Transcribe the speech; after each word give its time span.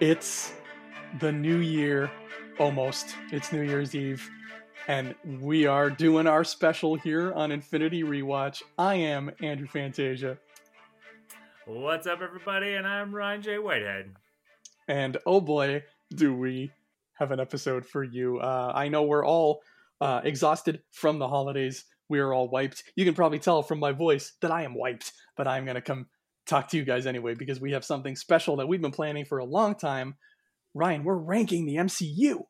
It's 0.00 0.52
the 1.20 1.32
new 1.32 1.58
year, 1.58 2.10
almost. 2.58 3.14
It's 3.32 3.52
New 3.52 3.62
Year's 3.62 3.94
Eve, 3.94 4.28
and 4.88 5.14
we 5.24 5.66
are 5.66 5.88
doing 5.88 6.26
our 6.26 6.44
special 6.44 6.96
here 6.96 7.32
on 7.32 7.50
Infinity 7.50 8.02
Rewatch. 8.02 8.62
I 8.76 8.96
am 8.96 9.30
Andrew 9.40 9.66
Fantasia, 9.66 10.38
What's 11.64 12.06
up, 12.06 12.20
everybody? 12.22 12.74
And 12.74 12.86
I'm 12.86 13.12
Ryan 13.12 13.42
J. 13.42 13.58
Whitehead. 13.58 14.14
and 14.86 15.16
oh 15.26 15.40
boy, 15.40 15.82
do 16.14 16.32
we 16.32 16.70
have 17.14 17.32
an 17.32 17.40
episode 17.40 17.84
for 17.84 18.04
you. 18.04 18.38
Uh, 18.38 18.70
I 18.74 18.88
know 18.88 19.02
we're 19.02 19.26
all 19.26 19.62
uh, 20.00 20.20
exhausted 20.22 20.82
from 20.92 21.18
the 21.18 21.26
holidays. 21.26 21.84
We 22.08 22.20
are 22.20 22.32
all 22.32 22.48
wiped. 22.48 22.84
You 22.94 23.04
can 23.04 23.14
probably 23.14 23.40
tell 23.40 23.62
from 23.64 23.80
my 23.80 23.90
voice 23.90 24.34
that 24.42 24.52
I 24.52 24.62
am 24.62 24.74
wiped, 24.74 25.12
but 25.36 25.48
I'm 25.48 25.64
going 25.64 25.74
to 25.74 25.80
come 25.80 26.06
talk 26.46 26.68
to 26.68 26.76
you 26.76 26.84
guys 26.84 27.06
anyway 27.06 27.34
because 27.34 27.60
we 27.60 27.72
have 27.72 27.84
something 27.84 28.16
special 28.16 28.56
that 28.56 28.66
we've 28.68 28.80
been 28.80 28.90
planning 28.92 29.24
for 29.24 29.38
a 29.38 29.44
long 29.44 29.74
time. 29.74 30.14
Ryan, 30.74 31.04
we're 31.04 31.16
ranking 31.16 31.66
the 31.66 31.76
MCU. 31.76 32.44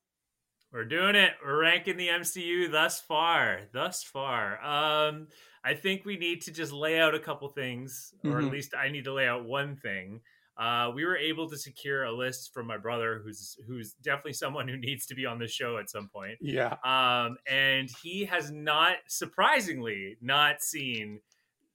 We're 0.72 0.84
doing 0.84 1.14
it. 1.14 1.30
We're 1.44 1.60
ranking 1.60 1.96
the 1.96 2.08
MCU 2.08 2.70
thus 2.70 3.00
far. 3.00 3.60
Thus 3.72 4.02
far. 4.02 4.62
Um, 4.62 5.28
I 5.64 5.74
think 5.74 6.04
we 6.04 6.16
need 6.16 6.42
to 6.42 6.52
just 6.52 6.72
lay 6.72 6.98
out 7.00 7.14
a 7.14 7.20
couple 7.20 7.48
things, 7.48 8.12
or 8.24 8.32
Mhm. 8.40 8.46
at 8.46 8.52
least 8.52 8.74
I 8.74 8.88
need 8.88 9.04
to 9.04 9.12
lay 9.12 9.26
out 9.26 9.44
one 9.44 9.76
thing. 9.76 10.20
Uh, 10.58 10.90
we 10.94 11.04
were 11.04 11.16
able 11.16 11.48
to 11.50 11.56
secure 11.58 12.04
a 12.04 12.12
list 12.12 12.52
from 12.54 12.66
my 12.66 12.78
brother, 12.78 13.20
who's 13.24 13.56
who's 13.66 13.92
definitely 14.02 14.32
someone 14.32 14.66
who 14.68 14.76
needs 14.76 15.06
to 15.06 15.14
be 15.14 15.26
on 15.26 15.38
the 15.38 15.46
show 15.46 15.76
at 15.78 15.88
some 15.90 16.08
point. 16.08 16.38
Yeah. 16.40 16.76
Um, 16.84 17.36
and 17.46 17.88
he 18.02 18.24
has 18.24 18.50
not, 18.50 18.96
surprisingly, 19.06 20.16
not 20.20 20.62
seen 20.62 21.20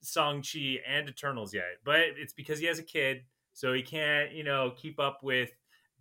Shang-Chi 0.03 0.79
and 0.87 1.09
Eternals 1.09 1.53
yet. 1.53 1.77
But 1.83 1.99
it's 2.17 2.33
because 2.33 2.59
he 2.59 2.65
has 2.65 2.79
a 2.79 2.83
kid, 2.83 3.23
so 3.53 3.73
he 3.73 3.81
can't, 3.81 4.31
you 4.31 4.43
know, 4.43 4.73
keep 4.75 4.99
up 4.99 5.19
with 5.23 5.51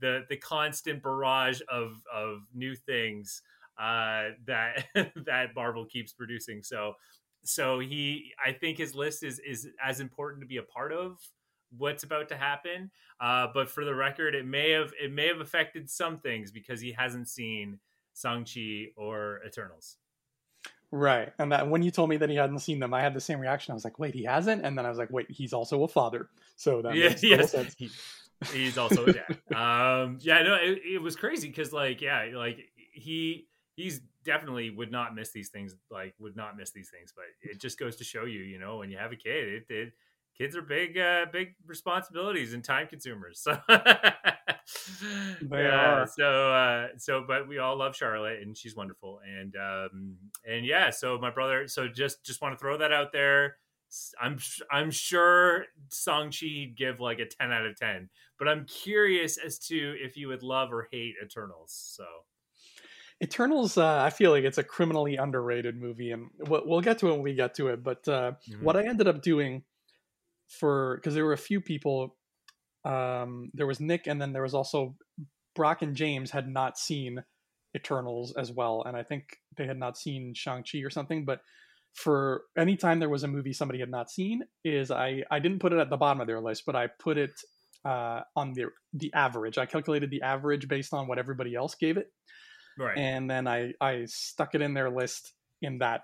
the 0.01 0.25
the 0.29 0.37
constant 0.37 1.03
barrage 1.03 1.61
of 1.71 2.03
of 2.13 2.43
new 2.55 2.75
things 2.75 3.43
uh, 3.79 4.31
that 4.47 4.87
that 5.27 5.55
Marvel 5.55 5.85
keeps 5.85 6.13
producing. 6.13 6.63
So 6.63 6.95
so 7.43 7.79
he, 7.79 8.33
I 8.45 8.53
think 8.53 8.79
his 8.79 8.95
list 8.95 9.23
is 9.23 9.39
is 9.41 9.69
as 9.83 10.01
important 10.01 10.43
to 10.43 10.47
be 10.47 10.59
a 10.59 10.63
part 10.63 10.93
of 10.93 11.19
what's 11.77 12.03
about 12.03 12.29
to 12.29 12.37
happen. 12.37 12.91
Uh, 13.21 13.47
but 13.53 13.71
for 13.71 13.85
the 13.85 13.95
record, 13.95 14.35
it 14.35 14.47
may 14.47 14.71
have 14.71 14.93
it 15.01 15.13
may 15.13 15.29
have 15.29 15.41
affected 15.41 15.89
some 15.89 16.19
things 16.19 16.51
because 16.51 16.81
he 16.81 16.93
hasn't 16.93 17.29
seen 17.29 17.79
Shang-Chi 18.21 18.89
or 18.97 19.41
Eternals. 19.47 19.97
Right. 20.93 21.33
And 21.39 21.53
that 21.53 21.69
when 21.69 21.83
you 21.83 21.91
told 21.91 22.11
me 22.11 22.17
that 22.17 22.29
he 22.29 22.37
hadn't 22.37 22.59
seen 22.61 22.81
them, 22.81 22.93
I 22.93 23.01
had 23.01 23.15
the 23.15 23.21
same 23.21 23.39
reaction. 23.39 23.73
I 23.73 23.75
was 23.75 23.85
like, 23.85 23.99
wait, 23.99 24.15
he 24.15 24.25
hasn't? 24.25 24.65
And 24.65 24.77
then 24.77 24.85
I 24.85 24.89
was 24.89 24.99
like, 24.99 25.11
wait, 25.11 25.31
he's 25.31 25.53
also 25.53 25.83
a 25.85 25.89
father. 25.89 26.29
So 26.57 26.83
that 26.83 26.95
yeah, 26.95 27.11
makes 27.11 27.23
yes. 27.23 27.53
sense. 27.53 27.75
He- 27.79 27.91
he's 28.53 28.79
also 28.79 29.07
a 29.07 29.13
dad. 29.13 29.39
um, 29.55 30.19
yeah, 30.21 30.43
no, 30.43 30.55
it, 30.55 30.81
it 30.85 31.03
was 31.03 31.15
crazy 31.17 31.49
because 31.49 31.73
like, 31.73 32.01
yeah, 32.01 32.31
like 32.35 32.59
he 32.93 33.47
he's 33.77 34.01
definitely 34.25 34.71
would 34.71 34.91
not 34.91 35.15
miss 35.15 35.31
these 35.31 35.49
things. 35.49 35.75
Like, 35.91 36.15
would 36.19 36.37
not 36.37 36.57
miss 36.57 36.71
these 36.71 36.91
things. 36.91 37.13
But 37.15 37.25
it 37.43 37.61
just 37.61 37.79
goes 37.79 37.97
to 37.97 38.05
show 38.05 38.25
you, 38.25 38.41
you 38.41 38.59
know, 38.59 38.79
when 38.79 38.91
you 38.91 38.99
have 38.99 39.13
a 39.13 39.17
kid, 39.17 39.49
it, 39.49 39.65
it 39.69 39.93
kids 40.37 40.57
are 40.57 40.63
big, 40.63 40.99
uh, 40.99 41.27
big 41.33 41.55
responsibilities 41.67 42.55
and 42.55 42.65
time 42.65 42.87
consumers. 42.89 43.47
So. 43.57 43.59
They 45.43 45.63
yeah, 45.63 46.03
are. 46.03 46.07
so 46.07 46.53
uh 46.53 46.87
so 46.99 47.25
but 47.27 47.49
we 47.49 47.59
all 47.59 47.77
love 47.77 47.97
charlotte 47.97 48.41
and 48.43 48.57
she's 48.57 48.77
wonderful 48.77 49.21
and 49.27 49.55
um 49.57 50.17
and 50.47 50.65
yeah 50.65 50.91
so 50.91 51.19
my 51.19 51.31
brother 51.31 51.67
so 51.67 51.89
just 51.89 52.25
just 52.25 52.43
want 52.43 52.55
to 52.55 52.59
throw 52.59 52.79
that 52.79 52.93
out 52.93 53.13
there 53.13 53.57
i'm 54.21 54.39
i'm 54.71 54.91
sure 54.91 55.65
Shang-Chi 55.93 56.73
give 56.77 57.01
like 57.01 57.19
a 57.19 57.27
10 57.27 57.53
out 57.53 57.67
of 57.67 57.77
10 57.77 58.09
but 58.39 58.49
i'm 58.49 58.65
curious 58.67 59.39
as 59.39 59.59
to 59.61 59.95
if 59.99 60.17
you 60.17 60.29
would 60.29 60.43
love 60.43 60.73
or 60.73 60.89
hate 60.93 61.15
eternals 61.23 61.73
so 61.73 62.05
Eternals, 63.23 63.77
uh, 63.77 64.03
I 64.03 64.09
feel 64.09 64.31
like 64.31 64.45
it's 64.45 64.57
a 64.57 64.65
criminally 64.65 65.17
underrated 65.17 65.79
movie, 65.79 66.11
and 66.11 66.31
we'll, 66.39 66.63
we'll 66.65 66.81
get 66.81 66.99
to 67.01 67.09
it 67.09 67.13
when 67.13 67.23
we 67.23 67.35
get 67.35 67.55
to 67.57 67.69
it. 67.69 67.83
But 67.83 68.09
uh, 68.09 68.33
what 68.63 68.77
I 68.77 68.87
ended 68.87 69.09
up 69.09 69.21
doing 69.21 69.63
for 70.49 70.97
because 70.97 71.15
there 71.15 71.27
were 71.27 71.35
a 71.35 71.39
few 71.39 71.61
people, 71.61 72.17
um, 72.85 73.51
there 73.55 73.67
was 73.67 73.81
Nick, 73.81 74.07
and 74.07 74.21
then 74.21 74.33
there 74.33 74.43
was 74.43 74.55
also 74.55 74.97
Brock 75.55 75.83
and 75.83 75.95
James 75.95 76.31
had 76.31 76.49
not 76.49 76.79
seen 76.79 77.23
Eternals 77.77 78.35
as 78.37 78.51
well, 78.51 78.83
and 78.87 78.97
I 78.97 79.03
think 79.03 79.39
they 79.57 79.67
had 79.67 79.79
not 79.79 79.99
seen 79.99 80.35
Shang 80.35 80.65
Chi 80.71 80.79
or 80.79 80.91
something. 80.91 81.25
But 81.25 81.41
for 81.95 82.43
any 82.57 82.77
time 82.77 83.01
there 83.01 83.09
was 83.09 83.25
a 83.25 83.29
movie 83.29 83.53
somebody 83.53 83.81
had 83.81 83.91
not 83.91 84.11
seen, 84.11 84.43
is 84.65 84.91
I 84.91 85.23
I 85.31 85.39
didn't 85.39 85.61
put 85.61 85.73
it 85.73 85.79
at 85.79 85.91
the 85.91 85.97
bottom 85.97 86.21
of 86.21 86.27
their 86.27 86.41
list, 86.41 86.65
but 86.67 86.77
I 86.77 86.89
put 86.99 87.19
it 87.19 87.41
uh, 87.85 88.23
on 88.37 88.55
the 88.55 88.67
the 88.93 89.13
average. 89.15 89.59
I 89.59 89.67
calculated 89.67 90.11
the 90.11 90.23
average 90.23 90.69
based 90.69 90.93
on 90.95 91.07
what 91.07 91.19
everybody 91.19 91.55
else 91.55 91.75
gave 91.75 91.97
it 91.97 92.11
right 92.79 92.97
and 92.97 93.31
then 93.31 93.47
I 93.47 93.73
I 93.81 94.05
stuck 94.07 94.55
it 94.55 94.63
in 94.63 94.75
their 94.75 94.91
list 94.91 95.33
in 95.63 95.79
that 95.79 96.03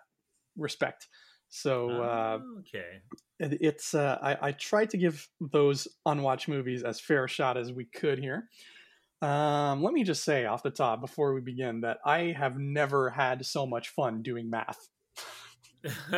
respect. 0.57 1.09
So 1.57 1.91
uh, 2.03 2.39
Oh, 2.41 2.59
okay 2.61 3.01
it's 3.39 3.95
uh, 3.95 4.19
I, 4.23 4.49
I 4.49 4.53
tried 4.53 4.91
to 4.91 4.97
give 4.97 5.29
those 5.41 5.89
unwatched 6.07 6.49
movies 6.49 6.83
as 6.83 7.01
fair 7.01 7.25
a 7.25 7.29
shot 7.29 7.57
as 7.57 7.73
we 7.73 7.85
could 7.85 8.19
here. 8.19 8.49
Um, 9.23 9.83
let 9.83 9.93
me 9.95 10.05
just 10.05 10.25
say 10.25 10.45
off 10.45 10.63
the 10.63 10.71
top 10.71 11.01
before 11.01 11.35
we 11.35 11.41
begin 11.41 11.81
that 11.83 11.99
I 12.05 12.35
have 12.37 12.59
never 12.59 13.11
had 13.11 13.45
so 13.47 13.67
much 13.67 13.91
fun 13.91 14.23
doing 14.23 14.51
math. 14.51 14.89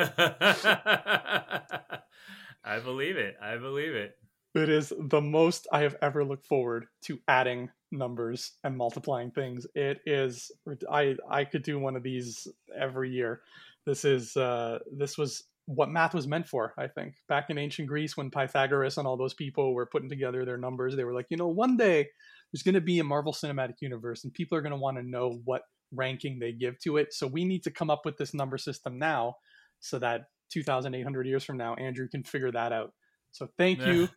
i 2.64 2.78
believe 2.82 3.16
it 3.16 3.36
i 3.42 3.56
believe 3.56 3.94
it 3.94 4.16
It 4.54 4.68
is 4.68 4.92
the 4.98 5.20
most 5.20 5.66
I 5.72 5.80
have 5.80 5.96
ever 6.00 6.24
looked 6.24 6.46
forward 6.46 6.86
to 7.02 7.20
adding 7.28 7.70
numbers 7.92 8.52
and 8.64 8.76
multiplying 8.76 9.30
things. 9.30 9.66
It 9.74 10.00
is 10.06 10.50
I 10.90 11.16
I 11.30 11.44
could 11.44 11.62
do 11.62 11.78
one 11.78 11.96
of 11.96 12.02
these 12.02 12.48
every 12.76 13.10
year. 13.10 13.42
This 13.88 14.04
is 14.04 14.36
uh 14.36 14.80
this 14.94 15.16
was 15.16 15.44
what 15.64 15.88
math 15.88 16.12
was 16.12 16.26
meant 16.26 16.46
for, 16.46 16.74
I 16.78 16.88
think. 16.88 17.14
Back 17.26 17.48
in 17.48 17.56
ancient 17.56 17.88
Greece 17.88 18.18
when 18.18 18.30
Pythagoras 18.30 18.98
and 18.98 19.08
all 19.08 19.16
those 19.16 19.32
people 19.32 19.72
were 19.72 19.86
putting 19.86 20.10
together 20.10 20.44
their 20.44 20.58
numbers, 20.58 20.94
they 20.94 21.04
were 21.04 21.14
like, 21.14 21.26
you 21.30 21.38
know, 21.38 21.48
one 21.48 21.78
day 21.78 22.06
there's 22.52 22.62
going 22.62 22.74
to 22.74 22.82
be 22.82 22.98
a 22.98 23.04
Marvel 23.04 23.32
Cinematic 23.32 23.76
Universe 23.80 24.24
and 24.24 24.32
people 24.32 24.58
are 24.58 24.60
going 24.60 24.72
to 24.72 24.78
want 24.78 24.98
to 24.98 25.02
know 25.02 25.40
what 25.46 25.62
ranking 25.90 26.38
they 26.38 26.52
give 26.52 26.78
to 26.80 26.98
it. 26.98 27.14
So 27.14 27.26
we 27.26 27.46
need 27.46 27.62
to 27.62 27.70
come 27.70 27.88
up 27.88 28.02
with 28.04 28.18
this 28.18 28.34
number 28.34 28.58
system 28.58 28.98
now 28.98 29.36
so 29.80 29.98
that 29.98 30.26
2800 30.52 31.26
years 31.26 31.44
from 31.44 31.56
now 31.56 31.74
Andrew 31.74 32.08
can 32.08 32.24
figure 32.24 32.52
that 32.52 32.72
out. 32.72 32.92
So 33.32 33.48
thank 33.56 33.84
you 33.86 34.08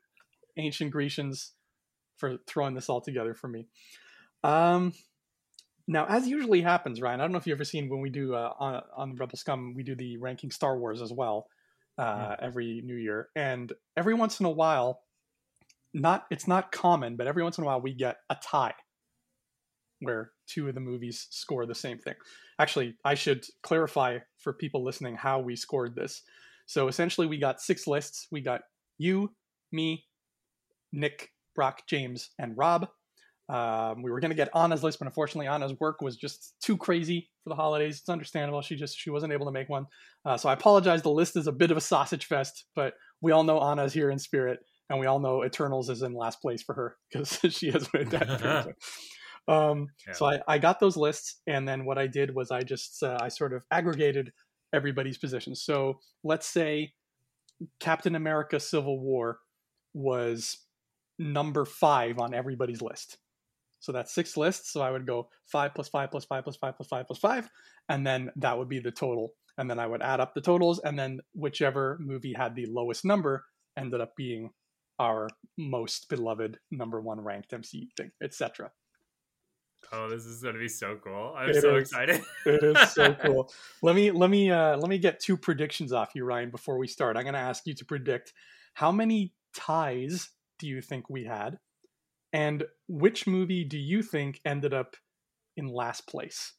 ancient 0.57 0.91
Grecians 0.91 1.53
for 2.17 2.37
throwing 2.45 2.75
this 2.75 2.89
all 2.89 3.01
together 3.01 3.33
for 3.33 3.47
me. 3.47 3.67
Um, 4.43 4.93
now, 5.87 6.05
as 6.07 6.27
usually 6.27 6.61
happens, 6.61 7.01
Ryan, 7.01 7.19
I 7.19 7.23
don't 7.23 7.31
know 7.31 7.37
if 7.37 7.47
you've 7.47 7.57
ever 7.57 7.65
seen 7.65 7.89
when 7.89 8.01
we 8.01 8.09
do 8.09 8.33
uh, 8.33 8.53
on 8.59 8.81
on 8.95 9.15
Rebel 9.15 9.37
Scum, 9.37 9.73
we 9.75 9.83
do 9.83 9.95
the 9.95 10.17
ranking 10.17 10.51
Star 10.51 10.77
Wars 10.77 11.01
as 11.01 11.11
well 11.11 11.47
uh, 11.97 12.35
every 12.41 12.81
New 12.83 12.95
Year, 12.95 13.29
and 13.35 13.71
every 13.97 14.13
once 14.13 14.39
in 14.39 14.45
a 14.45 14.51
while, 14.51 15.01
not 15.93 16.25
it's 16.31 16.47
not 16.47 16.71
common, 16.71 17.15
but 17.15 17.27
every 17.27 17.43
once 17.43 17.57
in 17.57 17.63
a 17.63 17.67
while 17.67 17.81
we 17.81 17.93
get 17.93 18.17
a 18.29 18.37
tie 18.41 18.73
where 19.99 20.31
two 20.47 20.67
of 20.67 20.75
the 20.75 20.81
movies 20.81 21.27
score 21.29 21.65
the 21.65 21.75
same 21.75 21.99
thing. 21.99 22.15
Actually, 22.59 22.95
I 23.05 23.13
should 23.13 23.45
clarify 23.63 24.19
for 24.37 24.53
people 24.53 24.83
listening 24.83 25.15
how 25.15 25.39
we 25.39 25.55
scored 25.55 25.95
this. 25.95 26.23
So 26.65 26.87
essentially, 26.87 27.27
we 27.27 27.37
got 27.37 27.61
six 27.61 27.87
lists. 27.87 28.27
We 28.31 28.41
got 28.41 28.61
you, 28.97 29.31
me, 29.71 30.05
Nick, 30.91 31.31
Brock, 31.55 31.83
James, 31.87 32.31
and 32.39 32.57
Rob. 32.57 32.87
Um, 33.51 34.01
we 34.01 34.09
were 34.09 34.22
going 34.22 34.31
to 34.31 34.35
get 34.35 34.50
Anna's 34.56 34.81
list, 34.81 35.00
but 35.00 35.07
unfortunately, 35.07 35.47
Anna's 35.47 35.78
work 35.78 36.01
was 36.01 36.16
just 36.16 36.53
too 36.62 36.78
crazy 36.78 37.29
for 37.44 37.50
the 37.50 37.56
holidays. 37.56 38.00
It's 38.00 38.07
understandable; 38.07 38.62
she 38.62 38.78
just 38.78 38.97
she 38.97 39.09
wasn't 39.09 39.34
able 39.34 39.45
to 39.45 39.51
make 39.51 39.67
one. 39.67 39.88
Uh, 40.25 40.38
so 40.38 40.47
I 40.47 40.53
apologize. 40.53 41.01
The 41.01 41.09
list 41.09 41.35
is 41.35 41.47
a 41.47 41.52
bit 41.52 41.70
of 41.70 41.75
a 41.75 41.81
sausage 41.81 42.25
fest, 42.25 42.66
but 42.75 42.93
we 43.20 43.34
all 43.34 43.43
know 43.43 43.59
Anna's 43.59 43.91
here 43.91 44.09
in 44.09 44.20
spirit, 44.20 44.59
and 44.90 45.02
we 45.02 45.05
all 45.05 45.20
know 45.20 45.43
Eternals 45.43 45.90
is 45.90 46.02
in 46.02 46.14
last 46.14 46.41
place 46.41 46.64
for 46.64 46.73
her 46.75 46.96
because 47.11 47.40
she 47.49 47.72
has 47.72 47.91
made 47.93 48.09
that. 48.11 48.67
um, 49.49 49.87
Yeah. 50.08 50.14
So 50.14 50.28
I, 50.28 50.40
I 50.47 50.58
got 50.58 50.79
those 50.79 50.96
lists, 50.96 51.41
and 51.46 51.67
then 51.67 51.84
what 51.84 51.97
I 51.97 52.08
did 52.08 52.34
was 52.34 52.52
I 52.52 52.61
just 52.61 53.03
uh, 53.03 53.17
I 53.20 53.28
sort 53.28 53.52
of 53.52 53.64
aggregated 53.70 54.31
everybody's 54.73 55.17
positions. 55.17 55.61
So 55.61 55.99
let's 56.23 56.47
say 56.47 56.93
Captain 57.81 58.16
America: 58.16 58.61
Civil 58.61 58.97
War 58.97 59.40
was 59.93 60.58
number 61.20 61.66
five 61.66 62.17
on 62.17 62.34
everybody's 62.34 62.81
list. 62.81 63.17
So 63.81 63.91
that's 63.91 64.13
six 64.13 64.37
lists. 64.37 64.72
So 64.72 64.81
I 64.81 64.91
would 64.91 65.05
go 65.05 65.28
five 65.47 65.73
plus 65.75 65.89
five 65.89 66.09
plus 66.11 66.23
five 66.23 66.43
plus 66.45 66.55
five 66.55 66.78
plus 66.78 66.87
five 66.87 67.05
plus 67.07 67.19
five, 67.19 67.49
and 67.89 68.07
then 68.07 68.31
that 68.37 68.57
would 68.57 68.69
be 68.69 68.79
the 68.79 68.91
total. 68.91 69.33
And 69.57 69.69
then 69.69 69.79
I 69.79 69.85
would 69.87 70.01
add 70.01 70.22
up 70.22 70.33
the 70.33 70.41
totals, 70.41 70.79
and 70.79 70.97
then 70.97 71.19
whichever 71.33 71.97
movie 71.99 72.33
had 72.33 72.55
the 72.55 72.67
lowest 72.67 73.03
number 73.03 73.43
ended 73.78 73.99
up 73.99 74.16
being 74.16 74.51
our 74.99 75.28
most 75.57 76.07
beloved 76.09 76.57
number 76.72 77.01
one 77.01 77.19
ranked 77.19 77.51
MCU 77.51 77.87
thing, 77.97 78.11
etc. 78.23 78.72
Oh, 79.91 80.09
this 80.09 80.25
is 80.25 80.41
gonna 80.41 80.59
be 80.59 80.69
so 80.69 80.97
cool! 81.03 81.34
I'm 81.35 81.49
It 81.49 81.61
so 81.61 81.75
is. 81.75 81.81
excited. 81.89 82.22
It 82.45 82.63
is 82.63 82.91
so 82.91 83.13
cool. 83.16 83.51
Let 83.81 83.95
me 83.95 84.11
let 84.11 84.29
me 84.29 84.51
uh, 84.51 84.77
let 84.77 84.89
me 84.89 84.99
get 84.99 85.19
two 85.19 85.35
predictions 85.35 85.91
off 85.91 86.11
you, 86.16 86.23
Ryan, 86.23 86.51
before 86.51 86.77
we 86.77 86.87
start. 86.87 87.17
I'm 87.17 87.23
going 87.23 87.34
to 87.34 87.39
ask 87.39 87.66
you 87.66 87.73
to 87.73 87.85
predict 87.85 88.31
how 88.75 88.91
many 88.91 89.34
ties 89.55 90.29
do 90.59 90.67
you 90.67 90.81
think 90.81 91.09
we 91.09 91.25
had, 91.25 91.57
And 92.33 92.63
which 92.87 93.28
movie 93.28 93.63
do 93.63 93.78
you 93.78 94.01
think 94.01 94.39
ended 94.45 94.73
up 94.73 94.95
in 95.57 95.67
last 95.67 96.07
place? 96.07 96.53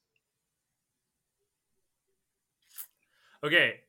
Okay. 3.45 3.81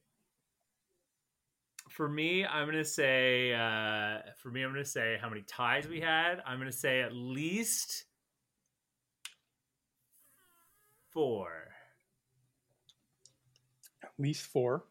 For 1.90 2.10
me, 2.10 2.46
I'm 2.46 2.66
gonna 2.66 2.84
say. 2.84 3.54
Uh, 3.54 4.20
for 4.42 4.50
me, 4.50 4.64
I'm 4.64 4.72
gonna 4.72 4.86
say 4.86 5.18
how 5.22 5.30
many 5.30 5.42
ties 5.42 5.88
we 5.88 6.00
had. 6.00 6.42
I'm 6.46 6.58
gonna 6.58 6.72
say 6.72 7.02
at 7.02 7.14
least 7.14 8.06
four. 11.12 11.52
At 14.04 14.12
least 14.18 14.42
four. 14.44 14.86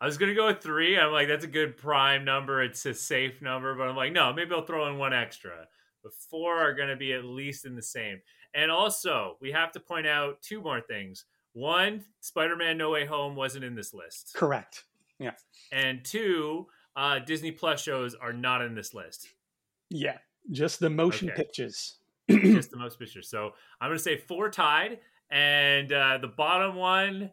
I 0.00 0.06
was 0.06 0.18
gonna 0.18 0.34
go 0.34 0.46
with 0.46 0.60
three. 0.60 0.98
I'm 0.98 1.12
like, 1.12 1.28
that's 1.28 1.44
a 1.44 1.48
good 1.48 1.76
prime 1.76 2.24
number. 2.24 2.62
It's 2.62 2.84
a 2.86 2.94
safe 2.94 3.40
number, 3.40 3.74
but 3.76 3.88
I'm 3.88 3.96
like, 3.96 4.12
no, 4.12 4.32
maybe 4.32 4.52
I'll 4.54 4.64
throw 4.64 4.88
in 4.88 4.98
one 4.98 5.12
extra. 5.12 5.68
But 6.08 6.14
four 6.30 6.56
are 6.56 6.72
gonna 6.74 6.96
be 6.96 7.12
at 7.12 7.24
least 7.24 7.66
in 7.66 7.74
the 7.76 7.82
same. 7.82 8.20
And 8.54 8.70
also, 8.70 9.36
we 9.40 9.52
have 9.52 9.72
to 9.72 9.80
point 9.80 10.06
out 10.06 10.40
two 10.40 10.62
more 10.62 10.80
things. 10.80 11.26
One, 11.52 12.04
Spider-Man: 12.20 12.78
No 12.78 12.90
Way 12.90 13.04
Home 13.04 13.36
wasn't 13.36 13.64
in 13.64 13.74
this 13.74 13.92
list. 13.92 14.32
Correct. 14.34 14.84
Yeah. 15.18 15.32
And 15.70 16.02
two, 16.04 16.66
uh, 16.96 17.18
Disney 17.18 17.52
Plus 17.52 17.82
shows 17.82 18.14
are 18.14 18.32
not 18.32 18.62
in 18.62 18.74
this 18.74 18.94
list. 18.94 19.28
Yeah. 19.90 20.16
Just 20.50 20.80
the 20.80 20.88
motion 20.88 21.28
Okay. 21.28 21.36
pictures. 21.36 21.98
Just 22.30 22.70
the 22.70 22.78
most 22.78 22.98
pictures. 22.98 23.28
So 23.28 23.52
I'm 23.80 23.90
gonna 23.90 23.98
say 23.98 24.16
four 24.16 24.48
tied, 24.50 25.00
and 25.30 25.92
uh, 25.92 26.18
the 26.18 26.28
bottom 26.28 26.74
one, 26.76 27.30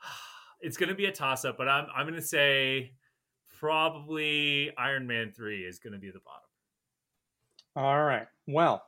it's 0.60 0.76
gonna 0.76 0.94
be 0.94 1.06
a 1.06 1.12
toss-up. 1.12 1.56
But 1.56 1.68
I'm 1.68 1.86
I'm 1.94 2.06
gonna 2.06 2.20
say 2.20 2.92
probably 3.58 4.70
Iron 4.76 5.06
Man 5.06 5.32
three 5.34 5.64
is 5.64 5.78
gonna 5.78 5.98
be 5.98 6.10
the 6.10 6.20
bottom. 6.20 6.41
All 7.74 8.02
right. 8.02 8.26
Well, 8.46 8.82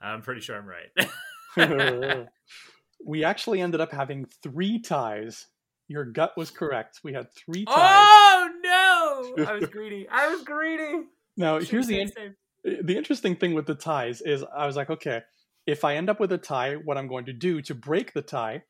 I'm 0.00 0.22
pretty 0.22 0.40
sure 0.40 0.56
I'm 0.56 0.66
right. 0.66 2.26
we 3.04 3.24
actually 3.24 3.60
ended 3.60 3.80
up 3.80 3.92
having 3.92 4.26
three 4.42 4.78
ties. 4.80 5.46
Your 5.88 6.04
gut 6.04 6.32
was 6.36 6.50
correct. 6.50 7.00
We 7.02 7.12
had 7.12 7.28
three 7.34 7.64
ties. 7.64 7.74
oh 7.76 8.50
no! 8.62 9.44
I 9.44 9.54
was 9.54 9.68
greedy. 9.70 10.06
I 10.10 10.28
was 10.28 10.42
greedy. 10.44 11.06
now, 11.36 11.58
Should've 11.58 11.70
here's 11.70 11.86
the 11.86 12.00
in- 12.00 12.84
the 12.84 12.96
interesting 12.96 13.36
thing 13.36 13.54
with 13.54 13.66
the 13.66 13.74
ties 13.74 14.20
is 14.20 14.44
I 14.54 14.66
was 14.66 14.76
like, 14.76 14.90
okay, 14.90 15.22
if 15.66 15.84
I 15.84 15.96
end 15.96 16.10
up 16.10 16.20
with 16.20 16.30
a 16.32 16.38
tie, 16.38 16.74
what 16.74 16.98
I'm 16.98 17.08
going 17.08 17.24
to 17.24 17.32
do 17.32 17.62
to 17.62 17.74
break 17.74 18.12
the 18.12 18.22
tie 18.22 18.62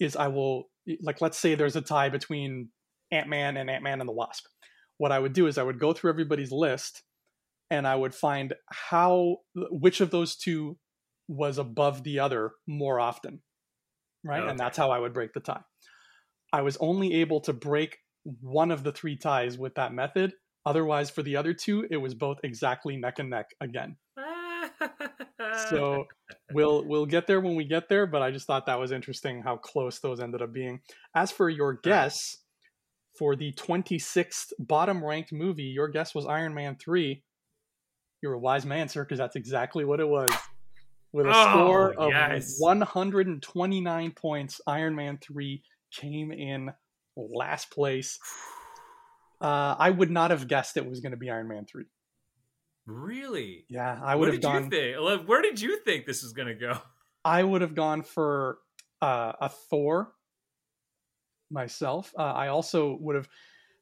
is 0.00 0.16
I 0.16 0.28
will 0.28 0.70
like 1.02 1.20
let's 1.20 1.38
say 1.38 1.54
there's 1.54 1.76
a 1.76 1.80
tie 1.80 2.08
between 2.08 2.70
Ant-Man 3.10 3.56
and 3.56 3.70
Ant-Man 3.70 4.00
and 4.00 4.08
the 4.08 4.12
Wasp. 4.12 4.46
What 4.98 5.12
I 5.12 5.18
would 5.18 5.32
do 5.32 5.46
is 5.46 5.58
I 5.58 5.62
would 5.62 5.78
go 5.78 5.92
through 5.92 6.10
everybody's 6.10 6.52
list 6.52 7.02
and 7.74 7.86
I 7.86 7.96
would 7.96 8.14
find 8.14 8.54
how 8.70 9.38
which 9.54 10.00
of 10.00 10.10
those 10.10 10.36
two 10.36 10.78
was 11.28 11.58
above 11.58 12.02
the 12.02 12.18
other 12.18 12.52
more 12.66 13.00
often. 13.00 13.40
Right? 14.24 14.40
Okay. 14.40 14.50
And 14.50 14.58
that's 14.58 14.76
how 14.76 14.90
I 14.90 14.98
would 14.98 15.12
break 15.12 15.32
the 15.32 15.40
tie. 15.40 15.62
I 16.52 16.62
was 16.62 16.76
only 16.78 17.14
able 17.14 17.40
to 17.42 17.52
break 17.52 17.98
one 18.40 18.70
of 18.70 18.82
the 18.82 18.92
three 18.92 19.16
ties 19.16 19.58
with 19.58 19.74
that 19.74 19.92
method. 19.92 20.32
Otherwise, 20.66 21.10
for 21.10 21.22
the 21.22 21.36
other 21.36 21.52
two, 21.52 21.86
it 21.90 21.98
was 21.98 22.14
both 22.14 22.38
exactly 22.42 22.96
neck 22.96 23.18
and 23.18 23.30
neck 23.30 23.50
again. 23.60 23.96
So 25.68 26.06
we'll 26.52 26.86
we'll 26.86 27.06
get 27.06 27.26
there 27.26 27.40
when 27.40 27.54
we 27.54 27.64
get 27.64 27.88
there, 27.88 28.06
but 28.06 28.22
I 28.22 28.30
just 28.30 28.46
thought 28.46 28.66
that 28.66 28.80
was 28.80 28.92
interesting 28.92 29.42
how 29.42 29.56
close 29.56 29.98
those 29.98 30.20
ended 30.20 30.42
up 30.42 30.52
being. 30.52 30.80
As 31.14 31.30
for 31.30 31.50
your 31.50 31.74
guess 31.74 32.38
for 33.18 33.36
the 33.36 33.52
26th 33.52 34.52
bottom 34.58 35.04
ranked 35.04 35.32
movie, 35.32 35.64
your 35.64 35.88
guess 35.88 36.14
was 36.14 36.26
Iron 36.26 36.54
Man 36.54 36.76
3. 36.76 37.22
You're 38.24 38.32
a 38.32 38.38
wise 38.38 38.64
man, 38.64 38.88
sir, 38.88 39.04
because 39.04 39.18
that's 39.18 39.36
exactly 39.36 39.84
what 39.84 40.00
it 40.00 40.08
was. 40.08 40.30
With 41.12 41.26
a 41.26 41.28
Oh, 41.28 41.44
score 41.50 41.92
of 41.92 42.08
yes. 42.10 42.56
129 42.58 44.12
points, 44.12 44.62
Iron 44.66 44.94
Man 44.96 45.18
3 45.18 45.62
came 45.92 46.32
in 46.32 46.72
last 47.18 47.70
place. 47.70 48.18
Uh, 49.42 49.76
I 49.78 49.90
would 49.90 50.10
not 50.10 50.30
have 50.30 50.48
guessed 50.48 50.78
it 50.78 50.86
was 50.88 51.00
going 51.00 51.10
to 51.12 51.18
be 51.18 51.28
Iron 51.30 51.48
Man 51.48 51.66
3. 51.66 51.84
really, 52.86 53.66
Yeah, 53.68 54.00
I 54.02 54.14
what 54.14 54.20
would 54.20 54.28
have 54.28 54.36
did 54.36 54.42
gone. 54.42 54.64
you 54.64 54.70
think? 54.70 55.28
Where 55.28 55.42
did 55.42 55.60
you 55.60 55.80
think 55.80 56.06
this 56.06 56.22
was 56.22 56.32
gonna 56.32 56.54
go? 56.54 56.78
I 57.26 57.42
would 57.42 57.60
have 57.60 57.74
gone 57.74 58.02
for 58.02 58.58
uh, 59.02 59.32
a 59.38 59.50
Thor 59.50 60.12
myself. 61.50 62.12
Uh, 62.18 62.22
I 62.22 62.48
also 62.48 62.96
would 63.00 63.16
have, 63.16 63.28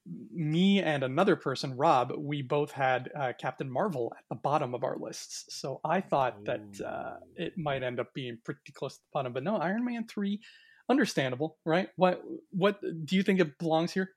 me 0.07 0.81
and 0.83 1.03
another 1.03 1.37
person, 1.37 1.77
Rob, 1.77 2.13
we 2.17 2.43
both 2.43 2.73
had 2.73 3.11
uh, 3.19 3.33
Captain 3.39 3.71
Marvel 3.71 4.13
at 4.17 4.25
the 4.29 4.35
bottom 4.35 4.75
of 4.75 4.85
our 4.85 4.97
lists. 4.97 5.45
So 5.49 5.81
I 5.85 6.01
thought 6.01 6.45
that 6.45 6.81
uh, 6.85 7.17
it 7.37 7.57
might 7.57 7.83
end 7.83 8.01
up 8.01 8.13
being 8.13 8.39
pretty 8.45 8.73
close 8.73 8.97
to 8.97 9.01
the 9.01 9.11
bottom. 9.13 9.33
But 9.33 9.45
no, 9.45 9.57
Iron 9.57 9.85
Man 9.85 10.07
3, 10.07 10.41
understandable, 10.89 11.59
right? 11.65 11.89
What, 11.97 12.23
what 12.51 12.81
do 12.81 13.17
you 13.17 13.23
think 13.23 13.41
it 13.41 13.59
belongs 13.59 13.93
here? 13.93 14.11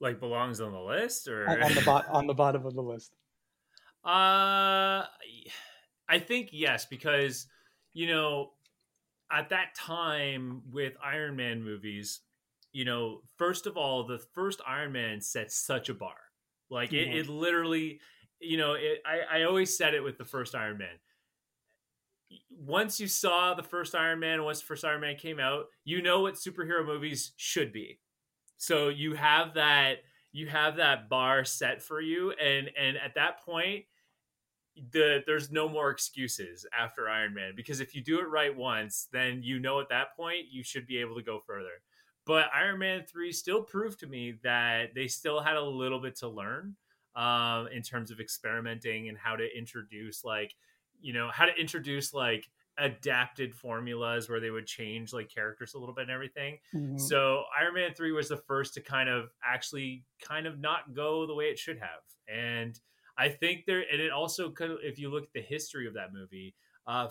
Like 0.00 0.20
belongs 0.20 0.60
on 0.60 0.72
the 0.72 0.80
list, 0.80 1.28
or 1.28 1.48
On, 1.48 1.62
on 1.62 1.74
the, 1.74 1.82
bot, 1.82 2.08
on 2.08 2.26
the 2.26 2.34
bottom 2.34 2.64
of 2.66 2.74
the 2.74 2.82
list. 2.82 3.14
Uh, 4.02 5.04
I 6.08 6.18
think 6.26 6.48
yes, 6.52 6.86
because 6.86 7.46
you 7.92 8.06
know, 8.06 8.52
at 9.30 9.50
that 9.50 9.74
time 9.74 10.62
with 10.72 10.94
Iron 11.04 11.36
Man 11.36 11.62
movies, 11.62 12.20
you 12.72 12.84
know, 12.84 13.22
first 13.36 13.66
of 13.66 13.76
all, 13.76 14.04
the 14.04 14.18
first 14.18 14.60
Iron 14.66 14.92
Man 14.92 15.20
set 15.20 15.50
such 15.52 15.88
a 15.88 15.94
bar. 15.94 16.16
Like 16.70 16.92
it, 16.94 17.08
Mhm. 17.08 17.14
it 17.14 17.28
literally, 17.28 18.00
you 18.40 18.56
know, 18.58 18.74
it, 18.74 19.02
I 19.04 19.20
I 19.20 19.42
always 19.44 19.76
said 19.76 19.94
it 19.94 20.02
with 20.02 20.18
the 20.18 20.24
first 20.24 20.54
Iron 20.54 20.78
Man. 20.78 20.98
Once 22.50 23.00
you 23.00 23.08
saw 23.08 23.54
the 23.54 23.62
first 23.62 23.94
Iron 23.94 24.20
Man, 24.20 24.44
once 24.44 24.60
the 24.60 24.66
first 24.66 24.84
Iron 24.84 25.00
Man 25.00 25.16
came 25.16 25.40
out, 25.40 25.66
you 25.84 26.00
know 26.00 26.20
what 26.20 26.34
superhero 26.34 26.84
movies 26.86 27.32
should 27.36 27.72
be. 27.72 28.00
So 28.56 28.88
you 28.88 29.14
have 29.14 29.54
that 29.54 30.04
you 30.32 30.48
have 30.48 30.76
that 30.76 31.08
bar 31.08 31.44
set 31.44 31.82
for 31.82 32.00
you 32.00 32.32
and 32.32 32.70
and 32.76 32.96
at 32.98 33.14
that 33.14 33.40
point 33.40 33.86
the 34.92 35.22
there's 35.26 35.50
no 35.50 35.68
more 35.68 35.90
excuses 35.90 36.66
after 36.72 37.08
Iron 37.08 37.34
Man 37.34 37.54
because 37.56 37.80
if 37.80 37.94
you 37.94 38.02
do 38.02 38.20
it 38.20 38.28
right 38.28 38.54
once, 38.56 39.06
then 39.12 39.42
you 39.42 39.58
know 39.58 39.80
at 39.80 39.88
that 39.90 40.14
point 40.16 40.46
you 40.50 40.62
should 40.62 40.86
be 40.86 40.98
able 40.98 41.16
to 41.16 41.22
go 41.22 41.40
further. 41.40 41.82
But 42.30 42.46
Iron 42.54 42.78
Man 42.78 43.02
3 43.06 43.32
still 43.32 43.60
proved 43.64 43.98
to 44.00 44.06
me 44.06 44.38
that 44.44 44.94
they 44.94 45.08
still 45.08 45.40
had 45.40 45.56
a 45.56 45.64
little 45.64 45.98
bit 45.98 46.14
to 46.18 46.28
learn 46.28 46.76
um, 47.16 47.66
in 47.66 47.82
terms 47.82 48.12
of 48.12 48.20
experimenting 48.20 49.08
and 49.08 49.18
how 49.18 49.34
to 49.34 49.44
introduce 49.58 50.22
like 50.22 50.54
you 51.00 51.12
know 51.12 51.28
how 51.32 51.44
to 51.46 51.52
introduce 51.60 52.14
like 52.14 52.48
adapted 52.78 53.52
formulas 53.52 54.28
where 54.28 54.38
they 54.38 54.52
would 54.52 54.64
change 54.64 55.12
like 55.12 55.28
characters 55.28 55.74
a 55.74 55.78
little 55.80 55.92
bit 55.92 56.02
and 56.02 56.12
everything. 56.12 56.60
Mhm. 56.72 57.00
So 57.00 57.42
Iron 57.58 57.74
Man 57.74 57.94
3 57.94 58.12
was 58.12 58.28
the 58.28 58.36
first 58.36 58.74
to 58.74 58.80
kind 58.80 59.08
of 59.08 59.30
actually 59.44 60.04
kind 60.22 60.46
of 60.46 60.60
not 60.60 60.94
go 60.94 61.26
the 61.26 61.34
way 61.34 61.46
it 61.46 61.58
should 61.58 61.80
have. 61.80 62.04
And 62.28 62.78
I 63.18 63.28
think 63.28 63.64
there 63.66 63.80
and 63.90 64.00
it 64.00 64.12
also 64.12 64.50
could 64.52 64.78
if 64.84 65.00
you 65.00 65.10
look 65.10 65.24
at 65.24 65.32
the 65.32 65.42
history 65.42 65.88
of 65.88 65.94
that 65.94 66.12
movie, 66.12 66.54
uh 66.86 67.08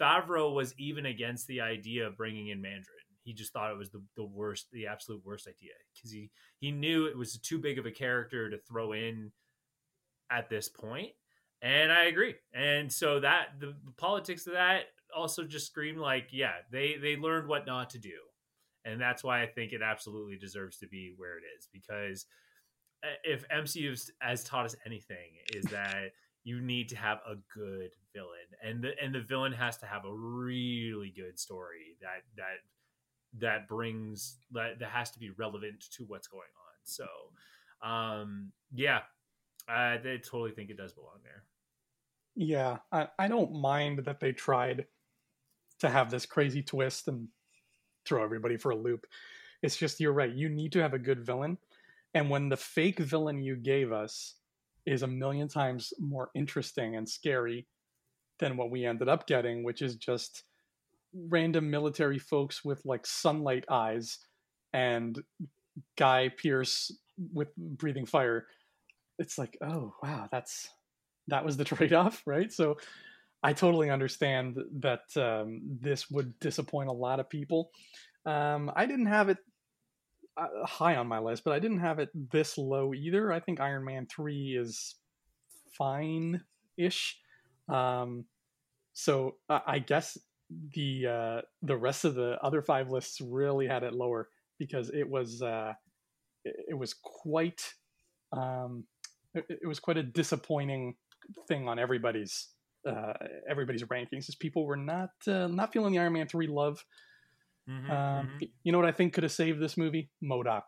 Favreau 0.00 0.54
was 0.54 0.74
even 0.78 1.04
against 1.04 1.46
the 1.46 1.60
idea 1.60 2.06
of 2.06 2.16
bringing 2.16 2.48
in 2.48 2.62
Mandarin. 2.62 3.01
He 3.24 3.32
just 3.32 3.52
thought 3.52 3.70
it 3.70 3.78
was 3.78 3.90
the, 3.90 4.02
the 4.16 4.24
worst, 4.24 4.66
the 4.72 4.86
absolute 4.86 5.24
worst 5.24 5.46
idea 5.46 5.72
because 5.94 6.10
he 6.10 6.30
he 6.58 6.70
knew 6.70 7.06
it 7.06 7.16
was 7.16 7.38
too 7.38 7.58
big 7.58 7.78
of 7.78 7.86
a 7.86 7.90
character 7.90 8.50
to 8.50 8.58
throw 8.58 8.92
in 8.92 9.32
at 10.30 10.48
this 10.48 10.68
point. 10.68 11.10
And 11.60 11.92
I 11.92 12.06
agree. 12.06 12.34
And 12.52 12.92
so 12.92 13.20
that 13.20 13.60
the, 13.60 13.74
the 13.84 13.92
politics 13.96 14.46
of 14.46 14.54
that 14.54 14.86
also 15.14 15.44
just 15.44 15.66
scream 15.66 15.96
like, 15.96 16.28
yeah, 16.32 16.54
they 16.70 16.96
they 17.00 17.16
learned 17.16 17.48
what 17.48 17.66
not 17.66 17.90
to 17.90 17.98
do 17.98 18.10
and 18.84 19.00
that's 19.00 19.22
why 19.22 19.42
I 19.42 19.46
think 19.46 19.72
it 19.72 19.82
absolutely 19.82 20.36
deserves 20.36 20.78
to 20.78 20.86
be 20.88 21.12
where 21.16 21.38
it 21.38 21.44
is 21.58 21.68
because 21.72 22.26
uh, 23.04 23.14
if 23.24 23.46
MCU 23.48 23.98
has 24.20 24.44
taught 24.44 24.64
us 24.64 24.76
anything 24.86 25.36
is 25.54 25.64
that 25.66 26.10
you 26.44 26.60
need 26.60 26.88
to 26.88 26.96
have 26.96 27.18
a 27.28 27.36
good 27.54 27.90
villain 28.12 28.28
and 28.64 28.82
the 28.82 28.92
and 29.02 29.14
the 29.14 29.20
villain 29.20 29.52
has 29.52 29.76
to 29.78 29.86
have 29.86 30.04
a 30.04 30.12
really 30.12 31.12
good 31.14 31.38
story 31.38 31.96
that 32.00 32.22
that 32.36 32.58
that 33.38 33.68
brings 33.68 34.36
that 34.52 34.78
that 34.78 34.90
has 34.90 35.10
to 35.10 35.18
be 35.18 35.30
relevant 35.30 35.84
to 35.90 36.04
what's 36.04 36.28
going 36.28 36.42
on 36.42 36.74
so 36.84 37.06
um 37.86 38.52
yeah 38.74 39.00
I, 39.68 39.94
I 39.94 40.20
totally 40.22 40.52
think 40.52 40.70
it 40.70 40.76
does 40.76 40.92
belong 40.92 41.20
there 41.22 41.44
Yeah, 42.34 42.78
I, 42.90 43.08
I 43.18 43.28
don't 43.28 43.52
mind 43.52 44.04
that 44.04 44.20
they 44.20 44.32
tried 44.32 44.86
to 45.80 45.88
have 45.90 46.10
this 46.10 46.26
crazy 46.26 46.62
twist 46.62 47.08
and 47.08 47.28
throw 48.06 48.24
everybody 48.24 48.56
for 48.56 48.70
a 48.70 48.76
loop. 48.76 49.06
It's 49.62 49.76
just 49.76 50.00
you're 50.00 50.12
right. 50.12 50.32
You 50.32 50.48
need 50.48 50.72
to 50.72 50.82
have 50.82 50.94
a 50.94 50.98
good 50.98 51.24
villain, 51.24 51.58
and 52.14 52.30
when 52.30 52.48
the 52.48 52.56
fake 52.56 52.98
villain 52.98 53.42
you 53.42 53.56
gave 53.56 53.92
us 53.92 54.34
is 54.86 55.02
a 55.02 55.06
million 55.06 55.48
times 55.48 55.92
more 56.00 56.30
interesting 56.34 56.96
and 56.96 57.08
scary 57.08 57.66
than 58.40 58.56
what 58.56 58.70
we 58.70 58.84
ended 58.84 59.08
up 59.08 59.26
getting, 59.26 59.62
which 59.62 59.82
is 59.82 59.96
just 59.96 60.44
random 61.14 61.70
military 61.70 62.18
folks 62.18 62.64
with 62.64 62.80
like 62.84 63.06
sunlight 63.06 63.64
eyes 63.70 64.18
and 64.72 65.22
Guy 65.96 66.30
Pearce 66.30 66.96
with 67.32 67.48
breathing 67.56 68.06
fire. 68.06 68.46
It's 69.18 69.38
like, 69.38 69.56
oh 69.62 69.94
wow, 70.02 70.28
that's 70.30 70.68
that 71.28 71.44
was 71.44 71.56
the 71.56 71.64
trade-off, 71.72 72.22
right? 72.26 72.52
So 72.52 72.78
I 73.42 73.52
totally 73.52 73.90
understand 73.90 74.58
that 74.80 75.02
um, 75.16 75.60
this 75.80 76.10
would 76.10 76.38
disappoint 76.38 76.88
a 76.88 76.92
lot 76.92 77.20
of 77.20 77.28
people. 77.28 77.70
Um, 78.24 78.70
I 78.76 78.86
didn't 78.86 79.06
have 79.06 79.28
it 79.28 79.38
uh, 80.36 80.64
high 80.64 80.96
on 80.96 81.08
my 81.08 81.18
list, 81.18 81.42
but 81.44 81.52
I 81.52 81.58
didn't 81.58 81.80
have 81.80 81.98
it 81.98 82.10
this 82.30 82.56
low 82.56 82.94
either. 82.94 83.32
I 83.32 83.40
think 83.40 83.60
Iron 83.60 83.84
Man 83.84 84.06
three 84.06 84.56
is 84.56 84.94
fine 85.76 86.42
ish. 86.76 87.18
Um, 87.68 88.24
so 88.92 89.36
uh, 89.48 89.60
I 89.66 89.78
guess 89.80 90.16
the 90.74 91.06
uh, 91.06 91.40
the 91.62 91.76
rest 91.76 92.04
of 92.04 92.14
the 92.14 92.38
other 92.42 92.62
five 92.62 92.90
lists 92.90 93.20
really 93.20 93.66
had 93.66 93.82
it 93.82 93.92
lower 93.92 94.28
because 94.58 94.90
it 94.90 95.08
was 95.08 95.42
uh, 95.42 95.72
it, 96.44 96.76
was 96.76 96.94
quite 96.94 97.74
um, 98.32 98.84
it, 99.34 99.44
it, 99.48 99.66
was 99.66 99.80
quite 99.80 99.96
a 99.96 100.02
disappointing 100.02 100.94
thing 101.48 101.68
on 101.68 101.78
everybody's 101.78 102.48
uh, 102.88 103.12
everybody's 103.48 103.82
rankings. 103.84 104.28
As 104.28 104.34
people 104.34 104.66
were 104.66 104.76
not 104.76 105.10
uh, 105.26 105.46
not 105.46 105.72
feeling 105.72 105.92
the 105.92 105.98
Iron 105.98 106.12
Man 106.12 106.28
three 106.28 106.46
love. 106.46 106.84
Mm-hmm, 107.68 107.90
um, 107.90 108.26
mm-hmm. 108.26 108.44
You 108.64 108.72
know 108.72 108.78
what 108.78 108.88
I 108.88 108.92
think 108.92 109.12
could 109.12 109.22
have 109.22 109.32
saved 109.32 109.60
this 109.60 109.76
movie? 109.76 110.10
MODOK. 110.22 110.62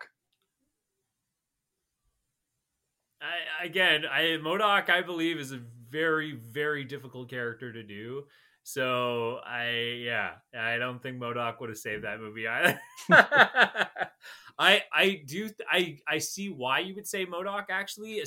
I, 3.21 3.65
again, 3.65 4.03
I 4.05 4.37
MODOK, 4.41 4.89
I 4.89 5.01
believe, 5.01 5.37
is 5.37 5.51
a 5.51 5.59
very, 5.89 6.33
very 6.33 6.83
difficult 6.83 7.29
character 7.29 7.71
to 7.73 7.83
do. 7.83 8.23
So 8.67 9.41
I, 9.45 9.99
yeah, 10.03 10.31
I 10.57 10.79
don't 10.79 10.99
think 10.99 11.19
MODOK 11.19 11.59
would 11.59 11.69
have 11.69 11.77
saved 11.77 12.03
that 12.03 12.19
movie 12.19 12.47
either. 12.47 12.79
I, 14.57 14.81
I 14.91 15.21
do, 15.23 15.51
I, 15.71 15.99
I 16.07 16.17
see 16.17 16.49
why 16.49 16.79
you 16.79 16.95
would 16.95 17.05
say 17.05 17.27
MODOK 17.27 17.65
actually, 17.69 18.23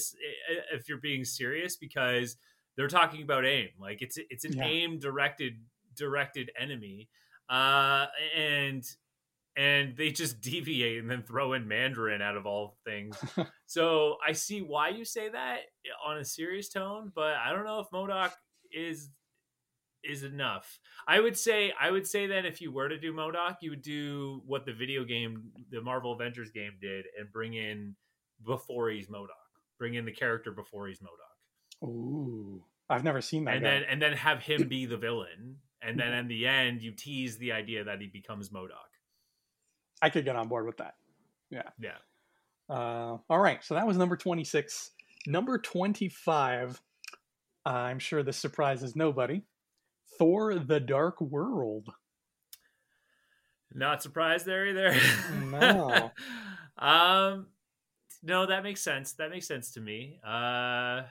if 0.73 0.89
you're 0.89 0.99
being 0.99 1.25
serious, 1.25 1.75
because 1.75 2.37
they're 2.77 2.87
talking 2.87 3.25
about 3.25 3.47
aim. 3.47 3.71
Like 3.81 4.01
it's, 4.01 4.17
it's 4.31 4.45
an 4.45 4.53
yeah. 4.53 4.65
aim 4.65 5.01
directed, 5.01 5.55
directed 5.97 6.53
enemy, 6.57 7.09
uh, 7.51 8.07
and 8.37 8.85
and 9.57 9.97
they 9.97 10.13
just 10.13 10.41
deviate 10.41 11.01
and 11.01 11.11
then 11.11 11.25
throw 11.25 11.55
in 11.55 11.67
Mandarin 11.67 12.23
out 12.23 12.37
of 12.37 12.47
all 12.47 12.77
things. 12.85 13.19
so 13.67 14.19
I 14.25 14.35
see 14.35 14.63
why 14.63 14.91
you 14.91 15.05
say 15.05 15.31
that 15.31 15.63
on 16.07 16.19
a 16.19 16.25
serious 16.25 16.69
tone, 16.69 17.11
but 17.13 17.35
I 17.35 17.51
don't 17.53 17.65
know 17.65 17.81
if 17.81 17.89
MODOK 17.93 18.31
is 18.73 19.11
is 20.09 20.23
enough. 20.23 20.81
I 21.07 21.21
would 21.21 21.37
say 21.37 21.73
I 21.81 21.91
would 21.91 22.07
say 22.07 22.27
that 22.29 22.45
if 22.45 22.61
you 22.61 22.73
were 22.73 22.89
to 22.89 22.99
do 22.99 23.13
MODOK, 23.13 23.57
you 23.61 23.71
would 23.71 23.83
do 23.83 24.43
what 24.47 24.67
the 24.67 24.73
video 24.73 25.05
game, 25.05 25.51
the 25.71 25.81
Marvel 25.81 26.13
Avengers 26.13 26.51
game 26.51 26.73
did, 26.81 27.07
and 27.19 27.31
bring 27.33 27.55
in 27.55 27.95
before 28.45 28.91
he's 28.91 29.09
MODOK. 29.09 29.29
Bring 29.79 29.95
in 29.95 30.05
the 30.05 30.13
character 30.13 30.51
before 30.51 30.89
he's 30.89 31.01
MODOK. 31.01 31.89
Ooh, 31.89 32.65
I've 32.91 33.05
never 33.05 33.21
seen 33.21 33.45
that. 33.45 33.57
And 33.57 33.65
guy. 33.65 33.71
then 33.71 33.83
and 33.89 34.03
then 34.03 34.13
have 34.15 34.43
him 34.43 34.69
be 34.69 34.87
the 34.87 34.97
villain, 34.97 35.57
and 35.83 35.99
then 35.99 36.13
in 36.13 36.29
the 36.29 36.47
end, 36.47 36.83
you 36.83 36.93
tease 36.93 37.39
the 37.39 37.53
idea 37.53 37.85
that 37.85 38.01
he 38.01 38.09
becomes 38.09 38.51
MODOK. 38.51 38.89
I 40.01 40.11
could 40.11 40.25
get 40.25 40.37
on 40.37 40.49
board 40.49 40.67
with 40.67 40.79
that. 40.79 40.95
Yeah. 41.51 41.63
Yeah. 41.81 41.97
Uh, 42.69 43.19
all 43.29 43.39
right. 43.39 43.63
So 43.65 43.75
that 43.75 43.87
was 43.87 43.97
number 43.97 44.17
26. 44.17 44.91
Number 45.27 45.59
25. 45.59 46.81
Uh, 47.65 47.69
I'm 47.69 47.99
sure 47.99 48.23
this 48.23 48.37
surprises 48.37 48.95
nobody. 48.95 49.43
Thor 50.19 50.55
the 50.55 50.81
Dark 50.81 51.21
World. 51.21 51.89
Not 53.75 54.03
surprised 54.03 54.47
there 54.47 54.67
either. 54.67 54.97
No. 55.51 56.11
um 56.79 57.47
no, 58.23 58.47
that 58.47 58.65
makes 58.65 58.81
sense. 58.81 59.13
That 59.13 59.31
makes 59.31 59.47
sense 59.47 59.73
to 59.73 59.81
me. 59.81 60.19
Uh 60.27 61.03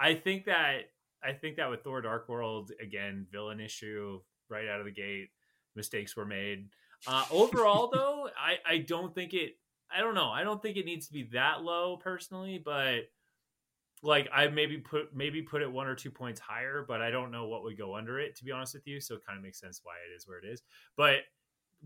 I 0.00 0.14
think 0.14 0.46
that 0.46 0.90
I 1.22 1.32
think 1.32 1.56
that 1.56 1.70
with 1.70 1.82
Thor 1.82 2.00
Dark 2.00 2.28
World 2.28 2.72
again, 2.82 3.26
villain 3.30 3.60
issue 3.60 4.20
right 4.48 4.68
out 4.68 4.80
of 4.80 4.86
the 4.86 4.92
gate, 4.92 5.28
mistakes 5.76 6.16
were 6.16 6.26
made. 6.26 6.68
Uh, 7.06 7.24
overall, 7.30 7.90
though, 7.92 8.28
I, 8.36 8.56
I 8.66 8.78
don't 8.78 9.14
think 9.14 9.34
it. 9.34 9.56
I 9.94 10.00
don't 10.00 10.14
know. 10.14 10.30
I 10.30 10.42
don't 10.42 10.62
think 10.62 10.76
it 10.76 10.86
needs 10.86 11.06
to 11.06 11.12
be 11.12 11.28
that 11.32 11.62
low 11.62 11.98
personally, 11.98 12.60
but 12.64 13.10
like 14.02 14.28
I 14.32 14.48
maybe 14.48 14.78
put 14.78 15.14
maybe 15.14 15.42
put 15.42 15.62
it 15.62 15.70
one 15.70 15.86
or 15.86 15.94
two 15.94 16.10
points 16.10 16.40
higher, 16.40 16.84
but 16.86 17.00
I 17.00 17.10
don't 17.10 17.30
know 17.30 17.46
what 17.46 17.62
would 17.62 17.78
go 17.78 17.94
under 17.96 18.18
it 18.18 18.36
to 18.36 18.44
be 18.44 18.52
honest 18.52 18.74
with 18.74 18.86
you. 18.86 19.00
So 19.00 19.14
it 19.14 19.26
kind 19.26 19.38
of 19.38 19.44
makes 19.44 19.60
sense 19.60 19.80
why 19.82 19.94
it 20.08 20.14
is 20.14 20.26
where 20.26 20.38
it 20.38 20.44
is. 20.44 20.62
But 20.96 21.20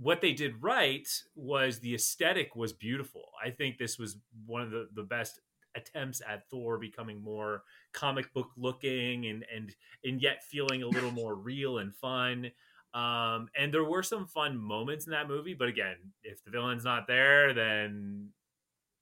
what 0.00 0.20
they 0.20 0.32
did 0.32 0.62
right 0.62 1.08
was 1.34 1.80
the 1.80 1.94
aesthetic 1.94 2.56
was 2.56 2.72
beautiful. 2.72 3.24
I 3.42 3.50
think 3.50 3.78
this 3.78 3.98
was 3.98 4.16
one 4.46 4.62
of 4.62 4.70
the, 4.70 4.88
the 4.94 5.02
best 5.02 5.40
attempts 5.74 6.22
at 6.26 6.48
Thor 6.48 6.78
becoming 6.78 7.22
more 7.22 7.62
comic 7.92 8.32
book 8.32 8.48
looking 8.56 9.26
and 9.26 9.44
and 9.54 9.74
and 10.04 10.20
yet 10.20 10.42
feeling 10.42 10.82
a 10.82 10.88
little 10.88 11.10
more 11.10 11.34
real 11.34 11.78
and 11.78 11.94
fun. 11.94 12.50
Um, 12.94 13.50
and 13.54 13.74
there 13.74 13.84
were 13.84 14.02
some 14.02 14.26
fun 14.26 14.56
moments 14.56 15.04
in 15.04 15.10
that 15.10 15.28
movie, 15.28 15.52
but 15.52 15.68
again, 15.68 15.96
if 16.24 16.42
the 16.42 16.50
villain's 16.50 16.84
not 16.84 17.06
there, 17.06 17.52
then 17.52 18.30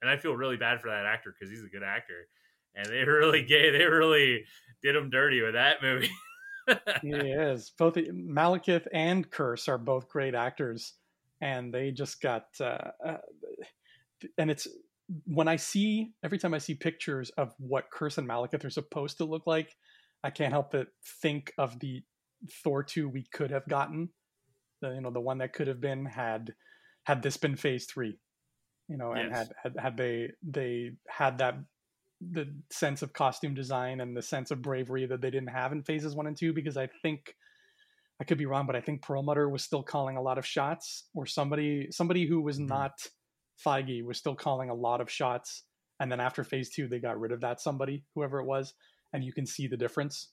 and 0.02 0.10
I 0.10 0.16
feel 0.16 0.34
really 0.34 0.56
bad 0.56 0.80
for 0.80 0.90
that 0.90 1.06
actor 1.06 1.32
because 1.32 1.48
he's 1.50 1.64
a 1.64 1.68
good 1.68 1.84
actor, 1.84 2.28
and 2.74 2.86
they 2.86 3.04
really 3.04 3.42
gave 3.42 3.72
they 3.72 3.84
really 3.84 4.44
did 4.82 4.96
him 4.96 5.10
dirty 5.10 5.42
with 5.42 5.54
that 5.54 5.82
movie. 5.82 6.10
he 7.02 7.08
is 7.12 7.72
both 7.78 7.94
Malekith 7.94 8.86
and 8.92 9.28
Kurse 9.30 9.68
are 9.68 9.78
both 9.78 10.08
great 10.08 10.34
actors, 10.34 10.94
and 11.40 11.72
they 11.72 11.90
just 11.90 12.20
got 12.20 12.46
uh, 12.60 12.78
uh, 13.04 13.16
and 14.38 14.50
it's 14.50 14.68
when 15.26 15.48
I 15.48 15.56
see 15.56 16.12
every 16.22 16.38
time 16.38 16.54
I 16.54 16.58
see 16.58 16.74
pictures 16.74 17.30
of 17.36 17.54
what 17.58 17.90
Kurse 17.90 18.18
and 18.18 18.28
Malekith 18.28 18.64
are 18.64 18.70
supposed 18.70 19.18
to 19.18 19.24
look 19.24 19.46
like, 19.46 19.74
I 20.22 20.30
can't 20.30 20.52
help 20.52 20.72
but 20.72 20.88
think 21.22 21.52
of 21.58 21.78
the 21.80 22.02
Thor 22.62 22.82
two 22.82 23.08
we 23.08 23.24
could 23.32 23.50
have 23.50 23.68
gotten, 23.68 24.10
the 24.80 24.94
you 24.94 25.00
know 25.00 25.10
the 25.10 25.20
one 25.20 25.38
that 25.38 25.52
could 25.52 25.68
have 25.68 25.80
been 25.80 26.06
had 26.06 26.54
had 27.04 27.22
this 27.22 27.36
been 27.36 27.56
Phase 27.56 27.86
three, 27.86 28.18
you 28.88 28.96
know, 28.96 29.12
and 29.12 29.30
yes. 29.30 29.38
had, 29.38 29.52
had 29.62 29.82
had 29.82 29.96
they 29.96 30.30
they 30.42 30.92
had 31.08 31.38
that 31.38 31.56
the 32.32 32.52
sense 32.70 33.02
of 33.02 33.12
costume 33.12 33.54
design 33.54 34.00
and 34.00 34.16
the 34.16 34.22
sense 34.22 34.50
of 34.50 34.62
bravery 34.62 35.06
that 35.06 35.20
they 35.20 35.30
didn't 35.30 35.48
have 35.48 35.72
in 35.72 35.82
phases 35.82 36.14
one 36.14 36.26
and 36.26 36.36
two 36.36 36.52
because 36.52 36.76
I 36.76 36.88
think 37.02 37.34
I 38.20 38.24
could 38.24 38.38
be 38.38 38.46
wrong, 38.46 38.66
but 38.66 38.76
I 38.76 38.80
think 38.80 39.02
Perlmutter 39.02 39.48
was 39.48 39.64
still 39.64 39.82
calling 39.82 40.16
a 40.16 40.22
lot 40.22 40.38
of 40.38 40.46
shots, 40.46 41.04
or 41.14 41.26
somebody 41.26 41.88
somebody 41.90 42.26
who 42.26 42.40
was 42.40 42.58
mm-hmm. 42.58 42.68
not 42.68 42.92
Feige 43.64 44.04
was 44.04 44.18
still 44.18 44.34
calling 44.34 44.70
a 44.70 44.74
lot 44.74 45.00
of 45.00 45.10
shots. 45.10 45.64
And 46.00 46.10
then 46.10 46.20
after 46.20 46.42
phase 46.44 46.70
two, 46.70 46.88
they 46.88 46.98
got 46.98 47.18
rid 47.18 47.32
of 47.32 47.40
that 47.40 47.60
somebody, 47.60 48.04
whoever 48.14 48.40
it 48.40 48.46
was, 48.46 48.74
and 49.12 49.24
you 49.24 49.32
can 49.32 49.46
see 49.46 49.66
the 49.66 49.76
difference. 49.76 50.30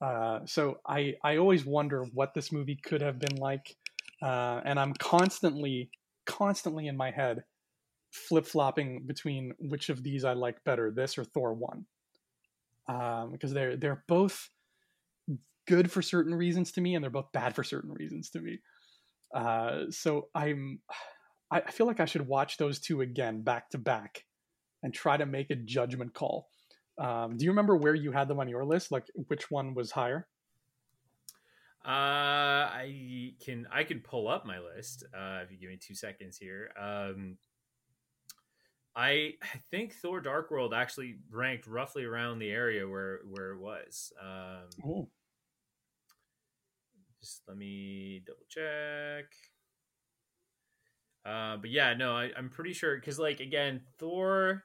Uh, 0.00 0.40
so 0.46 0.78
I 0.86 1.14
I 1.24 1.38
always 1.38 1.64
wonder 1.64 2.04
what 2.12 2.34
this 2.34 2.52
movie 2.52 2.78
could 2.82 3.00
have 3.00 3.18
been 3.18 3.36
like, 3.36 3.76
uh, 4.22 4.60
and 4.64 4.78
I'm 4.78 4.94
constantly 4.94 5.90
constantly 6.26 6.86
in 6.86 6.96
my 6.96 7.10
head 7.10 7.42
flip 8.10 8.46
flopping 8.46 9.06
between 9.06 9.52
which 9.58 9.88
of 9.88 10.02
these 10.02 10.24
I 10.24 10.32
like 10.32 10.62
better, 10.64 10.90
this 10.90 11.18
or 11.18 11.24
Thor 11.24 11.54
one, 11.54 11.86
um, 12.88 13.32
because 13.32 13.52
they're 13.52 13.76
they're 13.76 14.04
both 14.08 14.50
good 15.66 15.90
for 15.90 16.02
certain 16.02 16.34
reasons 16.34 16.72
to 16.72 16.80
me, 16.80 16.94
and 16.94 17.02
they're 17.02 17.10
both 17.10 17.32
bad 17.32 17.54
for 17.54 17.64
certain 17.64 17.92
reasons 17.92 18.30
to 18.30 18.40
me. 18.40 18.60
Uh, 19.34 19.84
so 19.90 20.28
I'm 20.34 20.80
I 21.50 21.70
feel 21.70 21.86
like 21.86 22.00
I 22.00 22.06
should 22.06 22.26
watch 22.26 22.56
those 22.56 22.78
two 22.78 23.00
again 23.00 23.42
back 23.42 23.70
to 23.70 23.78
back 23.78 24.24
and 24.82 24.92
try 24.92 25.16
to 25.16 25.26
make 25.26 25.50
a 25.50 25.56
judgment 25.56 26.14
call 26.14 26.48
um, 26.98 27.36
do 27.36 27.44
you 27.44 27.52
remember 27.52 27.76
where 27.76 27.94
you 27.94 28.12
had 28.12 28.28
them 28.28 28.40
on 28.40 28.48
your 28.48 28.64
list? 28.64 28.90
Like 28.90 29.06
which 29.28 29.50
one 29.50 29.74
was 29.74 29.92
higher? 29.92 30.26
Uh, 31.86 32.68
I 32.70 33.34
can 33.44 33.66
I 33.72 33.84
can 33.84 34.00
pull 34.00 34.28
up 34.28 34.44
my 34.44 34.58
list. 34.58 35.04
Uh, 35.16 35.40
if 35.44 35.50
you 35.50 35.58
give 35.58 35.70
me 35.70 35.78
two 35.80 35.94
seconds 35.94 36.36
here. 36.36 36.70
Um, 36.78 37.36
I 38.98 39.34
I 39.40 39.58
think 39.70 39.94
Thor: 39.94 40.20
Dark 40.20 40.50
World 40.50 40.74
actually 40.74 41.18
ranked 41.30 41.68
roughly 41.68 42.04
around 42.04 42.40
the 42.40 42.50
area 42.50 42.86
where 42.86 43.20
where 43.30 43.52
it 43.52 43.60
was. 43.60 44.12
Um, 44.20 44.68
oh. 44.84 45.08
Just 47.22 47.42
let 47.46 47.56
me 47.56 48.22
double 48.26 48.44
check. 48.48 49.26
Uh, 51.24 51.58
but 51.58 51.70
yeah, 51.70 51.94
no, 51.94 52.16
I, 52.16 52.30
I'm 52.36 52.48
pretty 52.48 52.72
sure 52.72 52.96
because 52.96 53.18
like 53.20 53.38
again, 53.38 53.82
Thor 54.00 54.64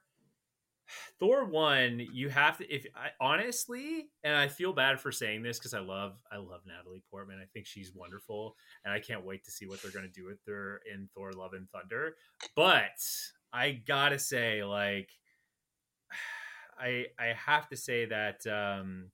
Thor 1.19 1.45
one, 1.45 2.01
you 2.11 2.29
have 2.29 2.57
to. 2.57 2.73
If 2.73 2.87
I, 2.95 3.09
honestly, 3.21 4.09
and 4.23 4.35
I 4.35 4.47
feel 4.47 4.73
bad 4.73 4.99
for 4.99 5.11
saying 5.11 5.43
this 5.43 5.59
because 5.59 5.75
I 5.75 5.79
love, 5.79 6.13
I 6.31 6.37
love 6.37 6.61
Natalie 6.65 7.03
Portman. 7.11 7.39
I 7.39 7.45
think 7.53 7.67
she's 7.67 7.91
wonderful, 7.93 8.55
and 8.83 8.93
I 8.93 8.99
can't 8.99 9.25
wait 9.25 9.43
to 9.45 9.51
see 9.51 9.67
what 9.67 9.81
they're 9.81 9.91
going 9.91 10.11
to 10.11 10.11
do 10.11 10.25
with 10.25 10.39
her 10.47 10.81
in 10.91 11.07
Thor: 11.13 11.33
Love 11.33 11.53
and 11.53 11.69
Thunder. 11.69 12.15
But 12.55 12.99
I 13.53 13.71
gotta 13.71 14.19
say, 14.19 14.63
like, 14.63 15.09
I 16.79 17.05
I 17.19 17.33
have 17.45 17.69
to 17.69 17.77
say 17.77 18.05
that 18.05 18.45
um, 18.47 19.11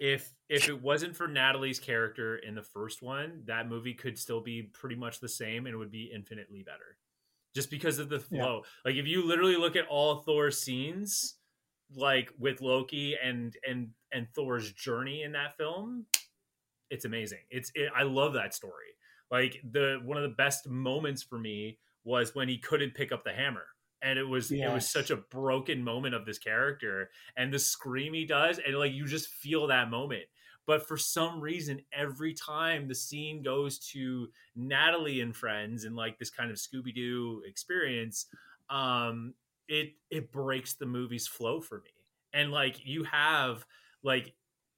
if 0.00 0.32
if 0.48 0.68
it 0.68 0.82
wasn't 0.82 1.16
for 1.16 1.28
Natalie's 1.28 1.78
character 1.78 2.36
in 2.36 2.54
the 2.54 2.62
first 2.62 3.02
one, 3.02 3.42
that 3.46 3.68
movie 3.68 3.94
could 3.94 4.18
still 4.18 4.40
be 4.40 4.62
pretty 4.62 4.96
much 4.96 5.20
the 5.20 5.28
same 5.28 5.66
and 5.66 5.76
would 5.76 5.90
be 5.90 6.10
infinitely 6.14 6.62
better 6.62 6.96
just 7.54 7.70
because 7.70 7.98
of 7.98 8.08
the 8.08 8.18
flow. 8.18 8.62
Yeah. 8.64 8.90
Like 8.90 8.96
if 8.96 9.06
you 9.06 9.26
literally 9.26 9.56
look 9.56 9.76
at 9.76 9.86
all 9.86 10.16
Thor 10.16 10.50
scenes, 10.50 11.36
like 11.94 12.30
with 12.38 12.60
Loki 12.60 13.16
and 13.22 13.56
and 13.68 13.90
and 14.12 14.26
Thor's 14.34 14.72
journey 14.72 15.22
in 15.22 15.32
that 15.32 15.56
film, 15.56 16.06
it's 16.90 17.04
amazing. 17.04 17.40
It's 17.50 17.70
it, 17.74 17.90
I 17.94 18.02
love 18.02 18.34
that 18.34 18.54
story. 18.54 18.94
Like 19.30 19.60
the 19.70 20.00
one 20.04 20.16
of 20.16 20.22
the 20.22 20.36
best 20.36 20.68
moments 20.68 21.22
for 21.22 21.38
me 21.38 21.78
was 22.04 22.34
when 22.34 22.48
he 22.48 22.58
couldn't 22.58 22.94
pick 22.94 23.12
up 23.12 23.24
the 23.24 23.32
hammer. 23.32 23.64
And 24.02 24.18
it 24.18 24.28
was 24.28 24.50
yes. 24.50 24.70
it 24.70 24.74
was 24.74 24.90
such 24.90 25.10
a 25.10 25.16
broken 25.16 25.82
moment 25.82 26.14
of 26.14 26.26
this 26.26 26.38
character 26.38 27.10
and 27.36 27.50
the 27.50 27.58
scream 27.58 28.12
he 28.12 28.26
does 28.26 28.60
and 28.64 28.76
like 28.76 28.92
you 28.92 29.06
just 29.06 29.28
feel 29.28 29.66
that 29.68 29.90
moment. 29.90 30.24
But 30.66 30.86
for 30.86 30.96
some 30.96 31.40
reason, 31.40 31.80
every 31.92 32.34
time 32.34 32.88
the 32.88 32.94
scene 32.94 33.42
goes 33.42 33.78
to 33.90 34.28
Natalie 34.56 35.20
and 35.20 35.34
friends 35.34 35.84
and 35.84 35.94
like 35.94 36.18
this 36.18 36.30
kind 36.30 36.50
of 36.50 36.56
Scooby 36.56 36.94
Doo 36.94 37.42
experience, 37.46 38.26
um, 38.70 39.34
it 39.68 39.92
it 40.10 40.32
breaks 40.32 40.74
the 40.74 40.86
movie's 40.86 41.26
flow 41.26 41.60
for 41.60 41.78
me. 41.78 41.90
And 42.32 42.50
like 42.50 42.84
you 42.84 43.04
have 43.04 43.64
like 44.02 44.34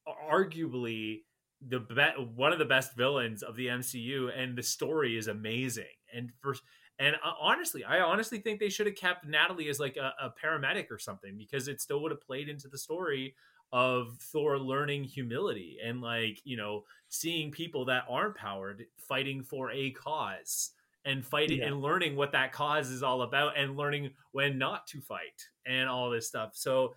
arguably 0.07 1.23
the 1.67 1.81
be- 1.81 2.23
one 2.35 2.53
of 2.53 2.59
the 2.59 2.65
best 2.65 2.97
villains 2.97 3.43
of 3.43 3.57
the 3.57 3.69
MCU, 3.69 4.31
and 4.37 4.57
the 4.57 4.63
story 4.63 5.17
is 5.17 5.29
amazing. 5.29 5.85
And 6.13 6.31
for 6.41 6.55
and 6.99 7.17
uh, 7.17 7.33
honestly, 7.41 7.85
I 7.85 8.01
honestly 8.01 8.39
think 8.39 8.61
they 8.61 8.69
should 8.69 8.87
have 8.87 8.97
kept 8.97 9.27
Natalie 9.27 9.69
as 9.69 9.79
like 9.79 9.97
a, 9.97 10.13
a 10.21 10.31
paramedic 10.31 10.91
or 10.91 10.99
something 10.99 11.37
because 11.37 11.69
it 11.69 11.81
still 11.81 12.03
would 12.03 12.13
have 12.13 12.23
played 12.23 12.49
into 12.49 12.69
the 12.69 12.79
story 12.79 13.35
of 13.73 14.17
Thor 14.21 14.59
learning 14.59 15.05
humility 15.05 15.79
and 15.85 16.01
like 16.01 16.41
you 16.45 16.57
know 16.57 16.85
seeing 17.09 17.51
people 17.51 17.85
that 17.87 18.05
aren't 18.09 18.37
powered 18.37 18.87
fighting 18.97 19.43
for 19.43 19.71
a 19.73 19.91
cause 19.91 20.71
and 21.05 21.25
fighting 21.25 21.59
yeah. 21.59 21.67
and 21.67 21.81
learning 21.81 22.17
what 22.17 22.33
that 22.33 22.53
cause 22.53 22.91
is 22.91 23.03
all 23.03 23.23
about 23.23 23.57
and 23.57 23.77
learning 23.77 24.11
when 24.33 24.59
not 24.59 24.87
to 24.89 25.01
fight 25.01 25.49
and 25.65 25.89
all 25.89 26.11
this 26.11 26.29
stuff. 26.29 26.51
So 26.55 26.95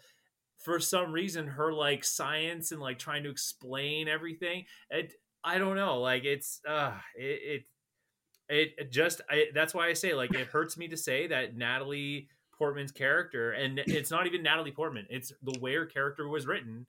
for 0.57 0.79
some 0.79 1.11
reason 1.11 1.47
her 1.47 1.71
like 1.71 2.03
science 2.03 2.71
and 2.71 2.81
like 2.81 2.99
trying 2.99 3.23
to 3.23 3.29
explain 3.29 4.07
everything 4.07 4.65
it 4.89 5.13
I 5.43 5.57
don't 5.57 5.75
know 5.75 6.01
like 6.01 6.25
it's 6.25 6.59
uh 6.67 6.91
it 7.15 7.23
it, 7.43 7.63
it 8.49 8.91
just 8.91 9.21
I, 9.29 9.45
that's 9.53 9.73
why 9.73 9.87
I 9.87 9.93
say 9.93 10.13
like 10.13 10.33
it 10.33 10.47
hurts 10.47 10.77
me 10.77 10.87
to 10.87 10.97
say 10.97 11.27
that 11.27 11.55
Natalie 11.55 12.27
Portman's 12.57 12.91
character 12.91 13.51
and 13.51 13.79
it's 13.79 14.11
not 14.11 14.27
even 14.27 14.43
Natalie 14.43 14.71
Portman 14.71 15.05
it's 15.09 15.31
the 15.43 15.57
way 15.59 15.75
her 15.75 15.85
character 15.85 16.27
was 16.27 16.47
written 16.47 16.85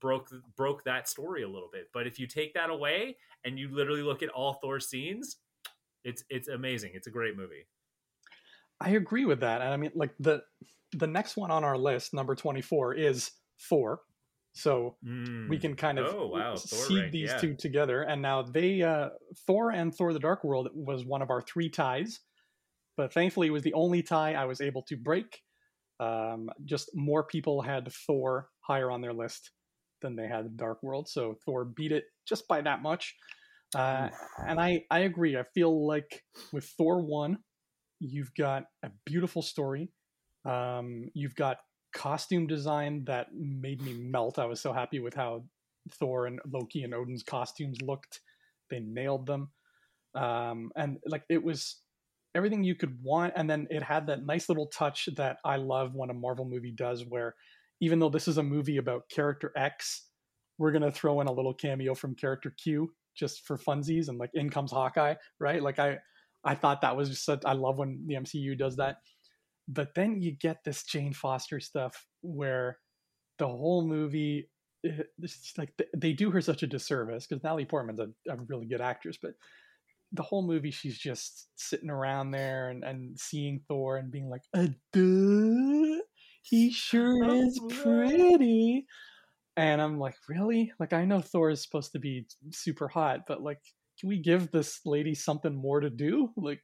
broke 0.00 0.30
broke 0.56 0.84
that 0.84 1.08
story 1.08 1.42
a 1.42 1.48
little 1.48 1.70
bit 1.72 1.88
but 1.92 2.06
if 2.06 2.18
you 2.18 2.26
take 2.26 2.54
that 2.54 2.70
away 2.70 3.16
and 3.44 3.58
you 3.58 3.68
literally 3.70 4.02
look 4.02 4.22
at 4.22 4.28
all 4.28 4.54
Thor 4.54 4.80
scenes 4.80 5.36
it's 6.04 6.24
it's 6.30 6.48
amazing. 6.48 6.92
It's 6.94 7.06
a 7.06 7.10
great 7.10 7.36
movie. 7.36 7.66
I 8.80 8.90
agree 8.90 9.24
with 9.24 9.40
that. 9.40 9.60
And 9.60 9.70
I 9.70 9.76
mean 9.76 9.92
like 9.94 10.14
the 10.18 10.42
the 10.92 11.06
next 11.06 11.36
one 11.36 11.50
on 11.50 11.64
our 11.64 11.76
list, 11.76 12.14
number 12.14 12.34
24 12.34 12.94
is 12.94 13.30
Thor. 13.68 14.00
So 14.58 14.96
mm. 15.06 15.48
we 15.48 15.56
can 15.56 15.76
kind 15.76 16.00
of 16.00 16.12
oh, 16.12 16.26
wow. 16.26 16.56
see 16.56 17.08
these 17.10 17.30
yeah. 17.30 17.38
two 17.38 17.54
together. 17.54 18.02
And 18.02 18.20
now 18.20 18.42
they 18.42 18.82
uh 18.82 19.10
Thor 19.46 19.70
and 19.70 19.94
Thor 19.94 20.12
the 20.12 20.18
Dark 20.18 20.42
World 20.42 20.68
was 20.74 21.04
one 21.04 21.22
of 21.22 21.30
our 21.30 21.40
three 21.40 21.68
ties. 21.68 22.20
But 22.96 23.12
thankfully 23.12 23.46
it 23.46 23.52
was 23.52 23.62
the 23.62 23.74
only 23.74 24.02
tie 24.02 24.34
I 24.34 24.46
was 24.46 24.60
able 24.60 24.82
to 24.88 24.96
break. 24.96 25.42
Um, 26.00 26.50
just 26.64 26.90
more 26.94 27.22
people 27.22 27.62
had 27.62 27.92
Thor 27.92 28.48
higher 28.60 28.90
on 28.90 29.00
their 29.00 29.12
list 29.12 29.52
than 30.02 30.16
they 30.16 30.26
had 30.26 30.56
Dark 30.56 30.82
World. 30.82 31.08
So 31.08 31.36
Thor 31.44 31.64
beat 31.64 31.92
it 31.92 32.04
just 32.28 32.48
by 32.48 32.60
that 32.62 32.82
much. 32.82 33.14
Uh, 33.76 34.08
and 34.44 34.60
I, 34.60 34.84
I 34.90 35.00
agree. 35.00 35.36
I 35.36 35.44
feel 35.54 35.86
like 35.86 36.24
with 36.52 36.64
Thor 36.64 37.00
1, 37.00 37.38
you've 38.00 38.34
got 38.34 38.64
a 38.82 38.90
beautiful 39.06 39.42
story. 39.42 39.90
Um, 40.44 41.10
you've 41.14 41.34
got 41.36 41.58
costume 41.92 42.46
design 42.46 43.04
that 43.06 43.28
made 43.34 43.82
me 43.82 43.94
melt. 43.94 44.38
I 44.38 44.46
was 44.46 44.60
so 44.60 44.72
happy 44.72 45.00
with 45.00 45.14
how 45.14 45.44
Thor 45.92 46.26
and 46.26 46.40
Loki 46.52 46.82
and 46.82 46.94
Odin's 46.94 47.22
costumes 47.22 47.80
looked. 47.80 48.20
They 48.70 48.80
nailed 48.80 49.26
them. 49.26 49.50
Um, 50.14 50.70
and 50.76 50.98
like 51.06 51.24
it 51.28 51.42
was 51.42 51.80
everything 52.34 52.64
you 52.64 52.74
could 52.74 53.02
want. 53.02 53.34
And 53.36 53.48
then 53.48 53.66
it 53.70 53.82
had 53.82 54.06
that 54.06 54.24
nice 54.24 54.48
little 54.48 54.66
touch 54.66 55.08
that 55.16 55.38
I 55.44 55.56
love 55.56 55.94
when 55.94 56.10
a 56.10 56.14
Marvel 56.14 56.44
movie 56.44 56.72
does, 56.72 57.04
where 57.06 57.34
even 57.80 57.98
though 57.98 58.10
this 58.10 58.28
is 58.28 58.38
a 58.38 58.42
movie 58.42 58.76
about 58.76 59.08
character 59.10 59.52
X, 59.56 60.06
we're 60.58 60.72
going 60.72 60.82
to 60.82 60.90
throw 60.90 61.20
in 61.20 61.28
a 61.28 61.32
little 61.32 61.54
cameo 61.54 61.94
from 61.94 62.14
character 62.14 62.54
Q 62.62 62.92
just 63.16 63.46
for 63.46 63.56
funsies 63.56 64.08
and 64.08 64.18
like 64.18 64.30
in 64.34 64.50
comes 64.50 64.72
Hawkeye, 64.72 65.14
right? 65.40 65.62
Like 65.62 65.78
I 65.78 65.98
I 66.44 66.54
thought 66.54 66.82
that 66.82 66.96
was 66.96 67.10
just 67.10 67.24
such, 67.24 67.42
I 67.44 67.52
love 67.52 67.78
when 67.78 68.04
the 68.06 68.14
MCU 68.14 68.56
does 68.56 68.76
that. 68.76 68.98
But 69.68 69.94
then 69.94 70.20
you 70.20 70.32
get 70.32 70.64
this 70.64 70.84
Jane 70.84 71.12
Foster 71.12 71.60
stuff 71.60 72.06
where 72.22 72.78
the 73.38 73.46
whole 73.46 73.86
movie 73.86 74.48
it's 74.84 75.52
like 75.58 75.70
they 75.96 76.12
do 76.12 76.30
her 76.30 76.40
such 76.40 76.62
a 76.62 76.66
disservice 76.66 77.26
because 77.26 77.42
Natalie 77.42 77.64
Portman's 77.64 78.00
a, 78.00 78.08
a, 78.32 78.36
really 78.48 78.66
good 78.66 78.80
actress, 78.80 79.18
but 79.20 79.32
the 80.12 80.22
whole 80.22 80.46
movie 80.46 80.70
she's 80.70 80.96
just 80.96 81.48
sitting 81.56 81.90
around 81.90 82.30
there 82.30 82.70
and, 82.70 82.84
and 82.84 83.18
seeing 83.18 83.60
Thor 83.66 83.96
and 83.96 84.12
being 84.12 84.28
like, 84.28 84.42
uh, 84.54 84.68
duh, 84.92 86.00
he 86.42 86.70
sure 86.72 87.24
is 87.24 87.60
pretty 87.82 88.86
and 89.58 89.82
I'm 89.82 89.98
like, 89.98 90.14
really? 90.28 90.72
Like, 90.78 90.92
I 90.92 91.04
know 91.04 91.20
Thor 91.20 91.50
is 91.50 91.60
supposed 91.60 91.90
to 91.92 91.98
be 91.98 92.26
super 92.52 92.86
hot, 92.86 93.22
but 93.26 93.42
like, 93.42 93.58
can 93.98 94.08
we 94.08 94.22
give 94.22 94.52
this 94.52 94.78
lady 94.86 95.16
something 95.16 95.52
more 95.52 95.80
to 95.80 95.90
do? 95.90 96.30
Like, 96.36 96.62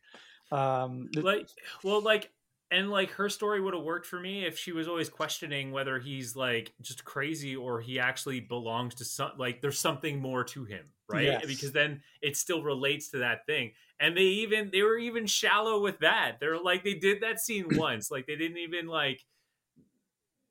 um, 0.52 1.08
like, 1.16 1.48
well, 1.82 2.00
like, 2.00 2.30
and 2.74 2.90
like 2.90 3.10
her 3.12 3.28
story 3.28 3.60
would 3.60 3.72
have 3.72 3.84
worked 3.84 4.04
for 4.04 4.18
me 4.18 4.44
if 4.44 4.58
she 4.58 4.72
was 4.72 4.88
always 4.88 5.08
questioning 5.08 5.70
whether 5.70 6.00
he's 6.00 6.34
like 6.34 6.74
just 6.82 7.04
crazy 7.04 7.54
or 7.54 7.80
he 7.80 8.00
actually 8.00 8.40
belongs 8.40 8.96
to 8.96 9.04
some 9.04 9.30
like 9.38 9.60
there's 9.60 9.78
something 9.78 10.20
more 10.20 10.42
to 10.42 10.64
him 10.64 10.84
right 11.08 11.24
yes. 11.24 11.46
because 11.46 11.72
then 11.72 12.02
it 12.20 12.36
still 12.36 12.62
relates 12.62 13.10
to 13.10 13.18
that 13.18 13.46
thing 13.46 13.70
and 14.00 14.16
they 14.16 14.22
even 14.22 14.70
they 14.72 14.82
were 14.82 14.98
even 14.98 15.24
shallow 15.24 15.80
with 15.80 16.00
that 16.00 16.38
they're 16.40 16.60
like 16.60 16.82
they 16.82 16.94
did 16.94 17.22
that 17.22 17.38
scene 17.38 17.66
once 17.72 18.10
like 18.10 18.26
they 18.26 18.36
didn't 18.36 18.58
even 18.58 18.86
like 18.86 19.24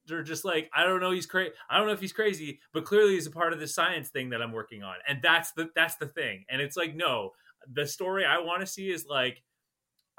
they're 0.05 0.21
just 0.21 0.43
like, 0.43 0.69
I 0.75 0.83
don't 0.83 0.99
know, 0.99 1.11
he's 1.11 1.25
crazy. 1.25 1.53
I 1.69 1.77
don't 1.77 1.87
know 1.87 1.93
if 1.93 2.01
he's 2.01 2.11
crazy, 2.11 2.59
but 2.73 2.83
clearly 2.83 3.13
he's 3.13 3.25
a 3.25 3.31
part 3.31 3.53
of 3.53 3.61
the 3.61 3.67
science 3.69 4.09
thing 4.09 4.31
that 4.31 4.41
I'm 4.41 4.51
working 4.51 4.83
on, 4.83 4.95
and 5.07 5.19
that's 5.23 5.53
the 5.53 5.69
that's 5.77 5.95
the 5.95 6.07
thing. 6.07 6.43
And 6.49 6.61
it's 6.61 6.75
like, 6.75 6.93
no, 6.93 7.29
the 7.71 7.87
story 7.87 8.25
I 8.25 8.39
want 8.39 8.59
to 8.59 8.67
see 8.67 8.91
is 8.91 9.05
like, 9.09 9.41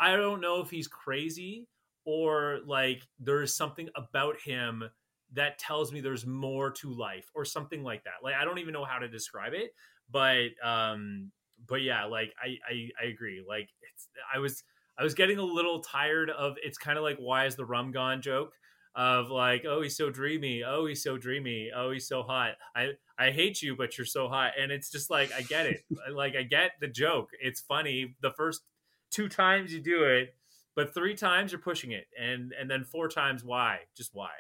I 0.01 0.17
don't 0.17 0.41
know 0.41 0.63
if 0.63 0.71
he's 0.71 0.89
crazy 0.89 1.69
or 2.05 2.61
like 2.67 3.03
there's 3.19 3.57
something 3.57 3.89
about 3.97 4.37
him 4.41 4.85
that 5.33 5.59
tells 5.59 5.93
me 5.93 6.01
there's 6.01 6.27
more 6.27 6.71
to 6.71 6.93
life 6.93 7.31
or 7.35 7.45
something 7.45 7.83
like 7.83 8.05
that. 8.05 8.15
Like 8.23 8.35
I 8.35 8.45
don't 8.45 8.59
even 8.59 8.73
know 8.73 8.85
how 8.85 8.99
to 8.99 9.09
describe 9.09 9.53
it, 9.55 9.75
but 10.11 10.49
um, 10.65 11.31
but 11.67 11.83
yeah, 11.83 12.05
like 12.05 12.33
I 12.43 12.57
I, 12.71 12.89
I 13.03 13.07
agree. 13.07 13.45
Like 13.47 13.69
it's 13.93 14.09
I 14.33 14.39
was 14.39 14.63
I 14.99 15.03
was 15.03 15.15
getting 15.15 15.39
a 15.39 15.45
little 15.45 15.81
tired 15.81 16.31
of 16.31 16.57
it's 16.63 16.79
kind 16.79 16.99
of 16.99 17.05
like 17.05 17.17
why 17.19 17.47
is 17.47 17.57
the 17.57 17.65
rum 17.65 17.91
gone 17.91 18.23
joke 18.23 18.53
of 18.97 19.31
like, 19.31 19.65
oh, 19.69 19.83
he's 19.83 19.97
so 19.97 20.11
dreamy. 20.11 20.63
Oh, 20.63 20.87
he's 20.87 21.03
so 21.03 21.19
dreamy. 21.19 21.71
Oh, 21.75 21.91
he's 21.91 22.07
so 22.07 22.23
hot. 22.23 22.53
I 22.77 22.93
I 23.19 23.31
hate 23.31 23.63
you, 23.63 23.77
but 23.77 23.99
you're 23.99 24.05
so 24.05 24.29
hot. 24.29 24.53
And 24.59 24.71
it's 24.71 24.91
just 24.91 25.11
like 25.11 25.33
I 25.33 25.43
get 25.43 25.67
it. 25.67 25.83
like 26.15 26.37
I 26.37 26.43
get 26.43 26.73
the 26.81 26.89
joke. 26.89 27.31
It's 27.41 27.61
funny. 27.61 28.15
The 28.21 28.31
first 28.31 28.63
two 29.11 29.29
times 29.29 29.73
you 29.73 29.81
do 29.81 30.05
it, 30.05 30.35
but 30.77 30.95
three 30.95 31.15
times 31.15 31.53
you're 31.53 31.61
pushing 31.61 31.93
it, 31.93 32.07
and 32.21 32.53
and 32.59 32.71
then 32.71 32.85
four 32.85 33.09
times 33.09 33.45
why? 33.45 33.81
Just 33.97 34.11
why? 34.15 34.31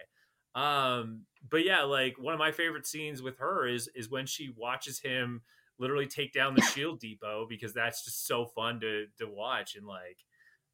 Um, 0.55 1.23
but 1.49 1.65
yeah, 1.65 1.83
like 1.83 2.17
one 2.19 2.35
of 2.35 2.39
my 2.39 2.53
favorite 2.53 2.87
scenes 2.87 3.23
with 3.23 3.39
her 3.39 3.67
is 3.67 3.89
is 3.95 4.11
when 4.11 4.27
she 4.27 4.53
watches 4.57 5.01
him 5.01 5.43
literally 5.79 6.07
take 6.07 6.33
down 6.33 6.55
the 6.55 6.63
shield 6.75 7.01
depot 7.01 7.47
because 7.49 7.75
that's 7.75 8.05
just 8.05 8.27
so 8.27 8.47
fun 8.47 8.81
to 8.81 9.07
to 9.19 9.27
watch 9.27 9.75
and 9.75 9.87
like 9.87 10.19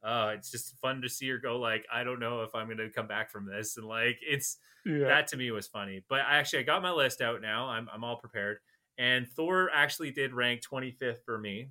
uh, 0.02 0.32
it's 0.34 0.50
just 0.50 0.78
fun 0.78 1.02
to 1.02 1.08
see 1.08 1.28
her 1.28 1.38
go 1.38 1.58
like, 1.58 1.86
I 1.92 2.04
don't 2.04 2.20
know 2.20 2.42
if 2.42 2.54
I'm 2.54 2.66
going 2.66 2.78
to 2.78 2.88
come 2.88 3.06
back 3.06 3.30
from 3.30 3.46
this, 3.46 3.76
and 3.76 3.86
like 3.86 4.18
it's 4.26 4.56
yeah. 4.86 5.04
that 5.04 5.26
to 5.28 5.36
me 5.36 5.50
was 5.50 5.66
funny. 5.66 6.02
But 6.08 6.20
I 6.20 6.38
actually 6.38 6.60
I 6.60 6.62
got 6.62 6.82
my 6.82 6.90
list 6.90 7.20
out 7.20 7.42
now. 7.42 7.66
I'm 7.66 7.88
I'm 7.92 8.02
all 8.02 8.16
prepared, 8.16 8.58
and 8.96 9.28
Thor 9.28 9.70
actually 9.72 10.10
did 10.10 10.32
rank 10.32 10.62
25th 10.62 11.22
for 11.24 11.38
me. 11.38 11.68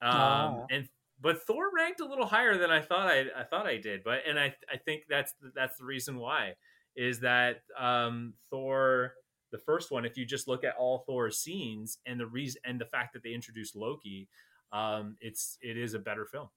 Um, 0.00 0.12
oh. 0.12 0.66
and 0.70 0.88
but 1.22 1.42
Thor 1.46 1.70
ranked 1.74 2.00
a 2.00 2.06
little 2.06 2.26
higher 2.26 2.58
than 2.58 2.70
I 2.70 2.80
thought 2.80 3.08
I 3.08 3.26
I 3.36 3.44
thought 3.44 3.66
I 3.66 3.78
did. 3.78 4.02
But 4.04 4.20
and 4.28 4.38
I 4.38 4.54
I 4.70 4.76
think 4.76 5.04
that's 5.08 5.32
the, 5.40 5.52
that's 5.54 5.78
the 5.78 5.84
reason 5.84 6.18
why 6.18 6.54
is 6.96 7.20
that 7.20 7.62
um, 7.78 8.34
Thor 8.50 9.14
the 9.50 9.58
first 9.58 9.90
one 9.90 10.04
if 10.04 10.16
you 10.16 10.24
just 10.24 10.48
look 10.48 10.64
at 10.64 10.74
all 10.78 11.04
Thor's 11.06 11.38
scenes 11.38 11.98
and 12.06 12.18
the 12.18 12.26
reason 12.26 12.60
and 12.64 12.80
the 12.80 12.86
fact 12.86 13.12
that 13.12 13.22
they 13.22 13.32
introduced 13.32 13.76
Loki 13.76 14.28
um, 14.72 15.16
it's 15.20 15.58
it 15.60 15.76
is 15.76 15.94
a 15.94 15.98
better 15.98 16.24
film. 16.24 16.48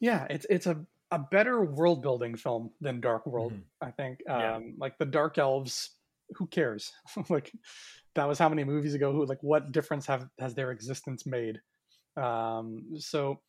Yeah, 0.00 0.26
it's 0.30 0.46
it's 0.50 0.66
a 0.66 0.84
a 1.10 1.18
better 1.18 1.64
world 1.64 2.02
building 2.02 2.36
film 2.36 2.70
than 2.80 3.00
Dark 3.00 3.26
World. 3.26 3.52
Mm-hmm. 3.52 3.88
I 3.88 3.90
think. 3.90 4.20
Um, 4.28 4.40
yeah. 4.40 4.58
Like 4.78 4.98
the 4.98 5.06
Dark 5.06 5.38
Elves, 5.38 5.90
who 6.36 6.46
cares? 6.46 6.92
like 7.28 7.52
that 8.14 8.28
was 8.28 8.38
how 8.38 8.48
many 8.48 8.64
movies 8.64 8.94
ago? 8.94 9.12
Who 9.12 9.24
like 9.24 9.42
what 9.42 9.72
difference 9.72 10.06
have 10.06 10.28
has 10.38 10.54
their 10.54 10.70
existence 10.70 11.26
made? 11.26 11.60
Um, 12.16 12.96
so 12.98 13.40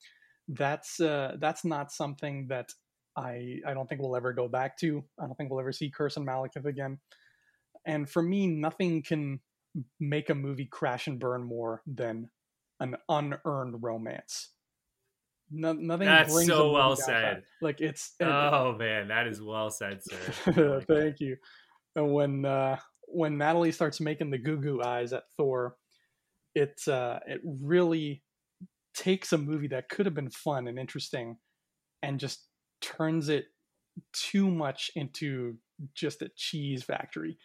that's 0.47 0.99
uh, 0.99 1.35
that's 1.39 1.65
not 1.65 1.91
something 1.91 2.47
that 2.49 2.69
I 3.17 3.59
I 3.65 3.73
don't 3.73 3.87
think 3.87 4.01
we'll 4.01 4.15
ever 4.15 4.33
go 4.33 4.47
back 4.47 4.77
to. 4.79 5.03
I 5.19 5.25
don't 5.25 5.35
think 5.35 5.49
we'll 5.49 5.59
ever 5.59 5.71
see 5.71 5.91
Kurse 5.91 6.17
and 6.17 6.27
Malekith 6.27 6.65
again. 6.65 6.99
And 7.85 8.09
for 8.09 8.21
me, 8.21 8.47
nothing 8.47 9.03
can 9.03 9.39
make 9.99 10.29
a 10.29 10.35
movie 10.35 10.65
crash 10.65 11.07
and 11.07 11.19
burn 11.19 11.43
more 11.43 11.81
than 11.85 12.29
an 12.79 12.95
unearned 13.09 13.83
romance. 13.83 14.49
No, 15.51 15.73
nothing. 15.73 16.07
That's 16.07 16.45
so 16.45 16.71
well 16.71 16.95
said. 16.95 17.23
that. 17.23 17.43
Like 17.61 17.81
it's. 17.81 18.13
Oh 18.21 18.73
man, 18.73 19.09
that 19.09 19.27
is 19.27 19.41
well 19.41 19.69
said, 19.69 20.01
sir. 20.03 20.81
Thank 20.87 21.19
you. 21.19 21.37
And 21.95 22.13
when 22.13 22.45
uh, 22.45 22.77
when 23.07 23.37
Natalie 23.37 23.71
starts 23.71 24.01
making 24.01 24.31
the 24.31 24.37
goo 24.37 24.57
goo 24.57 24.81
eyes 24.83 25.13
at 25.13 25.23
Thor, 25.37 25.75
it 26.55 26.81
uh, 26.87 27.19
it 27.27 27.41
really 27.43 28.23
takes 28.95 29.33
a 29.33 29.37
movie 29.37 29.67
that 29.69 29.89
could 29.89 30.05
have 30.05 30.15
been 30.15 30.29
fun 30.29 30.67
and 30.67 30.79
interesting, 30.79 31.37
and 32.03 32.19
just 32.19 32.45
turns 32.81 33.29
it 33.29 33.45
too 34.13 34.49
much 34.49 34.91
into 34.95 35.55
just 35.93 36.21
a 36.21 36.29
cheese 36.35 36.83
factory. 36.83 37.37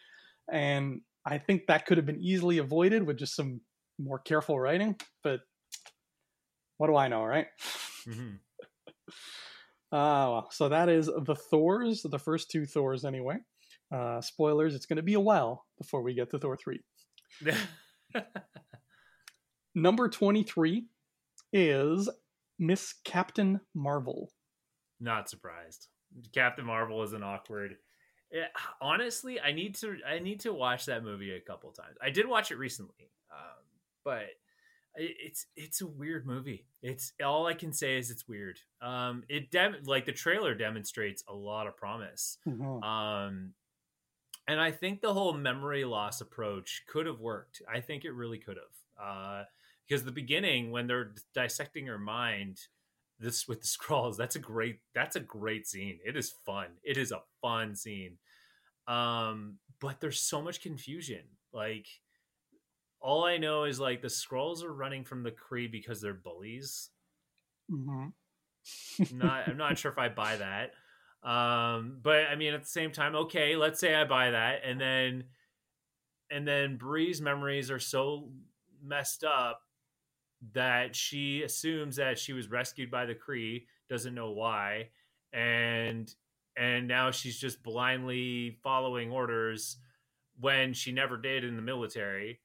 And 0.51 1.01
I 1.25 1.37
think 1.37 1.67
that 1.67 1.85
could 1.85 1.97
have 1.97 2.05
been 2.05 2.21
easily 2.21 2.57
avoided 2.57 3.03
with 3.03 3.17
just 3.17 3.35
some 3.35 3.61
more 3.99 4.19
careful 4.19 4.59
writing. 4.59 4.95
But 5.23 5.41
what 6.77 6.87
do 6.87 6.95
I 6.95 7.07
know, 7.07 7.23
right? 7.23 7.47
Mhm. 8.07 8.39
Ah, 9.93 10.31
well, 10.31 10.47
so 10.51 10.69
that 10.69 10.87
is 10.87 11.07
the 11.07 11.35
Thors, 11.35 12.01
the 12.01 12.17
first 12.17 12.49
two 12.49 12.65
Thors, 12.65 13.03
anyway. 13.03 13.37
Uh, 13.91 14.21
spoilers: 14.21 14.73
it's 14.73 14.85
going 14.85 14.95
to 14.97 15.03
be 15.03 15.15
a 15.15 15.19
while 15.19 15.65
before 15.77 16.01
we 16.01 16.13
get 16.13 16.29
to 16.31 16.39
Thor 16.39 16.55
three. 16.55 16.79
Number 19.75 20.07
twenty-three 20.09 20.85
is 21.53 22.09
Miss 22.59 22.93
Captain 23.03 23.59
Marvel. 23.73 24.31
Not 24.99 25.29
surprised. 25.29 25.87
Captain 26.33 26.65
Marvel 26.65 27.01
is 27.03 27.13
an 27.13 27.23
awkward. 27.23 27.77
Yeah, 28.31 28.47
honestly, 28.81 29.39
I 29.41 29.51
need 29.51 29.75
to 29.75 29.97
I 30.07 30.19
need 30.19 30.41
to 30.41 30.53
watch 30.53 30.85
that 30.85 31.03
movie 31.03 31.31
a 31.31 31.39
couple 31.41 31.71
times. 31.71 31.97
I 32.01 32.09
did 32.11 32.27
watch 32.27 32.51
it 32.51 32.55
recently, 32.57 33.11
um, 33.31 33.63
but 34.05 34.23
it- 34.95 35.17
it's 35.19 35.47
it's 35.55 35.81
a 35.81 35.87
weird 35.87 36.25
movie. 36.25 36.67
It's 36.81 37.13
all 37.23 37.45
I 37.47 37.53
can 37.53 37.73
say 37.73 37.97
is 37.97 38.09
it's 38.11 38.27
weird. 38.27 38.59
Um, 38.81 39.23
it 39.27 39.51
dem- 39.51 39.83
like 39.83 40.05
the 40.05 40.11
trailer 40.13 40.53
demonstrates 40.55 41.23
a 41.27 41.33
lot 41.33 41.67
of 41.67 41.75
promise. 41.75 42.37
Mhm. 42.47 42.83
Um, 42.83 43.53
and 44.47 44.59
I 44.61 44.71
think 44.71 45.01
the 45.01 45.13
whole 45.13 45.33
memory 45.33 45.83
loss 45.85 46.21
approach 46.21 46.83
could 46.87 47.05
have 47.05 47.19
worked. 47.19 47.61
I 47.69 47.79
think 47.81 48.05
it 48.05 48.11
really 48.11 48.39
could 48.39 48.57
have. 48.57 49.01
Uh, 49.01 49.43
because 49.91 50.05
the 50.05 50.11
beginning, 50.13 50.71
when 50.71 50.87
they're 50.87 51.13
dissecting 51.35 51.85
her 51.87 51.99
mind, 51.99 52.59
this 53.19 53.45
with 53.45 53.59
the 53.61 53.67
Skrulls, 53.67 54.15
that's 54.15 54.37
a 54.37 54.39
great 54.39 54.79
that's 54.95 55.17
a 55.17 55.19
great 55.21 55.67
scene. 55.67 55.99
It 56.05 56.15
is 56.15 56.31
fun. 56.45 56.77
It 56.81 56.95
is 56.97 57.11
a 57.11 57.23
fun 57.41 57.75
scene. 57.75 58.17
Um, 58.87 59.59
but 59.81 59.99
there's 59.99 60.21
so 60.21 60.41
much 60.41 60.61
confusion. 60.61 61.25
Like 61.51 61.87
all 63.01 63.25
I 63.25 63.37
know 63.37 63.65
is 63.65 63.79
like 63.81 64.01
the 64.01 64.07
Skrulls 64.07 64.63
are 64.63 64.73
running 64.73 65.03
from 65.03 65.23
the 65.23 65.31
Kree 65.31 65.69
because 65.69 65.99
they're 65.99 66.13
bullies 66.13 66.91
Mhm. 67.69 68.13
not 69.09 69.47
I'm 69.49 69.57
not 69.57 69.77
sure 69.77 69.91
if 69.91 69.97
I 69.97 70.09
buy 70.09 70.37
that. 70.37 70.73
Um, 71.27 71.99
but 72.01 72.27
I 72.27 72.35
mean 72.35 72.53
at 72.53 72.61
the 72.61 72.69
same 72.69 72.91
time, 72.91 73.15
okay, 73.15 73.55
let's 73.55 73.79
say 73.79 73.93
I 73.93 74.05
buy 74.05 74.31
that, 74.31 74.61
and 74.63 74.79
then 74.79 75.25
and 76.31 76.47
then 76.47 76.77
Bree's 76.77 77.21
memories 77.21 77.69
are 77.69 77.79
so 77.79 78.31
messed 78.81 79.23
up 79.23 79.61
that 80.53 80.95
she 80.95 81.43
assumes 81.43 81.95
that 81.97 82.17
she 82.17 82.33
was 82.33 82.49
rescued 82.49 82.89
by 82.89 83.05
the 83.05 83.15
Kree, 83.15 83.65
doesn't 83.89 84.15
know 84.15 84.31
why, 84.31 84.89
and 85.33 86.13
and 86.57 86.87
now 86.87 87.11
she's 87.11 87.39
just 87.39 87.63
blindly 87.63 88.57
following 88.63 89.11
orders 89.11 89.77
when 90.39 90.73
she 90.73 90.91
never 90.91 91.17
did 91.17 91.43
in 91.43 91.55
the 91.55 91.61
military. 91.61 92.39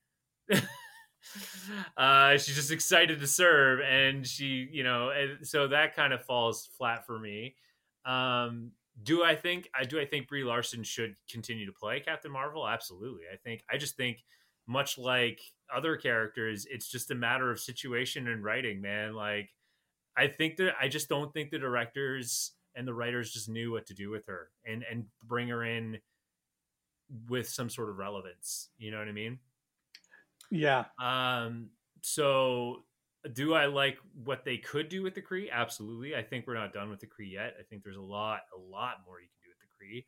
uh, 1.97 2.33
she's 2.33 2.55
just 2.55 2.71
excited 2.71 3.21
to 3.21 3.27
serve, 3.27 3.81
and 3.81 4.27
she, 4.27 4.69
you 4.71 4.85
know, 4.85 5.11
and 5.11 5.47
so 5.47 5.69
that 5.69 5.97
kind 5.97 6.13
of 6.13 6.25
falls 6.25 6.69
flat 6.79 7.07
for 7.07 7.19
me. 7.19 7.57
Um, 8.05 8.73
do 9.03 9.25
I 9.25 9.35
think 9.35 9.69
I 9.79 9.85
do 9.85 10.01
I 10.01 10.07
think 10.07 10.29
Brie 10.29 10.45
Larson 10.45 10.83
should 10.83 11.17
continue 11.31 11.67
to 11.67 11.73
play 11.73 12.01
Captain 12.01 12.31
Marvel? 12.31 12.67
Absolutely. 12.67 13.25
I 13.33 13.37
think 13.37 13.63
I 13.71 13.77
just 13.77 13.97
think 13.97 14.25
much 14.67 14.99
like 14.99 15.41
other 15.75 15.97
characters, 15.97 16.67
it's 16.71 16.89
just 16.91 17.11
a 17.11 17.15
matter 17.15 17.51
of 17.51 17.61
situation 17.61 18.29
and 18.29 18.45
writing, 18.45 18.81
man. 18.81 19.15
Like 19.15 19.51
I 20.17 20.29
think 20.29 20.57
that 20.57 20.75
I 20.81 20.89
just 20.89 21.09
don't 21.09 21.33
think 21.33 21.51
the 21.51 21.59
directors 21.59 22.53
and 22.75 22.87
the 22.87 22.95
writers 22.95 23.33
just 23.33 23.49
knew 23.49 23.73
what 23.73 23.87
to 23.87 23.95
do 23.95 24.11
with 24.11 24.27
her 24.27 24.51
and 24.65 24.85
and 24.91 25.07
bring 25.25 25.49
her 25.49 25.65
in 25.65 25.99
with 27.29 27.49
some 27.49 27.71
sort 27.71 27.89
of 27.91 27.99
relevance. 27.99 28.71
You 28.79 28.91
know 28.91 28.99
what 28.99 29.09
I 29.09 29.13
mean? 29.13 29.39
Yeah, 30.51 30.85
Um, 30.99 31.71
so 32.03 32.85
do 33.33 33.55
I 33.55 33.67
like 33.67 33.99
what 34.13 34.45
they 34.45 34.59
could 34.59 34.89
do 34.89 35.03
with 35.03 35.15
the 35.15 35.23
Kree? 35.23 35.51
Absolutely. 35.51 36.15
I 36.15 36.23
think 36.23 36.47
we're 36.47 36.55
not 36.55 36.73
done 36.73 36.89
with 36.89 37.01
the 37.01 37.07
Kree 37.07 37.33
yet. 37.33 37.55
I 37.59 37.63
think 37.65 37.83
there's 37.83 37.97
a 37.97 38.01
lot, 38.01 38.43
a 38.55 38.59
lot 38.59 38.99
more 39.05 39.21
you 39.21 39.27
can 39.27 39.41
do 39.43 39.51
with 39.51 39.59
the 39.61 39.85
Kree. 39.85 40.07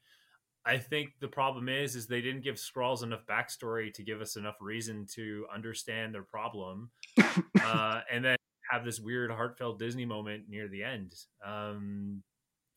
I 0.69 0.77
think 0.77 1.15
the 1.19 1.29
problem 1.29 1.71
is, 1.71 1.97
is 1.97 2.07
they 2.07 2.21
didn't 2.21 2.43
give 2.43 2.57
Skrulls 2.57 3.03
enough 3.03 3.25
backstory 3.27 3.91
to 3.95 4.03
give 4.03 4.21
us 4.21 4.37
enough 4.37 4.57
reason 4.61 5.07
to 5.15 5.47
understand 5.53 6.15
their 6.15 6.23
problem, 6.23 6.91
uh, 7.63 8.01
and 8.13 8.23
then 8.23 8.37
have 8.71 8.85
this 8.85 9.01
weird, 9.01 9.31
heartfelt 9.31 9.79
Disney 9.79 10.05
moment 10.05 10.45
near 10.47 10.69
the 10.69 10.85
end 10.85 11.15
um, 11.43 12.23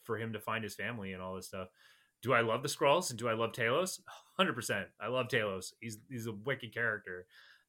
for 0.04 0.18
him 0.18 0.32
to 0.32 0.40
find 0.40 0.64
his 0.64 0.74
family 0.74 1.12
and 1.12 1.22
all 1.22 1.36
this 1.36 1.48
stuff. 1.48 1.68
Do 2.24 2.32
I 2.32 2.40
love 2.40 2.64
the 2.64 2.70
Skrulls 2.70 3.10
and 3.10 3.20
do 3.20 3.28
I 3.28 3.34
love 3.34 3.52
Talos? 3.52 4.00
Hundred 4.38 4.54
percent. 4.54 4.88
I 5.02 5.10
love 5.10 5.28
Talos. 5.28 5.74
He's 5.82 5.98
he's 6.10 6.28
a 6.28 6.32
wicked 6.32 6.74
character. 6.74 7.26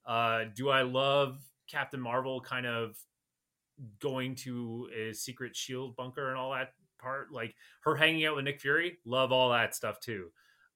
Uh, 0.06 0.44
do 0.54 0.68
I 0.68 0.82
love 0.82 1.40
Captain 1.68 2.00
Marvel 2.00 2.40
kind 2.40 2.66
of 2.66 2.96
going 4.00 4.36
to 4.36 4.88
a 4.96 5.12
secret 5.12 5.56
shield 5.56 5.96
bunker 5.96 6.28
and 6.28 6.38
all 6.38 6.52
that 6.52 6.74
part? 7.02 7.32
Like 7.32 7.54
her 7.82 7.94
hanging 7.94 8.24
out 8.24 8.36
with 8.36 8.44
Nick 8.44 8.60
Fury, 8.60 8.98
love 9.04 9.32
all 9.32 9.50
that 9.50 9.74
stuff 9.74 10.00
too. 10.00 10.28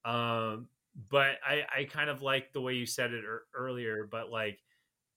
Um, 0.05 0.69
but 1.11 1.37
I, 1.47 1.65
I 1.75 1.85
kind 1.85 2.11
of 2.11 2.23
like 2.23 2.53
the 2.53 2.61
way 2.61 2.75
you 2.75 2.87
said 2.87 3.13
it 3.13 3.25
er- 3.25 3.47
earlier, 3.55 4.09
but 4.11 4.31
like 4.31 4.59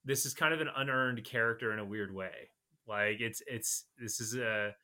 this 0.04 0.26
is 0.26 0.34
kind 0.34 0.54
of 0.54 0.60
an 0.60 0.70
unearned 0.74 1.24
character 1.24 1.72
in 1.72 1.78
a 1.78 1.84
weird 1.84 2.14
way. 2.14 2.50
Like 2.86 3.20
it's 3.20 3.42
it's 3.46 3.84
this 3.98 4.20
is 4.20 4.36
a 4.36 4.74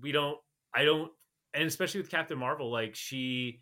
we 0.00 0.12
don't 0.12 0.38
I 0.74 0.84
don't 0.84 1.10
and 1.54 1.64
especially 1.64 2.00
with 2.00 2.10
Captain 2.10 2.38
Marvel, 2.38 2.70
like 2.70 2.94
she 2.94 3.60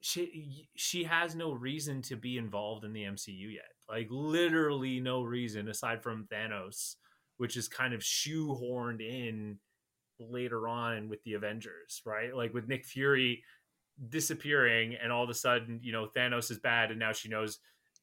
she 0.00 0.68
she 0.76 1.04
has 1.04 1.34
no 1.34 1.52
reason 1.52 2.02
to 2.02 2.16
be 2.16 2.36
involved 2.36 2.84
in 2.84 2.92
the 2.92 3.04
MCU 3.04 3.54
yet. 3.54 3.72
Like 3.88 4.08
literally 4.10 5.00
no 5.00 5.22
reason 5.22 5.68
aside 5.68 6.02
from 6.02 6.26
Thanos, 6.30 6.96
which 7.38 7.56
is 7.56 7.68
kind 7.68 7.94
of 7.94 8.00
shoehorned 8.00 9.00
in 9.00 9.58
later 10.18 10.68
on 10.68 11.08
with 11.08 11.22
the 11.24 11.34
Avengers, 11.34 12.02
right? 12.04 12.34
Like 12.34 12.54
with 12.54 12.68
Nick 12.68 12.84
Fury 12.84 13.42
disappearing 14.08 14.96
and 15.00 15.12
all 15.12 15.24
of 15.24 15.30
a 15.30 15.34
sudden, 15.34 15.80
you 15.82 15.92
know, 15.92 16.08
Thanos 16.16 16.50
is 16.50 16.58
bad 16.58 16.90
and 16.90 16.98
now 16.98 17.12
she 17.12 17.28
knows 17.28 17.58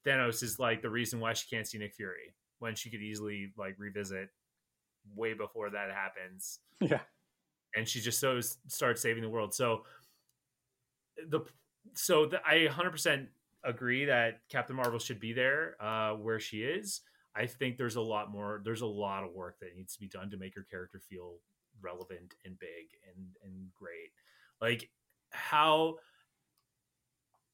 Thanos 0.06 0.42
is 0.44 0.60
like 0.60 0.82
the 0.82 0.90
reason 0.90 1.20
why 1.20 1.34
she 1.34 1.48
can't 1.54 1.68
see 1.68 1.78
Nick 1.78 1.96
Fury 1.96 2.34
when 2.60 2.76
she 2.76 2.90
could 2.90 3.02
easily 3.02 3.52
like 3.58 3.76
revisit 3.78 4.30
way 5.16 5.34
before 5.34 5.70
that 5.70 5.90
happens 5.92 6.60
yeah, 6.82 7.02
and 7.76 7.88
she 7.88 8.02
just 8.02 8.20
so 8.20 8.40
starts 8.68 9.02
saving 9.02 9.22
the 9.22 9.30
world. 9.30 9.54
So 9.54 9.84
the 11.30 11.42
so 11.94 12.26
the, 12.26 12.42
I 12.46 12.68
100% 12.68 13.28
agree 13.64 14.06
that 14.06 14.40
Captain 14.50 14.76
Marvel 14.76 15.00
should 15.00 15.20
be 15.20 15.34
there 15.34 15.76
uh, 15.80 16.14
where 16.14 16.40
she 16.40 16.64
is. 16.64 17.02
I 17.36 17.46
think 17.46 17.78
there's 17.78 17.96
a 17.96 18.02
lot 18.02 18.32
more. 18.32 18.62
There's 18.66 18.82
a 18.82 18.88
lot 18.88 19.24
of 19.24 19.34
work 19.34 19.58
that 19.62 19.76
needs 19.76 19.94
to 19.94 20.00
be 20.00 20.08
done 20.08 20.30
to 20.32 20.38
make 20.38 20.56
her 20.56 20.66
character 20.70 21.00
feel 21.00 21.36
relevant 21.82 22.34
and 22.46 22.58
big 22.60 22.88
and 23.08 23.26
and 23.44 23.68
great. 23.76 24.12
Like 24.62 24.90
how 25.32 25.96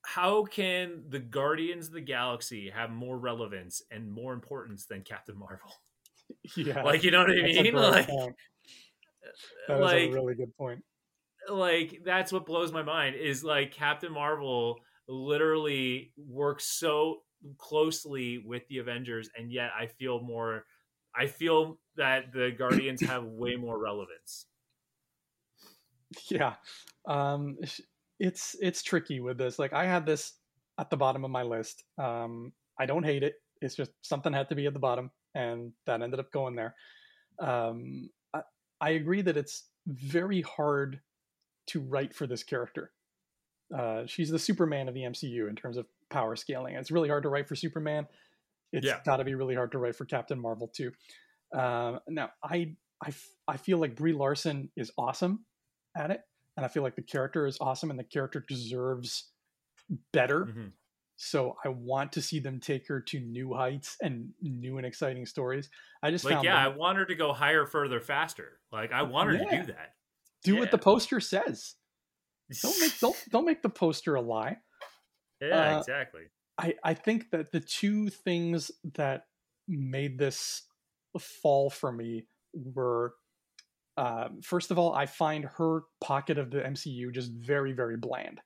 how 0.04 0.46
can 0.46 1.04
the 1.10 1.20
Guardians 1.20 1.88
of 1.88 1.94
the 1.94 2.02
Galaxy 2.02 2.70
have 2.70 2.90
more 2.90 3.18
relevance 3.18 3.82
and 3.92 4.10
more 4.10 4.34
importance 4.34 4.86
than 4.86 5.02
Captain 5.02 5.38
Marvel? 5.38 5.72
yeah. 6.56 6.84
Like 6.84 7.04
you 7.04 7.12
know 7.12 7.20
what 7.20 7.32
I 7.32 7.42
mean? 7.42 7.76
Like 7.76 8.08
point. 8.08 8.36
Uh, 9.24 9.34
that 9.68 9.76
is 9.76 9.82
like 9.82 10.10
a 10.10 10.12
really 10.12 10.36
good 10.36 10.56
point. 10.58 10.84
like 11.50 12.02
that's 12.06 12.32
what 12.32 12.46
blows 12.46 12.72
my 12.72 12.84
mind 12.84 13.16
is 13.16 13.44
like 13.44 13.72
Captain 13.72 14.12
Marvel 14.12 14.80
literally 15.08 16.12
works 16.18 16.66
so 16.66 17.24
closely 17.58 18.40
with 18.40 18.68
the 18.68 18.80
Avengers 18.80 19.30
and 19.38 19.52
yet 19.52 19.72
I 19.78 19.88
feel 19.88 20.22
more 20.22 20.66
I 21.16 21.28
feel 21.28 21.80
that 21.98 22.32
the 22.34 22.52
Guardians 22.58 23.02
have 23.02 23.24
way 23.26 23.56
more 23.56 23.78
relevance. 23.78 24.46
Yeah, 26.30 26.56
um, 27.08 27.58
it's 28.20 28.56
it's 28.60 28.82
tricky 28.84 29.20
with 29.20 29.38
this. 29.38 29.60
Like 29.60 29.74
I 29.74 29.86
had 29.86 30.06
this 30.06 30.34
at 30.80 30.90
the 30.90 30.98
bottom 30.98 31.26
of 31.26 31.32
my 31.32 31.44
list. 31.44 31.84
Um, 31.98 32.54
I 32.80 32.86
don't 32.86 33.04
hate 33.04 33.24
it. 33.24 33.36
It's 33.62 33.76
just 33.76 33.92
something 34.02 34.32
had 34.32 34.50
to 34.50 34.56
be 34.56 34.68
at 34.68 34.74
the 34.74 34.80
bottom, 34.80 35.12
and 35.36 35.74
that 35.86 36.02
ended 36.02 36.20
up 36.20 36.32
going 36.32 36.56
there. 36.56 36.76
Um, 37.40 38.10
I, 38.34 38.42
I 38.80 38.90
agree 38.92 39.22
that 39.22 39.38
it's 39.38 39.66
very 39.88 40.42
hard 40.42 41.02
to 41.68 41.82
write 41.82 42.14
for 42.16 42.28
this 42.28 42.44
character. 42.44 42.92
Uh, 43.78 44.06
she's 44.06 44.30
the 44.30 44.40
Superman 44.40 44.88
of 44.88 44.94
the 44.94 45.02
MCU 45.02 45.50
in 45.50 45.56
terms 45.56 45.76
of 45.76 45.86
power 46.10 46.36
scaling. 46.38 46.76
It's 46.76 46.92
really 46.92 47.10
hard 47.10 47.24
to 47.24 47.30
write 47.30 47.48
for 47.50 47.56
Superman. 47.56 48.08
It's 48.72 48.86
Yeah. 48.86 49.02
got 49.06 49.18
to 49.18 49.26
be 49.26 49.36
really 49.36 49.56
hard 49.56 49.72
to 49.74 49.78
write 49.78 49.96
for 49.96 50.06
Captain 50.06 50.40
Marvel 50.40 50.68
too. 50.70 50.92
Um, 51.54 52.00
now, 52.10 52.32
I 52.44 52.76
feel 53.58 53.78
like 53.78 53.96
Brie 53.96 54.14
Larson 54.14 54.70
is 54.76 54.92
awesome 54.98 55.46
at 55.96 56.12
it, 56.12 56.22
and 56.56 56.66
I 56.66 56.70
feel 56.70 56.84
like 56.84 56.96
the 56.96 57.02
character 57.02 57.46
is 57.46 57.58
awesome, 57.62 57.90
and 57.90 58.00
the 58.00 58.04
character 58.04 58.44
deserves 58.48 59.32
better. 60.12 60.46
Mhm. 60.46 60.72
So 61.16 61.58
I 61.66 61.70
want 61.70 62.12
to 62.14 62.22
see 62.22 62.40
them 62.40 62.60
take 62.60 62.88
her 62.90 63.02
to 63.02 63.20
new 63.20 63.54
heights 63.54 63.98
and 64.02 64.34
new 64.42 64.78
and 64.78 64.86
exciting 64.86 65.26
stories. 65.26 65.70
I 66.04 66.12
just 66.12 66.24
Like, 66.26 66.44
yeah, 66.44 66.58
I 66.64 66.68
want 66.68 66.98
her 67.00 67.06
to 67.06 67.16
go 67.16 67.34
higher, 67.34 67.66
further, 67.66 68.00
faster. 68.00 68.60
Like, 68.72 68.92
I 68.92 69.02
want 69.02 69.30
her 69.30 69.36
Yeah. 69.36 69.50
to 69.50 69.58
do 69.66 69.74
that. 69.74 69.96
do 70.44 70.56
what 70.58 70.70
the 70.72 70.78
poster 70.78 71.20
says. 71.20 71.76
Don't 72.62 72.80
make 72.80 72.98
don't 73.00 73.16
don't 73.32 73.46
make 73.46 73.62
the 73.64 73.70
poster 73.70 74.16
a 74.16 74.22
lie. 74.22 74.58
yeah, 75.42 75.76
uh, 75.76 75.80
exactly. 75.80 76.24
I, 76.60 76.76
I 76.84 76.94
think 76.94 77.32
that 77.32 77.52
the 77.52 77.60
two 77.60 78.10
things 78.10 78.72
that 78.96 79.28
made 79.68 80.18
this 80.20 80.67
fall 81.20 81.70
for 81.70 81.92
me 81.92 82.26
were 82.54 83.14
uh, 83.98 84.30
first 84.44 84.70
of 84.70 84.78
all, 84.78 84.94
I 84.94 85.08
find 85.08 85.44
her 85.58 85.82
pocket 86.02 86.38
of 86.38 86.52
the 86.52 86.60
MCU 86.60 87.12
just 87.12 87.32
very, 87.32 87.74
very 87.74 87.98
bland. 87.98 88.40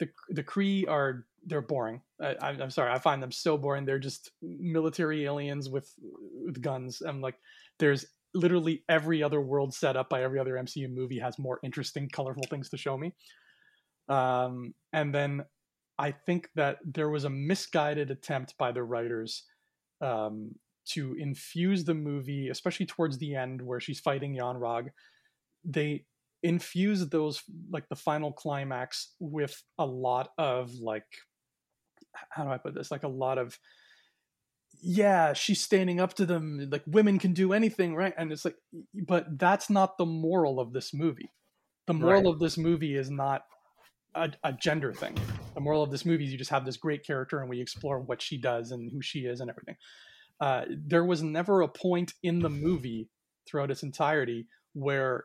The 0.00 0.08
the 0.30 0.42
Kree 0.42 0.88
are 0.88 1.26
they're 1.46 1.62
boring. 1.62 2.00
I, 2.20 2.34
I'm 2.42 2.62
I'm 2.62 2.70
sorry, 2.70 2.90
I 2.90 2.98
find 2.98 3.22
them 3.22 3.32
so 3.32 3.56
boring. 3.56 3.84
They're 3.84 3.98
just 4.00 4.32
military 4.42 5.24
aliens 5.24 5.68
with 5.68 5.92
with 6.00 6.60
guns. 6.60 7.00
I'm 7.00 7.20
like, 7.20 7.36
there's 7.78 8.06
literally 8.34 8.82
every 8.88 9.22
other 9.22 9.40
world 9.40 9.72
set 9.74 9.96
up 9.96 10.08
by 10.08 10.22
every 10.22 10.38
other 10.38 10.54
MCU 10.54 10.92
movie 10.92 11.18
has 11.18 11.38
more 11.38 11.60
interesting, 11.62 12.08
colorful 12.08 12.44
things 12.50 12.68
to 12.70 12.76
show 12.76 12.96
me. 12.96 13.14
Um, 14.08 14.74
and 14.92 15.14
then 15.14 15.44
I 15.98 16.12
think 16.12 16.48
that 16.54 16.78
there 16.84 17.10
was 17.10 17.24
a 17.24 17.30
misguided 17.30 18.10
attempt 18.10 18.56
by 18.58 18.72
the 18.72 18.82
writers 18.82 19.44
um, 20.00 20.52
to 20.86 21.14
infuse 21.18 21.84
the 21.84 21.94
movie, 21.94 22.48
especially 22.48 22.86
towards 22.86 23.18
the 23.18 23.34
end 23.34 23.62
where 23.62 23.80
she's 23.80 24.00
fighting 24.00 24.34
Yon-Rogg. 24.34 24.88
They 25.64 26.04
infuse 26.42 27.08
those 27.08 27.42
like 27.70 27.88
the 27.88 27.96
final 27.96 28.32
climax 28.32 29.14
with 29.20 29.62
a 29.78 29.84
lot 29.84 30.30
of 30.38 30.72
like 30.74 31.04
how 32.30 32.44
do 32.44 32.50
I 32.50 32.58
put 32.58 32.74
this? 32.74 32.90
Like 32.90 33.02
a 33.02 33.08
lot 33.08 33.38
of 33.38 33.58
yeah, 34.82 35.34
she's 35.34 35.60
standing 35.60 36.00
up 36.00 36.14
to 36.14 36.24
them 36.24 36.68
like 36.70 36.82
women 36.86 37.18
can 37.18 37.34
do 37.34 37.52
anything, 37.52 37.94
right? 37.94 38.14
And 38.16 38.32
it's 38.32 38.44
like 38.44 38.56
but 38.94 39.38
that's 39.38 39.68
not 39.68 39.98
the 39.98 40.06
moral 40.06 40.58
of 40.60 40.72
this 40.72 40.94
movie. 40.94 41.30
The 41.86 41.94
moral 41.94 42.22
Right. 42.22 42.32
of 42.32 42.38
this 42.40 42.56
movie 42.56 42.94
is 42.96 43.10
not 43.10 43.42
a, 44.14 44.30
a 44.42 44.52
gender 44.52 44.92
thing. 44.92 45.16
The 45.54 45.60
moral 45.60 45.82
of 45.82 45.90
this 45.90 46.04
movie 46.04 46.24
is 46.24 46.32
you 46.32 46.38
just 46.38 46.50
have 46.50 46.64
this 46.64 46.76
great 46.76 47.04
character 47.04 47.40
and 47.40 47.50
we 47.50 47.60
explore 47.60 48.00
what 48.00 48.22
she 48.22 48.38
does 48.40 48.70
and 48.70 48.90
who 48.90 49.02
she 49.02 49.20
is 49.20 49.40
and 49.40 49.50
everything. 49.50 49.76
Uh, 50.40 50.64
there 50.68 51.04
was 51.04 51.22
never 51.22 51.60
a 51.60 51.68
point 51.68 52.12
in 52.22 52.38
the 52.40 52.48
movie 52.48 53.08
throughout 53.48 53.70
its 53.70 53.82
entirety 53.82 54.46
where 54.72 55.24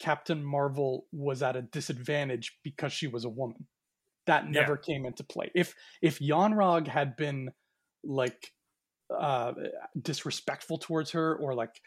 Captain 0.00 0.44
Marvel 0.44 1.06
was 1.12 1.42
at 1.42 1.56
a 1.56 1.62
disadvantage 1.62 2.58
because 2.64 2.92
she 2.92 3.06
was 3.06 3.24
a 3.24 3.28
woman. 3.28 3.66
That 4.26 4.44
Yeah. 4.44 4.62
never 4.62 4.76
came 4.76 5.06
into 5.06 5.22
play. 5.24 5.50
If 5.54 5.74
if 6.02 6.20
Yon-Rogg 6.20 6.88
had 6.88 7.16
been 7.16 7.50
like 8.02 8.52
uh, 9.16 9.52
disrespectful 10.00 10.78
towards 10.78 11.12
her 11.12 11.36
or 11.36 11.54
like 11.54 11.80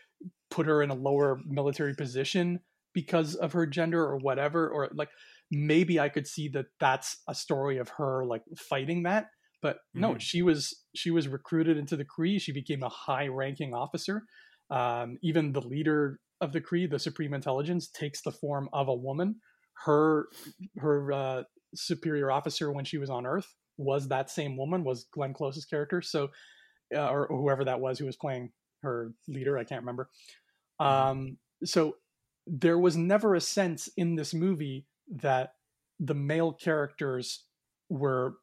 put 0.49 0.65
her 0.67 0.81
in 0.81 0.89
a 0.89 0.95
lower 0.95 1.41
military 1.45 1.93
position 1.93 2.61
because 2.93 3.35
of 3.35 3.51
her 3.53 3.65
gender 3.67 4.01
or 4.01 4.17
whatever, 4.17 4.69
or 4.69 4.89
like 4.93 5.09
maybe 5.51 5.99
I 5.99 6.09
could 6.09 6.27
see 6.27 6.47
that 6.49 6.67
that's 6.79 7.21
a 7.27 7.35
story 7.35 7.77
of 7.77 7.89
her 7.89 8.25
like 8.25 8.43
fighting 8.57 9.03
that. 9.03 9.27
But 9.61 9.79
no, 9.93 10.13
Mhm. 10.15 10.21
she 10.21 10.41
was 10.41 10.85
she 10.95 11.11
was 11.11 11.27
recruited 11.27 11.77
into 11.77 11.95
the 11.97 12.05
Kree. 12.05 12.39
She 12.41 12.51
became 12.51 12.83
a 12.83 12.89
high-ranking 12.89 13.73
officer. 13.73 14.23
Um, 14.69 15.17
even 15.21 15.51
the 15.51 15.61
leader 15.61 16.19
of 16.41 16.53
the 16.53 16.61
Kree, 16.61 16.89
the 16.89 16.99
Supreme 16.99 17.33
Intelligence, 17.33 17.89
takes 17.89 18.21
the 18.21 18.31
form 18.31 18.69
of 18.71 18.87
a 18.87 18.95
woman. 18.95 19.41
Her 19.85 20.27
her 20.77 21.11
uh, 21.11 21.43
superior 21.75 22.31
officer 22.31 22.71
when 22.71 22.85
she 22.85 22.97
was 22.97 23.09
on 23.09 23.25
Earth 23.25 23.53
was 23.77 24.07
that 24.09 24.29
same 24.29 24.57
woman, 24.57 24.83
was 24.83 25.05
Glenn 25.11 25.33
Close's 25.33 25.65
character. 25.65 26.01
So, 26.01 26.29
uh, 26.95 27.09
or 27.09 27.27
whoever 27.27 27.63
that 27.65 27.79
was 27.79 27.99
who 27.99 28.05
was 28.05 28.17
playing 28.17 28.51
her 28.83 29.13
leader, 29.27 29.57
I 29.57 29.63
can't 29.63 29.81
remember. 29.81 30.09
Um, 30.79 31.37
so 31.63 31.97
there 32.47 32.79
was 32.79 32.95
never 32.95 33.35
a 33.35 33.41
sense 33.41 33.89
in 33.97 34.15
this 34.15 34.33
movie 34.33 34.87
that 35.09 35.53
the 35.99 36.15
male 36.15 36.53
characters 36.53 37.45
were 37.89 38.35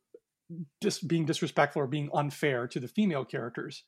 just 0.82 1.06
being 1.08 1.24
disrespectful 1.24 1.82
or 1.82 1.86
being 1.86 2.10
unfair 2.14 2.66
to 2.68 2.80
the 2.80 2.88
female 2.88 3.24
characters. 3.24 3.84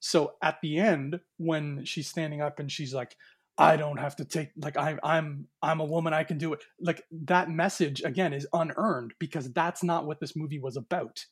So 0.00 0.34
at 0.42 0.58
the 0.62 0.78
end, 0.78 1.20
when 1.38 1.84
she's 1.84 2.08
standing 2.08 2.40
up 2.40 2.58
and 2.58 2.70
she's 2.70 2.94
like, 2.94 3.16
"I 3.58 3.76
don't 3.76 3.98
have 3.98 4.16
to 4.16 4.24
take 4.24 4.50
like 4.56 4.76
I, 4.76 4.98
I'm 5.02 5.48
I'm 5.62 5.80
a 5.80 5.84
woman, 5.84 6.12
I 6.12 6.24
can 6.24 6.38
do 6.38 6.52
it." 6.52 6.62
Like 6.80 7.02
that 7.24 7.50
message 7.50 8.02
again 8.04 8.32
is 8.32 8.46
unearned 8.52 9.14
because 9.18 9.52
that's 9.52 9.82
not 9.82 10.06
what 10.06 10.20
this 10.20 10.36
movie 10.36 10.58
was 10.60 10.76
about. 10.76 11.24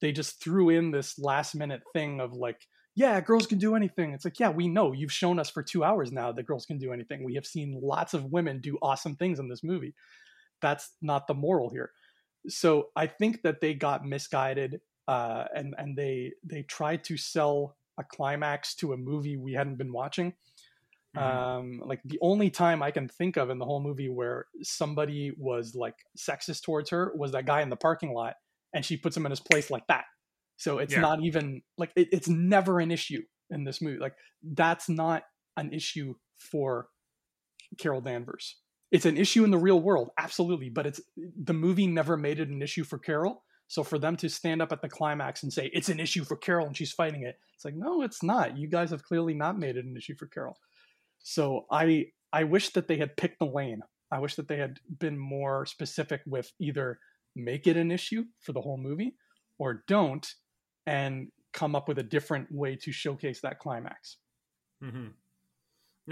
They 0.00 0.12
just 0.12 0.42
threw 0.42 0.68
in 0.70 0.90
this 0.90 1.18
last 1.18 1.54
minute 1.54 1.82
thing 1.94 2.20
of 2.20 2.32
like, 2.34 2.66
"Yeah, 2.94 3.20
girls 3.20 3.46
can 3.46 3.58
do 3.58 3.74
anything." 3.76 4.12
It's 4.12 4.24
like, 4.24 4.38
yeah, 4.40 4.50
we 4.50 4.68
know 4.68 4.92
you've 4.92 5.12
shown 5.12 5.38
us 5.38 5.50
for 5.50 5.62
two 5.62 5.84
hours 5.84 6.12
now 6.12 6.32
that 6.32 6.46
girls 6.46 6.66
can 6.66 6.78
do 6.78 6.92
anything. 6.92 7.24
We 7.24 7.34
have 7.36 7.46
seen 7.46 7.80
lots 7.82 8.14
of 8.14 8.26
women 8.26 8.60
do 8.60 8.78
awesome 8.82 9.16
things 9.16 9.38
in 9.38 9.48
this 9.48 9.64
movie. 9.64 9.94
That's 10.60 10.90
not 11.00 11.26
the 11.26 11.34
moral 11.34 11.70
here 11.70 11.92
so 12.48 12.88
I 12.96 13.06
think 13.06 13.42
that 13.42 13.60
they 13.60 13.74
got 13.74 14.04
misguided, 14.04 14.80
uh, 15.08 15.44
and 15.54 15.74
and 15.78 15.96
they 15.96 16.32
they 16.44 16.62
tried 16.62 17.04
to 17.04 17.16
sell 17.16 17.76
a 17.98 18.04
climax 18.04 18.74
to 18.76 18.92
a 18.92 18.96
movie 18.96 19.36
we 19.36 19.52
hadn't 19.52 19.76
been 19.76 19.92
watching. 19.92 20.34
Mhm. 21.16 21.20
Um, 21.22 21.82
like 21.84 22.00
the 22.04 22.18
only 22.22 22.48
time 22.50 22.82
I 22.82 22.90
can 22.90 23.06
think 23.06 23.36
of 23.36 23.50
in 23.50 23.58
the 23.58 23.66
whole 23.66 23.82
movie 23.82 24.08
where 24.08 24.46
somebody 24.62 25.32
was 25.36 25.74
like 25.74 25.94
sexist 26.16 26.62
towards 26.62 26.88
her 26.90 27.12
was 27.14 27.32
that 27.32 27.44
guy 27.44 27.60
in 27.62 27.68
the 27.68 27.76
parking 27.76 28.14
lot, 28.14 28.36
and 28.74 28.84
she 28.84 28.96
puts 28.96 29.16
him 29.16 29.26
in 29.26 29.30
his 29.30 29.40
place 29.40 29.70
like 29.70 29.86
that. 29.88 30.04
So 30.56 30.78
it's 30.78 30.94
Yeah. 30.94 31.00
not 31.00 31.22
even 31.22 31.62
like 31.76 31.92
it, 31.96 32.08
it's 32.12 32.28
never 32.28 32.80
an 32.80 32.90
issue 32.90 33.22
in 33.50 33.64
this 33.64 33.82
movie. 33.82 33.98
Like 33.98 34.14
that's 34.42 34.88
not 34.88 35.24
an 35.56 35.72
issue 35.72 36.14
for 36.38 36.88
Carol 37.78 38.00
Danvers. 38.00 38.58
It's 38.92 39.06
an 39.06 39.16
issue 39.16 39.42
in 39.42 39.50
the 39.50 39.58
real 39.58 39.80
world, 39.80 40.10
absolutely, 40.18 40.68
but 40.68 40.86
it's 40.86 41.00
the 41.16 41.54
movie 41.54 41.86
never 41.86 42.16
made 42.16 42.38
it 42.38 42.50
an 42.50 42.62
issue 42.62 42.84
for 42.84 42.98
Carol. 42.98 43.42
So 43.66 43.82
for 43.82 43.98
them 43.98 44.16
to 44.16 44.28
stand 44.28 44.60
up 44.60 44.70
at 44.70 44.82
the 44.82 44.88
climax 44.88 45.42
and 45.42 45.50
say 45.52 45.70
it's 45.72 45.88
an 45.88 45.98
issue 45.98 46.24
for 46.24 46.36
Carol 46.36 46.66
and 46.66 46.76
she's 46.76 46.92
fighting 46.92 47.22
it, 47.22 47.36
it's 47.54 47.64
like 47.64 47.74
no, 47.74 48.02
it's 48.02 48.22
not. 48.22 48.58
You 48.58 48.68
guys 48.68 48.90
have 48.90 49.02
clearly 49.02 49.32
not 49.32 49.58
made 49.58 49.76
it 49.76 49.86
an 49.86 49.96
issue 49.96 50.14
for 50.14 50.26
Carol. 50.26 50.58
So 51.20 51.64
I 51.70 52.08
I 52.34 52.44
wish 52.44 52.70
that 52.70 52.86
they 52.86 52.98
had 52.98 53.16
picked 53.16 53.38
the 53.38 53.46
lane. 53.46 53.80
I 54.10 54.18
wish 54.18 54.34
that 54.34 54.46
they 54.46 54.58
had 54.58 54.78
been 54.98 55.18
more 55.18 55.64
specific 55.64 56.20
with 56.26 56.52
either 56.60 56.98
make 57.34 57.66
it 57.66 57.78
an 57.78 57.90
issue 57.90 58.24
for 58.40 58.52
the 58.52 58.60
whole 58.60 58.76
movie 58.76 59.16
or 59.58 59.84
don't 59.88 60.26
and 60.86 61.28
come 61.54 61.74
up 61.74 61.88
with 61.88 61.98
a 61.98 62.02
different 62.02 62.48
way 62.50 62.76
to 62.76 62.92
showcase 62.92 63.40
that 63.40 63.58
climax. 63.58 64.18
hmm 64.82 65.08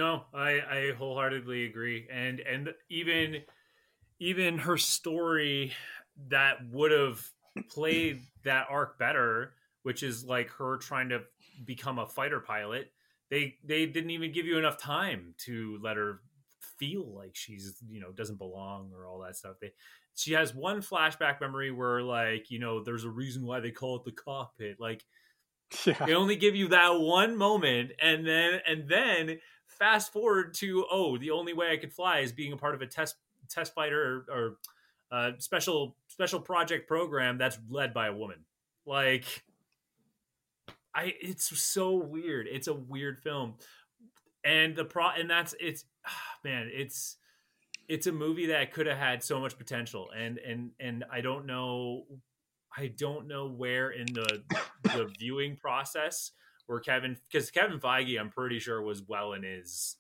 No, 0.01 0.25
I, 0.33 0.61
I 0.61 0.93
wholeheartedly 0.97 1.67
agree, 1.67 2.09
and 2.11 2.41
and 2.41 2.73
even 2.89 3.43
even 4.19 4.57
her 4.57 4.79
story 4.79 5.75
that 6.29 6.67
would 6.71 6.91
have 6.91 7.23
played 7.69 8.23
that 8.45 8.69
arc 8.71 8.99
better, 8.99 9.53
which 9.83 10.03
is 10.03 10.25
like 10.25 10.49
her 10.53 10.79
trying 10.79 11.11
to 11.11 11.21
become 11.67 11.99
a 11.99 12.07
fighter 12.07 12.41
pilot. 12.41 12.91
They 13.29 13.59
they 13.63 13.85
didn't 13.85 14.09
even 14.09 14.33
give 14.33 14.47
you 14.47 14.57
enough 14.57 14.79
time 14.79 15.35
to 15.45 15.79
let 15.83 15.99
her 15.99 16.23
feel 16.79 17.15
like 17.15 17.37
she's 17.37 17.77
you 17.87 18.01
know 18.01 18.11
doesn't 18.11 18.39
belong 18.39 18.93
or 18.95 19.07
all 19.07 19.19
that 19.19 19.37
stuff. 19.37 19.57
They 19.61 19.73
she 20.15 20.33
has 20.33 20.55
one 20.55 20.81
flashback 20.81 21.43
memory 21.43 21.73
where 21.73 22.01
like 22.01 22.51
you 22.51 22.59
know 22.59 22.83
there's 22.83 23.05
a 23.05 23.11
reason 23.11 23.45
why 23.45 23.61
they 23.61 23.71
call 23.71 23.97
it 23.97 24.05
the 24.07 24.13
cockpit 24.13 24.81
like 24.81 25.05
Yeah. 25.87 26.07
they 26.07 26.15
only 26.15 26.37
give 26.37 26.57
you 26.57 26.69
that 26.69 26.99
one 26.99 27.37
moment 27.37 27.93
and 28.01 28.27
then 28.27 28.61
and 28.67 28.89
then 28.89 29.39
fast 29.79 30.13
forward 30.13 30.53
to 30.55 30.85
oh 30.91 31.17
the 31.19 31.31
only 31.31 31.53
way 31.53 31.71
i 31.71 31.77
could 31.77 31.93
fly 31.93 32.19
is 32.19 32.33
being 32.33 32.53
a 32.53 32.57
part 32.57 32.75
of 32.75 32.83
a 32.83 32.87
test 32.87 33.17
test 33.49 33.75
fighter 33.75 34.25
or, 34.29 34.35
or 34.35 34.57
uh, 35.13 35.33
special 35.39 35.97
special 36.09 36.41
project 36.41 36.87
program 36.89 37.39
that's 37.39 37.59
led 37.69 37.93
by 37.93 38.07
a 38.07 38.13
woman. 38.13 38.45
Like 38.87 39.45
i 40.95 41.15
it's 41.21 41.61
so 41.61 41.95
weird. 41.95 42.47
It's 42.51 42.69
a 42.69 42.75
weird 42.75 43.19
film. 43.19 43.55
And 44.45 44.75
the 44.75 44.85
pro 44.85 45.09
and 45.11 45.29
that's 45.29 45.55
it's 45.61 45.85
man 46.45 46.71
it's 46.73 47.17
it's 47.89 48.07
a 48.07 48.13
movie 48.13 48.47
that 48.47 48.73
could 48.73 48.87
have 48.87 48.99
had 48.99 49.23
so 49.23 49.41
much 49.41 49.59
potential. 49.59 50.11
And 50.17 50.39
and 50.39 50.71
and 50.79 51.05
i 51.11 51.21
don't 51.21 51.47
know 51.47 52.05
i 52.77 52.87
don't 52.87 53.27
know 53.27 53.49
where 53.49 53.91
in 53.91 54.07
the 54.07 54.43
the 54.85 55.11
viewing 55.19 55.57
process 55.57 56.31
where 56.71 56.81
kevin 56.81 57.17
because 57.31 57.51
kevin 57.51 57.81
feige 57.81 58.19
i'm 58.19 58.31
pretty 58.31 58.59
sure 58.59 58.81
was 58.81 59.03
well 59.03 59.33
in 59.33 59.43
his 59.43 59.97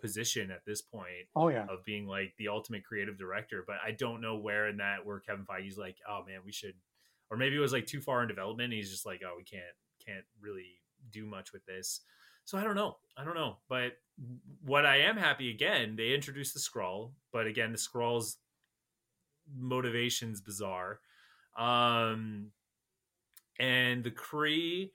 position 0.00 0.50
at 0.50 0.64
this 0.66 0.82
point 0.82 1.26
Oh 1.34 1.48
yeah. 1.48 1.66
of 1.70 1.84
being 1.84 2.06
like 2.06 2.34
the 2.38 2.48
ultimate 2.48 2.84
creative 2.84 3.16
director. 3.18 3.64
But 3.66 3.76
I 3.84 3.92
don't 3.92 4.20
know 4.20 4.36
where 4.36 4.68
in 4.68 4.76
that 4.76 5.04
where 5.06 5.20
Kevin 5.20 5.46
Feige's 5.46 5.78
like, 5.78 5.96
oh 6.06 6.22
man, 6.26 6.40
we 6.44 6.52
should, 6.52 6.74
or 7.30 7.38
maybe 7.38 7.56
it 7.56 7.60
was 7.60 7.72
like 7.72 7.86
too 7.86 8.02
far 8.02 8.20
in 8.20 8.28
development. 8.28 8.66
And 8.66 8.72
he's 8.74 8.90
just 8.90 9.06
like, 9.06 9.22
oh, 9.26 9.34
we 9.38 9.42
can't 9.42 9.64
can't 10.04 10.26
really 10.38 10.82
do 11.10 11.24
much 11.24 11.54
with 11.54 11.64
this. 11.64 12.02
So 12.44 12.58
I 12.58 12.62
don't 12.62 12.74
know. 12.74 12.98
I 13.16 13.24
don't 13.24 13.34
know. 13.34 13.56
But 13.70 13.92
what 14.62 14.84
I 14.84 14.98
am 14.98 15.16
happy 15.16 15.50
again, 15.50 15.96
they 15.96 16.14
introduced 16.14 16.52
the 16.52 16.60
Skrull, 16.60 17.12
but 17.32 17.46
again, 17.46 17.72
the 17.72 17.78
Skrull's 17.78 18.36
motivation's 19.58 20.42
bizarre. 20.42 21.00
Um 21.58 22.50
and 23.58 24.04
the 24.04 24.10
Kree 24.10 24.90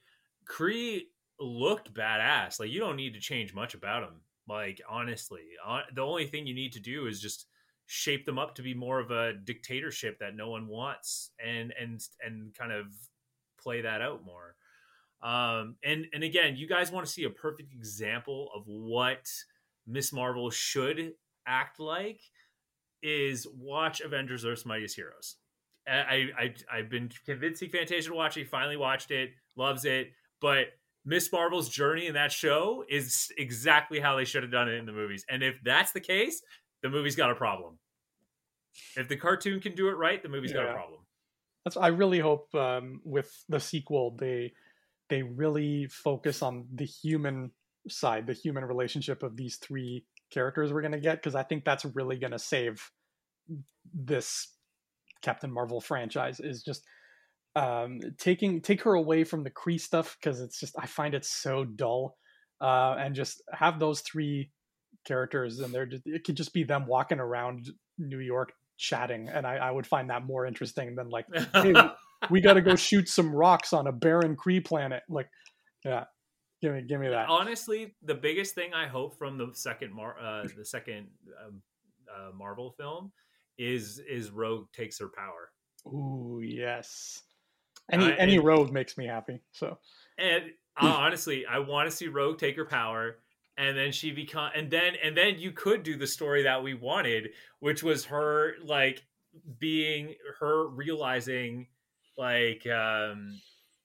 Kree 0.48 1.08
looked 1.41 1.93
badass. 1.93 2.60
Like 2.60 2.69
you 2.69 2.80
don't 2.80 2.95
need 2.95 3.13
to 3.13 3.19
change 3.19 3.54
much 3.54 3.73
about 3.73 4.01
them. 4.01 4.21
Like 4.47 4.82
honestly, 4.89 5.43
uh, 5.65 5.82
the 5.93 6.01
only 6.01 6.25
thing 6.27 6.47
you 6.47 6.54
need 6.54 6.73
to 6.73 6.80
do 6.80 7.08
is 7.08 7.21
just 7.21 7.47
shape 7.86 8.25
them 8.25 8.39
up 8.39 8.56
to 8.56 8.62
be 8.62 8.73
more 8.73 8.99
of 8.99 9.12
a 9.12 9.34
dictatorship 9.34 10.19
that 10.19 10.36
no 10.36 10.49
one 10.49 10.67
wants, 10.67 11.32
and 11.43 11.73
and 11.80 12.01
and 12.25 12.54
kind 12.54 12.71
of 12.71 12.86
play 13.62 13.82
that 13.82 14.01
out 14.01 14.25
more. 14.25 14.56
Um, 15.21 15.75
and 15.84 16.08
and 16.13 16.23
again, 16.23 16.56
you 16.56 16.67
guys 16.67 16.91
want 16.91 17.06
to 17.06 17.12
see 17.12 17.23
a 17.25 17.30
perfect 17.30 17.73
example 17.73 18.49
of 18.56 18.63
what 18.65 19.30
Miss 19.86 20.12
Marvel 20.12 20.49
should 20.49 21.13
act 21.45 21.80
like 21.80 22.21
is 23.04 23.47
watch 23.56 24.01
Avengers: 24.01 24.45
Earth's 24.45 24.65
Mightiest 24.65 24.95
Heroes. 24.95 25.36
I, 25.88 26.30
I 26.38 26.54
I've 26.71 26.89
been 26.89 27.10
convincing 27.25 27.69
Fantasia 27.69 28.10
to 28.10 28.15
watch 28.15 28.38
it. 28.38 28.41
He 28.41 28.45
finally 28.45 28.77
watched 28.77 29.12
it, 29.12 29.32
loves 29.56 29.86
it. 29.86 30.12
But 30.39 30.67
Miss 31.06 31.32
Marvel's 31.32 31.70
journey 31.70 32.08
in 32.08 32.14
that 32.14 32.32
show 32.32 32.84
is 32.88 33.32
exactly 33.38 34.00
how 34.00 34.16
they 34.16 34.26
should 34.26 34.44
have 34.44 34.52
done 34.52 34.70
it 34.70 34.74
in 34.74 34.86
the 34.86 34.92
movies. 34.92 35.26
And 35.30 35.42
if 35.42 35.60
that's 35.64 35.92
the 35.92 36.00
case, 36.00 36.42
the 36.84 36.90
movie's 36.90 37.16
got 37.16 37.32
a 37.32 37.36
problem. 37.36 37.80
If 38.96 39.08
the 39.08 39.18
cartoon 39.18 39.60
can 39.60 39.76
do 39.76 39.90
it 39.90 39.94
right, 39.94 40.22
the 40.22 40.30
movie's 40.30 40.54
got 40.54 40.70
a 40.70 40.74
problem. 40.74 41.00
That's. 41.66 41.78
I 41.78 41.88
really 41.88 42.20
hope 42.20 42.54
um, 42.56 43.02
with 43.04 43.32
the 43.50 43.60
sequel 43.60 44.16
they 44.18 44.54
they 45.10 45.24
really 45.24 45.88
focus 45.88 46.42
on 46.42 46.68
the 46.74 46.86
human 46.86 47.52
side, 47.90 48.28
the 48.28 48.34
human 48.34 48.64
relationship 48.64 49.24
of 49.24 49.36
these 49.36 49.58
three 49.58 50.06
characters 50.32 50.72
we're 50.72 50.82
gonna 50.82 51.00
get, 51.00 51.18
because 51.18 51.36
I 51.36 51.44
think 51.44 51.66
that's 51.66 51.84
really 51.84 52.18
gonna 52.18 52.40
save 52.40 52.92
this 53.94 54.48
Captain 55.22 55.52
Marvel 55.52 55.82
franchise. 55.82 56.40
Is 56.40 56.64
just 56.64 56.84
um, 57.56 58.00
taking 58.18 58.62
take 58.62 58.82
her 58.84 58.94
away 58.94 59.24
from 59.24 59.44
the 59.44 59.52
Kree 59.52 59.80
stuff 59.80 60.18
because 60.20 60.40
it's 60.40 60.60
just 60.60 60.76
I 60.80 60.88
find 60.88 61.14
it 61.14 61.26
so 61.26 61.66
dull, 61.66 62.18
uh, 62.62 62.96
and 63.00 63.16
just 63.16 63.42
have 63.52 63.80
those 63.80 64.02
three 64.02 64.52
characters 65.06 65.60
and 65.60 65.74
they're 65.74 65.86
just, 65.86 66.04
it 66.06 66.24
could 66.24 66.38
just 66.38 66.54
be 66.54 66.64
them 66.64 66.86
walking 66.86 67.20
around 67.20 67.70
New 67.98 68.20
York 68.20 68.54
chatting, 68.78 69.30
and 69.30 69.46
I, 69.46 69.58
I 69.58 69.72
would 69.72 69.88
find 69.88 70.10
that 70.10 70.26
more 70.26 70.46
interesting 70.46 70.96
than 70.96 71.10
like 71.10 71.26
Hey, 71.54 71.74
we 72.30 72.42
got 72.42 72.54
to 72.54 72.62
go 72.62 72.76
shoot 72.76 73.10
some 73.10 73.34
rocks 73.34 73.74
on 73.74 73.88
a 73.88 73.92
barren 73.92 74.36
Kree 74.36 74.64
planet. 74.64 75.04
Like, 75.10 75.30
yeah, 75.84 76.06
give 76.62 76.74
me 76.74 76.84
give 76.88 77.00
me 77.00 77.10
that. 77.10 77.28
Honestly, 77.30 77.96
the 78.04 78.16
biggest 78.16 78.56
thing 78.56 78.74
I 78.74 78.88
hope 78.88 79.18
from 79.18 79.38
the 79.38 79.50
second 79.54 79.94
Mar- 79.94 80.20
uh, 80.20 80.48
the 80.56 80.66
second 80.66 81.08
um, 81.46 81.62
uh, 82.10 82.32
Marvel 82.36 82.72
film 82.78 83.12
is 83.58 84.00
is 84.10 84.32
Rogue 84.32 84.68
takes 84.74 85.00
her 85.00 85.10
power. 85.10 85.50
Ooh, 85.88 86.42
yes. 86.44 87.24
Any 87.91 88.06
Uh, 88.06 88.15
any 88.17 88.36
and- 88.38 88.45
road 88.45 88.71
makes 88.71 88.97
me 88.97 89.06
happy. 89.06 89.39
So 89.51 89.77
And 90.17 90.45
uh, 90.82 90.88
honestly, 90.88 91.45
I 91.45 91.60
want 91.60 91.89
to 91.89 91.95
see 91.95 92.08
Rogue 92.08 92.38
take 92.39 92.56
her 92.56 92.65
power, 92.65 93.19
and 93.58 93.77
then 93.77 93.91
she 93.91 94.12
become, 94.12 94.51
and 94.56 94.71
then 94.71 94.95
and 95.04 95.15
then 95.15 95.39
you 95.39 95.51
could 95.51 95.84
do 95.84 95.97
the 95.97 96.08
story 96.08 96.43
that 96.43 96.63
we 96.63 96.73
wanted, 96.73 97.32
which 97.60 97.84
was 97.84 98.06
her 98.06 98.56
like 98.63 99.04
being 99.60 100.15
her 100.39 100.67
realizing 100.67 101.67
like 102.17 102.65
um 102.67 103.39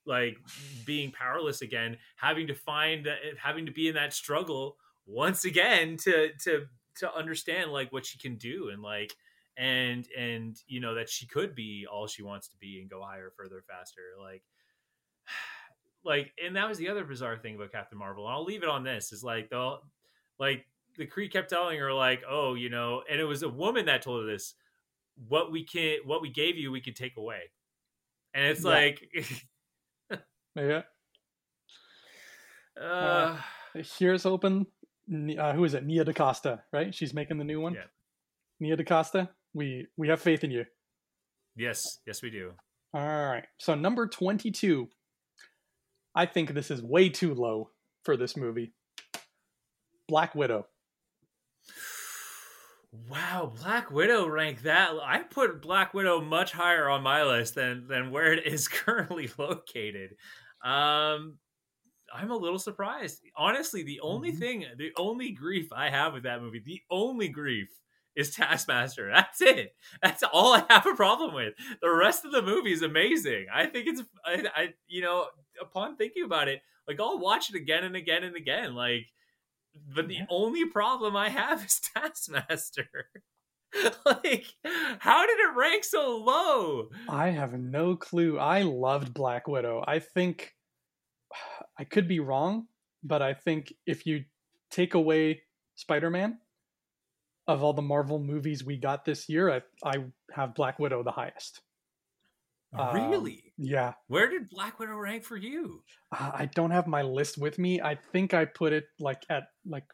like 0.04 0.36
being 0.84 1.10
powerless 1.10 1.62
again, 1.62 1.96
having 2.16 2.46
to 2.46 2.54
find 2.54 3.06
that 3.06 3.18
having 3.42 3.66
to 3.66 3.72
be 3.72 3.88
in 3.88 3.94
that 3.94 4.12
struggle 4.14 4.76
once 5.06 5.44
again 5.44 5.96
to 5.96 6.32
to 6.44 6.66
to 6.96 7.12
understand 7.14 7.72
like 7.72 7.92
what 7.92 8.06
she 8.06 8.18
can 8.18 8.36
do 8.36 8.68
and 8.70 8.82
like 8.82 9.14
and 9.56 10.06
and 10.16 10.56
you 10.66 10.80
know 10.80 10.94
that 10.94 11.08
she 11.08 11.26
could 11.26 11.54
be 11.54 11.86
all 11.90 12.06
she 12.06 12.22
wants 12.22 12.48
to 12.48 12.56
be 12.58 12.80
and 12.80 12.90
go 12.90 13.02
higher 13.02 13.32
further 13.36 13.62
faster 13.68 14.02
like 14.20 14.42
like 16.04 16.32
and 16.44 16.56
that 16.56 16.68
was 16.68 16.78
the 16.78 16.88
other 16.88 17.04
bizarre 17.04 17.36
thing 17.38 17.56
about 17.56 17.72
captain 17.72 17.98
marvel 17.98 18.26
and 18.26 18.34
i'll 18.34 18.44
leave 18.44 18.62
it 18.62 18.68
on 18.68 18.84
this 18.84 19.12
is 19.12 19.24
like 19.24 19.48
the 19.50 19.76
like 20.38 20.66
the 20.98 21.06
Kree 21.06 21.30
kept 21.30 21.50
telling 21.50 21.78
her 21.78 21.92
like 21.92 22.22
oh 22.28 22.54
you 22.54 22.70
know 22.70 23.02
and 23.10 23.20
it 23.20 23.24
was 23.24 23.42
a 23.42 23.48
woman 23.48 23.86
that 23.86 24.02
told 24.02 24.22
her 24.24 24.30
this 24.30 24.54
what 25.28 25.50
we 25.50 25.64
can 25.64 25.98
what 26.04 26.20
we 26.22 26.30
gave 26.30 26.56
you 26.56 26.70
we 26.70 26.80
could 26.80 26.96
take 26.96 27.16
away 27.16 27.40
and 28.34 28.44
it's 28.44 28.64
Yeah. 28.64 28.70
like 28.70 29.08
yeah, 30.56 30.82
uh, 32.80 33.36
here's 33.98 34.26
open. 34.26 34.66
Uh, 35.10 35.52
who 35.52 35.64
is 35.64 35.74
it? 35.74 35.84
Nia 35.84 36.04
DaCosta, 36.04 36.62
right? 36.72 36.94
She's 36.94 37.14
making 37.14 37.38
the 37.38 37.44
new 37.44 37.60
one. 37.60 37.74
Yeah. 37.74 37.84
Nia 38.60 38.76
DaCosta. 38.76 39.28
We 39.56 39.86
we 39.96 40.08
have 40.08 40.20
faith 40.20 40.44
in 40.44 40.50
you. 40.50 40.64
yes 41.56 41.82
yes 42.06 42.20
we 42.22 42.30
do 42.30 42.52
All 42.94 43.00
right. 43.02 43.46
So 43.58 43.74
number 43.74 44.06
22. 44.06 44.88
I 46.14 46.26
think 46.26 46.52
this 46.54 46.70
is 46.70 46.82
way 46.82 47.08
too 47.08 47.34
low 47.34 47.70
for 48.04 48.16
this 48.16 48.36
movie. 48.36 48.72
Black 50.08 50.34
Widow. 50.34 50.66
Wow, 53.10 53.52
Black 53.62 53.90
Widow 53.90 54.26
ranked 54.28 54.62
that. 54.64 54.92
I 55.02 55.18
put 55.22 55.60
Black 55.60 55.92
Widow 55.92 56.20
much 56.22 56.52
higher 56.52 56.88
on 56.88 57.02
my 57.02 57.24
list 57.24 57.54
than 57.54 57.86
than 57.88 58.10
where 58.10 58.32
it 58.32 58.46
is 58.46 58.68
currently 58.82 59.28
located. 59.38 60.10
Um, 60.64 61.38
I'm 62.14 62.30
a 62.30 62.36
little 62.36 62.58
surprised. 62.58 63.20
Honestly, 63.36 63.82
the 63.82 64.00
only 64.00 64.32
Mhm. 64.32 64.38
thing, 64.38 64.64
the 64.78 64.92
only 64.96 65.32
grief 65.32 65.68
I 65.72 65.90
have 65.90 66.14
with 66.14 66.22
that 66.22 66.40
movie, 66.40 66.62
the 66.64 66.80
only 66.90 67.28
grief 67.28 67.68
is 68.16 68.34
Taskmaster. 68.34 69.10
That's 69.14 69.40
it. 69.40 69.74
That's 70.02 70.22
all 70.32 70.54
I 70.54 70.64
have 70.70 70.86
a 70.86 70.94
problem 70.94 71.34
with. 71.34 71.54
The 71.80 71.90
rest 71.90 72.24
of 72.24 72.32
the 72.32 72.42
movie 72.42 72.72
is 72.72 72.82
amazing. 72.82 73.46
I 73.52 73.66
think 73.66 73.86
it's, 73.86 74.02
I, 74.24 74.44
I 74.54 74.68
you 74.88 75.02
know, 75.02 75.26
upon 75.60 75.96
thinking 75.96 76.24
about 76.24 76.48
it, 76.48 76.62
like 76.88 77.00
I'll 77.00 77.18
watch 77.18 77.50
it 77.50 77.56
again 77.56 77.84
and 77.84 77.94
again 77.94 78.24
and 78.24 78.36
again. 78.36 78.74
Like, 78.74 79.06
but 79.94 80.08
the 80.08 80.20
only 80.30 80.64
problem 80.66 81.16
I 81.16 81.28
have 81.28 81.64
is 81.66 81.80
Taskmaster. 81.94 82.88
like, 84.06 84.46
how 84.98 85.26
did 85.26 85.38
it 85.38 85.56
rank 85.56 85.84
so 85.84 86.16
low? 86.16 86.88
I 87.08 87.30
have 87.30 87.52
no 87.52 87.96
clue. 87.96 88.38
I 88.38 88.62
loved 88.62 89.12
Black 89.12 89.46
Widow. 89.46 89.84
I 89.86 89.98
think 89.98 90.54
I 91.78 91.84
could 91.84 92.08
be 92.08 92.20
wrong, 92.20 92.66
but 93.02 93.20
I 93.20 93.34
think 93.34 93.74
if 93.86 94.06
you 94.06 94.24
take 94.70 94.94
away 94.94 95.42
Spider 95.74 96.08
Man 96.10 96.38
of 97.48 97.62
all 97.62 97.72
the 97.72 97.82
Marvel 97.82 98.18
movies 98.18 98.64
we 98.64 98.76
got 98.76 99.04
this 99.04 99.28
year, 99.28 99.50
I, 99.50 99.62
I 99.84 100.04
have 100.32 100.54
Black 100.54 100.78
Widow 100.78 101.02
the 101.02 101.12
highest. 101.12 101.60
Um, 102.76 103.10
really? 103.10 103.52
Yeah. 103.56 103.94
Where 104.08 104.28
did 104.28 104.50
Black 104.50 104.78
Widow 104.78 104.96
rank 104.96 105.24
for 105.24 105.36
you? 105.36 105.82
Uh, 106.12 106.32
I 106.34 106.46
don't 106.46 106.72
have 106.72 106.86
my 106.86 107.02
list 107.02 107.38
with 107.38 107.58
me. 107.58 107.80
I 107.80 107.94
think 108.12 108.34
I 108.34 108.44
put 108.44 108.72
it 108.72 108.84
like 108.98 109.22
at 109.30 109.44
like 109.64 109.86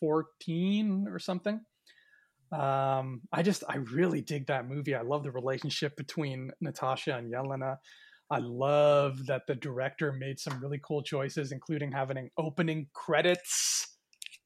14 0.00 1.06
or 1.08 1.18
something. 1.18 1.60
Um, 2.52 3.22
I 3.32 3.42
just 3.42 3.64
I 3.68 3.76
really 3.76 4.20
dig 4.20 4.46
that 4.46 4.68
movie. 4.68 4.94
I 4.94 5.02
love 5.02 5.24
the 5.24 5.32
relationship 5.32 5.96
between 5.96 6.52
Natasha 6.60 7.16
and 7.16 7.32
Yelena. 7.32 7.78
I 8.30 8.38
love 8.38 9.26
that 9.26 9.42
the 9.46 9.54
director 9.54 10.12
made 10.12 10.38
some 10.38 10.60
really 10.60 10.80
cool 10.82 11.02
choices, 11.02 11.52
including 11.52 11.92
having 11.92 12.30
opening 12.38 12.86
credits. 12.94 13.93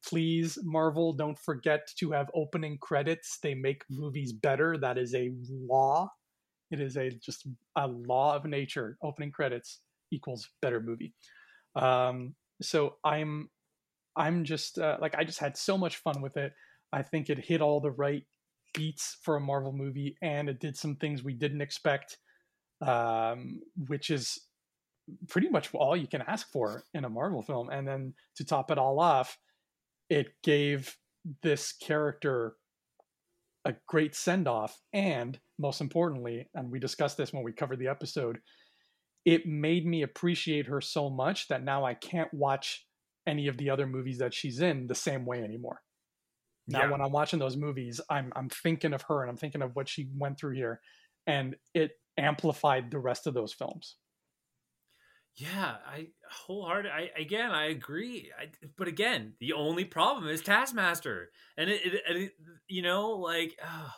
Please, 0.09 0.59
Marvel, 0.65 1.13
don't 1.13 1.39
forget 1.39 1.87
to 1.99 2.11
have 2.13 2.31
opening 2.35 2.79
credits. 2.79 3.39
They 3.43 3.55
make 3.55 3.83
movies 3.91 4.33
better. 4.33 4.79
That 4.79 4.97
is 4.97 5.15
a 5.15 5.33
law. 5.51 6.11
It 6.71 6.81
is 6.81 6.97
a 6.97 7.11
just 7.11 7.47
a 7.77 7.87
law 7.87 8.35
of 8.35 8.47
nature. 8.47 8.97
Opening 9.03 9.33
credits 9.33 9.81
equals 10.11 10.49
better 10.63 10.81
movie. 10.81 11.13
Um, 11.77 12.35
so 12.63 12.97
I'm 13.05 13.51
I'm 14.17 14.45
just 14.45 14.79
uh, 14.79 14.97
like 15.01 15.15
I 15.15 15.25
just 15.25 15.41
had 15.41 15.57
so 15.57 15.77
much 15.77 15.97
fun 15.97 16.23
with 16.23 16.39
it. 16.39 16.53
I 16.91 17.03
think 17.03 17.29
it 17.29 17.39
hit 17.39 17.61
all 17.61 17.81
the 17.81 17.91
right 17.91 18.23
beats 18.73 19.19
for 19.23 19.37
a 19.37 19.41
Marvel 19.41 19.73
movie, 19.73 20.17
and 20.23 20.49
it 20.49 20.59
did 20.59 20.77
some 20.77 20.97
things 20.97 21.23
we 21.23 21.35
didn't 21.35 21.61
expect, 21.61 22.17
um, 22.81 23.61
which 23.89 24.09
is 24.09 24.39
pretty 25.29 25.49
much 25.49 25.75
all 25.75 25.97
you 25.97 26.07
can 26.07 26.23
ask 26.23 26.51
for 26.51 26.85
in 26.95 27.05
a 27.05 27.11
Marvel 27.11 27.43
film. 27.43 27.69
And 27.69 27.87
then 27.87 28.15
to 28.37 28.45
top 28.45 28.71
it 28.71 28.79
all 28.79 29.01
off, 29.01 29.37
it 30.11 30.29
gave 30.43 30.97
this 31.43 31.73
character 31.73 32.57
a 33.65 33.75
great 33.87 34.15
send 34.15 34.49
off, 34.49 34.81
and 34.93 35.39
most 35.59 35.81
importantly, 35.81 36.49
and 36.55 36.71
we 36.71 36.79
discussed 36.79 37.17
this 37.17 37.33
when 37.33 37.43
we 37.43 37.53
covered 37.53 37.79
the 37.79 37.89
episode, 37.89 38.39
it 39.25 39.47
made 39.47 39.85
me 39.87 40.03
appreciate 40.03 40.67
her 40.67 40.81
so 40.81 41.11
much 41.11 41.49
that 41.49 41.63
now 41.65 41.85
I 41.85 41.95
can't 41.95 42.33
watch 42.33 42.87
any 43.27 43.47
of 43.49 43.59
the 43.59 43.69
other 43.69 43.87
movies 43.87 44.19
that 44.19 44.33
she's 44.33 44.61
in 44.61 44.87
the 44.87 44.95
same 44.95 45.27
way 45.27 45.43
anymore. 45.43 45.83
Now, 46.67 46.83
Yeah. 46.85 46.91
when 46.91 47.01
I'm 47.03 47.13
watching 47.13 47.39
those 47.39 47.57
movies, 47.57 48.01
I'm 48.09 48.33
I'm 48.37 48.49
thinking 48.49 48.95
of 48.95 49.03
her 49.03 49.23
and 49.23 49.31
I'm 49.31 49.37
thinking 49.37 49.63
of 49.63 49.75
what 49.77 49.89
she 49.89 50.09
went 50.17 50.39
through 50.39 50.55
here, 50.55 50.81
and 51.27 51.57
it 51.75 51.93
amplified 52.17 52.91
the 52.91 52.99
rest 52.99 53.27
of 53.27 53.35
those 53.35 53.53
films. 53.53 53.97
Yeah, 55.39 55.77
I 55.87 56.09
wholehearted. 56.31 56.91
I 56.91 57.11
again, 57.17 57.53
I 57.53 57.67
agree. 57.67 58.33
I, 58.39 58.47
but 58.77 58.89
again, 58.89 59.35
the 59.39 59.53
only 59.53 59.85
problem 59.85 60.29
is 60.29 60.43
Taskmaster, 60.43 61.31
and 61.57 61.71
it, 61.71 61.81
it, 61.85 62.03
it 62.09 62.33
you 62.67 62.83
know, 62.83 63.11
like, 63.13 63.57
ah, 63.65 63.95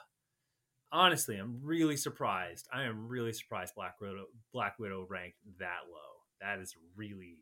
honestly, 0.92 1.36
I'm 1.36 1.60
really 1.62 1.96
surprised. 1.96 2.68
I 2.72 2.82
am 2.82 3.08
really 3.08 3.32
surprised 3.32 3.74
Black 3.74 4.00
Widow, 4.02 4.26
Black 4.52 4.78
Widow 4.78 5.06
ranked 5.08 5.38
that 5.58 5.80
low. 5.90 6.20
That 6.42 6.60
is 6.60 6.74
really, 6.94 7.38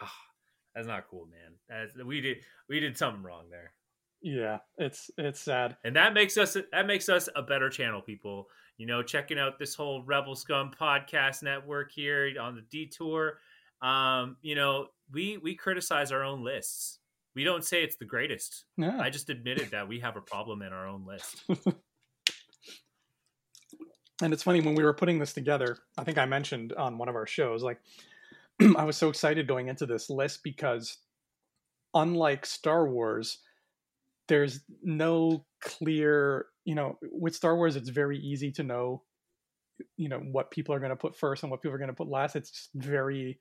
ah, 0.00 0.12
that's 0.74 0.86
not 0.86 1.08
cool, 1.10 1.26
man. 1.26 1.56
That's 1.68 1.94
we 2.02 2.22
did 2.22 2.38
we 2.68 2.80
did 2.80 2.96
something 2.96 3.22
wrong 3.22 3.50
there, 3.50 3.72
Yeah, 4.22 4.58
it's 4.78 5.10
it's 5.18 5.40
sad. 5.40 5.76
and 5.84 5.96
that 5.96 6.14
makes 6.14 6.38
us 6.38 6.56
that 6.72 6.86
makes 6.86 7.10
us 7.10 7.28
a 7.36 7.42
better 7.42 7.68
channel, 7.68 8.00
people. 8.00 8.48
You 8.80 8.86
know, 8.86 9.02
checking 9.02 9.38
out 9.38 9.58
this 9.58 9.74
whole 9.74 10.02
Rebel 10.04 10.34
Scum 10.34 10.70
podcast 10.80 11.42
network 11.42 11.92
here 11.92 12.32
on 12.40 12.54
the 12.54 12.62
detour. 12.62 13.38
Um, 13.82 14.38
you 14.40 14.54
know, 14.54 14.86
we 15.12 15.36
we 15.36 15.54
criticize 15.54 16.12
our 16.12 16.24
own 16.24 16.42
lists. 16.42 16.98
We 17.34 17.44
don't 17.44 17.62
say 17.62 17.82
it's 17.84 17.96
the 17.96 18.06
greatest. 18.06 18.64
I 18.98 19.10
just 19.10 19.28
admitted 19.28 19.72
that 19.72 19.86
we 19.86 20.00
have 20.00 20.16
a 20.16 20.22
problem 20.22 20.62
in 20.62 20.72
our 20.72 20.88
own 20.88 21.04
list. 21.04 21.44
and 24.22 24.32
it's 24.32 24.42
funny 24.42 24.62
when 24.62 24.74
we 24.74 24.82
were 24.82 24.94
putting 24.94 25.18
this 25.18 25.32
together 25.32 25.78
i 25.96 26.04
think 26.04 26.18
i 26.18 26.26
mentioned 26.26 26.74
on 26.74 26.98
one 26.98 27.08
of 27.08 27.14
our 27.14 27.26
shows 27.26 27.62
like 27.62 27.80
i 28.76 28.84
was 28.84 28.94
so 28.94 29.08
excited 29.08 29.48
going 29.48 29.68
into 29.68 29.86
this 29.86 30.10
list 30.10 30.42
because 30.42 30.98
unlike 31.94 32.44
star 32.44 32.86
wars 32.86 33.38
there's 34.28 34.60
no 34.82 35.44
clear 35.60 36.46
you 36.70 36.76
know 36.76 36.96
with 37.02 37.34
star 37.34 37.56
wars 37.56 37.74
it's 37.74 37.88
very 37.88 38.16
easy 38.16 38.52
to 38.52 38.62
know 38.62 39.02
you 39.96 40.08
know 40.08 40.20
what 40.20 40.52
people 40.52 40.72
are 40.72 40.78
going 40.78 40.90
to 40.90 40.96
put 40.96 41.16
first 41.16 41.42
and 41.42 41.50
what 41.50 41.60
people 41.60 41.74
are 41.74 41.78
going 41.78 41.90
to 41.90 41.94
put 41.96 42.08
last. 42.08 42.36
It's 42.36 42.52
just 42.52 42.70
very 42.76 43.40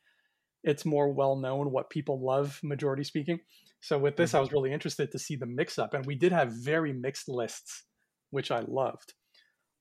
it's 0.64 0.84
more 0.84 1.14
well 1.14 1.36
known 1.36 1.72
what 1.72 1.92
people 1.92 2.26
love 2.26 2.60
majority 2.64 3.04
speaking. 3.04 3.40
So 3.82 4.00
with 4.00 4.18
this 4.18 4.34
i 4.34 4.40
was 4.40 4.52
really 4.52 4.74
interested 4.74 5.12
to 5.12 5.20
see 5.20 5.36
the 5.36 5.46
mix 5.46 5.78
up 5.78 5.94
and 5.94 6.08
we 6.08 6.16
did 6.16 6.32
have 6.32 6.52
very 6.52 6.92
mixed 6.92 7.30
lists 7.30 7.86
which 8.32 8.50
i 8.50 8.62
loved. 8.68 9.14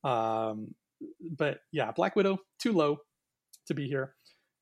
Um, 0.05 0.74
but 1.38 1.61
yeah, 1.72 1.90
Black 1.92 2.16
Widow 2.16 2.38
too 2.61 2.72
low 2.72 2.99
to 3.68 3.74
be 3.74 3.88
here, 3.88 4.14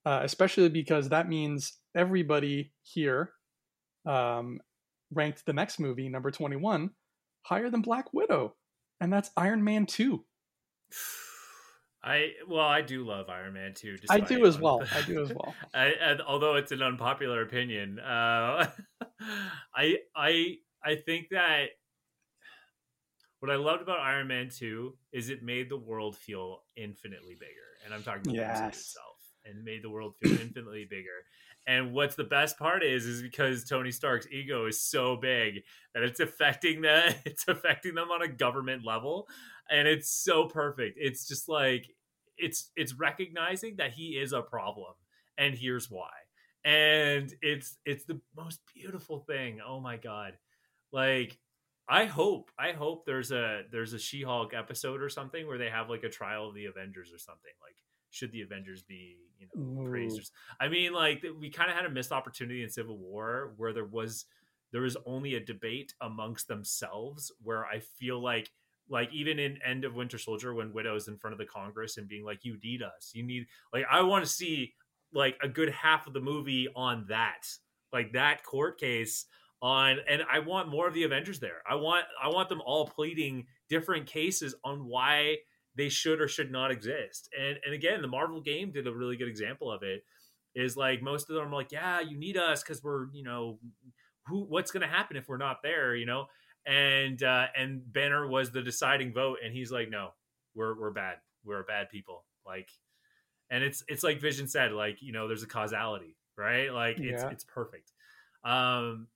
uh, 0.05 0.21
especially 0.23 0.69
because 0.69 1.09
that 1.09 1.27
means 1.27 1.73
everybody 1.93 2.71
here 2.83 3.31
um, 4.05 4.59
ranked 5.13 5.45
the 5.45 5.53
next 5.53 5.77
movie 5.77 6.07
number 6.07 6.31
twenty 6.31 6.55
one 6.55 6.91
higher 7.47 7.69
than 7.69 7.81
Black 7.81 8.13
Widow, 8.13 8.55
and 8.99 9.11
that's 9.11 9.31
Iron 9.37 9.63
Man 9.63 9.85
two. 9.85 10.25
I 12.03 12.33
well, 12.47 12.65
I 12.65 12.81
do 12.81 13.05
love 13.05 13.29
Iron 13.29 13.53
Man 13.53 13.73
too. 13.73 13.97
I 14.09 14.19
do 14.19 14.45
as 14.45 14.57
well. 14.59 14.87
I 14.93 15.01
do 15.01 15.21
as 15.21 15.31
well. 15.31 15.55
I, 15.73 15.87
and 15.87 16.21
although 16.21 16.55
it's 16.55 16.71
an 16.71 16.81
unpopular 16.81 17.41
opinion, 17.41 17.99
uh, 17.99 18.71
I 19.75 19.97
I 20.15 20.57
I 20.83 20.95
think 20.95 21.29
that 21.31 21.69
what 23.39 23.51
I 23.51 23.55
loved 23.55 23.81
about 23.81 23.99
Iron 23.99 24.27
Man 24.27 24.49
Two 24.49 24.97
is 25.11 25.29
it 25.29 25.43
made 25.43 25.69
the 25.69 25.77
world 25.77 26.17
feel 26.17 26.63
infinitely 26.75 27.35
bigger, 27.35 27.77
and 27.85 27.93
I'm 27.93 28.03
talking 28.03 28.21
about 28.23 28.35
Yes. 28.35 28.77
itself, 28.79 29.17
and 29.45 29.63
made 29.63 29.83
the 29.83 29.89
world 29.89 30.15
feel 30.17 30.33
infinitely 30.41 30.85
bigger. 30.89 31.25
And 31.67 31.91
what's 31.93 32.15
the 32.15 32.23
best 32.23 32.57
part 32.57 32.81
is, 32.81 33.05
is 33.05 33.21
because 33.21 33.65
Tony 33.65 33.91
Stark's 33.91 34.27
ego 34.31 34.67
is 34.67 34.81
so 34.81 35.17
big 35.17 35.63
that 35.93 36.01
it's 36.01 36.21
affecting 36.21 36.81
the 36.81 37.13
it's 37.25 37.45
affecting 37.47 37.93
them 37.93 38.09
on 38.09 38.21
a 38.21 38.27
government 38.27 38.85
level, 38.85 39.27
and 39.69 39.87
it's 39.87 40.09
so 40.09 40.45
perfect. 40.45 40.97
It's 40.99 41.27
just 41.27 41.49
like 41.49 41.87
it's 42.37 42.71
it's 42.77 42.93
recognizing 42.93 43.75
that 43.77 43.91
he 43.91 44.11
is 44.11 44.31
a 44.31 44.41
problem, 44.41 44.93
and 45.37 45.55
here's 45.55 45.91
why. 45.91 46.09
And 46.63 47.33
it's 47.41 47.77
it's 47.85 48.05
the 48.05 48.21
most 48.35 48.61
beautiful 48.73 49.19
thing. 49.19 49.59
Oh 49.65 49.81
my 49.81 49.97
god! 49.97 50.37
Like 50.93 51.37
I 51.89 52.05
hope 52.05 52.49
I 52.57 52.71
hope 52.71 53.05
there's 53.05 53.31
a 53.31 53.63
there's 53.71 53.93
a 53.93 53.99
She-Hulk 53.99 54.53
episode 54.53 55.01
or 55.01 55.09
something 55.09 55.47
where 55.47 55.57
they 55.57 55.69
have 55.69 55.89
like 55.89 56.03
a 56.03 56.09
trial 56.09 56.47
of 56.47 56.55
the 56.55 56.65
Avengers 56.65 57.11
or 57.13 57.17
something. 57.17 57.51
Like 57.61 57.75
should 58.09 58.31
the 58.31 58.41
Avengers 58.41 58.83
be 58.83 59.17
you 59.39 59.47
know 59.53 59.89
praised? 59.89 60.17
Or, 60.17 60.21
Ooh. 60.21 60.67
mean, 60.69 60.93
like 60.93 61.23
we 61.39 61.49
kind 61.49 61.69
of 61.69 61.75
had 61.75 61.85
a 61.85 61.89
missed 61.89 62.11
opportunity 62.11 62.63
in 62.63 62.69
Civil 62.69 62.97
War 62.97 63.53
where 63.57 63.73
there 63.73 63.85
was 63.85 64.25
there 64.71 64.81
was 64.81 64.97
only 65.05 65.35
a 65.35 65.39
debate 65.39 65.93
amongst 66.01 66.47
themselves 66.47 67.31
where 67.41 67.65
I 67.65 67.79
feel 67.79 68.21
like 68.21 68.49
like 68.89 69.11
even 69.13 69.39
in 69.39 69.59
End 69.61 69.83
of 69.83 69.95
Winter 69.95 70.17
Soldier 70.17 70.53
when 70.53 70.73
Widow's 70.73 71.07
in 71.07 71.17
front 71.17 71.33
of 71.33 71.37
the 71.37 71.45
Congress 71.45 71.97
and 71.97 72.07
being 72.07 72.25
like, 72.25 72.45
"You 72.45 72.57
need 72.63 72.81
us. 72.81 73.11
You 73.13 73.23
need 73.23 73.47
like 73.73 73.85
I 73.89 74.01
want 74.01 74.25
to 74.25 74.31
see 74.31 74.73
like 75.13 75.37
a 75.41 75.47
good 75.47 75.69
half 75.69 76.07
of 76.07 76.13
the 76.13 76.19
movie 76.19 76.67
on 76.75 77.05
that 77.09 77.47
like 77.93 78.13
that 78.13 78.43
court 78.43 78.79
case 78.79 79.25
on 79.61 79.97
and 80.07 80.21
I 80.31 80.39
want 80.39 80.69
more 80.69 80.87
of 80.87 80.93
the 80.93 81.03
Avengers 81.03 81.39
there. 81.39 81.61
I 81.69 81.75
want 81.75 82.05
I 82.21 82.29
want 82.29 82.49
them 82.49 82.61
all 82.65 82.87
pleading 82.87 83.47
different 83.69 84.05
cases 84.05 84.55
on 84.63 84.85
why 84.85 85.37
they 85.77 85.89
should 85.89 86.19
or 86.19 86.27
should 86.27 86.51
not 86.51 86.71
exist. 86.71 87.29
And 87.39 87.57
and 87.63 87.73
again, 87.73 88.01
the 88.01 88.07
Marvel 88.07 88.41
game 88.41 88.71
did 88.71 88.87
a 88.87 88.93
really 88.93 89.15
good 89.15 89.27
example 89.27 89.71
of 89.71 89.83
it. 89.83 90.03
Is 90.55 90.75
like 90.75 91.03
most 91.03 91.29
of 91.29 91.35
them 91.35 91.47
are 91.47 91.55
like, 91.55 91.71
yeah, 91.71 92.01
you 92.01 92.17
need 92.17 92.35
us 92.35 92.63
because 92.63 92.83
we're 92.83 93.07
you 93.13 93.23
know 93.23 93.59
who 94.25 94.43
what's 94.43 94.71
going 94.71 94.81
to 94.81 94.93
happen 94.93 95.15
if 95.15 95.29
we're 95.29 95.37
not 95.37 95.61
there, 95.61 95.95
you 95.95 96.05
know. 96.05 96.25
And 96.65 97.21
uh, 97.21 97.47
and 97.55 97.81
Banner 97.93 98.27
was 98.27 98.51
the 98.51 98.61
deciding 98.61 99.13
vote, 99.13 99.37
and 99.43 99.53
he's 99.53 99.71
like, 99.71 99.89
no, 99.89 100.09
we're 100.55 100.77
we're 100.77 100.91
bad, 100.91 101.17
we're 101.45 101.63
bad 101.63 101.89
people, 101.89 102.25
like. 102.45 102.69
And 103.49 103.63
it's 103.63 103.81
it's 103.87 104.03
like 104.03 104.19
Vision 104.19 104.45
said, 104.45 104.73
like 104.73 105.01
you 105.01 105.13
know, 105.13 105.29
there's 105.29 105.43
a 105.43 105.47
causality, 105.47 106.17
right? 106.37 106.73
Like 106.73 106.99
it's 106.99 107.23
Yeah. 107.23 107.29
it's 107.29 107.45
perfect. 107.45 107.93
Um, 108.43 109.07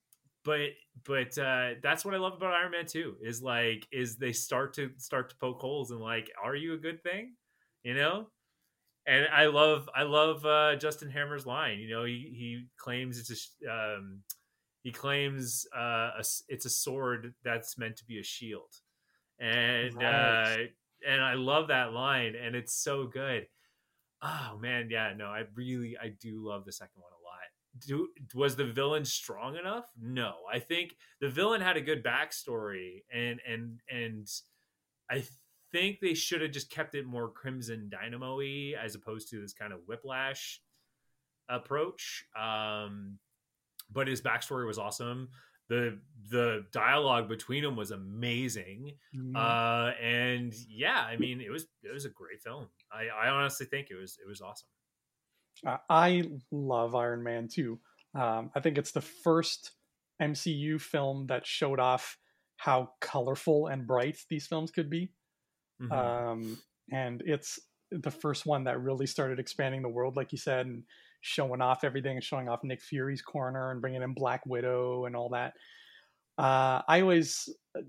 but 0.44 0.70
but 1.06 1.38
uh 1.38 1.72
that's 1.84 2.04
what 2.06 2.14
i 2.14 2.18
love 2.18 2.34
about 2.34 2.54
iron 2.54 2.72
man 2.72 2.86
2 2.86 3.18
is 3.22 3.42
like 3.42 3.88
is 3.92 4.18
they 4.18 4.34
start 4.34 4.74
to 4.74 4.92
start 4.98 5.30
to 5.30 5.36
poke 5.38 5.60
holes 5.60 5.92
and 5.92 6.00
like 6.00 6.32
are 6.44 6.56
you 6.56 6.74
a 6.74 6.78
good 6.78 7.02
thing? 7.04 7.36
You 7.84 7.96
know? 7.96 8.28
And 9.08 9.28
i 9.34 9.48
love 9.48 9.90
i 9.96 10.04
love 10.04 10.46
uh 10.46 10.76
justin 10.78 11.10
hammer's 11.10 11.46
line 11.46 11.80
you 11.80 11.90
know 11.90 12.06
he 12.06 12.34
he 12.38 12.68
claims 12.78 13.20
it's 13.20 13.52
a 13.66 13.72
um 13.72 14.24
he 14.84 14.92
claims 14.92 15.66
uh 15.76 16.12
a 16.18 16.24
it's 16.50 16.66
a 16.66 16.70
sword 16.70 17.34
that's 17.44 17.78
meant 17.78 17.98
to 17.98 18.06
be 18.06 18.20
a 18.20 18.24
shield. 18.24 18.74
And 19.40 20.02
uh 20.04 20.56
Right. 20.56 20.74
and 21.08 21.22
i 21.22 21.34
love 21.36 21.70
that 21.70 21.94
line 21.94 22.36
and 22.36 22.56
it's 22.56 22.74
so 22.76 23.08
good. 23.08 23.48
Oh 24.22 24.58
man 24.62 24.90
yeah 24.92 25.14
no 25.18 25.28
i 25.28 25.44
really 25.56 25.98
i 25.98 26.10
do 26.10 26.46
love 26.46 26.66
the 26.66 26.72
second 26.72 27.02
one 27.02 27.12
do 27.86 28.08
was 28.34 28.56
the 28.56 28.66
villain 28.66 29.06
strong 29.06 29.56
enough? 29.58 29.86
No. 30.00 30.34
I 30.52 30.60
think 30.60 30.96
the 31.20 31.30
villain 31.30 31.62
had 31.62 31.78
a 31.78 31.82
good 31.82 32.04
backstory 32.04 33.04
and 33.14 33.40
and 33.48 33.80
and 33.90 34.28
i 35.10 35.24
think 35.72 36.00
they 36.00 36.14
should 36.14 36.42
have 36.42 36.52
just 36.52 36.70
kept 36.70 36.96
it 36.96 37.06
more 37.06 37.30
crimson 37.30 37.90
dynamo-y 37.90 38.74
as 38.82 38.96
opposed 38.96 39.30
to 39.30 39.42
this 39.42 39.54
kind 39.54 39.74
of 39.74 39.80
whiplash 39.88 40.62
approach. 41.50 42.26
Um 42.40 43.20
but 43.94 44.08
his 44.08 44.22
backstory 44.22 44.66
was 44.66 44.78
awesome. 44.78 45.30
The 45.68 46.00
the 46.30 46.66
dialogue 46.72 47.28
between 47.28 47.64
them 47.64 47.76
was 47.76 47.92
amazing. 47.92 48.94
Mm. 49.16 49.36
uh 49.36 49.94
and 50.02 50.54
yeah 50.70 51.02
i 51.02 51.18
mean 51.18 51.42
it 51.42 51.52
was 51.52 51.68
it 51.84 51.94
was 51.94 52.06
a 52.06 52.10
great 52.10 52.42
film. 52.42 52.68
I 52.92 53.08
i 53.08 53.30
honestly 53.30 53.66
think 53.66 53.90
it 53.90 53.96
was 53.96 54.18
it 54.24 54.28
was 54.28 54.42
awesome 54.42 54.68
Uh, 55.66 55.78
I 55.90 56.24
love 56.52 56.96
Iron 56.96 57.24
Man 57.24 57.48
2. 57.48 57.80
Um, 58.16 58.52
I 58.56 58.60
think 58.60 58.78
it's 58.78 58.92
the 58.92 59.02
first 59.02 59.72
MCU 60.22 60.80
film 60.80 61.28
that 61.28 61.46
showed 61.46 61.80
off 61.80 62.18
how 62.58 62.92
colorful 63.00 63.68
and 63.68 63.88
bright 63.88 64.18
these 64.30 64.48
films 64.48 64.72
could 64.72 64.90
be. 64.90 65.12
Mhm. 65.82 65.92
Um, 65.92 66.58
and 66.92 67.22
it's 67.26 67.60
the 67.92 68.12
first 68.12 68.46
one 68.46 68.66
that 68.66 68.80
really 68.80 69.08
started 69.08 69.40
expanding 69.40 69.82
the 69.82 69.90
world, 69.90 70.16
like 70.16 70.32
you 70.32 70.38
said, 70.38 70.66
and 70.66 70.84
showing 71.22 71.62
off 71.62 71.84
everything 71.84 72.18
and 72.18 72.24
showing 72.24 72.50
off 72.50 72.64
Nick 72.64 72.82
Fury's 72.82 73.22
corner 73.22 73.72
and 73.72 73.82
bringing 73.82 74.02
in 74.02 74.14
Black 74.14 74.46
Widow 74.46 75.06
and 75.06 75.16
all 75.16 75.30
that. 75.30 75.54
Uh, 76.38 76.82
I 76.88 77.02
always 77.02 77.50
uh, 77.76 77.82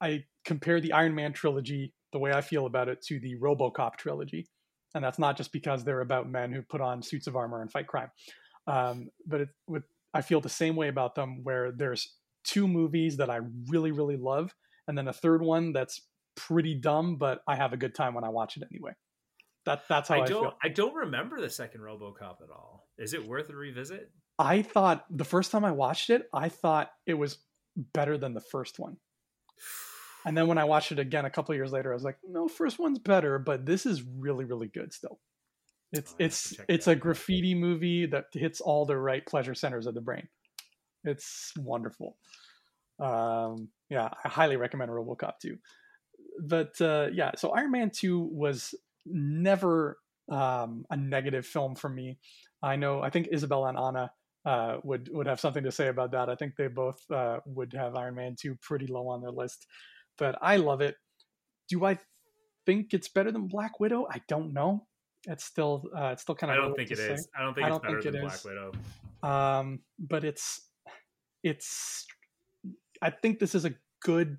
I 0.00 0.24
compare 0.44 0.80
the 0.80 0.92
Iron 0.92 1.14
Man 1.14 1.32
trilogy, 1.32 1.94
the 2.12 2.18
way 2.18 2.32
I 2.32 2.40
feel 2.40 2.66
about 2.66 2.88
it, 2.88 3.02
to 3.02 3.20
the 3.20 3.36
RoboCop 3.36 3.96
trilogy, 3.96 4.48
and 4.94 5.04
that's 5.04 5.18
not 5.18 5.36
just 5.36 5.52
because 5.52 5.84
they're 5.84 6.00
about 6.00 6.28
men 6.28 6.52
who 6.52 6.62
put 6.62 6.80
on 6.80 7.02
suits 7.02 7.26
of 7.26 7.36
armor 7.36 7.62
and 7.62 7.70
fight 7.70 7.86
crime, 7.86 8.10
um, 8.66 9.10
but 9.26 9.42
it, 9.42 9.48
with 9.66 9.84
I 10.12 10.22
feel 10.22 10.40
the 10.40 10.48
same 10.48 10.76
way 10.76 10.88
about 10.88 11.14
them, 11.14 11.40
where 11.42 11.72
there's 11.72 12.14
two 12.44 12.66
movies 12.66 13.18
that 13.18 13.30
I 13.30 13.40
really 13.68 13.92
really 13.92 14.16
love, 14.16 14.54
and 14.88 14.96
then 14.96 15.08
a 15.08 15.12
third 15.12 15.42
one 15.42 15.72
that's 15.72 16.00
pretty 16.36 16.74
dumb, 16.74 17.16
but 17.16 17.42
I 17.46 17.56
have 17.56 17.72
a 17.72 17.76
good 17.76 17.94
time 17.94 18.14
when 18.14 18.24
I 18.24 18.28
watch 18.28 18.56
it 18.56 18.62
anyway. 18.70 18.92
That 19.66 19.82
that's 19.88 20.08
how 20.08 20.16
I, 20.16 20.22
I 20.22 20.26
don't 20.26 20.42
feel. 20.42 20.54
I 20.62 20.68
don't 20.68 20.94
remember 20.94 21.40
the 21.40 21.50
second 21.50 21.82
RoboCop 21.82 22.42
at 22.42 22.50
all. 22.50 22.88
Is 22.98 23.12
it 23.12 23.26
worth 23.26 23.50
a 23.50 23.56
revisit? 23.56 24.10
I 24.38 24.62
thought 24.62 25.04
the 25.10 25.24
first 25.24 25.50
time 25.50 25.64
I 25.64 25.72
watched 25.72 26.08
it, 26.08 26.28
I 26.32 26.48
thought 26.48 26.90
it 27.06 27.14
was 27.14 27.38
better 27.76 28.16
than 28.16 28.32
the 28.32 28.40
first 28.40 28.78
one. 28.78 28.96
And 30.24 30.36
then 30.36 30.46
when 30.46 30.58
I 30.58 30.64
watched 30.64 30.92
it 30.92 30.98
again 30.98 31.24
a 31.24 31.30
couple 31.30 31.54
years 31.54 31.72
later, 31.72 31.90
I 31.90 31.94
was 31.94 32.04
like, 32.04 32.18
no, 32.28 32.48
first 32.48 32.78
one's 32.78 32.98
better, 32.98 33.38
but 33.38 33.64
this 33.64 33.86
is 33.86 34.02
really, 34.02 34.44
really 34.44 34.68
good 34.68 34.92
still. 34.92 35.18
It's 35.92 36.14
it's 36.18 36.56
it's 36.68 36.86
a 36.86 36.94
graffiti 36.94 37.54
movie 37.54 38.06
that 38.06 38.26
hits 38.32 38.60
all 38.60 38.86
the 38.86 38.96
right 38.96 39.26
pleasure 39.26 39.54
centers 39.54 39.86
of 39.86 39.94
the 39.94 40.00
brain. 40.00 40.28
It's 41.04 41.52
wonderful. 41.56 42.16
Um, 43.00 43.70
yeah, 43.88 44.10
I 44.24 44.28
highly 44.28 44.56
recommend 44.56 44.90
RoboCop 44.90 45.38
2. 45.42 45.56
But 46.42 46.80
uh, 46.80 47.08
yeah, 47.12 47.32
so 47.36 47.50
Iron 47.50 47.72
Man 47.72 47.90
2 47.90 48.20
was 48.20 48.74
never 49.06 49.98
um, 50.30 50.84
a 50.90 50.96
negative 50.96 51.46
film 51.46 51.74
for 51.74 51.88
me. 51.88 52.18
I 52.62 52.76
know, 52.76 53.00
I 53.00 53.10
think 53.10 53.28
Isabella 53.32 53.68
and 53.70 53.78
Anna 53.78 54.12
uh, 54.44 54.78
would 54.84 55.08
would 55.12 55.26
have 55.26 55.40
something 55.40 55.64
to 55.64 55.72
say 55.72 55.88
about 55.88 56.12
that. 56.12 56.28
I 56.28 56.34
think 56.34 56.56
they 56.56 56.68
both 56.68 57.02
uh, 57.10 57.40
would 57.46 57.72
have 57.72 57.96
Iron 57.96 58.14
Man 58.14 58.36
2 58.38 58.56
pretty 58.62 58.86
low 58.86 59.08
on 59.08 59.20
their 59.20 59.30
list. 59.30 59.66
But 60.20 60.38
I 60.40 60.56
love 60.56 60.82
it. 60.82 60.94
Do 61.68 61.84
I 61.84 61.98
think 62.66 62.94
it's 62.94 63.08
better 63.08 63.32
than 63.32 63.48
Black 63.48 63.80
Widow? 63.80 64.06
I 64.08 64.20
don't 64.28 64.52
know. 64.52 64.86
It's 65.26 65.44
still 65.44 65.84
uh, 65.96 66.10
it's 66.12 66.22
still 66.22 66.36
kind 66.36 66.52
of. 66.52 66.58
I 66.58 66.60
don't 66.60 66.74
think 66.76 66.90
it 66.92 66.98
is. 66.98 67.28
I 67.36 67.42
don't 67.42 67.54
think 67.54 67.66
I 67.66 67.70
don't 67.70 67.76
it's 67.78 67.86
better 67.86 68.02
think 68.02 68.12
than 68.12 68.22
Black 68.22 68.44
Widow. 68.44 68.72
Um, 69.22 69.80
but 69.98 70.24
it's 70.24 70.68
it's. 71.42 72.06
I 73.02 73.10
think 73.10 73.38
this 73.38 73.54
is 73.54 73.64
a 73.64 73.72
good 74.02 74.36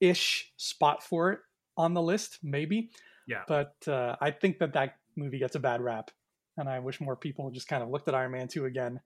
ish 0.00 0.52
spot 0.56 1.02
for 1.04 1.32
it 1.32 1.38
on 1.76 1.94
the 1.94 2.02
list, 2.02 2.40
maybe. 2.42 2.90
Yeah. 3.26 3.42
But 3.46 3.74
uh, 3.86 4.16
I 4.20 4.32
think 4.32 4.58
that 4.58 4.72
that 4.74 4.96
movie 5.16 5.38
gets 5.38 5.54
a 5.54 5.60
bad 5.60 5.80
rap, 5.80 6.10
and 6.56 6.68
I 6.68 6.80
wish 6.80 7.00
more 7.00 7.16
people 7.16 7.50
just 7.50 7.68
kind 7.68 7.82
of 7.82 7.88
looked 7.88 8.08
at 8.08 8.14
Iron 8.14 8.32
Man 8.32 8.48
two 8.48 8.64
again 8.64 9.00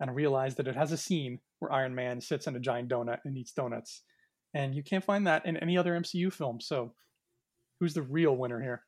and 0.00 0.14
realized 0.14 0.56
that 0.56 0.66
it 0.66 0.74
has 0.74 0.92
a 0.92 0.96
scene 0.96 1.38
where 1.60 1.72
Iron 1.72 1.94
Man 1.94 2.20
sits 2.20 2.46
in 2.46 2.56
a 2.56 2.60
giant 2.60 2.88
donut 2.88 3.18
and 3.24 3.36
eats 3.36 3.52
donuts, 3.52 4.02
and 4.54 4.74
you 4.74 4.82
can't 4.82 5.04
find 5.04 5.26
that 5.26 5.46
in 5.46 5.56
any 5.56 5.76
other 5.76 5.92
MCU 5.92 6.32
film. 6.32 6.60
So, 6.60 6.92
who's 7.78 7.94
the 7.94 8.02
real 8.02 8.36
winner 8.36 8.60
here? 8.60 8.82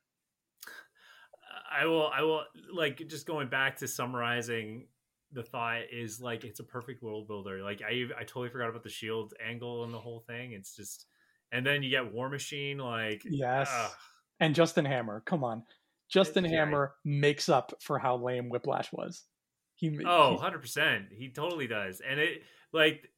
I 1.71 1.85
will. 1.85 2.07
I 2.07 2.21
will 2.21 2.43
like 2.73 3.01
just 3.07 3.25
going 3.25 3.49
back 3.49 3.77
to 3.77 3.87
summarizing 3.87 4.87
the 5.31 5.43
thought 5.43 5.81
is 5.91 6.21
like 6.21 6.43
it's 6.43 6.59
a 6.59 6.63
perfect 6.63 7.01
world 7.01 7.27
builder. 7.27 7.63
Like 7.63 7.81
I 7.81 8.05
I 8.17 8.23
totally 8.23 8.49
forgot 8.49 8.69
about 8.69 8.83
the 8.83 8.89
shield 8.89 9.33
angle 9.45 9.83
and 9.83 9.93
the 9.93 9.99
whole 9.99 10.23
thing. 10.27 10.53
It's 10.53 10.75
just 10.75 11.07
and 11.51 11.65
then 11.65 11.83
you 11.83 11.89
get 11.89 12.13
War 12.13 12.29
Machine 12.29 12.77
like 12.77 13.23
yes. 13.25 13.69
Ugh. 13.71 13.91
And 14.39 14.55
Justin 14.55 14.85
Hammer, 14.85 15.21
come 15.25 15.43
on. 15.43 15.63
Justin 16.09 16.45
it's, 16.45 16.53
Hammer 16.53 16.93
yeah. 17.05 17.19
makes 17.19 17.49
up 17.49 17.73
for 17.81 17.97
how 17.97 18.17
lame 18.17 18.49
Whiplash 18.49 18.91
was. 18.91 19.23
He 19.75 19.99
Oh, 20.05 20.37
he, 20.37 20.43
100%. 20.43 21.05
He 21.11 21.29
totally 21.29 21.67
does. 21.67 22.01
And 22.07 22.19
it 22.19 22.43
like 22.71 23.09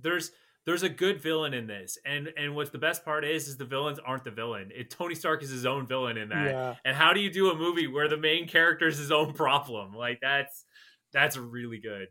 there's 0.00 0.32
there's 0.64 0.82
a 0.82 0.88
good 0.88 1.20
villain 1.20 1.54
in 1.54 1.66
this. 1.66 1.98
And 2.04 2.28
and 2.36 2.54
what's 2.54 2.70
the 2.70 2.78
best 2.78 3.04
part 3.04 3.24
is 3.24 3.48
is 3.48 3.56
the 3.56 3.64
villains 3.64 3.98
aren't 3.98 4.24
the 4.24 4.30
villain. 4.30 4.70
It 4.74 4.90
tony 4.90 5.14
stark 5.14 5.42
is 5.42 5.50
his 5.50 5.66
own 5.66 5.86
villain 5.86 6.16
in 6.16 6.28
that. 6.30 6.46
Yeah. 6.46 6.74
and 6.84 6.96
how 6.96 7.12
do 7.12 7.20
you 7.20 7.30
do 7.30 7.50
a 7.50 7.56
movie 7.56 7.86
where 7.86 8.08
the 8.08 8.16
main 8.16 8.48
character 8.48 8.88
is 8.88 8.98
his 8.98 9.12
own 9.12 9.32
problem? 9.32 9.94
Like 9.94 10.18
that's 10.20 10.64
that's 11.12 11.36
really 11.36 11.78
good. 11.78 12.08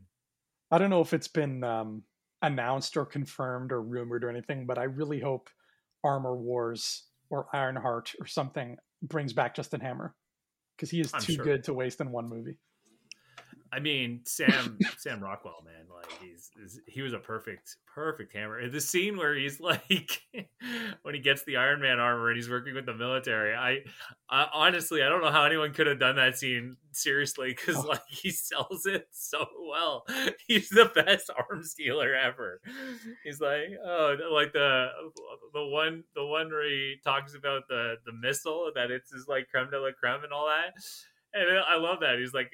I 0.71 0.77
don't 0.77 0.89
know 0.89 1.01
if 1.01 1.13
it's 1.13 1.27
been 1.27 1.63
um 1.63 2.03
announced 2.41 2.95
or 2.97 3.05
confirmed 3.05 3.71
or 3.71 3.81
rumored 3.81 4.23
or 4.23 4.29
anything 4.29 4.65
but 4.65 4.77
i 4.77 4.83
really 4.83 5.19
hope 5.19 5.49
armor 6.03 6.35
wars 6.35 7.03
or 7.29 7.47
ironheart 7.53 8.13
or 8.19 8.27
something 8.27 8.77
brings 9.01 9.33
back 9.33 9.55
justin 9.55 9.79
hammer 9.79 10.13
because 10.75 10.89
he 10.89 10.99
is 10.99 11.11
I'm 11.13 11.21
too 11.21 11.35
sure. 11.35 11.43
good 11.43 11.63
to 11.65 11.73
waste 11.73 12.01
in 12.01 12.11
one 12.11 12.29
movie 12.29 12.59
I 13.71 13.79
mean, 13.79 14.21
Sam 14.25 14.77
Sam 14.97 15.21
Rockwell, 15.21 15.63
man, 15.65 15.85
like 15.93 16.11
he's, 16.21 16.51
he's, 16.55 16.81
he 16.87 17.01
was 17.01 17.13
a 17.13 17.19
perfect 17.19 17.77
perfect 17.93 18.33
hammer. 18.33 18.67
The 18.69 18.81
scene 18.81 19.17
where 19.17 19.33
he's 19.35 19.59
like 19.61 20.21
when 21.01 21.15
he 21.15 21.21
gets 21.21 21.43
the 21.43 21.57
Iron 21.57 21.81
Man 21.81 21.99
armor 21.99 22.29
and 22.29 22.35
he's 22.35 22.49
working 22.49 22.75
with 22.75 22.85
the 22.85 22.93
military. 22.93 23.55
I, 23.55 23.79
I 24.29 24.47
honestly 24.53 25.01
I 25.01 25.09
don't 25.09 25.21
know 25.21 25.31
how 25.31 25.45
anyone 25.45 25.73
could 25.73 25.87
have 25.87 25.99
done 25.99 26.17
that 26.17 26.37
scene 26.37 26.77
seriously 26.91 27.49
because 27.49 27.77
oh. 27.77 27.87
like 27.87 28.01
he 28.07 28.31
sells 28.31 28.85
it 28.85 29.07
so 29.11 29.45
well. 29.69 30.05
He's 30.47 30.69
the 30.69 30.91
best 30.93 31.29
arms 31.49 31.73
dealer 31.73 32.15
ever. 32.15 32.61
He's 33.23 33.41
like 33.41 33.69
oh 33.83 34.15
like 34.31 34.53
the 34.53 34.87
the 35.53 35.65
one 35.65 36.03
the 36.15 36.25
one 36.25 36.49
where 36.49 36.69
he 36.69 36.95
talks 37.03 37.35
about 37.35 37.67
the 37.67 37.95
the 38.05 38.13
missile 38.13 38.71
that 38.75 38.91
it's 38.91 39.11
his 39.11 39.27
like 39.27 39.49
creme 39.49 39.69
de 39.69 39.79
la 39.79 39.89
creme 39.99 40.23
and 40.23 40.33
all 40.33 40.47
that. 40.47 40.73
And 41.35 41.59
I 41.59 41.77
love 41.77 41.99
that. 41.99 42.17
He's 42.17 42.33
like 42.33 42.51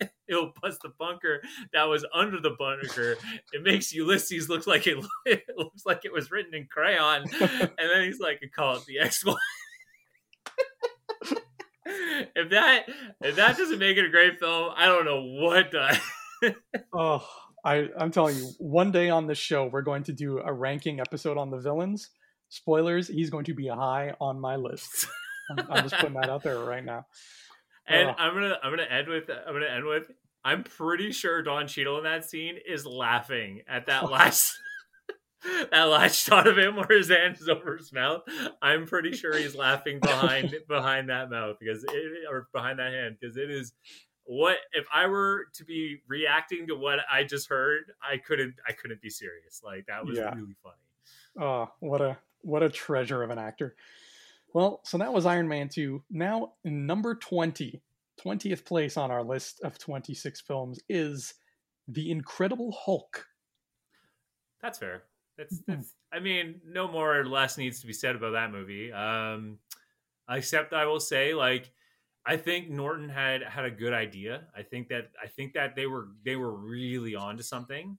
it'll 0.28 0.52
bust 0.60 0.80
the 0.82 0.92
bunker 0.98 1.42
that 1.72 1.84
was 1.84 2.04
under 2.14 2.40
the 2.40 2.54
bunker. 2.58 3.16
It 3.52 3.62
makes 3.62 3.92
Ulysses 3.92 4.48
look 4.48 4.66
like 4.66 4.86
it, 4.86 5.04
it 5.26 5.44
looks 5.56 5.84
like 5.86 6.04
it 6.04 6.12
was 6.12 6.30
written 6.30 6.54
in 6.54 6.66
crayon. 6.70 7.24
And 7.40 7.90
then 7.90 8.04
he's 8.04 8.20
like, 8.20 8.40
call 8.54 8.76
it 8.76 8.84
the 8.86 8.98
X 9.00 9.24
one. 9.24 9.36
if 12.34 12.50
that 12.50 12.86
if 13.20 13.36
that 13.36 13.56
doesn't 13.56 13.78
make 13.78 13.96
it 13.96 14.04
a 14.04 14.10
great 14.10 14.38
film, 14.38 14.72
I 14.76 14.86
don't 14.86 15.04
know 15.04 15.22
what 15.22 15.70
does. 15.70 15.98
oh, 16.92 17.26
I 17.64 17.88
I'm 17.98 18.10
telling 18.10 18.36
you, 18.36 18.50
one 18.58 18.92
day 18.92 19.10
on 19.10 19.26
this 19.26 19.38
show 19.38 19.66
we're 19.66 19.82
going 19.82 20.04
to 20.04 20.12
do 20.12 20.38
a 20.38 20.52
ranking 20.52 21.00
episode 21.00 21.38
on 21.38 21.50
the 21.50 21.58
villains. 21.58 22.10
Spoilers, 22.50 23.08
he's 23.08 23.30
going 23.30 23.44
to 23.44 23.54
be 23.54 23.68
high 23.68 24.14
on 24.20 24.40
my 24.40 24.56
list. 24.56 25.06
I'm, 25.50 25.66
I'm 25.70 25.82
just 25.82 25.96
putting 25.96 26.14
that 26.14 26.30
out 26.30 26.42
there 26.42 26.58
right 26.58 26.84
now. 26.84 27.06
And 27.88 28.10
oh. 28.10 28.14
I'm 28.18 28.34
gonna 28.34 28.58
I'm 28.62 28.70
gonna 28.70 28.82
end 28.82 29.08
with 29.08 29.30
I'm 29.30 29.54
gonna 29.54 29.66
end 29.66 29.84
with 29.84 30.10
I'm 30.44 30.62
pretty 30.62 31.12
sure 31.12 31.42
Don 31.42 31.66
Cheadle 31.66 31.98
in 31.98 32.04
that 32.04 32.28
scene 32.28 32.56
is 32.66 32.86
laughing 32.86 33.62
at 33.68 33.86
that 33.86 34.10
last 34.10 34.58
that 35.70 35.84
last 35.84 36.16
shot 36.16 36.46
of 36.46 36.58
him 36.58 36.76
where 36.76 36.98
his 36.98 37.08
hand 37.08 37.36
is 37.40 37.48
over 37.48 37.76
his 37.76 37.92
mouth. 37.92 38.22
I'm 38.60 38.86
pretty 38.86 39.12
sure 39.12 39.36
he's 39.36 39.54
laughing 39.54 40.00
behind 40.00 40.54
behind 40.68 41.08
that 41.08 41.30
mouth 41.30 41.56
because 41.60 41.84
it 41.84 42.12
or 42.30 42.48
behind 42.52 42.78
that 42.78 42.92
hand 42.92 43.16
because 43.20 43.36
it 43.36 43.50
is 43.50 43.72
what 44.24 44.58
if 44.72 44.86
I 44.92 45.06
were 45.06 45.46
to 45.54 45.64
be 45.64 46.00
reacting 46.06 46.66
to 46.66 46.76
what 46.76 46.98
I 47.10 47.24
just 47.24 47.48
heard, 47.48 47.92
I 48.02 48.18
couldn't 48.18 48.54
I 48.66 48.72
couldn't 48.72 49.00
be 49.00 49.10
serious. 49.10 49.62
Like 49.64 49.86
that 49.86 50.04
was 50.04 50.18
yeah. 50.18 50.34
really 50.34 50.56
funny. 50.62 50.76
Oh, 51.40 51.70
what 51.80 52.00
a 52.00 52.18
what 52.42 52.62
a 52.62 52.68
treasure 52.68 53.22
of 53.22 53.30
an 53.30 53.38
actor. 53.38 53.76
Well, 54.54 54.80
so 54.84 54.98
that 54.98 55.12
was 55.12 55.26
Iron 55.26 55.48
Man 55.48 55.68
2. 55.68 56.02
Now, 56.10 56.52
number 56.64 57.14
20, 57.14 57.82
20th 58.24 58.64
place 58.64 58.96
on 58.96 59.10
our 59.10 59.22
list 59.22 59.60
of 59.62 59.78
26 59.78 60.40
films 60.40 60.80
is 60.88 61.34
The 61.86 62.10
Incredible 62.10 62.72
Hulk. 62.72 63.24
That's 64.62 64.78
fair. 64.78 65.04
That's, 65.36 65.54
mm-hmm. 65.60 65.72
that's 65.72 65.94
I 66.12 66.18
mean, 66.18 66.60
no 66.66 66.88
more 66.88 67.18
or 67.18 67.26
less 67.26 67.58
needs 67.58 67.80
to 67.80 67.86
be 67.86 67.92
said 67.92 68.16
about 68.16 68.32
that 68.32 68.50
movie. 68.50 68.92
Um, 68.92 69.58
except 70.28 70.72
I 70.72 70.86
will 70.86 71.00
say, 71.00 71.34
like, 71.34 71.70
I 72.26 72.36
think 72.36 72.68
Norton 72.68 73.08
had 73.08 73.42
had 73.42 73.64
a 73.64 73.70
good 73.70 73.92
idea. 73.92 74.48
I 74.56 74.62
think 74.62 74.88
that 74.88 75.10
I 75.22 75.28
think 75.28 75.54
that 75.54 75.76
they 75.76 75.86
were 75.86 76.08
they 76.24 76.36
were 76.36 76.54
really 76.54 77.14
onto 77.14 77.42
something. 77.42 77.96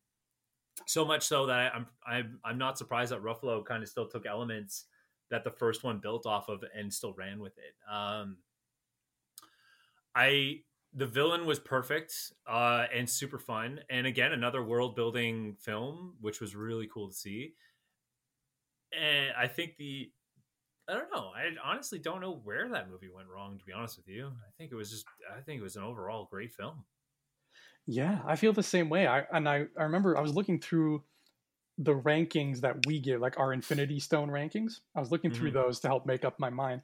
So 0.86 1.04
much 1.04 1.24
so 1.24 1.48
that 1.48 1.74
I'm 1.74 1.88
I'm 2.06 2.40
I'm 2.44 2.58
not 2.58 2.78
surprised 2.78 3.12
that 3.12 3.24
Ruffalo 3.24 3.66
kind 3.66 3.82
of 3.82 3.90
still 3.90 4.08
took 4.08 4.28
elements 4.28 4.86
that 5.30 5.44
the 5.44 5.52
first 5.52 5.84
one 5.84 6.00
built 6.00 6.26
off 6.26 6.50
of 6.50 6.64
and 6.76 6.94
still 6.94 7.14
ran 7.14 7.40
with 7.40 7.58
it. 7.58 7.76
Um, 7.92 8.38
I 10.16 10.62
the 10.94 11.06
villain 11.06 11.46
was 11.46 11.60
perfect 11.60 12.14
uh, 12.48 12.86
and 12.94 13.10
super 13.10 13.38
fun, 13.38 13.80
and 13.90 14.08
again 14.08 14.32
another 14.34 14.64
world 14.64 14.96
building 14.96 15.56
film, 15.60 16.16
which 16.20 16.42
was 16.42 16.56
really 16.56 16.90
cool 16.92 17.10
to 17.10 17.14
see. 17.14 17.54
And 18.92 19.32
I 19.38 19.48
think 19.48 19.78
the 19.78 20.12
I 20.90 20.94
don't 20.94 21.12
know. 21.14 21.32
I 21.36 21.50
honestly 21.64 22.00
don't 22.00 22.22
know 22.22 22.42
where 22.44 22.68
that 22.70 22.90
movie 22.90 23.10
went 23.14 23.28
wrong. 23.30 23.60
To 23.60 23.66
be 23.66 23.74
honest 23.74 23.98
with 23.98 24.08
you, 24.08 24.28
I 24.28 24.52
think 24.58 24.72
it 24.72 24.76
was 24.76 24.90
just 24.90 25.06
I 25.36 25.42
think 25.42 25.60
it 25.60 25.64
was 25.64 25.76
an 25.76 25.84
overall 25.84 26.28
great 26.30 26.52
film. 26.52 26.84
Yeah, 27.86 28.20
I 28.26 28.36
feel 28.36 28.54
the 28.54 28.64
same 28.64 28.90
way. 28.90 29.08
I 29.08 29.26
and 29.32 29.48
I, 29.48 29.66
I 29.78 29.84
remember 29.84 30.18
I 30.18 30.22
was 30.22 30.34
looking 30.34 30.60
through 30.60 31.04
the 31.80 31.96
rankings 31.96 32.60
that 32.60 32.86
we 32.86 33.00
give, 33.00 33.22
like 33.22 33.40
our 33.40 33.54
Infinity 33.54 34.00
Stone 34.02 34.30
rankings. 34.30 34.82
I 34.96 35.00
was 35.00 35.12
looking 35.12 35.32
mm-hmm. 35.32 35.40
through 35.40 35.52
those 35.52 35.80
to 35.80 35.88
help 35.88 36.06
make 36.06 36.26
up 36.26 36.40
my 36.40 36.50
mind, 36.50 36.82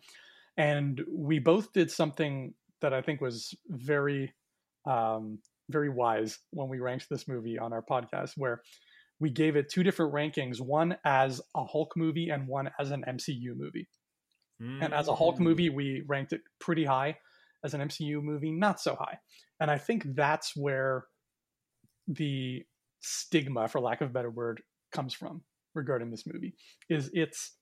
and 0.58 1.04
we 1.14 1.38
both 1.40 1.74
did 1.74 1.92
something 1.92 2.54
that 2.82 2.94
I 2.94 3.02
think 3.02 3.20
was 3.20 3.54
very, 3.68 4.34
um, 4.90 5.40
very 5.70 5.90
wise 5.90 6.40
when 6.52 6.70
we 6.70 6.80
ranked 6.80 7.08
this 7.10 7.28
movie 7.28 7.60
on 7.60 7.74
our 7.74 7.84
podcast, 7.84 8.32
where 8.38 8.62
we 9.20 9.30
gave 9.30 9.58
it 9.58 9.70
two 9.70 9.84
different 9.84 10.14
rankings: 10.14 10.62
one 10.62 10.98
as 11.04 11.42
a 11.56 11.66
Hulk 11.66 11.94
movie 11.98 12.30
and 12.30 12.48
one 12.48 12.72
as 12.80 12.92
an 12.92 13.04
MCU 13.08 13.56
movie. 13.56 13.90
Mm-hmm. 14.64 14.84
And 14.84 14.94
as 14.94 15.10
a 15.10 15.16
Hulk 15.16 15.36
mm. 15.36 15.42
movie, 15.42 15.70
we 15.70 16.04
ranked 16.08 16.32
it 16.32 16.42
pretty 16.60 16.86
high. 16.86 17.18
As 17.66 17.74
an 17.74 17.82
MCU 17.82 18.22
movie, 18.22 18.52
not 18.52 18.80
so 18.80 18.96
high. 18.96 19.18
And 19.60 19.72
I 19.72 19.80
think 19.80 20.04
that's 20.16 20.56
where 20.56 21.06
the 22.08 22.64
stigma, 23.02 23.68
for 23.68 23.82
lack 23.82 24.02
of 24.02 24.10
a 24.10 24.14
better 24.14 24.30
word, 24.30 24.62
comes 24.92 25.14
from 25.14 25.42
regarding 25.74 26.12
this 26.12 26.26
movie 26.26 26.56
is 26.90 27.10
it's 27.14 27.56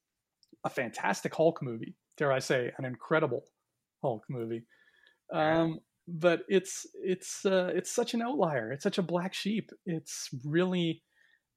a 0.64 0.70
fantastic 0.70 1.34
Hulk 1.34 1.62
movie. 1.62 1.96
Dare 2.18 2.32
I 2.32 2.40
say, 2.40 2.72
an 2.78 2.86
incredible 2.86 3.44
Hulk 4.04 4.24
movie. 4.30 4.64
Um, 5.34 5.80
but 6.08 6.42
it's 6.48 6.86
it's 6.94 7.46
uh, 7.46 7.72
it's 7.74 7.94
such 7.94 8.14
an 8.14 8.22
outlier. 8.22 8.72
It's 8.72 8.84
such 8.84 8.98
a 8.98 9.04
black 9.04 9.34
sheep. 9.34 9.70
It's 9.86 10.30
really 10.46 11.02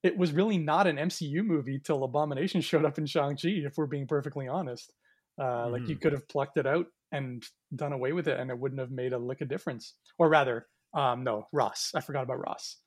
it 0.03 0.17
was 0.17 0.33
really 0.33 0.59
not 0.59 0.87
an 0.87 0.97
MCU 0.97 1.45
movie 1.45 1.81
till 1.85 2.05
Abomination 2.05 2.61
showed 2.61 2.85
up 2.85 2.99
in 2.99 3.07
Shang-Chi. 3.07 3.49
If 3.49 3.77
we're 3.77 3.87
being 3.87 4.07
perfectly 4.07 4.47
honest, 4.47 4.93
uh, 5.41 5.45
mm-hmm. 5.45 5.73
like 5.73 5.89
you 5.89 5.97
mm. 5.97 6.01
could 6.01 6.12
have 6.12 6.29
plucked 6.29 6.59
it 6.59 6.67
out 6.67 6.87
and 7.12 7.45
done 7.75 7.93
away 7.93 8.12
with 8.12 8.29
it, 8.29 8.39
and 8.39 8.51
it 8.51 8.59
wouldn't 8.59 8.81
have 8.81 8.91
made 8.91 9.12
a 9.12 9.19
lick 9.19 9.41
of 9.41 9.49
difference. 9.49 9.95
Or 10.19 10.29
rather, 10.29 10.67
um, 10.95 11.25
no, 11.25 11.47
Ross. 11.53 11.93
I 11.95 12.01
forgot 12.01 12.23
about 12.23 12.41
Ross. 12.41 12.79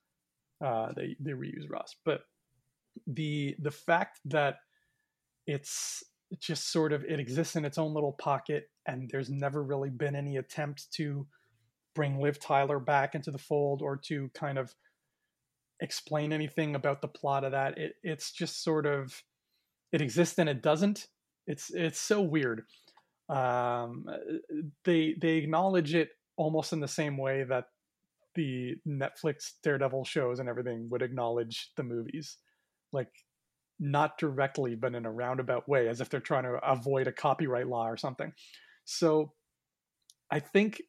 Uh, 0.63 0.91
they 0.95 1.15
they 1.19 1.31
reuse 1.31 1.69
Ross, 1.69 1.95
but 2.05 2.21
the 3.07 3.55
the 3.59 3.71
fact 3.71 4.19
that 4.25 4.57
it's 5.47 6.03
just 6.39 6.71
sort 6.71 6.93
of 6.93 7.03
it 7.03 7.19
exists 7.19 7.55
in 7.55 7.65
its 7.65 7.77
own 7.77 7.93
little 7.93 8.13
pocket, 8.13 8.69
and 8.85 9.09
there's 9.11 9.29
never 9.29 9.63
really 9.63 9.89
been 9.89 10.15
any 10.15 10.37
attempt 10.37 10.91
to 10.93 11.27
bring 11.95 12.19
Liv 12.19 12.39
Tyler 12.39 12.79
back 12.79 13.15
into 13.15 13.31
the 13.31 13.37
fold 13.37 13.81
or 13.81 13.97
to 13.97 14.29
kind 14.33 14.57
of 14.57 14.73
explain 15.81 16.31
anything 16.31 16.75
about 16.75 17.01
the 17.01 17.07
plot 17.07 17.43
of 17.43 17.51
that. 17.51 17.77
It, 17.77 17.93
it's 18.03 18.31
just 18.31 18.63
sort 18.63 18.85
of 18.85 19.23
it 19.91 20.01
exists 20.01 20.37
and 20.37 20.49
it 20.49 20.61
doesn't. 20.61 21.07
It's 21.47 21.71
it's 21.73 21.99
so 21.99 22.21
weird. 22.21 22.63
Um, 23.27 24.05
they 24.85 25.15
they 25.19 25.37
acknowledge 25.37 25.95
it 25.95 26.09
almost 26.37 26.73
in 26.73 26.79
the 26.79 26.87
same 26.87 27.17
way 27.17 27.43
that 27.43 27.65
the 28.35 28.75
Netflix 28.87 29.53
Daredevil 29.63 30.05
shows 30.05 30.39
and 30.39 30.47
everything 30.47 30.87
would 30.89 31.01
acknowledge 31.01 31.71
the 31.75 31.83
movies, 31.83 32.37
like 32.91 33.09
not 33.79 34.17
directly 34.17 34.75
but 34.75 34.95
in 34.95 35.05
a 35.05 35.11
roundabout 35.11 35.67
way, 35.67 35.87
as 35.87 36.01
if 36.01 36.09
they're 36.09 36.19
trying 36.19 36.43
to 36.43 36.59
avoid 36.63 37.07
a 37.07 37.11
copyright 37.11 37.67
law 37.67 37.87
or 37.87 37.97
something. 37.97 38.33
So, 38.85 39.33
I 40.31 40.39
think 40.39 40.81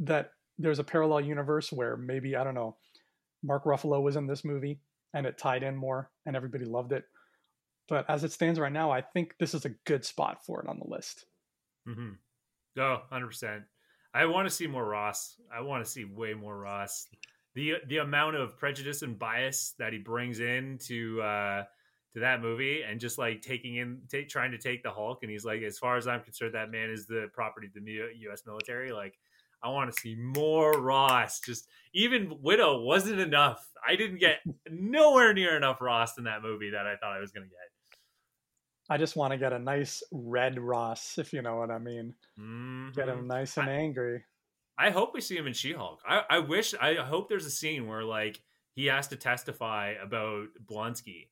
that 0.00 0.32
there's 0.58 0.78
a 0.78 0.84
parallel 0.84 1.22
universe 1.22 1.72
where 1.72 1.96
maybe 1.96 2.36
I 2.36 2.44
don't 2.44 2.54
know 2.54 2.76
Mark 3.42 3.64
Ruffalo 3.64 4.02
was 4.02 4.16
in 4.16 4.26
this 4.26 4.44
movie 4.44 4.80
and 5.14 5.26
it 5.26 5.38
tied 5.38 5.62
in 5.62 5.76
more 5.76 6.10
and 6.26 6.36
everybody 6.36 6.64
loved 6.64 6.92
it. 6.92 7.04
But 7.88 8.08
as 8.08 8.22
it 8.22 8.32
stands 8.32 8.60
right 8.60 8.72
now, 8.72 8.90
I 8.90 9.00
think 9.00 9.34
this 9.38 9.54
is 9.54 9.64
a 9.64 9.74
good 9.84 10.04
spot 10.04 10.44
for 10.44 10.62
it 10.62 10.68
on 10.68 10.78
the 10.78 10.88
list. 10.88 11.24
Mm-hmm. 11.88 12.10
Oh, 12.78 12.98
100%. 13.12 13.64
I 14.14 14.26
want 14.26 14.48
to 14.48 14.54
see 14.54 14.66
more 14.66 14.84
Ross. 14.84 15.36
I 15.52 15.60
want 15.62 15.84
to 15.84 15.90
see 15.90 16.04
way 16.04 16.34
more 16.34 16.56
Ross. 16.56 17.06
The 17.60 17.74
the 17.86 17.98
amount 17.98 18.36
of 18.36 18.56
prejudice 18.56 19.02
and 19.02 19.18
bias 19.18 19.74
that 19.78 19.92
he 19.92 19.98
brings 19.98 20.40
in 20.40 20.78
to 20.86 21.20
uh 21.20 21.64
to 22.14 22.20
that 22.20 22.40
movie 22.40 22.82
and 22.82 22.98
just 22.98 23.18
like 23.18 23.42
taking 23.42 23.76
in 23.76 24.00
take, 24.08 24.30
trying 24.30 24.50
to 24.52 24.58
take 24.58 24.82
the 24.82 24.90
Hulk 24.90 25.18
and 25.22 25.30
he's 25.30 25.44
like 25.44 25.60
as 25.60 25.78
far 25.78 25.98
as 25.98 26.08
I'm 26.08 26.22
concerned 26.22 26.54
that 26.54 26.70
man 26.70 26.88
is 26.88 27.06
the 27.06 27.28
property 27.34 27.66
of 27.66 27.74
the 27.74 28.30
US 28.30 28.46
military 28.46 28.92
like 28.92 29.18
I 29.62 29.68
want 29.68 29.92
to 29.92 30.00
see 30.00 30.14
more 30.14 30.72
Ross. 30.72 31.40
Just 31.40 31.68
even 31.92 32.38
Widow 32.40 32.80
wasn't 32.80 33.20
enough. 33.20 33.68
I 33.86 33.96
didn't 33.96 34.18
get 34.18 34.38
nowhere 34.70 35.34
near 35.34 35.54
enough 35.56 35.82
Ross 35.82 36.16
in 36.16 36.24
that 36.24 36.42
movie 36.42 36.70
that 36.70 36.86
I 36.86 36.96
thought 36.96 37.14
I 37.14 37.20
was 37.20 37.30
going 37.30 37.46
to 37.46 37.50
get. 37.50 37.58
I 38.88 38.96
just 38.96 39.16
want 39.16 39.32
to 39.32 39.38
get 39.38 39.52
a 39.52 39.58
nice 39.58 40.02
red 40.10 40.58
Ross, 40.58 41.18
if 41.18 41.32
you 41.32 41.42
know 41.42 41.56
what 41.56 41.70
I 41.70 41.78
mean. 41.78 42.14
Mm-hmm. 42.38 42.90
Get 42.92 43.08
him 43.08 43.26
nice 43.26 43.56
and 43.56 43.68
I, 43.68 43.74
angry. 43.74 44.24
I 44.80 44.90
hope 44.90 45.12
we 45.12 45.20
see 45.20 45.36
him 45.36 45.46
in 45.46 45.52
She-Hulk. 45.52 46.00
I, 46.08 46.22
I 46.30 46.38
wish. 46.38 46.74
I 46.80 46.94
hope 46.94 47.28
there's 47.28 47.44
a 47.44 47.50
scene 47.50 47.86
where 47.86 48.02
like 48.02 48.40
he 48.74 48.86
has 48.86 49.08
to 49.08 49.16
testify 49.16 49.94
about 50.02 50.46
Blonsky, 50.64 51.28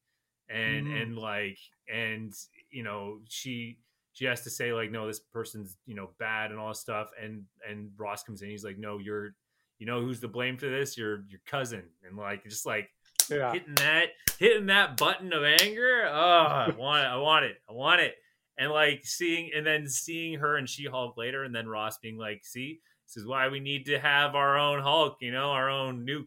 and 0.51 0.86
mm-hmm. 0.86 0.96
and 0.96 1.16
like 1.16 1.59
and 1.92 2.34
you 2.70 2.82
know 2.82 3.20
she 3.28 3.78
she 4.12 4.24
has 4.24 4.42
to 4.42 4.51
say 4.51 4.72
like 4.72 4.90
no 4.90 5.07
this 5.07 5.20
person's 5.20 5.76
you 5.86 5.94
know 5.94 6.11
bad 6.18 6.51
and 6.51 6.61
all 6.61 6.68
this 6.68 6.80
stuff 6.80 7.09
and 7.22 7.44
and 7.68 7.90
ross 7.96 8.22
comes 8.22 8.42
in 8.42 8.51
he's 8.51 8.64
like 8.64 8.78
no 8.78 8.99
you're 8.99 9.34
you 9.78 9.86
know 9.86 10.01
who's 10.01 10.20
to 10.20 10.28
blame 10.28 10.57
for 10.57 10.68
this 10.68 10.99
your 10.99 11.24
your 11.28 11.40
cousin 11.46 11.84
and 12.07 12.16
like 12.16 12.42
just 12.44 12.66
like 12.66 12.90
yeah. 13.30 13.53
hitting 13.53 13.74
that 13.76 14.09
hitting 14.38 14.66
that 14.66 14.96
button 14.96 15.32
of 15.32 15.44
anger 15.44 16.07
oh 16.11 16.44
i 16.49 16.70
want 16.76 17.05
it 17.05 17.09
i 17.09 17.16
want 17.16 17.44
it 17.44 17.57
i 17.68 17.72
want 17.72 18.01
it 18.01 18.14
and 18.59 18.70
like 18.70 19.05
seeing 19.05 19.51
and 19.55 19.66
then 19.66 19.86
seeing 19.86 20.38
her 20.38 20.57
and 20.57 20.68
she-hulk 20.68 21.16
later 21.16 21.44
and 21.44 21.55
then 21.55 21.68
ross 21.68 21.99
being 21.99 22.18
like 22.18 22.44
see 22.44 22.80
this 23.09 23.22
is 23.22 23.26
why 23.26 23.48
we 23.48 23.61
need 23.61 23.86
to 23.86 23.98
have 23.98 24.34
our 24.34 24.59
own 24.59 24.80
hulk 24.80 25.16
you 25.20 25.32
know 25.32 25.50
our 25.50 25.70
own 25.70 26.06
nuke 26.06 26.26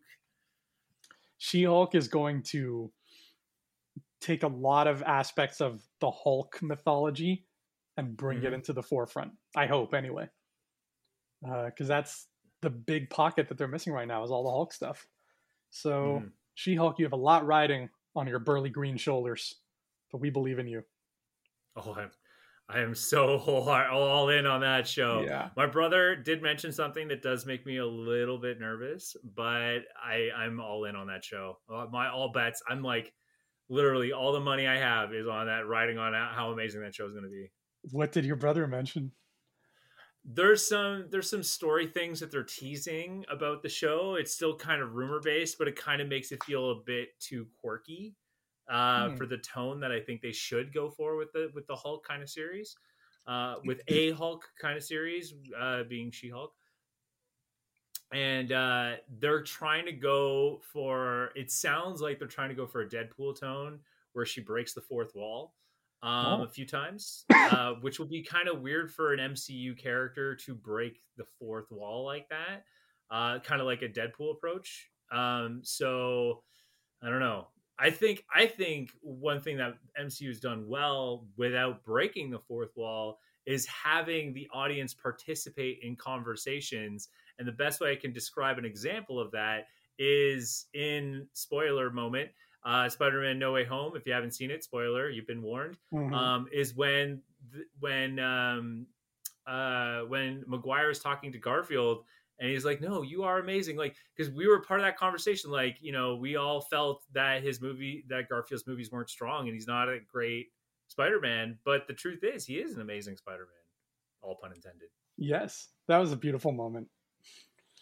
she-hulk 1.38 1.96
is 1.96 2.08
going 2.08 2.44
to 2.44 2.92
take 4.20 4.44
a 4.44 4.48
lot 4.48 4.88
of 4.88 5.02
aspects 5.04 5.62
of 5.62 5.82
the 6.00 6.12
hulk 6.12 6.60
mythology 6.62 7.46
and 7.98 8.16
bring 8.16 8.40
mm-hmm. 8.40 8.48
it 8.48 8.54
into 8.54 8.74
the 8.74 8.84
forefront. 8.84 9.32
I 9.56 9.68
hope 9.68 9.94
anyway, 9.94 10.28
because 11.42 11.90
uh, 11.90 11.96
that's 11.96 12.28
the 12.62 12.70
big 12.70 13.10
pocket 13.10 13.50
that 13.50 13.58
they're 13.58 13.68
missing 13.68 13.94
right 13.94 14.08
now 14.08 14.24
is 14.24 14.32
all 14.32 14.44
the 14.44 14.52
Hulk 14.52 14.74
stuff. 14.74 15.08
So 15.72 16.22
mm. 16.24 16.30
She-Hulk, 16.56 17.00
you 17.00 17.06
have 17.06 17.14
a 17.14 17.18
lot 17.18 17.46
riding 17.46 17.90
on 18.16 18.28
your 18.28 18.40
burly 18.40 18.70
green 18.70 18.98
shoulders, 18.98 19.56
but 20.12 20.20
we 20.20 20.30
believe 20.30 20.60
in 20.60 20.68
you. 20.68 20.84
Oh, 21.76 21.96
I'm, 21.98 22.12
I 22.74 22.80
am 22.80 22.96
so 22.96 23.38
whole 23.40 23.70
all 23.70 24.30
in 24.30 24.46
on 24.46 24.62
that 24.62 24.88
show. 24.88 25.24
Yeah. 25.26 25.50
My 25.56 25.66
brother 25.66 26.16
did 26.16 26.42
mention 26.42 26.72
something 26.72 27.08
that 27.10 27.22
does 27.22 27.46
make 27.46 27.66
me 27.66 27.78
a 27.78 27.86
little 27.86 28.38
bit 28.38 28.60
nervous, 28.60 29.16
but 29.36 29.80
I 30.02 30.30
I'm 30.36 30.60
all 30.60 30.86
in 30.86 30.96
on 30.96 31.08
that 31.08 31.24
show. 31.24 31.60
Uh, 31.72 31.86
my 31.92 32.10
all 32.10 32.32
bets. 32.32 32.62
I'm 32.68 32.82
like 32.82 33.14
literally 33.70 34.12
all 34.12 34.34
the 34.34 34.40
money 34.40 34.68
I 34.68 34.78
have 34.78 35.14
is 35.14 35.28
on 35.28 35.48
that 35.48 35.68
riding 35.68 35.98
on 35.98 36.14
how 36.14 36.52
amazing 36.52 36.82
that 36.82 36.96
show 36.96 37.06
is 37.06 37.14
going 37.14 37.24
to 37.24 37.30
be. 37.30 37.52
What 37.92 38.12
did 38.12 38.26
your 38.26 38.36
brother 38.36 38.68
mention? 38.68 39.12
There's 40.24 40.68
some 40.68 41.08
there's 41.10 41.30
some 41.30 41.44
story 41.44 41.88
things 41.88 42.20
that 42.20 42.32
they're 42.32 42.44
teasing 42.44 43.26
about 43.30 43.64
the 43.64 43.70
show. 43.70 44.16
It's 44.20 44.34
still 44.34 44.56
kind 44.56 44.82
of 44.82 44.94
rumor 44.94 45.20
based, 45.20 45.58
but 45.58 45.68
it 45.68 45.76
kind 45.76 46.02
of 46.02 46.08
makes 46.08 46.32
it 46.32 46.44
feel 46.44 46.72
a 46.72 46.76
bit 46.86 47.20
too 47.20 47.48
quirky 47.60 48.16
uh, 48.72 49.10
hmm. 49.10 49.16
for 49.16 49.26
the 49.26 49.38
tone 49.38 49.80
that 49.82 49.92
I 49.92 50.00
think 50.00 50.22
they 50.22 50.32
should 50.32 50.74
go 50.74 50.90
for 50.90 51.18
with 51.18 51.32
the 51.34 51.52
with 51.54 51.68
the 51.68 51.76
Hulk 51.76 52.06
kind 52.08 52.24
of 52.24 52.30
series, 52.30 52.76
uh, 53.28 53.56
with 53.66 53.82
a 53.88 54.12
Hulk 54.12 54.46
kind 54.60 54.78
of 54.78 54.84
series 54.84 55.34
uh, 55.60 55.84
being 55.84 56.12
She 56.12 56.30
Hulk 56.30 56.54
and 58.14 58.52
uh, 58.52 58.94
they're 59.20 59.44
trying 59.44 59.86
to 59.86 59.92
go 59.92 60.60
for 60.74 61.30
it 61.36 61.50
sounds 61.50 62.02
like 62.02 62.20
they're 62.20 62.28
trying 62.28 62.50
to 62.50 62.56
go 62.56 62.68
for 62.68 62.82
a 62.82 62.90
deadpool 62.90 63.40
tone 63.40 63.80
where 64.14 64.26
she 64.26 64.42
breaks 64.42 64.74
the 64.74 64.82
fourth 64.82 65.16
wall 65.16 65.54
um, 66.04 66.42
oh. 66.42 66.44
a 66.44 66.48
few 66.48 66.66
times, 66.66 67.26
uh, 67.34 67.74
which 67.82 68.00
will 68.00 68.08
be 68.08 68.22
kind 68.22 68.50
of 68.50 68.62
weird 68.62 68.92
for 68.92 69.14
an 69.14 69.20
MCU 69.20 69.78
character 69.78 70.36
to 70.36 70.54
break 70.54 71.02
the 71.18 71.24
fourth 71.40 71.72
wall 71.72 72.06
like 72.06 72.28
that, 72.30 72.66
uh, 73.10 73.40
kind 73.40 73.62
of 73.62 73.68
like 73.68 73.82
a 73.82 73.88
Deadpool 73.88 74.32
approach. 74.32 74.90
Um, 75.12 75.62
so 75.64 76.44
I 77.02 77.10
don't 77.10 77.20
know. 77.20 77.48
I 77.80 77.90
think 77.90 78.24
I 78.34 78.48
think 78.48 78.92
one 79.02 79.42
thing 79.42 79.58
that 79.58 79.76
MCU 80.00 80.28
has 80.28 80.40
done 80.40 80.68
well 80.68 81.28
without 81.38 81.84
breaking 81.84 82.30
the 82.30 82.40
fourth 82.40 82.72
wall 82.76 83.20
is 83.46 83.66
having 83.66 84.34
the 84.34 84.48
audience 84.54 84.94
participate 84.94 85.80
in 85.82 85.96
conversations. 85.96 87.10
And 87.40 87.48
the 87.48 87.54
best 87.54 87.82
way 87.82 87.92
I 87.92 87.96
can 87.96 88.14
describe 88.14 88.60
an 88.60 88.66
example 88.66 89.20
of 89.20 89.32
that 89.32 89.68
is 89.98 90.68
in 90.74 91.28
spoiler 91.34 91.90
moment 91.90 92.30
uh, 92.64 92.90
Spider-Man: 92.90 93.40
No 93.40 93.54
Way 93.54 93.66
Home. 93.66 93.94
If 93.96 94.06
you 94.06 94.14
haven't 94.14 94.32
seen 94.32 94.52
it, 94.52 94.64
spoiler, 94.64 95.10
you've 95.10 95.28
been 95.28 95.42
warned. 95.42 95.78
Mm-hmm. 95.94 96.14
Um, 96.14 96.48
is 96.52 96.76
when 96.76 97.22
when 97.80 98.20
um, 98.20 98.86
uh, 99.48 100.02
when 100.02 100.44
Maguire 100.48 100.90
is 100.90 101.00
talking 101.00 101.32
to 101.32 101.40
Garfield, 101.40 102.04
and 102.42 102.50
he's 102.50 102.66
like, 102.66 102.82
"No, 102.82 103.04
you 103.04 103.24
are 103.24 103.40
amazing." 103.40 103.78
Like, 103.78 103.96
because 104.16 104.34
we 104.34 104.48
were 104.48 104.62
part 104.62 104.82
of 104.82 104.86
that 104.86 104.98
conversation. 104.98 105.50
Like, 105.50 105.78
you 105.80 105.94
know, 105.94 106.18
we 106.18 106.36
all 106.36 106.60
felt 106.60 107.04
that 107.14 107.44
his 107.44 107.62
movie, 107.62 108.04
that 108.10 108.28
Garfield's 108.28 108.68
movies 108.68 108.92
weren't 108.92 109.10
strong, 109.10 109.48
and 109.48 109.54
he's 109.54 109.68
not 109.68 109.88
a 109.88 110.00
great 110.12 110.48
Spider-Man. 110.90 111.58
But 111.64 111.88
the 111.88 111.94
truth 111.94 112.24
is, 112.24 112.46
he 112.46 112.56
is 112.56 112.76
an 112.76 112.82
amazing 112.82 113.16
Spider-Man. 113.16 113.48
All 114.22 114.38
pun 114.42 114.52
intended. 114.54 114.90
Yes, 115.18 115.70
that 115.88 116.00
was 116.00 116.12
a 116.12 116.18
beautiful 116.18 116.52
moment. 116.52 116.90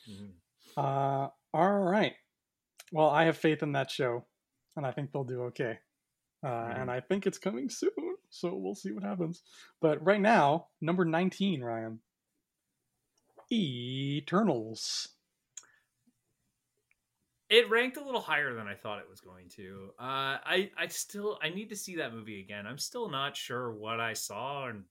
Mm-hmm. 0.07 0.79
Uh, 0.79 1.29
all 1.53 1.79
right. 1.79 2.13
Well, 2.91 3.09
I 3.09 3.25
have 3.25 3.37
faith 3.37 3.63
in 3.63 3.73
that 3.73 3.91
show 3.91 4.25
and 4.79 4.87
I 4.87 4.91
think 4.91 5.11
they'll 5.11 5.23
do 5.23 5.43
okay. 5.43 5.77
Uh, 6.43 6.47
mm-hmm. 6.47 6.81
And 6.81 6.91
I 6.91 7.01
think 7.01 7.27
it's 7.27 7.37
coming 7.37 7.69
soon, 7.69 7.89
so 8.29 8.55
we'll 8.55 8.75
see 8.75 8.91
what 8.91 9.03
happens. 9.03 9.43
But 9.81 10.03
right 10.03 10.21
now, 10.21 10.67
number 10.81 11.03
19, 11.03 11.61
Ryan 11.61 11.99
Eternals. 13.51 15.09
It 17.49 17.69
ranked 17.69 17.97
a 17.97 18.03
little 18.03 18.21
higher 18.21 18.53
than 18.53 18.67
I 18.67 18.75
thought 18.75 18.99
it 18.99 19.09
was 19.09 19.21
going 19.21 19.49
to. 19.55 19.89
Uh, 19.99 20.37
I 20.45 20.69
I 20.77 20.87
still 20.87 21.39
I 21.41 21.49
need 21.49 21.69
to 21.69 21.75
see 21.75 21.95
that 21.95 22.13
movie 22.13 22.41
again. 22.41 22.67
I'm 22.67 22.77
still 22.77 23.09
not 23.09 23.35
sure 23.35 23.73
what 23.73 23.99
I 23.99 24.13
saw 24.13 24.67
and 24.67 24.83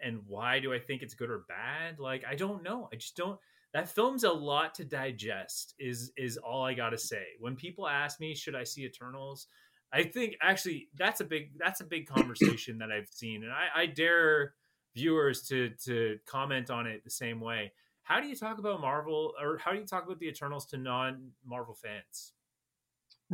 and 0.00 0.20
why 0.26 0.58
do 0.58 0.72
I 0.72 0.78
think 0.78 1.02
it's 1.02 1.14
good 1.14 1.30
or 1.30 1.44
bad. 1.48 1.98
Like 1.98 2.24
I 2.26 2.34
don't 2.34 2.62
know. 2.62 2.88
I 2.92 2.96
just 2.96 3.16
don't 3.16 3.38
that 3.72 3.88
film's 3.88 4.24
a 4.24 4.32
lot 4.32 4.74
to 4.74 4.84
digest 4.84 5.74
is 5.78 6.12
is 6.16 6.36
all 6.36 6.64
i 6.64 6.74
gotta 6.74 6.98
say 6.98 7.24
when 7.40 7.56
people 7.56 7.88
ask 7.88 8.20
me 8.20 8.34
should 8.34 8.54
i 8.54 8.64
see 8.64 8.84
eternals 8.84 9.46
i 9.92 10.02
think 10.02 10.36
actually 10.42 10.88
that's 10.96 11.20
a 11.20 11.24
big 11.24 11.50
that's 11.58 11.80
a 11.80 11.84
big 11.84 12.06
conversation 12.06 12.78
that 12.78 12.90
i've 12.90 13.08
seen 13.10 13.42
and 13.42 13.52
i, 13.52 13.82
I 13.82 13.86
dare 13.86 14.54
viewers 14.94 15.42
to 15.48 15.70
to 15.84 16.18
comment 16.26 16.70
on 16.70 16.86
it 16.86 17.02
the 17.04 17.10
same 17.10 17.40
way 17.40 17.72
how 18.02 18.20
do 18.20 18.26
you 18.26 18.36
talk 18.36 18.58
about 18.58 18.80
Marvel 18.80 19.32
or 19.40 19.58
how 19.58 19.72
do 19.72 19.78
you 19.78 19.86
talk 19.86 20.04
about 20.04 20.18
the 20.18 20.26
Eternals 20.26 20.66
to 20.66 20.76
non-Marvel 20.76 21.74
fans? 21.74 22.32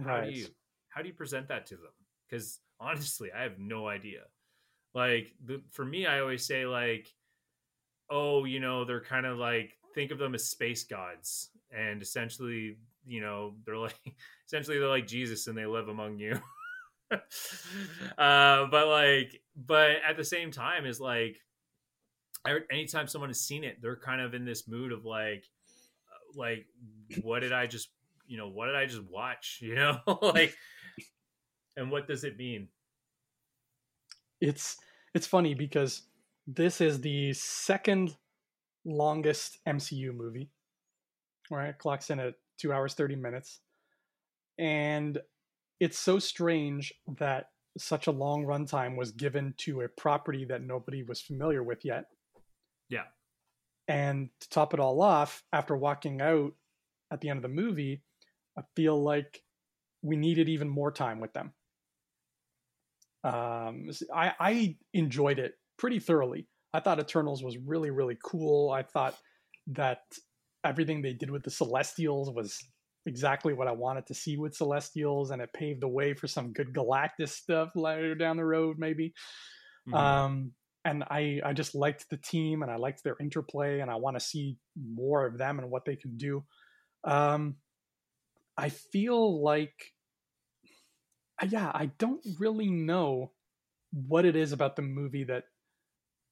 How 0.05 0.21
do 0.21 0.31
you 0.31 0.47
how 0.91 1.03
do 1.03 1.09
you 1.09 1.15
present 1.15 1.49
that 1.49 1.67
to 1.67 1.75
them? 1.75 1.93
Because 2.29 2.61
honestly, 2.79 3.31
I 3.37 3.43
have 3.43 3.59
no 3.59 3.89
idea. 3.89 4.21
Like 4.95 5.33
the, 5.45 5.63
for 5.73 5.85
me, 5.85 6.07
I 6.07 6.21
always 6.21 6.47
say 6.47 6.67
like, 6.67 7.09
oh, 8.11 8.45
you 8.45 8.61
know, 8.61 8.85
they're 8.85 9.01
kind 9.01 9.27
of 9.27 9.39
like 9.39 9.73
think 9.95 10.11
of 10.11 10.19
them 10.19 10.35
as 10.35 10.49
space 10.49 10.85
gods, 10.85 11.51
and 11.77 12.01
essentially, 12.01 12.77
you 13.07 13.21
know, 13.21 13.55
they're 13.65 13.77
like 13.89 13.99
essentially 14.47 14.79
they're 14.79 14.89
like 14.89 15.07
Jesus, 15.07 15.47
and 15.47 15.57
they 15.57 15.67
live 15.67 15.89
among 15.89 16.19
you. 16.19 16.39
uh, 17.11 18.67
but 18.71 18.89
like, 18.89 19.41
but 19.57 19.97
at 20.09 20.17
the 20.17 20.25
same 20.25 20.51
time, 20.51 20.87
is 20.87 21.01
like, 21.01 21.41
anytime 22.71 23.07
someone 23.07 23.31
has 23.31 23.41
seen 23.41 23.65
it, 23.65 23.79
they're 23.83 23.97
kind 23.97 24.21
of 24.21 24.35
in 24.35 24.45
this 24.45 24.69
mood 24.69 24.93
of 24.93 25.05
like, 25.05 25.45
uh, 26.09 26.39
like, 26.39 26.67
what 27.23 27.41
did 27.41 27.53
I 27.53 27.67
just, 27.67 27.89
you 28.27 28.37
know, 28.37 28.49
what 28.49 28.67
did 28.67 28.77
I 28.77 28.87
just 28.87 29.03
watch? 29.11 29.59
You 29.63 29.75
know, 29.75 30.01
like, 30.23 30.55
and 31.77 31.91
what 31.91 32.07
does 32.07 32.25
it 32.25 32.37
mean? 32.37 32.69
It's 34.41 34.77
it's 35.15 35.27
funny 35.27 35.55
because 35.55 36.03
this 36.47 36.81
is 36.81 37.01
the 37.01 37.33
second 37.33 38.17
longest 38.85 39.59
MCU 39.67 40.15
movie. 40.15 40.51
Right, 41.51 41.77
clocks 41.77 42.11
in 42.11 42.21
at 42.21 42.35
two 42.59 42.73
hours 42.73 42.95
thirty 42.95 43.17
minutes, 43.17 43.61
and 44.59 45.19
it's 45.81 45.99
so 45.99 46.19
strange 46.19 46.93
that 47.19 47.47
such 47.79 48.07
a 48.07 48.13
long 48.13 48.45
runtime 48.45 48.97
was 48.97 49.13
given 49.13 49.55
to 49.59 49.83
a 49.83 49.89
property 49.89 50.45
that 50.45 50.63
nobody 50.63 51.03
was 51.03 51.21
familiar 51.21 51.63
with 51.63 51.85
yet. 51.85 52.07
Yeah. 52.89 53.05
And 53.87 54.29
to 54.41 54.49
top 54.51 54.75
it 54.75 54.81
all 54.81 55.01
off, 55.01 55.43
after 55.53 55.77
walking 55.77 56.21
out 56.21 56.53
at 57.11 57.21
the 57.21 57.31
end 57.31 57.39
of 57.39 57.43
the 57.43 57.49
movie, 57.49 58.03
I 58.59 58.63
feel 58.77 59.03
like 59.03 59.43
we 60.03 60.17
needed 60.17 60.49
even 60.49 60.69
more 60.69 60.93
time 60.93 61.21
with 61.21 61.33
them. 61.33 61.53
Um, 63.25 63.91
I, 64.15 64.33
I 64.39 64.77
enjoyed 64.93 65.39
it 65.39 65.55
pretty 65.79 65.99
thoroughly. 65.99 66.47
I 66.73 66.81
thought 66.81 67.01
Eternals 67.01 67.43
was 67.43 67.57
really, 67.57 67.91
really 67.91 68.19
cool. 68.23 68.71
I 68.71 68.83
thought 68.83 69.17
that 69.69 70.01
everything 70.65 71.03
they 71.03 71.15
did 71.15 71.31
with 71.31 71.43
the 71.43 71.51
Celestials 71.51 72.31
was 72.31 72.59
exactly 73.07 73.55
what 73.55 73.69
I 73.69 73.73
wanted 73.73 74.07
to 74.09 74.15
see 74.15 74.37
with 74.37 74.55
Celestials, 74.55 75.31
and 75.31 75.41
it 75.41 75.53
paved 75.53 75.83
the 75.83 75.89
way 75.89 76.15
for 76.15 76.27
some 76.27 76.53
good 76.53 76.75
Galactus 76.75 77.31
stuff 77.31 77.71
later 77.75 78.15
down 78.15 78.37
the 78.37 78.45
road, 78.45 78.77
maybe. 78.79 79.15
Mm-hmm. 79.89 79.95
Um, 79.95 80.53
and 80.89 81.05
I, 81.05 81.41
I 81.45 81.53
just 81.53 81.75
liked 81.75 82.09
the 82.09 82.17
team 82.17 82.63
and 82.63 82.71
I 82.71 82.77
liked 82.77 83.05
their 83.05 83.17
interplay, 83.21 83.81
and 83.81 83.91
I 83.91 83.97
want 83.97 84.17
to 84.19 84.25
see 84.25 84.57
more 84.77 85.27
of 85.27 85.39
them 85.39 85.59
and 85.59 85.71
what 85.71 85.85
they 85.85 85.97
can 85.97 86.17
do. 86.17 86.45
Um, 87.05 87.57
I 88.57 88.71
feel 88.71 89.43
like, 89.43 89.93
yeah, 91.47 91.71
I 91.73 91.91
don't 91.99 92.25
really 92.39 92.71
know 92.71 93.33
what 93.93 94.25
it 94.25 94.35
is 94.35 94.53
about 94.53 94.77
the 94.77 94.83
movie 94.83 95.25
that 95.25 95.45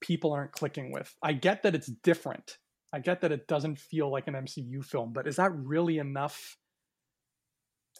people 0.01 0.33
aren't 0.33 0.53
clicking 0.53 0.93
with. 0.93 1.15
I 1.23 1.35
get 1.35 1.63
that 1.63 1.75
it's 1.75 1.87
different. 2.03 2.59
I 2.93 3.01
get 3.01 3.21
that 3.21 3.33
it 3.33 3.47
doesn't 3.47 3.79
feel 3.79 4.11
like 4.11 4.27
an 4.27 4.35
MCU 4.35 4.85
film, 4.85 5.13
but 5.13 5.27
is 5.27 5.37
that 5.37 5.53
really 5.55 5.99
enough 5.99 6.57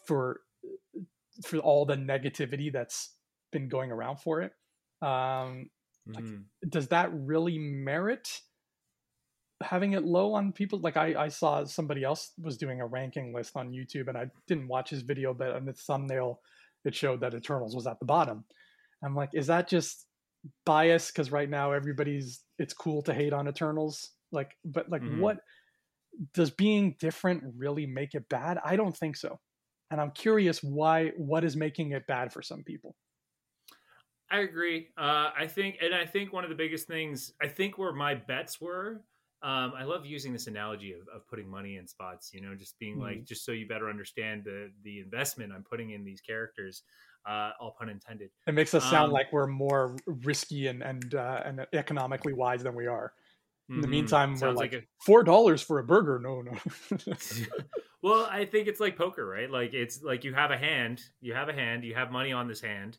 for 0.05 0.41
for 1.45 1.57
all 1.59 1.85
the 1.85 1.95
negativity 1.95 2.73
that's 2.73 3.13
been 3.51 3.69
going 3.69 3.91
around 3.91 4.17
for 4.17 4.41
it? 4.41 4.53
Um, 5.05 5.69
mm-hmm. 6.09 6.69
does 6.69 6.87
that 6.89 7.09
really 7.13 7.57
merit 7.57 8.27
having 9.63 9.93
it 9.93 10.03
low 10.03 10.33
on 10.33 10.51
people? 10.51 10.79
Like 10.79 10.97
I, 10.97 11.15
I 11.15 11.27
saw 11.29 11.63
somebody 11.63 12.03
else 12.03 12.31
was 12.41 12.57
doing 12.57 12.81
a 12.81 12.85
ranking 12.85 13.33
list 13.33 13.55
on 13.55 13.71
YouTube, 13.71 14.07
and 14.07 14.17
I 14.17 14.27
didn't 14.47 14.67
watch 14.67 14.89
his 14.89 15.01
video, 15.01 15.33
but 15.33 15.51
on 15.51 15.65
the 15.65 15.73
thumbnail 15.73 16.41
it 16.85 16.95
showed 16.95 17.21
that 17.21 17.33
Eternals 17.33 17.75
was 17.75 17.87
at 17.87 17.99
the 17.99 18.05
bottom. 18.05 18.45
I'm 19.03 19.15
like, 19.15 19.31
is 19.33 19.47
that 19.47 19.67
just 19.67 20.05
bias? 20.65 21.11
Because 21.11 21.31
right 21.31 21.49
now 21.49 21.71
everybody's 21.71 22.41
it's 22.57 22.73
cool 22.73 23.01
to 23.03 23.13
hate 23.13 23.33
on 23.33 23.47
Eternals. 23.47 24.11
Like, 24.31 24.51
but 24.65 24.89
like, 24.89 25.01
mm-hmm. 25.01 25.21
what 25.21 25.37
does 26.33 26.51
being 26.51 26.95
different 26.99 27.43
really 27.57 27.85
make 27.85 28.13
it 28.13 28.29
bad? 28.29 28.57
I 28.63 28.75
don't 28.75 28.95
think 28.95 29.17
so. 29.17 29.39
And 29.91 30.01
I'm 30.01 30.11
curious 30.11 30.61
why 30.63 31.11
what 31.17 31.43
is 31.43 31.55
making 31.55 31.91
it 31.91 32.07
bad 32.07 32.33
for 32.33 32.41
some 32.41 32.63
people. 32.63 32.95
I 34.29 34.39
agree. 34.39 34.87
Uh, 34.97 35.31
I 35.37 35.47
think, 35.47 35.77
and 35.81 35.95
I 35.95 36.05
think 36.05 36.33
one 36.33 36.43
of 36.43 36.49
the 36.49 36.55
biggest 36.55 36.87
things, 36.87 37.33
I 37.41 37.47
think 37.47 37.77
where 37.77 37.93
my 37.93 38.15
bets 38.15 38.59
were, 38.59 39.03
um, 39.43 39.73
I 39.77 39.83
love 39.83 40.05
using 40.05 40.33
this 40.33 40.47
analogy 40.47 40.93
of, 40.93 41.01
of 41.13 41.27
putting 41.27 41.47
money 41.49 41.77
in 41.77 41.87
spots, 41.87 42.31
you 42.33 42.41
know, 42.41 42.55
just 42.55 42.77
being 42.79 42.93
mm-hmm. 42.93 43.03
like, 43.03 43.25
just 43.25 43.45
so 43.45 43.51
you 43.51 43.67
better 43.67 43.89
understand 43.89 44.43
the, 44.43 44.71
the 44.83 44.99
investment 44.99 45.53
I'm 45.53 45.63
putting 45.63 45.91
in 45.91 46.03
these 46.03 46.21
characters, 46.21 46.83
uh, 47.25 47.51
all 47.59 47.75
pun 47.77 47.89
intended. 47.89 48.31
It 48.47 48.53
makes 48.53 48.73
us 48.73 48.83
sound 48.83 49.07
um, 49.07 49.11
like 49.11 49.31
we're 49.31 49.47
more 49.47 49.95
risky 50.07 50.67
and, 50.67 50.81
and, 50.81 51.15
uh, 51.15 51.43
and 51.45 51.67
economically 51.73 52.33
wise 52.33 52.63
than 52.63 52.75
we 52.75 52.87
are. 52.87 53.13
In 53.69 53.75
the 53.75 53.81
mm-hmm. 53.81 53.91
meantime, 53.91 54.39
we're 54.39 54.51
like, 54.51 54.71
like 54.71 54.81
a... 54.81 54.85
four 55.05 55.23
dollars 55.23 55.61
for 55.61 55.79
a 55.79 55.83
burger. 55.83 56.19
No, 56.23 56.41
no. 56.41 56.53
well, 58.01 58.25
I 58.31 58.45
think 58.45 58.69
it's 58.69 58.79
like 58.79 58.95
poker, 58.95 59.27
right? 59.27 59.51
Like 59.51 59.73
it's 59.73 60.01
like 60.01 60.23
you 60.23 60.33
have 60.33 60.51
a 60.51 60.57
hand, 60.57 61.01
you 61.19 61.33
have 61.33 61.49
a 61.49 61.53
hand, 61.53 61.83
you 61.83 61.93
have 61.93 62.09
money 62.09 62.31
on 62.31 62.47
this 62.47 62.61
hand, 62.61 62.97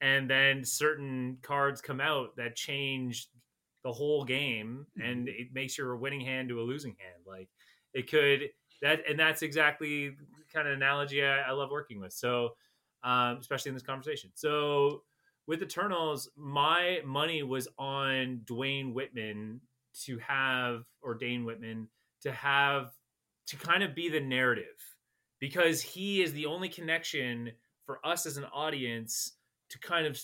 and 0.00 0.30
then 0.30 0.64
certain 0.64 1.38
cards 1.42 1.80
come 1.80 2.00
out 2.00 2.36
that 2.36 2.56
change 2.56 3.28
the 3.84 3.92
whole 3.92 4.24
game 4.24 4.86
and 5.02 5.26
mm-hmm. 5.26 5.40
it 5.40 5.48
makes 5.52 5.78
your 5.78 5.96
winning 5.96 6.20
hand 6.20 6.48
to 6.48 6.60
a 6.60 6.62
losing 6.62 6.96
hand. 6.98 7.22
Like 7.26 7.48
it 7.94 8.10
could 8.10 8.50
that 8.82 9.00
and 9.08 9.18
that's 9.18 9.42
exactly 9.42 10.14
kind 10.52 10.68
of 10.68 10.74
analogy 10.74 11.24
I, 11.24 11.40
I 11.40 11.50
love 11.52 11.70
working 11.70 12.00
with. 12.00 12.12
So 12.12 12.50
um, 13.02 13.38
especially 13.40 13.70
in 13.70 13.74
this 13.74 13.82
conversation. 13.82 14.30
So 14.34 15.02
with 15.46 15.62
eternals 15.62 16.28
my 16.36 17.00
money 17.04 17.42
was 17.42 17.68
on 17.78 18.42
dwayne 18.44 18.92
whitman 18.92 19.60
to 20.04 20.18
have 20.18 20.82
or 21.02 21.14
dane 21.14 21.44
whitman 21.44 21.88
to 22.22 22.32
have 22.32 22.92
to 23.46 23.56
kind 23.56 23.82
of 23.82 23.94
be 23.94 24.08
the 24.08 24.20
narrative 24.20 24.64
because 25.40 25.80
he 25.80 26.22
is 26.22 26.32
the 26.32 26.46
only 26.46 26.68
connection 26.68 27.50
for 27.86 28.04
us 28.04 28.26
as 28.26 28.36
an 28.36 28.44
audience 28.52 29.37
to 29.70 29.78
kind 29.78 30.06
of 30.06 30.20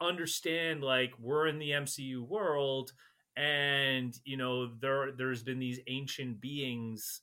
understand 0.00 0.82
like 0.82 1.12
we're 1.20 1.46
in 1.46 1.58
the 1.58 1.70
MCU 1.70 2.26
world 2.26 2.92
and 3.36 4.18
you 4.24 4.36
know 4.36 4.70
there 4.80 5.12
there's 5.12 5.42
been 5.42 5.58
these 5.58 5.80
ancient 5.86 6.40
beings 6.40 7.20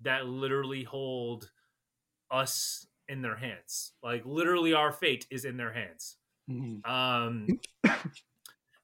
that 0.00 0.26
literally 0.26 0.84
hold 0.84 1.50
us 2.30 2.86
in 3.08 3.22
their 3.22 3.36
hands 3.36 3.92
like 4.02 4.24
literally 4.24 4.72
our 4.72 4.92
fate 4.92 5.26
is 5.30 5.44
in 5.44 5.56
their 5.56 5.72
hands 5.72 6.16
mm-hmm. 6.50 6.90
um 6.90 7.46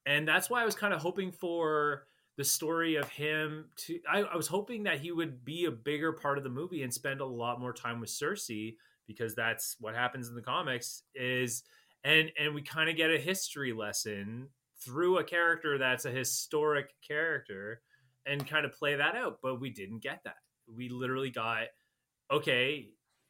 and 0.07 0.27
that's 0.27 0.51
why 0.51 0.63
i 0.63 0.65
was 0.65 0.75
kind 0.75 0.93
of 0.93 1.01
hoping 1.01 1.31
for 1.31 2.07
the 2.37 2.45
story 2.45 2.97
of 2.97 3.09
him 3.09 3.67
to 3.77 4.01
I, 4.11 4.23
I 4.23 4.37
was 4.37 4.49
hoping 4.49 4.83
that 4.85 4.99
he 4.99 5.13
would 5.13 5.45
be 5.45 5.67
a 5.67 5.71
bigger 5.71 6.13
part 6.13 6.37
of 6.37 6.45
the 6.45 6.51
movie 6.51 6.83
and 6.83 6.93
spend 6.93 7.21
a 7.21 7.27
lot 7.27 7.61
more 7.61 7.73
time 7.73 8.01
with 8.01 8.11
sersi 8.11 8.77
because 9.07 9.35
that's 9.35 9.77
what 9.79 9.95
happens 9.95 10.29
in 10.29 10.35
the 10.35 10.43
comics 10.43 11.03
is 11.15 11.63
and 12.05 12.31
and 12.39 12.55
we 12.55 12.63
kind 12.63 12.89
of 12.91 12.97
get 12.97 13.11
a 13.11 13.19
history 13.19 13.73
lesson 13.73 14.49
through 14.85 15.19
a 15.19 15.25
character 15.25 15.79
that's 15.79 16.05
a 16.05 16.11
historic 16.11 16.91
character 17.07 17.81
and 18.27 18.47
kind 18.47 18.65
of 18.65 18.73
play 18.73 18.95
that 18.97 19.15
out 19.15 19.39
but 19.43 19.61
we 19.61 19.71
didn't 19.71 20.03
get 20.03 20.21
that. 20.25 20.37
We 20.67 20.89
literally 20.89 21.31
got 21.31 21.67
okay 22.31 22.89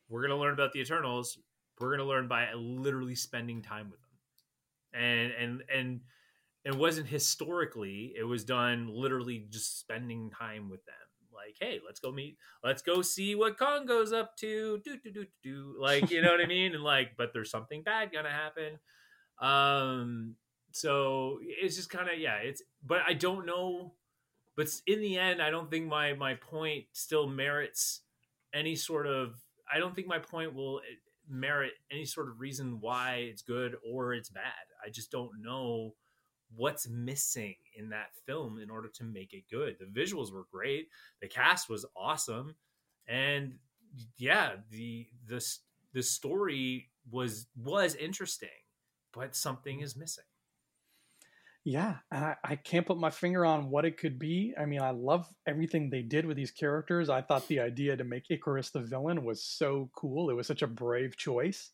we're 0.09 0.21
going 0.21 0.31
to 0.31 0.37
learn 0.37 0.53
about 0.53 0.73
the 0.73 0.81
eternals 0.81 1.39
we're 1.81 1.89
going 1.89 2.01
to 2.01 2.05
learn 2.05 2.29
by 2.29 2.53
literally 2.55 3.15
spending 3.15 3.63
time 3.63 3.91
with 3.91 4.01
them. 4.01 5.03
And 5.03 5.33
and 5.33 5.63
and 5.75 6.01
it 6.65 6.75
wasn't 6.75 7.09
historically 7.09 8.15
it 8.17 8.25
was 8.25 8.45
done 8.45 8.89
literally 8.93 9.47
just 9.51 9.81
spending 9.81 10.31
time 10.31 10.71
with 10.71 10.85
them 10.85 10.95
like, 11.45 11.57
hey, 11.61 11.81
let's 11.85 12.01
go 12.01 12.13
meet, 12.13 12.37
let's 12.63 12.83
go 12.83 13.03
see 13.03 13.35
what 13.35 13.59
Kingo's 13.59 14.13
up 14.13 14.37
to, 14.39 14.81
do 14.85 14.97
do 15.03 15.11
do 15.11 15.27
do, 15.43 15.77
like, 15.79 16.11
you 16.11 16.23
know 16.23 16.31
what 16.31 16.41
I 16.41 16.47
mean? 16.47 16.75
And 16.75 16.83
like, 16.83 17.17
but 17.17 17.33
there's 17.33 17.51
something 17.51 17.83
bad 17.83 18.13
gonna 18.13 18.31
happen. 18.31 18.79
Um, 19.41 20.37
so 20.73 21.39
it's 21.43 21.77
just 21.77 21.91
kind 21.91 22.09
of 22.09 22.19
yeah, 22.19 22.37
it's, 22.37 22.63
but 22.85 23.01
I 23.07 23.15
don't 23.15 23.47
know, 23.47 23.95
but 24.57 24.69
in 24.87 25.01
the 25.01 25.19
end, 25.19 25.43
I 25.43 25.51
don't 25.51 25.71
think 25.71 25.87
my 25.87 26.15
my 26.15 26.35
point 26.35 26.85
still 26.93 27.27
merits 27.27 28.01
any 28.53 28.77
sort 28.77 29.07
of. 29.07 29.35
I 29.73 29.79
don't 29.79 29.95
think 29.95 30.07
my 30.07 30.19
point 30.19 30.55
will 30.55 30.79
eh, 30.79 30.97
merit 31.29 31.73
any 31.91 32.05
sort 32.05 32.29
of 32.29 32.41
reason 32.41 32.79
why 32.81 33.27
it's 33.31 33.43
good 33.43 33.77
or 33.89 34.15
it's 34.15 34.31
bad. 34.31 34.43
I 34.85 34.91
just 34.91 35.11
don't 35.11 35.43
know 35.43 35.95
what's 36.57 36.89
missing 36.89 37.57
in 37.77 37.91
that 37.91 38.11
film 38.27 38.59
in 38.59 38.71
order 38.71 38.89
to 38.89 39.05
make 39.05 39.33
it 39.33 39.45
good. 39.51 39.77
The 39.79 40.01
visuals 40.01 40.33
were 40.33 40.47
great, 40.51 40.89
the 41.21 41.29
cast 41.29 41.69
was 41.69 41.87
awesome, 41.97 42.55
and 43.07 43.55
yeah, 44.17 44.53
the 44.71 45.07
the 45.27 45.45
the 45.93 46.03
story 46.03 46.91
was 47.11 47.47
was 47.57 47.95
interesting, 47.95 48.49
but 49.13 49.37
something 49.37 49.81
is 49.81 49.97
missing. 49.97 50.25
Yeah, 51.67 51.97
I, 52.13 52.35
I 52.45 52.57
can't 52.57 52.85
put 52.85 52.99
my 52.99 53.09
finger 53.09 53.47
on 53.47 53.71
what 53.71 53.87
it 53.87 53.97
could 53.97 54.19
be. 54.19 54.53
I 54.59 54.67
mean, 54.67 54.83
I 54.83 54.91
love 54.91 55.27
everything 55.47 55.89
they 55.89 56.03
did 56.03 56.27
with 56.27 56.37
these 56.37 56.51
characters. 56.51 57.09
I 57.09 57.23
thought 57.23 57.49
the 57.49 57.61
idea 57.61 57.97
to 57.97 58.05
make 58.05 58.29
Ikaris 58.29 58.71
the 58.71 58.81
villain 58.81 59.25
was 59.25 59.43
so 59.43 59.89
cool. 59.97 60.29
It 60.29 60.35
was 60.35 60.47
such 60.47 60.61
a 60.61 60.67
brave 60.67 61.17
choice. 61.17 61.71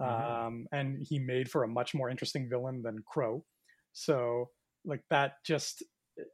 Mm-hmm. 0.00 0.46
Um, 0.46 0.66
and 0.72 1.06
he 1.06 1.18
made 1.18 1.50
for 1.50 1.64
a 1.64 1.68
much 1.68 1.92
more 1.92 2.08
interesting 2.08 2.48
villain 2.48 2.80
than 2.82 3.04
Kro. 3.06 3.44
So, 3.92 4.50
like, 4.84 5.02
that 5.10 5.34
just 5.44 5.82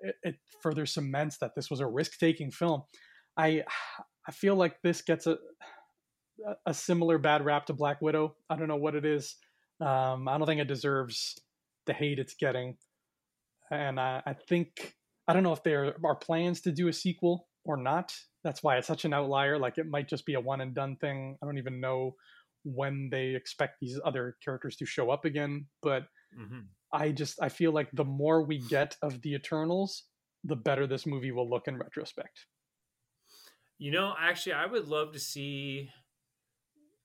it, 0.01 0.15
it 0.23 0.35
further 0.63 0.87
cements 0.87 1.39
that 1.39 1.53
this 1.55 1.71
was 1.71 1.81
a 1.81 1.87
risk 1.87 2.19
taking 2.19 2.51
film. 2.51 2.83
I 3.37 3.63
I 4.27 4.33
feel 4.33 4.57
like 4.57 4.77
this 4.83 5.03
gets 5.03 5.27
a 5.27 5.39
a 6.67 6.75
similar 6.75 7.19
bad 7.19 7.45
rap 7.45 7.67
to 7.67 7.73
Black 7.73 8.01
Widow. 8.03 8.37
I 8.51 8.57
don't 8.57 8.69
know 8.69 8.77
what 8.77 8.95
it 8.95 9.05
is. 9.05 9.37
Um, 9.81 10.29
I 10.29 10.37
don't 10.39 10.47
think 10.47 10.61
it 10.61 10.69
deserves 10.69 11.39
the 11.87 11.93
hate 11.93 12.19
it's 12.19 12.35
getting. 12.35 12.77
And 13.71 13.99
I, 13.99 14.23
I 14.27 14.35
think 14.35 14.95
I 15.29 15.33
don't 15.33 15.43
know 15.43 15.53
if 15.53 15.63
there 15.63 15.95
are 16.05 16.17
plans 16.17 16.61
to 16.63 16.73
do 16.73 16.89
a 16.89 16.93
sequel 16.93 17.49
or 17.65 17.77
not. 17.77 18.13
That's 18.45 18.63
why 18.63 18.77
it's 18.77 18.87
such 18.87 19.05
an 19.05 19.13
outlier. 19.13 19.59
Like 19.59 19.79
it 19.79 19.89
might 19.89 20.09
just 20.09 20.25
be 20.25 20.35
a 20.35 20.41
one 20.41 20.61
and 20.61 20.75
done 20.75 20.97
thing. 20.97 21.37
I 21.43 21.47
don't 21.47 21.59
even 21.59 21.81
know 21.81 22.15
when 22.65 23.09
they 23.11 23.35
expect 23.35 23.77
these 23.81 23.99
other 24.05 24.37
characters 24.45 24.77
to 24.77 24.87
show 24.87 25.11
up 25.11 25.25
again. 25.25 25.67
But 25.83 26.03
mm-hmm. 26.39 26.61
I 26.93 27.11
just 27.11 27.41
I 27.43 27.49
feel 27.49 27.72
like 27.72 27.91
the 27.93 28.05
more 28.05 28.43
we 28.43 28.59
get 28.59 28.97
of 29.03 29.22
the 29.22 29.34
Eternals, 29.34 30.05
the 30.45 30.57
better 30.57 30.87
this 30.87 31.07
movie 31.07 31.32
will 31.32 31.49
look 31.49 31.68
in 31.68 31.76
retrospect. 31.76 32.47
You 33.78 33.91
know, 33.91 34.14
actually, 34.18 34.55
I 34.55 34.66
would 34.66 34.89
love 34.89 35.12
to 35.12 35.18
see. 35.18 35.91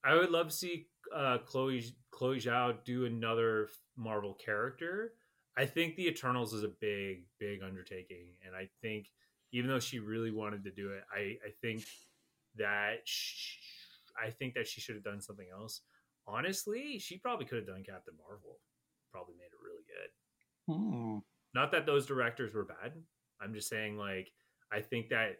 I 0.04 0.16
would 0.16 0.32
love 0.32 0.48
to 0.48 0.56
see 0.56 0.88
uh, 1.16 1.40
Chloe 1.46 1.84
Chloe 2.12 2.40
Zhao 2.40 2.84
do 2.86 3.06
another 3.06 3.70
Marvel 3.98 4.34
character. 4.34 5.14
I 5.58 5.66
think 5.66 5.96
the 5.96 6.08
Eternals 6.08 6.54
is 6.54 6.64
a 6.64 6.70
big, 6.70 7.26
big 7.40 7.62
undertaking, 7.62 8.36
and 8.46 8.56
I 8.56 8.70
think 8.82 9.08
even 9.52 9.70
though 9.70 9.80
she 9.80 10.00
really 10.00 10.32
wanted 10.32 10.64
to 10.64 10.72
do 10.72 10.92
it, 10.92 11.04
I, 11.14 11.38
I 11.46 11.52
think 11.62 11.84
that 12.58 13.02
she, 13.04 13.58
I 14.22 14.30
think 14.30 14.54
that 14.54 14.68
she 14.68 14.80
should 14.80 14.96
have 14.96 15.04
done 15.04 15.22
something 15.22 15.48
else. 15.54 15.82
Honestly, 16.26 17.00
she 17.00 17.18
probably 17.18 17.46
could 17.46 17.58
have 17.58 17.68
done 17.68 17.84
Captain 17.84 18.14
Marvel. 18.18 18.60
Probably 19.12 19.36
made 19.36 19.52
it 19.52 19.64
really 19.64 19.84
good. 19.88 20.74
Hmm. 20.74 21.18
Not 21.54 21.72
that 21.72 21.86
those 21.86 22.06
directors 22.06 22.54
were 22.54 22.66
bad. 22.66 22.94
I'm 23.42 23.54
just 23.54 23.70
saying, 23.70 23.98
like, 23.98 24.32
I 24.72 24.80
think 24.80 25.10
that 25.10 25.38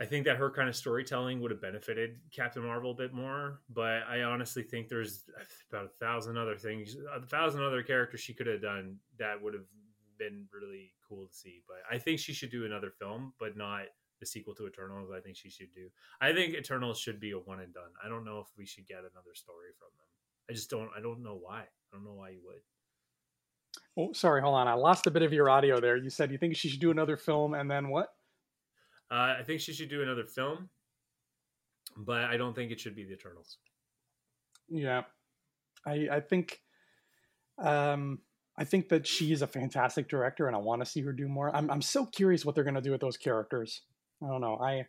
I 0.00 0.04
think 0.04 0.26
that 0.26 0.36
her 0.36 0.50
kind 0.50 0.68
of 0.68 0.76
storytelling 0.76 1.40
would 1.40 1.50
have 1.50 1.60
benefited 1.60 2.20
Captain 2.34 2.62
Marvel 2.62 2.92
a 2.92 2.94
bit 2.94 3.12
more, 3.12 3.60
but 3.68 4.04
I 4.08 4.22
honestly 4.22 4.62
think 4.62 4.88
there's 4.88 5.24
about 5.72 5.86
a 5.86 6.04
thousand 6.04 6.38
other 6.38 6.56
things, 6.56 6.96
a 7.12 7.26
thousand 7.26 7.64
other 7.64 7.82
characters 7.82 8.20
she 8.20 8.32
could 8.32 8.46
have 8.46 8.62
done 8.62 8.98
that 9.18 9.42
would 9.42 9.54
have 9.54 9.64
been 10.16 10.46
really 10.52 10.92
cool 11.08 11.26
to 11.26 11.34
see. 11.34 11.62
But 11.66 11.78
I 11.90 11.98
think 11.98 12.20
she 12.20 12.32
should 12.32 12.50
do 12.50 12.64
another 12.64 12.90
film, 12.90 13.32
but 13.40 13.56
not 13.56 13.86
the 14.20 14.26
sequel 14.26 14.54
to 14.54 14.68
Eternals. 14.68 15.10
I 15.10 15.20
think 15.20 15.36
she 15.36 15.50
should 15.50 15.72
do. 15.74 15.88
I 16.20 16.32
think 16.32 16.54
Eternals 16.54 17.00
should 17.00 17.18
be 17.18 17.32
a 17.32 17.38
one 17.38 17.58
and 17.60 17.74
done. 17.74 17.90
I 18.04 18.08
don't 18.08 18.24
know 18.24 18.38
if 18.38 18.46
we 18.56 18.66
should 18.66 18.86
get 18.86 18.98
another 18.98 19.34
story 19.34 19.70
from 19.78 19.88
them. 19.98 20.06
I 20.48 20.52
just 20.52 20.70
don't. 20.70 20.90
I 20.96 21.00
don't 21.00 21.24
know 21.24 21.38
why. 21.40 21.64
I 21.92 21.96
don't 21.96 22.04
know 22.04 22.14
why 22.14 22.30
you 22.30 22.40
would. 22.44 22.60
Oh, 23.96 24.12
sorry. 24.12 24.40
Hold 24.42 24.54
on. 24.54 24.68
I 24.68 24.74
lost 24.74 25.06
a 25.06 25.10
bit 25.10 25.22
of 25.22 25.32
your 25.32 25.50
audio 25.50 25.80
there. 25.80 25.96
You 25.96 26.10
said 26.10 26.30
you 26.30 26.38
think 26.38 26.56
she 26.56 26.68
should 26.68 26.80
do 26.80 26.90
another 26.90 27.16
film, 27.16 27.54
and 27.54 27.70
then 27.70 27.88
what? 27.88 28.08
Uh, 29.10 29.36
I 29.40 29.42
think 29.44 29.60
she 29.60 29.72
should 29.72 29.88
do 29.88 30.02
another 30.02 30.24
film, 30.24 30.68
but 31.96 32.24
I 32.24 32.36
don't 32.36 32.54
think 32.54 32.70
it 32.70 32.78
should 32.78 32.94
be 32.94 33.04
the 33.04 33.14
Eternals. 33.14 33.56
Yeah, 34.68 35.02
I 35.86 36.08
I 36.12 36.20
think, 36.20 36.60
um, 37.58 38.18
I 38.58 38.64
think 38.64 38.90
that 38.90 39.06
she 39.06 39.32
is 39.32 39.40
a 39.40 39.46
fantastic 39.46 40.08
director, 40.08 40.46
and 40.46 40.54
I 40.54 40.58
want 40.58 40.82
to 40.82 40.86
see 40.86 41.00
her 41.02 41.12
do 41.12 41.26
more. 41.26 41.54
I'm 41.56 41.70
I'm 41.70 41.80
so 41.80 42.04
curious 42.04 42.44
what 42.44 42.54
they're 42.54 42.64
gonna 42.64 42.82
do 42.82 42.92
with 42.92 43.00
those 43.00 43.16
characters. 43.16 43.80
I 44.22 44.28
don't 44.28 44.42
know. 44.42 44.58
I 44.62 44.84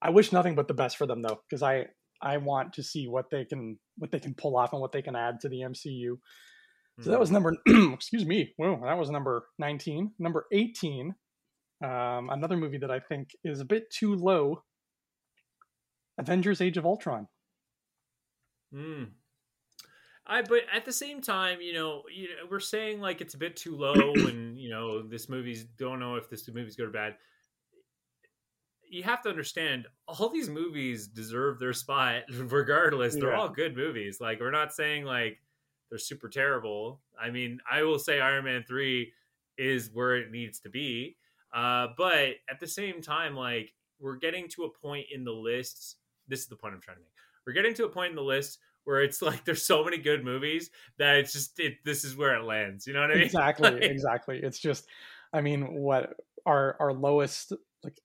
I 0.00 0.10
wish 0.10 0.32
nothing 0.32 0.54
but 0.54 0.66
the 0.66 0.74
best 0.74 0.96
for 0.96 1.06
them 1.06 1.20
though, 1.20 1.40
because 1.48 1.62
I 1.62 1.88
I 2.20 2.36
want 2.38 2.72
to 2.74 2.82
see 2.82 3.08
what 3.08 3.30
they 3.30 3.44
can 3.44 3.78
what 3.96 4.10
they 4.10 4.20
can 4.20 4.34
pull 4.34 4.56
off 4.56 4.72
and 4.72 4.80
what 4.80 4.92
they 4.92 5.02
can 5.02 5.16
add 5.16 5.40
to 5.40 5.48
the 5.48 5.60
MCU. 5.60 6.18
So 7.00 7.10
that 7.10 7.16
hmm. 7.16 7.20
was 7.20 7.30
number 7.30 7.56
excuse 7.66 8.26
me. 8.26 8.54
Whoa, 8.56 8.80
that 8.82 8.98
was 8.98 9.10
number 9.10 9.46
19. 9.58 10.12
Number 10.18 10.46
18 10.52 11.14
um, 11.82 12.30
another 12.30 12.56
movie 12.56 12.78
that 12.78 12.90
I 12.90 12.98
think 12.98 13.30
is 13.44 13.60
a 13.60 13.64
bit 13.64 13.90
too 13.90 14.14
low 14.14 14.62
Avengers 16.18 16.60
Age 16.60 16.76
of 16.76 16.84
Ultron. 16.84 17.28
Hmm. 18.72 19.04
I 20.26 20.42
but 20.42 20.62
at 20.74 20.84
the 20.84 20.92
same 20.92 21.22
time, 21.22 21.60
you 21.60 21.72
know, 21.72 22.02
you 22.14 22.24
know, 22.24 22.48
we're 22.50 22.60
saying 22.60 23.00
like 23.00 23.20
it's 23.20 23.34
a 23.34 23.38
bit 23.38 23.56
too 23.56 23.76
low, 23.76 23.94
and 24.14 24.58
you 24.58 24.68
know, 24.68 25.02
this 25.02 25.28
movie's 25.28 25.64
don't 25.64 26.00
know 26.00 26.16
if 26.16 26.28
this 26.28 26.46
movie's 26.48 26.76
good 26.76 26.88
or 26.88 26.90
bad. 26.90 27.14
You 28.90 29.02
have 29.02 29.22
to 29.22 29.28
understand, 29.28 29.86
all 30.06 30.30
these 30.30 30.48
movies 30.48 31.06
deserve 31.06 31.58
their 31.58 31.72
spot, 31.72 32.22
regardless. 32.34 33.14
They're 33.14 33.30
yeah. 33.30 33.38
all 33.38 33.48
good 33.48 33.76
movies. 33.76 34.18
Like 34.20 34.40
we're 34.40 34.50
not 34.50 34.72
saying 34.72 35.04
like 35.04 35.38
they're 35.90 35.98
super 35.98 36.28
terrible. 36.28 37.00
I 37.20 37.30
mean, 37.30 37.60
I 37.70 37.82
will 37.82 37.98
say 37.98 38.20
Iron 38.20 38.44
Man 38.44 38.64
three 38.66 39.12
is 39.56 39.90
where 39.92 40.16
it 40.16 40.30
needs 40.30 40.60
to 40.60 40.70
be. 40.70 41.16
Uh, 41.52 41.88
but 41.96 42.36
at 42.50 42.60
the 42.60 42.66
same 42.66 43.02
time, 43.02 43.34
like 43.34 43.72
we're 43.98 44.16
getting 44.16 44.48
to 44.50 44.64
a 44.64 44.70
point 44.70 45.06
in 45.12 45.24
the 45.24 45.32
lists. 45.32 45.96
This 46.28 46.40
is 46.40 46.46
the 46.46 46.56
point 46.56 46.74
I'm 46.74 46.80
trying 46.80 46.98
to 46.98 47.02
make. 47.02 47.12
We're 47.46 47.54
getting 47.54 47.74
to 47.74 47.86
a 47.86 47.88
point 47.88 48.10
in 48.10 48.16
the 48.16 48.22
list 48.22 48.58
where 48.84 49.02
it's 49.02 49.22
like 49.22 49.44
there's 49.44 49.64
so 49.64 49.84
many 49.84 49.98
good 49.98 50.24
movies 50.24 50.70
that 50.98 51.16
it's 51.16 51.32
just 51.32 51.58
it. 51.58 51.74
This 51.84 52.04
is 52.04 52.16
where 52.16 52.36
it 52.36 52.44
lands. 52.44 52.86
You 52.86 52.92
know 52.94 53.00
what 53.00 53.10
I 53.10 53.14
mean? 53.14 53.22
Exactly. 53.24 53.70
like, 53.72 53.82
exactly. 53.82 54.40
It's 54.42 54.58
just, 54.58 54.86
I 55.32 55.40
mean, 55.40 55.74
what 55.74 56.14
our 56.46 56.76
our 56.80 56.92
lowest 56.92 57.52
like 57.82 58.00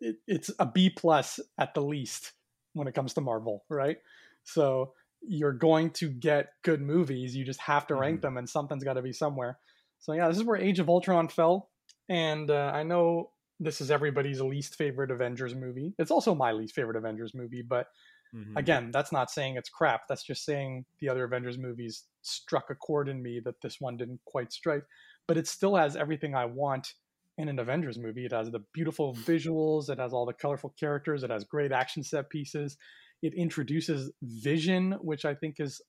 it, 0.00 0.16
it's 0.26 0.50
a 0.58 0.66
B 0.66 0.90
plus 0.90 1.40
at 1.58 1.74
the 1.74 1.82
least 1.82 2.32
when 2.72 2.88
it 2.88 2.94
comes 2.94 3.14
to 3.14 3.20
Marvel, 3.20 3.64
right? 3.68 3.98
So 4.44 4.92
you're 5.26 5.52
going 5.52 5.90
to 5.90 6.10
get 6.10 6.52
good 6.62 6.82
movies. 6.82 7.34
You 7.34 7.44
just 7.44 7.60
have 7.60 7.86
to 7.88 7.94
rank 7.94 8.16
mm-hmm. 8.16 8.22
them, 8.22 8.36
and 8.36 8.48
something's 8.48 8.84
got 8.84 8.94
to 8.94 9.02
be 9.02 9.12
somewhere. 9.12 9.58
So 10.00 10.12
yeah, 10.12 10.28
this 10.28 10.36
is 10.36 10.44
where 10.44 10.56
Age 10.56 10.80
of 10.80 10.88
Ultron 10.88 11.28
fell. 11.28 11.70
And 12.08 12.50
uh, 12.50 12.72
I 12.74 12.82
know 12.82 13.30
this 13.60 13.80
is 13.80 13.90
everybody's 13.90 14.40
least 14.40 14.76
favorite 14.76 15.10
Avengers 15.10 15.54
movie. 15.54 15.94
It's 15.98 16.10
also 16.10 16.34
my 16.34 16.52
least 16.52 16.74
favorite 16.74 16.96
Avengers 16.96 17.32
movie, 17.34 17.62
but 17.62 17.86
mm-hmm. 18.34 18.56
again, 18.56 18.90
that's 18.92 19.12
not 19.12 19.30
saying 19.30 19.56
it's 19.56 19.70
crap. 19.70 20.02
That's 20.08 20.24
just 20.24 20.44
saying 20.44 20.84
the 21.00 21.08
other 21.08 21.24
Avengers 21.24 21.56
movies 21.56 22.04
struck 22.20 22.68
a 22.70 22.74
chord 22.74 23.08
in 23.08 23.22
me 23.22 23.40
that 23.44 23.62
this 23.62 23.80
one 23.80 23.96
didn't 23.96 24.20
quite 24.26 24.52
strike. 24.52 24.84
But 25.26 25.38
it 25.38 25.46
still 25.46 25.76
has 25.76 25.96
everything 25.96 26.34
I 26.34 26.44
want 26.44 26.92
in 27.38 27.48
an 27.48 27.58
Avengers 27.58 27.98
movie. 27.98 28.24
It 28.24 28.32
has 28.32 28.50
the 28.50 28.64
beautiful 28.72 29.14
visuals, 29.14 29.88
it 29.88 29.98
has 29.98 30.12
all 30.12 30.26
the 30.26 30.32
colorful 30.32 30.74
characters, 30.78 31.22
it 31.22 31.30
has 31.30 31.44
great 31.44 31.72
action 31.72 32.02
set 32.02 32.30
pieces. 32.30 32.76
It 33.22 33.32
introduces 33.34 34.12
Vision, 34.22 34.92
which 35.00 35.24
I 35.24 35.34
think 35.34 35.56
is 35.58 35.80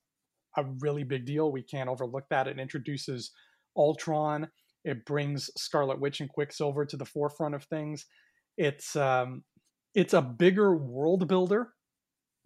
a 0.56 0.64
really 0.80 1.04
big 1.04 1.26
deal. 1.26 1.52
We 1.52 1.62
can't 1.62 1.90
overlook 1.90 2.24
that. 2.30 2.48
It 2.48 2.58
introduces 2.58 3.30
Ultron 3.76 4.48
it 4.86 5.04
brings 5.04 5.50
Scarlet 5.56 6.00
Witch 6.00 6.20
and 6.20 6.30
Quicksilver 6.30 6.86
to 6.86 6.96
the 6.96 7.04
forefront 7.04 7.56
of 7.56 7.64
things. 7.64 8.06
It's 8.56 8.94
um, 8.94 9.42
it's 9.94 10.14
a 10.14 10.22
bigger 10.22 10.76
world 10.76 11.26
builder 11.26 11.70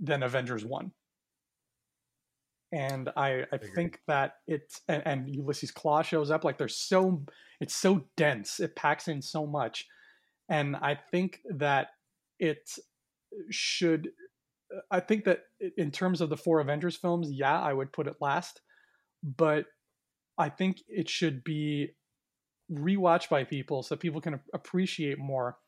than 0.01 0.22
Avengers 0.22 0.64
One, 0.64 0.92
and 2.72 3.10
I 3.16 3.44
I 3.52 3.58
think 3.58 4.00
that 4.06 4.36
it's 4.46 4.82
and, 4.88 5.02
and 5.04 5.34
Ulysses 5.34 5.72
Klaue 5.72 6.04
shows 6.04 6.30
up 6.30 6.44
like 6.44 6.58
there's 6.58 6.76
so 6.76 7.22
it's 7.60 7.74
so 7.74 8.04
dense. 8.16 8.60
It 8.60 8.76
packs 8.76 9.08
in 9.08 9.20
so 9.22 9.46
much, 9.46 9.86
and 10.48 10.76
I 10.76 10.98
think 11.10 11.40
that 11.50 11.88
it 12.38 12.70
should. 13.50 14.10
I 14.90 15.00
think 15.00 15.24
that 15.24 15.44
in 15.76 15.90
terms 15.90 16.20
of 16.20 16.30
the 16.30 16.36
four 16.36 16.60
Avengers 16.60 16.96
films, 16.96 17.30
yeah, 17.30 17.60
I 17.60 17.72
would 17.72 17.92
put 17.92 18.06
it 18.06 18.16
last, 18.20 18.60
but 19.24 19.66
I 20.38 20.48
think 20.48 20.82
it 20.88 21.08
should 21.08 21.42
be 21.42 21.90
rewatched 22.72 23.28
by 23.28 23.42
people 23.42 23.82
so 23.82 23.96
people 23.96 24.20
can 24.20 24.38
appreciate 24.54 25.18
more 25.18 25.58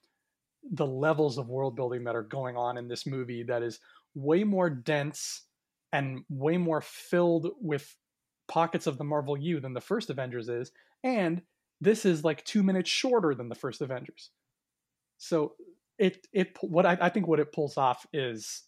the 0.71 0.87
levels 0.87 1.37
of 1.37 1.49
world 1.49 1.75
building 1.75 2.05
that 2.05 2.15
are 2.15 2.23
going 2.23 2.57
on 2.57 2.79
in 2.79 2.87
this 2.87 3.05
movie 3.05 3.43
that 3.43 3.63
is 3.63 3.81
way 4.15 4.45
more 4.45 4.71
dense 4.71 5.43
and 5.93 6.25
way 6.29 6.57
more 6.57 6.81
filled 6.81 7.51
with 7.61 7.95
pockets 8.49 8.87
of 8.87 8.99
the 8.99 9.05
Marvel 9.05 9.37
U 9.37 9.61
than 9.61 9.75
the 9.75 9.81
first 9.81 10.11
Avengers 10.11 10.49
is. 10.49 10.73
And 11.05 11.43
this 11.81 12.05
is 12.05 12.25
like 12.25 12.45
two 12.45 12.63
minutes 12.63 12.91
shorter 12.91 13.35
than 13.35 13.49
the 13.49 13.55
first 13.55 13.81
Avengers. 13.81 14.31
So 15.19 15.55
it 15.99 16.27
it 16.33 16.57
what 16.61 16.87
I, 16.87 16.99
I 17.01 17.09
think 17.09 17.27
what 17.27 17.41
it 17.41 17.53
pulls 17.53 17.77
off 17.77 18.07
is 18.13 18.65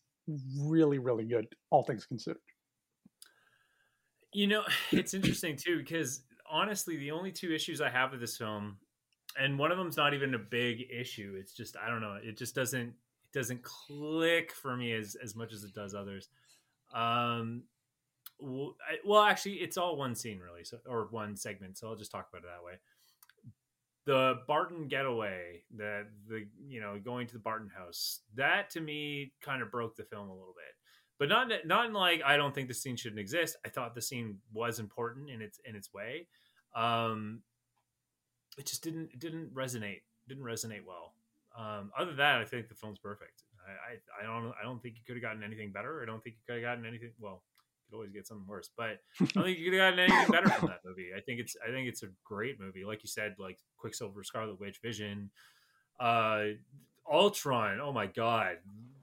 really 0.59 0.99
really 0.99 1.25
good, 1.25 1.47
all 1.71 1.83
things 1.83 2.07
considered. 2.07 2.41
You 4.33 4.47
know, 4.47 4.63
it's 4.93 5.15
interesting 5.15 5.57
too 5.57 5.79
because 5.79 6.23
honestly 6.51 6.97
the 6.97 7.11
only 7.11 7.33
two 7.33 7.53
issues 7.53 7.81
I 7.81 7.91
have 7.91 8.13
with 8.13 8.21
this 8.21 8.37
film, 8.37 8.79
and 9.39 9.59
one 9.59 9.73
of 9.73 9.79
them's 9.79 9.97
not 9.97 10.15
even 10.15 10.35
a 10.35 10.39
big 10.39 10.85
issue. 10.91 11.37
It's 11.39 11.55
just 11.55 11.77
I 11.77 11.89
don't 11.89 12.01
know. 12.01 12.19
It 12.23 12.37
just 12.37 12.55
doesn't 12.55 12.89
it 12.89 13.33
doesn't 13.33 13.63
click 13.63 14.53
for 14.53 14.77
me 14.77 14.93
as 14.93 15.17
as 15.23 15.35
much 15.35 15.53
as 15.53 15.65
it 15.65 15.75
does 15.75 15.95
others. 15.95 16.29
Um, 16.95 17.65
well, 18.41 19.23
actually, 19.23 19.55
it's 19.55 19.77
all 19.77 19.97
one 19.97 20.15
scene 20.15 20.39
really, 20.39 20.65
so 20.65 20.79
or 20.87 21.09
one 21.11 21.37
segment. 21.37 21.79
So 21.79 21.89
I'll 21.89 21.97
just 21.97 22.11
talk 22.11 22.29
about 22.31 22.45
it 22.45 22.49
that 22.49 22.65
way. 22.65 22.75
The 24.07 24.41
Barton 24.47 24.89
getaway, 24.89 25.63
the 25.75 26.07
the 26.29 26.47
you 26.67 26.81
know 26.81 26.99
going 27.03 27.27
to 27.27 27.33
the 27.33 27.41
Barton 27.41 27.71
house, 27.75 28.21
that 28.35 28.71
to 28.71 28.81
me 28.81 29.33
kind 29.41 29.63
of 29.63 29.71
broke 29.71 29.97
the 29.97 30.05
film 30.05 30.29
a 30.29 30.35
little 30.35 30.55
bit, 30.55 30.75
but 31.19 31.29
not 31.29 31.51
not 31.65 31.87
in 31.87 31.93
like 31.93 32.23
I 32.25 32.37
don't 32.37 32.55
think 32.55 32.69
the 32.69 32.75
scene 32.75 32.97
shouldn't 32.97 33.21
exist. 33.21 33.57
I 33.65 33.71
thought 33.71 33.95
the 33.95 34.03
scene 34.03 34.39
was 34.53 34.79
important 34.79 35.31
in 35.31 35.41
its 35.41 35.59
in 35.65 35.75
its 35.75 35.93
way. 35.93 36.29
Um, 36.75 37.43
it 38.59 38.67
just 38.67 38.83
didn't 38.83 39.11
it 39.13 39.21
didn't 39.21 39.55
resonate 39.55 40.03
didn't 40.29 40.45
resonate 40.45 40.85
well. 40.87 41.15
Um, 41.57 41.93
other 41.97 42.07
than 42.07 42.17
that, 42.17 42.41
I 42.41 42.45
think 42.45 42.69
the 42.69 42.75
film's 42.75 42.99
perfect. 42.99 43.44
I, 43.67 44.23
I, 44.23 44.27
don't 44.27 44.53
I 44.61 44.65
don't 44.65 44.83
think 44.83 44.97
you 44.97 45.03
could 45.07 45.17
have 45.17 45.23
gotten 45.23 45.43
anything 45.43 45.73
better. 45.73 46.03
I 46.03 46.07
don't 46.07 46.23
think 46.23 46.37
you 46.37 46.43
could 46.47 46.63
have 46.63 46.71
gotten 46.71 46.87
anything 46.87 47.13
well 47.19 47.43
you 47.85 47.91
could 47.91 47.97
always 47.97 48.13
get 48.13 48.27
something 48.27 48.47
worse. 48.47 48.71
But 48.77 49.01
I 49.21 49.27
don't 49.35 49.45
think 49.45 49.59
you 49.59 49.71
could 49.71 49.79
have 49.79 49.95
gotten 49.95 50.11
anything 50.11 50.31
better 50.31 50.49
from 50.51 50.69
that 50.69 50.81
movie. 50.85 51.11
I 51.17 51.21
think 51.21 51.41
it's 51.41 51.57
I 51.67 51.71
think 51.71 51.89
it's 51.89 52.03
a 52.03 52.09
great 52.25 52.61
movie. 52.61 52.85
Like 52.85 53.03
you 53.03 53.09
said, 53.09 53.37
like 53.39 53.59
Quicksilver, 53.77 54.25
Scarlet 54.25 54.61
Witch, 54.61 54.81
Vision, 54.83 55.31
uh, 56.01 56.45
Ultron. 57.11 57.81
Oh 57.81 57.93
my 57.93 58.07
god, 58.07 58.57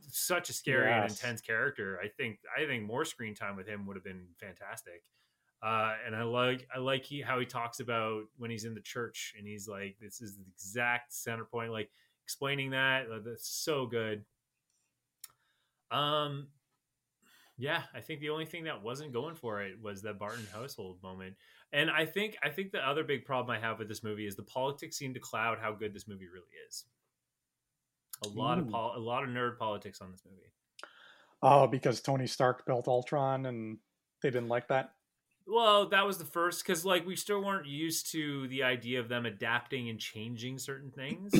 such 0.09 0.49
a 0.49 0.53
scary 0.53 0.89
yes. 0.89 1.01
and 1.01 1.11
intense 1.11 1.41
character. 1.41 1.99
I 2.03 2.07
think 2.07 2.39
I 2.57 2.65
think 2.65 2.83
more 2.83 3.05
screen 3.05 3.35
time 3.35 3.55
with 3.55 3.67
him 3.67 3.85
would 3.87 3.95
have 3.95 4.03
been 4.03 4.27
fantastic. 4.39 5.03
Uh, 5.63 5.93
and 6.05 6.15
I 6.15 6.23
like 6.23 6.67
I 6.75 6.79
like 6.79 7.03
he, 7.03 7.21
how 7.21 7.39
he 7.39 7.45
talks 7.45 7.79
about 7.79 8.23
when 8.37 8.49
he's 8.49 8.65
in 8.65 8.73
the 8.73 8.81
church 8.81 9.33
and 9.37 9.47
he's 9.47 9.67
like, 9.67 9.95
this 10.01 10.19
is 10.19 10.35
the 10.35 10.43
exact 10.55 11.13
center 11.13 11.45
point, 11.45 11.71
like 11.71 11.91
explaining 12.25 12.71
that. 12.71 13.05
That's 13.23 13.47
so 13.47 13.85
good. 13.85 14.25
Um, 15.91 16.47
yeah, 17.57 17.83
I 17.93 17.99
think 18.01 18.21
the 18.21 18.29
only 18.29 18.45
thing 18.45 18.63
that 18.63 18.81
wasn't 18.81 19.13
going 19.13 19.35
for 19.35 19.61
it 19.61 19.81
was 19.81 20.01
the 20.01 20.13
Barton 20.13 20.47
household 20.51 20.97
moment. 21.03 21.35
And 21.73 21.89
I 21.89 22.05
think 22.05 22.35
I 22.43 22.49
think 22.49 22.71
the 22.71 22.79
other 22.79 23.03
big 23.03 23.23
problem 23.23 23.55
I 23.55 23.59
have 23.59 23.79
with 23.79 23.87
this 23.87 24.03
movie 24.03 24.25
is 24.25 24.35
the 24.35 24.43
politics 24.43 24.97
seem 24.97 25.13
to 25.13 25.19
cloud 25.19 25.59
how 25.61 25.71
good 25.73 25.93
this 25.93 26.07
movie 26.07 26.27
really 26.27 26.47
is. 26.67 26.85
A 28.25 28.27
lot 28.29 28.57
Ooh. 28.57 28.61
of 28.61 28.69
pol- 28.69 28.93
a 28.97 28.99
lot 28.99 29.23
of 29.23 29.29
nerd 29.29 29.57
politics 29.57 30.01
on 30.01 30.11
this 30.11 30.23
movie. 30.25 30.51
Oh, 31.43 31.67
because 31.67 32.01
Tony 32.01 32.27
Stark 32.27 32.65
built 32.65 32.87
Ultron 32.87 33.45
and 33.45 33.77
they 34.21 34.29
didn't 34.29 34.49
like 34.49 34.67
that. 34.67 34.93
Well, 35.47 35.89
that 35.89 36.05
was 36.05 36.17
the 36.17 36.25
first 36.25 36.65
because 36.65 36.85
like 36.85 37.05
we 37.05 37.15
still 37.15 37.43
weren't 37.43 37.67
used 37.67 38.11
to 38.11 38.47
the 38.47 38.63
idea 38.63 38.99
of 38.99 39.09
them 39.09 39.25
adapting 39.25 39.89
and 39.89 39.99
changing 39.99 40.59
certain 40.59 40.91
things. 40.91 41.31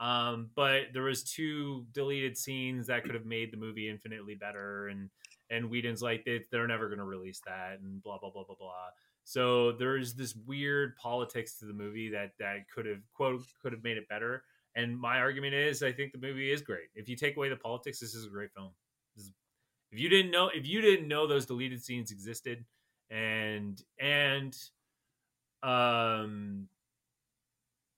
Um, 0.00 0.48
but 0.56 0.86
there 0.94 1.02
was 1.02 1.22
two 1.22 1.86
deleted 1.92 2.36
scenes 2.36 2.86
that 2.86 3.04
could 3.04 3.14
have 3.14 3.26
made 3.26 3.52
the 3.52 3.58
movie 3.58 3.88
infinitely 3.88 4.34
better, 4.34 4.88
and 4.88 5.10
and 5.50 5.70
Whedon's 5.70 6.02
like 6.02 6.24
they, 6.24 6.42
they're 6.50 6.66
never 6.66 6.88
going 6.88 6.98
to 6.98 7.04
release 7.04 7.40
that 7.46 7.78
and 7.82 8.02
blah 8.02 8.18
blah 8.18 8.30
blah 8.30 8.44
blah 8.44 8.56
blah. 8.58 8.88
So 9.24 9.72
there's 9.72 10.14
this 10.14 10.34
weird 10.34 10.96
politics 10.96 11.58
to 11.58 11.66
the 11.66 11.74
movie 11.74 12.08
that 12.10 12.32
that 12.38 12.68
could 12.74 12.86
have 12.86 13.02
quote 13.12 13.42
could 13.62 13.72
have 13.72 13.84
made 13.84 13.98
it 13.98 14.08
better. 14.08 14.42
And 14.74 14.98
my 14.98 15.18
argument 15.18 15.54
is, 15.54 15.82
I 15.82 15.92
think 15.92 16.12
the 16.12 16.18
movie 16.18 16.50
is 16.50 16.62
great. 16.62 16.88
If 16.94 17.08
you 17.08 17.16
take 17.16 17.36
away 17.36 17.48
the 17.48 17.56
politics, 17.56 18.00
this 18.00 18.14
is 18.14 18.24
a 18.24 18.30
great 18.30 18.52
film. 18.54 18.70
Is, 19.16 19.32
if 19.92 19.98
you 19.98 20.08
didn't 20.08 20.30
know, 20.30 20.48
if 20.54 20.66
you 20.66 20.80
didn't 20.80 21.08
know 21.08 21.26
those 21.26 21.44
deleted 21.44 21.84
scenes 21.84 22.10
existed, 22.10 22.64
and 23.10 23.82
and 23.98 24.56
um, 25.62 26.68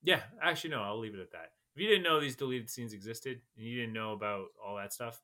yeah, 0.03 0.20
actually 0.42 0.70
no, 0.70 0.82
I'll 0.82 0.98
leave 0.98 1.14
it 1.14 1.20
at 1.20 1.32
that. 1.32 1.53
If 1.75 1.81
you 1.81 1.89
didn't 1.89 2.03
know 2.03 2.20
these 2.20 2.37
deleted 2.37 2.68
scenes 2.68 2.93
existed 2.93 3.41
and 3.57 3.66
you 3.66 3.81
didn't 3.81 3.95
know 3.95 4.12
about 4.12 4.47
all 4.64 4.77
that 4.77 4.93
stuff, 4.93 5.23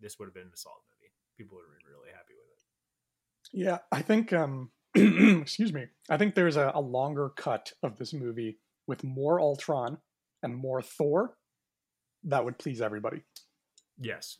this 0.00 0.18
would 0.18 0.26
have 0.26 0.34
been 0.34 0.50
a 0.52 0.56
solid 0.56 0.80
movie 0.90 0.96
people 1.36 1.58
are 1.58 1.90
really 1.90 2.10
happy 2.12 2.34
with 2.34 2.48
it. 2.52 3.66
Yeah, 3.66 3.78
I 3.92 4.02
think. 4.02 4.32
Um, 4.32 4.70
excuse 5.40 5.72
me. 5.72 5.86
I 6.08 6.16
think 6.16 6.34
there's 6.34 6.56
a, 6.56 6.72
a 6.74 6.80
longer 6.80 7.30
cut 7.36 7.72
of 7.82 7.98
this 7.98 8.12
movie 8.12 8.58
with 8.86 9.04
more 9.04 9.40
Ultron 9.40 9.98
and 10.42 10.56
more 10.56 10.82
Thor 10.82 11.36
that 12.24 12.44
would 12.44 12.58
please 12.58 12.80
everybody. 12.80 13.22
Yes. 14.00 14.38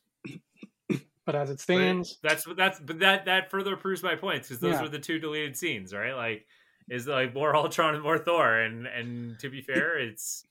but 1.24 1.34
as 1.34 1.50
it 1.50 1.60
stands, 1.60 2.18
but 2.22 2.28
that's 2.30 2.44
that's 2.56 2.80
but 2.80 2.98
that 3.00 3.26
that 3.26 3.50
further 3.50 3.76
proves 3.76 4.02
my 4.02 4.14
points 4.14 4.48
because 4.48 4.60
those 4.60 4.74
yeah. 4.74 4.82
were 4.82 4.88
the 4.88 4.98
two 4.98 5.18
deleted 5.18 5.56
scenes, 5.56 5.92
right? 5.92 6.14
Like, 6.14 6.46
is 6.88 7.06
like 7.06 7.34
more 7.34 7.54
Ultron 7.54 7.94
and 7.94 8.02
more 8.02 8.18
Thor, 8.18 8.60
and 8.60 8.86
and 8.86 9.38
to 9.40 9.50
be 9.50 9.60
fair, 9.60 9.98
it's 9.98 10.44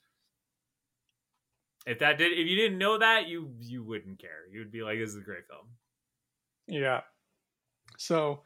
if 1.86 2.00
that 2.00 2.18
did 2.18 2.32
if 2.32 2.48
you 2.48 2.56
didn't 2.56 2.78
know 2.78 2.98
that, 2.98 3.28
you 3.28 3.52
you 3.60 3.84
wouldn't 3.84 4.20
care. 4.20 4.48
You 4.52 4.60
would 4.60 4.72
be 4.72 4.84
like, 4.84 4.98
this 5.00 5.10
is 5.10 5.18
a 5.18 5.22
great 5.22 5.48
film. 5.48 5.68
Yeah. 6.68 7.02
So 7.98 8.42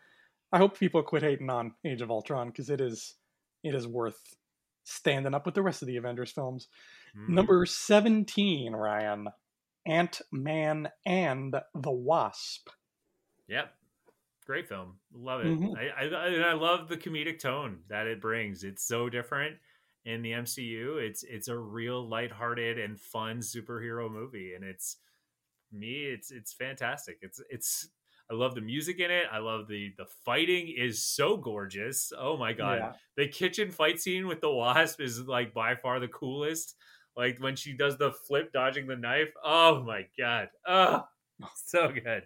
I 0.51 0.57
hope 0.57 0.77
people 0.77 1.03
quit 1.03 1.23
hating 1.23 1.49
on 1.49 1.73
Age 1.85 2.01
of 2.01 2.11
Ultron 2.11 2.47
because 2.47 2.69
it 2.69 2.81
is 2.81 3.15
it 3.63 3.73
is 3.75 3.87
worth 3.87 4.19
standing 4.83 5.33
up 5.33 5.45
with 5.45 5.55
the 5.55 5.61
rest 5.61 5.81
of 5.81 5.87
the 5.87 5.97
Avengers 5.97 6.31
films. 6.31 6.67
Mm. 7.17 7.29
Number 7.29 7.65
17, 7.65 8.73
Ryan. 8.73 9.27
Ant 9.85 10.21
Man 10.31 10.89
and 11.05 11.55
the 11.73 11.91
Wasp. 11.91 12.69
Yep. 13.47 13.73
Great 14.45 14.67
film. 14.67 14.95
Love 15.13 15.41
it. 15.41 15.47
Mm-hmm. 15.47 15.73
I, 15.75 16.05
I, 16.05 16.49
I 16.51 16.53
love 16.53 16.89
the 16.89 16.97
comedic 16.97 17.39
tone 17.39 17.79
that 17.87 18.07
it 18.07 18.21
brings. 18.21 18.63
It's 18.63 18.83
so 18.83 19.09
different 19.09 19.57
in 20.05 20.21
the 20.21 20.31
MCU. 20.31 20.97
It's 20.97 21.23
it's 21.23 21.47
a 21.47 21.57
real 21.57 22.07
lighthearted 22.07 22.79
and 22.79 22.99
fun 22.99 23.39
superhero 23.39 24.11
movie 24.11 24.53
and 24.55 24.63
it's 24.63 24.97
me 25.71 26.05
it's 26.05 26.31
it's 26.31 26.53
fantastic. 26.53 27.19
It's 27.21 27.41
it's 27.49 27.89
I 28.31 28.35
love 28.35 28.53
the 28.53 28.61
music 28.61 28.99
in 28.99 29.09
it. 29.09 29.25
I 29.31 29.39
love 29.39 29.67
the 29.67 29.93
the 29.97 30.05
fighting 30.25 30.73
is 30.75 31.03
so 31.03 31.37
gorgeous. 31.37 32.13
Oh 32.17 32.37
my 32.37 32.53
god. 32.53 32.79
Yeah. 32.79 32.91
The 33.17 33.27
kitchen 33.27 33.71
fight 33.71 33.99
scene 33.99 34.27
with 34.27 34.41
the 34.41 34.51
wasp 34.51 35.01
is 35.01 35.27
like 35.27 35.53
by 35.53 35.75
far 35.75 35.99
the 35.99 36.07
coolest. 36.07 36.75
Like 37.17 37.39
when 37.39 37.55
she 37.55 37.73
does 37.73 37.97
the 37.97 38.11
flip 38.11 38.53
dodging 38.53 38.87
the 38.87 38.95
knife. 38.95 39.33
Oh 39.43 39.83
my 39.83 40.05
god. 40.17 40.49
Oh, 40.67 41.03
so 41.55 41.91
good. 41.91 42.23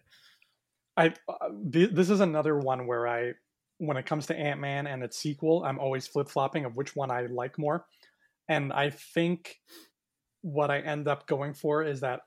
I 0.95 1.13
uh, 1.27 1.49
this 1.63 2.09
is 2.09 2.19
another 2.19 2.57
one 2.57 2.85
where 2.85 3.07
I 3.07 3.33
when 3.85 3.97
it 3.97 4.05
comes 4.05 4.27
to 4.27 4.35
Ant-Man 4.35 4.87
and 4.87 5.03
its 5.03 5.17
sequel, 5.17 5.63
I'm 5.63 5.79
always 5.79 6.07
flip-flopping 6.07 6.65
of 6.65 6.75
which 6.75 6.95
one 6.95 7.11
I 7.11 7.25
like 7.25 7.59
more. 7.59 7.85
And 8.47 8.71
I 8.71 8.89
think 8.89 9.57
what 10.41 10.71
I 10.71 10.79
end 10.79 11.07
up 11.07 11.27
going 11.27 11.53
for 11.53 11.83
is 11.83 12.01
that 12.01 12.21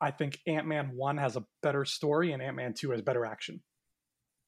I 0.00 0.10
think 0.10 0.40
Ant 0.46 0.66
Man 0.66 0.90
one 0.94 1.16
has 1.18 1.36
a 1.36 1.44
better 1.62 1.84
story 1.84 2.32
and 2.32 2.42
Ant 2.42 2.56
Man 2.56 2.74
two 2.74 2.90
has 2.90 3.02
better 3.02 3.24
action. 3.24 3.60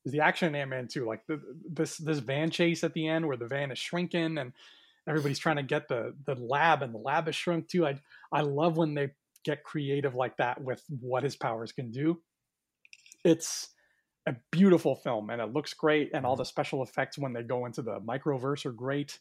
Is 0.04 0.12
The 0.12 0.20
action 0.20 0.48
in 0.48 0.54
Ant 0.54 0.70
Man 0.70 0.88
two, 0.88 1.06
like 1.06 1.26
the, 1.26 1.40
this 1.70 1.96
this 1.96 2.18
van 2.18 2.50
chase 2.50 2.84
at 2.84 2.94
the 2.94 3.08
end 3.08 3.26
where 3.26 3.36
the 3.36 3.46
van 3.46 3.70
is 3.70 3.78
shrinking 3.78 4.38
and 4.38 4.52
everybody's 5.08 5.38
trying 5.38 5.56
to 5.56 5.62
get 5.62 5.88
the 5.88 6.14
the 6.26 6.34
lab 6.34 6.82
and 6.82 6.94
the 6.94 6.98
lab 6.98 7.28
is 7.28 7.34
shrunk 7.34 7.68
too. 7.68 7.86
I 7.86 7.98
I 8.32 8.42
love 8.42 8.76
when 8.76 8.94
they 8.94 9.10
get 9.44 9.64
creative 9.64 10.14
like 10.14 10.36
that 10.36 10.60
with 10.60 10.82
what 11.00 11.24
his 11.24 11.36
powers 11.36 11.72
can 11.72 11.90
do. 11.90 12.20
It's 13.24 13.68
a 14.26 14.36
beautiful 14.50 14.94
film 14.94 15.30
and 15.30 15.40
it 15.40 15.52
looks 15.52 15.74
great 15.74 16.10
and 16.12 16.26
all 16.26 16.34
mm-hmm. 16.34 16.42
the 16.42 16.46
special 16.46 16.82
effects 16.82 17.18
when 17.18 17.32
they 17.32 17.42
go 17.42 17.66
into 17.66 17.82
the 17.82 18.00
microverse 18.00 18.66
are 18.66 18.72
great. 18.72 19.18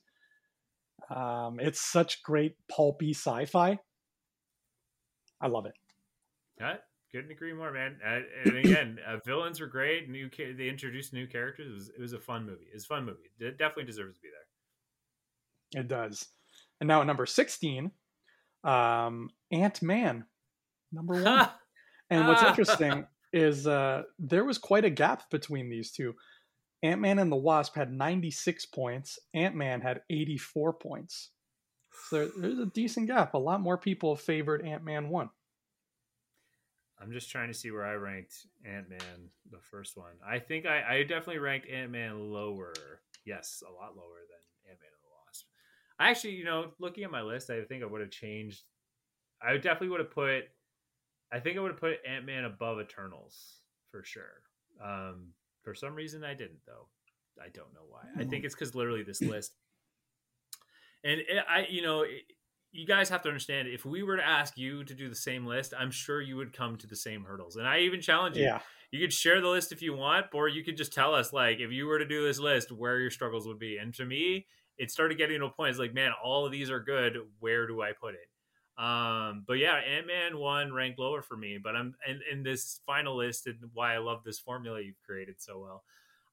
Um, 1.09 1.59
it's 1.59 1.79
such 1.79 2.23
great 2.23 2.55
pulpy 2.69 3.11
sci-fi. 3.11 3.79
I 5.39 5.47
love 5.47 5.65
it. 5.65 5.73
I 6.59 6.77
couldn't 7.11 7.31
agree 7.31 7.53
more, 7.53 7.71
man. 7.71 7.97
Uh, 8.05 8.19
and 8.45 8.57
again, 8.57 8.99
uh, 9.07 9.17
villains 9.25 9.59
were 9.59 9.67
great. 9.67 10.09
New 10.09 10.29
they 10.37 10.67
introduced 10.67 11.13
new 11.13 11.27
characters. 11.27 11.67
It 11.67 11.73
was, 11.73 11.89
it 11.89 12.01
was 12.01 12.13
a 12.13 12.19
fun 12.19 12.45
movie. 12.45 12.67
It's 12.73 12.85
a 12.85 12.87
fun 12.87 13.05
movie. 13.05 13.31
It 13.39 13.57
definitely 13.57 13.85
deserves 13.85 14.15
to 14.15 14.21
be 14.21 14.29
there. 14.29 15.81
It 15.81 15.87
does. 15.87 16.25
And 16.81 16.87
now 16.87 17.01
at 17.01 17.07
number 17.07 17.25
sixteen, 17.25 17.91
um, 18.63 19.29
Ant 19.51 19.81
Man, 19.81 20.25
number 20.91 21.21
one. 21.21 21.49
and 22.09 22.27
what's 22.27 22.43
interesting 22.43 23.05
is 23.33 23.67
uh, 23.67 24.03
there 24.19 24.43
was 24.43 24.57
quite 24.57 24.85
a 24.85 24.89
gap 24.89 25.29
between 25.29 25.69
these 25.69 25.91
two. 25.91 26.15
Ant 26.83 27.01
Man 27.01 27.19
and 27.19 27.31
the 27.31 27.35
Wasp 27.35 27.75
had 27.75 27.91
96 27.91 28.65
points. 28.67 29.19
Ant 29.33 29.55
Man 29.55 29.81
had 29.81 30.01
84 30.09 30.73
points. 30.73 31.31
So 32.09 32.17
there, 32.17 32.29
there's 32.37 32.59
a 32.59 32.67
decent 32.67 33.07
gap. 33.07 33.33
A 33.33 33.39
lot 33.39 33.61
more 33.61 33.77
people 33.77 34.15
favored 34.15 34.65
Ant 34.65 34.83
Man 34.83 35.09
1. 35.09 35.29
I'm 36.99 37.11
just 37.11 37.29
trying 37.29 37.47
to 37.47 37.53
see 37.53 37.71
where 37.71 37.85
I 37.85 37.93
ranked 37.93 38.47
Ant 38.65 38.89
Man, 38.89 39.29
the 39.51 39.59
first 39.59 39.97
one. 39.97 40.13
I 40.25 40.39
think 40.39 40.65
I, 40.65 40.97
I 40.97 41.03
definitely 41.03 41.39
ranked 41.39 41.69
Ant 41.69 41.91
Man 41.91 42.31
lower. 42.31 42.73
Yes, 43.25 43.61
a 43.67 43.71
lot 43.71 43.95
lower 43.95 44.21
than 44.29 44.71
Ant 44.71 44.79
Man 44.79 44.89
and 44.91 45.03
the 45.03 45.13
Wasp. 45.25 45.47
I 45.99 46.09
actually, 46.09 46.35
you 46.35 46.45
know, 46.45 46.71
looking 46.79 47.03
at 47.03 47.11
my 47.11 47.21
list, 47.21 47.49
I 47.49 47.61
think 47.63 47.83
I 47.83 47.87
would 47.87 48.01
have 48.01 48.09
changed. 48.09 48.63
I 49.41 49.53
definitely 49.57 49.89
would 49.89 49.99
have 49.99 50.11
put. 50.11 50.45
I 51.31 51.39
think 51.39 51.57
I 51.57 51.61
would 51.61 51.71
have 51.71 51.79
put 51.79 51.97
Ant 52.07 52.25
Man 52.25 52.45
above 52.45 52.79
Eternals 52.79 53.59
for 53.91 54.03
sure. 54.03 54.43
Um, 54.83 55.33
for 55.63 55.73
some 55.73 55.95
reason, 55.95 56.23
I 56.23 56.33
didn't 56.33 56.59
though. 56.65 56.87
I 57.39 57.49
don't 57.49 57.73
know 57.73 57.85
why. 57.87 58.01
I 58.15 58.25
think 58.25 58.41
hmm. 58.41 58.45
it's 58.45 58.55
because 58.55 58.73
literally 58.73 59.03
this 59.03 59.21
list, 59.21 59.53
and 61.03 61.19
it, 61.19 61.43
I, 61.47 61.67
you 61.69 61.81
know, 61.83 62.01
it, 62.01 62.23
you 62.71 62.85
guys 62.85 63.09
have 63.09 63.21
to 63.23 63.29
understand 63.29 63.67
if 63.67 63.85
we 63.85 64.03
were 64.03 64.17
to 64.17 64.27
ask 64.27 64.57
you 64.57 64.83
to 64.83 64.93
do 64.93 65.09
the 65.09 65.15
same 65.15 65.45
list, 65.45 65.73
I'm 65.77 65.91
sure 65.91 66.21
you 66.21 66.35
would 66.37 66.53
come 66.53 66.77
to 66.77 66.87
the 66.87 66.95
same 66.95 67.23
hurdles. 67.23 67.55
And 67.55 67.67
I 67.67 67.79
even 67.79 68.01
challenge 68.01 68.37
you. 68.37 68.43
Yeah. 68.43 68.59
You 68.91 68.99
could 69.01 69.13
share 69.13 69.41
the 69.41 69.47
list 69.47 69.71
if 69.71 69.81
you 69.81 69.95
want, 69.95 70.27
or 70.33 70.47
you 70.47 70.63
could 70.63 70.77
just 70.77 70.93
tell 70.93 71.13
us, 71.13 71.33
like, 71.33 71.59
if 71.59 71.71
you 71.71 71.87
were 71.87 71.99
to 71.99 72.07
do 72.07 72.23
this 72.23 72.39
list, 72.39 72.71
where 72.71 72.99
your 72.99 73.11
struggles 73.11 73.47
would 73.47 73.59
be. 73.59 73.77
And 73.77 73.93
to 73.95 74.05
me, 74.05 74.47
it 74.77 74.91
started 74.91 75.17
getting 75.17 75.39
to 75.39 75.45
a 75.45 75.49
point. 75.49 75.71
It's 75.71 75.79
like, 75.79 75.93
man, 75.93 76.11
all 76.23 76.45
of 76.45 76.51
these 76.51 76.69
are 76.69 76.79
good. 76.79 77.17
Where 77.39 77.67
do 77.67 77.81
I 77.81 77.91
put 77.99 78.13
it? 78.13 78.29
Um, 78.77 79.43
but 79.47 79.53
yeah, 79.53 79.75
Ant 79.75 80.07
Man 80.07 80.37
one 80.37 80.71
ranked 80.71 80.99
lower 80.99 81.21
for 81.21 81.35
me. 81.35 81.57
But 81.61 81.75
I'm 81.75 81.95
in, 82.07 82.21
in 82.31 82.43
this 82.43 82.79
final 82.85 83.17
list, 83.17 83.47
and 83.47 83.57
why 83.73 83.95
I 83.95 83.97
love 83.97 84.23
this 84.23 84.39
formula 84.39 84.81
you've 84.81 85.01
created 85.05 85.35
so 85.39 85.59
well. 85.59 85.83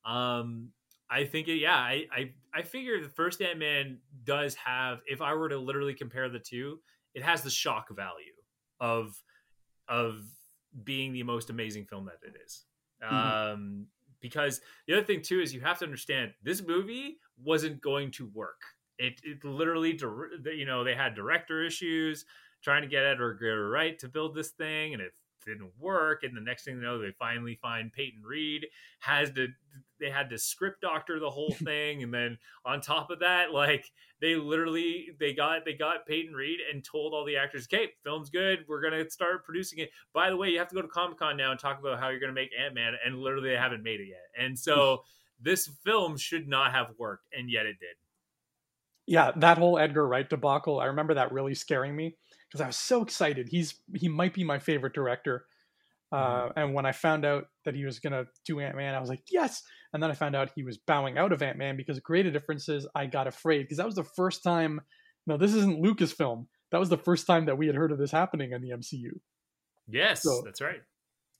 Um, 0.05 0.71
I 1.11 1.25
think 1.25 1.49
it, 1.49 1.57
yeah, 1.57 1.77
I, 1.77 2.07
I 2.13 2.33
I 2.53 2.63
figure 2.63 3.01
the 3.01 3.09
first 3.09 3.41
Ant 3.41 3.59
Man 3.59 3.99
does 4.25 4.55
have. 4.57 5.01
If 5.07 5.23
I 5.23 5.35
were 5.35 5.49
to 5.49 5.59
literally 5.59 5.95
compare 5.95 6.29
the 6.29 6.39
two, 6.39 6.81
it 7.15 7.23
has 7.23 7.43
the 7.43 7.51
shock 7.51 7.89
value 7.95 8.33
of 8.81 9.21
of 9.89 10.23
being 10.83 11.13
the 11.13 11.23
most 11.23 11.51
amazing 11.51 11.87
film 11.87 12.07
that 12.07 12.27
it 12.27 12.37
is. 12.45 12.65
Mm-hmm. 13.03 13.53
Um, 13.53 13.87
because 14.21 14.61
the 14.87 14.95
other 14.95 15.05
thing 15.05 15.23
too 15.23 15.41
is 15.41 15.55
you 15.55 15.61
have 15.61 15.79
to 15.79 15.85
understand 15.85 16.33
this 16.43 16.67
movie 16.67 17.19
wasn't 17.43 17.81
going 17.81 18.11
to 18.13 18.27
work. 18.35 18.61
It, 18.99 19.21
it 19.25 19.45
literally, 19.45 19.99
you 20.45 20.67
know, 20.67 20.85
they 20.85 20.95
had 20.95 21.15
director 21.15 21.65
issues 21.65 22.25
trying 22.63 22.83
to 22.83 22.89
get 22.89 23.05
Edgar 23.05 23.69
Wright 23.69 23.99
to 23.99 24.09
build 24.09 24.35
this 24.35 24.51
thing, 24.51 24.95
and 24.95 25.03
it 25.03 25.13
didn't 25.45 25.71
work. 25.79 26.23
And 26.23 26.37
the 26.37 26.41
next 26.41 26.65
thing 26.65 26.77
you 26.77 26.83
know, 26.83 26.99
they 26.99 27.13
finally 27.19 27.59
find 27.61 27.93
Peyton 27.93 28.23
Reed 28.23 28.67
has 29.01 29.31
to 29.33 29.49
they 30.01 30.11
had 30.11 30.31
to 30.31 30.39
script 30.39 30.81
doctor 30.81 31.19
the 31.21 31.31
whole 31.31 31.53
thing, 31.65 32.03
and 32.03 32.13
then 32.13 32.39
on 32.65 32.81
top 32.81 33.11
of 33.11 33.21
that, 33.21 33.53
like 33.53 33.91
they 34.21 34.35
literally 34.35 35.11
they 35.21 35.33
got 35.33 35.65
they 35.65 35.75
got 35.75 36.07
Peyton 36.07 36.35
Reed 36.35 36.61
and 36.73 36.85
told 36.85 37.13
all 37.13 37.25
the 37.25 37.37
actors, 37.37 37.69
"Okay, 37.73 37.93
film's 38.03 38.31
good. 38.31 38.65
We're 38.69 38.83
gonna 38.83 39.09
start 39.11 39.45
producing 39.45 39.81
it. 39.81 39.91
By 40.13 40.31
the 40.31 40.37
way, 40.37 40.49
you 40.51 40.59
have 40.59 40.69
to 40.69 40.75
go 40.75 40.83
to 40.83 40.89
Comic 40.89 41.19
Con 41.19 41.37
now 41.37 41.51
and 41.51 41.61
talk 41.61 41.79
about 41.79 42.01
how 42.01 42.09
you're 42.09 42.21
gonna 42.21 42.33
make 42.33 42.51
Ant 42.59 42.75
Man." 42.75 42.95
And 43.05 43.19
literally, 43.19 43.51
they 43.51 43.57
haven't 43.57 43.83
made 43.83 44.01
it 44.01 44.09
yet. 44.09 44.29
And 44.39 44.59
so 44.59 45.05
this 45.41 45.69
film 45.85 46.17
should 46.17 46.49
not 46.49 46.73
have 46.73 46.93
worked, 46.99 47.29
and 47.37 47.51
yet 47.51 47.67
it 47.67 47.79
did. 47.79 47.97
Yeah, 49.07 49.33
that 49.37 49.59
whole 49.59 49.79
Edgar 49.79 50.07
Wright 50.07 50.29
debacle. 50.29 50.81
I 50.81 50.87
remember 50.87 51.15
that 51.15 51.33
really 51.33 51.55
scaring 51.55 51.95
me 51.95 52.17
because 52.51 52.61
I 52.61 52.67
was 52.67 52.77
so 52.77 53.03
excited. 53.03 53.49
He's 53.51 53.75
he 53.95 54.09
might 54.09 54.35
be 54.35 54.45
my 54.45 54.59
favorite 54.59 54.95
director. 54.95 55.45
Uh, 56.13 56.17
mm-hmm. 56.17 56.59
and 56.59 56.75
when 56.75 56.87
I 56.87 56.93
found 56.93 57.25
out 57.25 57.47
that 57.65 57.75
he 57.75 57.85
was 57.85 57.99
gonna 57.99 58.25
do 58.47 58.61
Ant 58.61 58.77
Man, 58.77 58.95
I 58.95 59.01
was 59.01 59.11
like, 59.11 59.23
yes. 59.31 59.63
And 59.93 60.03
then 60.03 60.11
I 60.11 60.15
found 60.15 60.35
out 60.35 60.51
he 60.55 60.63
was 60.63 60.79
bowing 60.79 61.19
out 61.19 61.33
of 61.33 61.43
Ant 61.43 61.59
Man 61.59 61.77
because 61.77 61.97
of 61.97 62.03
greater 62.03 62.31
differences. 62.31 62.87
I 62.95 63.07
got 63.07 63.27
afraid 63.27 63.63
because 63.63 63.79
that 63.79 63.87
was 63.87 63.95
the 63.95 64.05
first 64.05 64.43
time. 64.43 64.81
No, 65.27 65.37
this 65.37 65.55
isn't 65.55 65.83
Lucasfilm. 65.83 66.47
That 66.71 66.81
was 66.81 66.89
the 66.89 66.99
first 66.99 67.27
time 67.27 67.47
that 67.47 67.59
we 67.59 67.67
had 67.67 67.77
heard 67.77 67.93
of 67.93 67.99
this 67.99 68.11
happening 68.11 68.53
in 68.53 68.61
the 68.61 68.71
MCU. 68.71 69.11
Yes, 69.89 70.23
so 70.23 70.43
that's 70.45 70.61
right. 70.61 70.81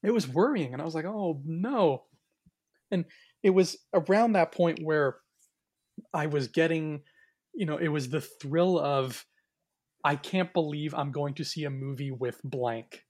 It 0.03 0.13
was 0.13 0.29
worrying, 0.29 0.73
and 0.73 0.83
I 0.83 0.85
was 0.85 0.95
like, 0.95 1.07
oh 1.07 1.41
no. 1.45 2.05
And 2.91 3.07
it 3.43 3.51
was 3.51 3.77
around 3.93 4.33
that 4.33 4.53
point 4.53 4.81
where 4.83 5.17
I 6.13 6.27
was 6.27 6.49
getting, 6.49 7.03
you 7.55 7.67
know, 7.67 7.77
it 7.77 7.89
was 7.89 8.09
the 8.09 8.21
thrill 8.21 8.79
of 8.79 9.25
I 10.05 10.17
can't 10.17 10.53
believe 10.53 10.95
I'm 10.95 11.13
going 11.13 11.35
to 11.35 11.45
see 11.45 11.65
a 11.65 11.71
movie 11.71 12.11
with 12.11 12.41
blank. 12.45 13.03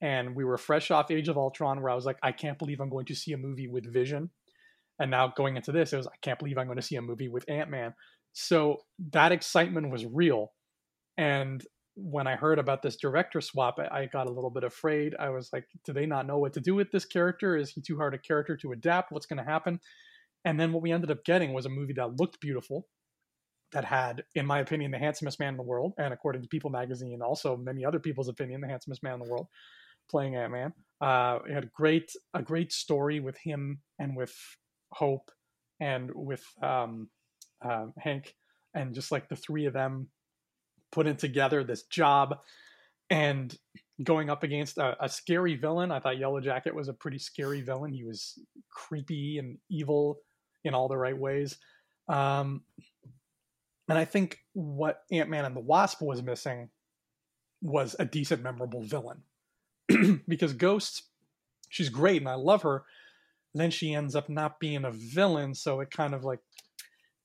And 0.00 0.36
we 0.36 0.44
were 0.44 0.56
fresh 0.56 0.90
off 0.90 1.10
Age 1.10 1.28
of 1.28 1.36
Ultron, 1.36 1.82
where 1.82 1.90
I 1.90 1.96
was 1.96 2.06
like, 2.06 2.18
I 2.22 2.30
can't 2.30 2.58
believe 2.58 2.80
I'm 2.80 2.90
going 2.90 3.06
to 3.06 3.16
see 3.16 3.32
a 3.32 3.38
movie 3.38 3.66
with 3.66 3.92
Vision. 3.92 4.30
And 5.00 5.10
now 5.10 5.32
going 5.36 5.56
into 5.56 5.72
this, 5.72 5.92
it 5.92 5.96
was, 5.96 6.06
I 6.06 6.16
can't 6.22 6.38
believe 6.38 6.58
I'm 6.58 6.66
going 6.66 6.78
to 6.78 6.82
see 6.82 6.96
a 6.96 7.02
movie 7.02 7.28
with 7.28 7.44
Ant 7.48 7.70
Man. 7.70 7.94
So 8.32 8.78
that 9.12 9.32
excitement 9.32 9.90
was 9.90 10.06
real. 10.06 10.52
And 11.16 11.64
when 11.96 12.28
I 12.28 12.36
heard 12.36 12.60
about 12.60 12.82
this 12.82 12.96
director 12.96 13.40
swap, 13.40 13.80
I, 13.80 14.02
I 14.02 14.06
got 14.06 14.28
a 14.28 14.32
little 14.32 14.50
bit 14.50 14.62
afraid. 14.62 15.16
I 15.18 15.30
was 15.30 15.50
like, 15.52 15.64
do 15.84 15.92
they 15.92 16.06
not 16.06 16.26
know 16.26 16.38
what 16.38 16.52
to 16.52 16.60
do 16.60 16.76
with 16.76 16.92
this 16.92 17.04
character? 17.04 17.56
Is 17.56 17.70
he 17.70 17.80
too 17.80 17.96
hard 17.96 18.14
a 18.14 18.18
character 18.18 18.56
to 18.58 18.72
adapt? 18.72 19.10
What's 19.10 19.26
going 19.26 19.44
to 19.44 19.50
happen? 19.50 19.80
And 20.44 20.60
then 20.60 20.72
what 20.72 20.82
we 20.82 20.92
ended 20.92 21.10
up 21.10 21.24
getting 21.24 21.52
was 21.52 21.66
a 21.66 21.70
movie 21.70 21.94
that 21.94 22.20
looked 22.20 22.40
beautiful, 22.40 22.86
that 23.72 23.84
had, 23.84 24.24
in 24.34 24.46
my 24.46 24.60
opinion, 24.60 24.90
the 24.90 24.98
handsomest 24.98 25.38
man 25.38 25.54
in 25.54 25.56
the 25.56 25.62
world, 25.62 25.92
and 25.98 26.12
according 26.12 26.42
to 26.42 26.48
People 26.48 26.70
magazine, 26.70 27.20
also 27.22 27.56
many 27.56 27.84
other 27.84 27.98
people's 27.98 28.28
opinion, 28.28 28.60
the 28.60 28.68
handsomest 28.68 29.02
man 29.02 29.14
in 29.14 29.20
the 29.20 29.30
world, 29.30 29.48
playing 30.10 30.36
Ant 30.36 30.52
Man. 30.52 30.72
Uh, 31.00 31.38
it 31.48 31.52
had 31.52 31.72
great 31.72 32.10
a 32.34 32.42
great 32.42 32.72
story 32.72 33.20
with 33.20 33.36
him 33.38 33.80
and 33.98 34.16
with 34.16 34.34
Hope 34.92 35.30
and 35.80 36.10
with 36.14 36.44
um, 36.62 37.08
uh, 37.64 37.86
Hank, 37.98 38.34
and 38.74 38.94
just 38.94 39.12
like 39.12 39.28
the 39.28 39.36
three 39.36 39.66
of 39.66 39.74
them 39.74 40.08
putting 40.90 41.16
together 41.16 41.62
this 41.62 41.82
job 41.84 42.38
and 43.10 43.56
going 44.02 44.30
up 44.30 44.42
against 44.42 44.78
a, 44.78 44.96
a, 45.04 45.08
scary 45.08 45.56
villain. 45.56 45.90
I 45.90 46.00
thought 46.00 46.18
Yellow 46.18 46.40
Jacket 46.40 46.74
was 46.74 46.88
a 46.88 46.92
pretty 46.92 47.18
scary 47.18 47.62
villain. 47.62 47.92
He 47.92 48.04
was 48.04 48.38
creepy 48.70 49.38
and 49.38 49.58
evil 49.70 50.18
in 50.64 50.74
all 50.74 50.88
the 50.88 50.96
right 50.96 51.16
ways. 51.16 51.56
Um, 52.08 52.62
and 53.88 53.98
I 53.98 54.04
think 54.04 54.38
what 54.52 55.02
Ant 55.10 55.30
Man 55.30 55.44
and 55.44 55.56
the 55.56 55.60
Wasp 55.60 56.02
was 56.02 56.22
missing 56.22 56.68
was 57.62 57.96
a 57.98 58.04
decent, 58.04 58.42
memorable 58.42 58.82
villain. 58.82 59.22
because 60.28 60.52
Ghost, 60.52 61.04
she's 61.70 61.88
great 61.88 62.20
and 62.20 62.28
I 62.28 62.34
love 62.34 62.62
her. 62.62 62.84
Then 63.54 63.70
she 63.70 63.94
ends 63.94 64.14
up 64.14 64.28
not 64.28 64.60
being 64.60 64.84
a 64.84 64.90
villain. 64.90 65.54
So 65.54 65.80
it 65.80 65.90
kind 65.90 66.14
of 66.14 66.24
like, 66.24 66.40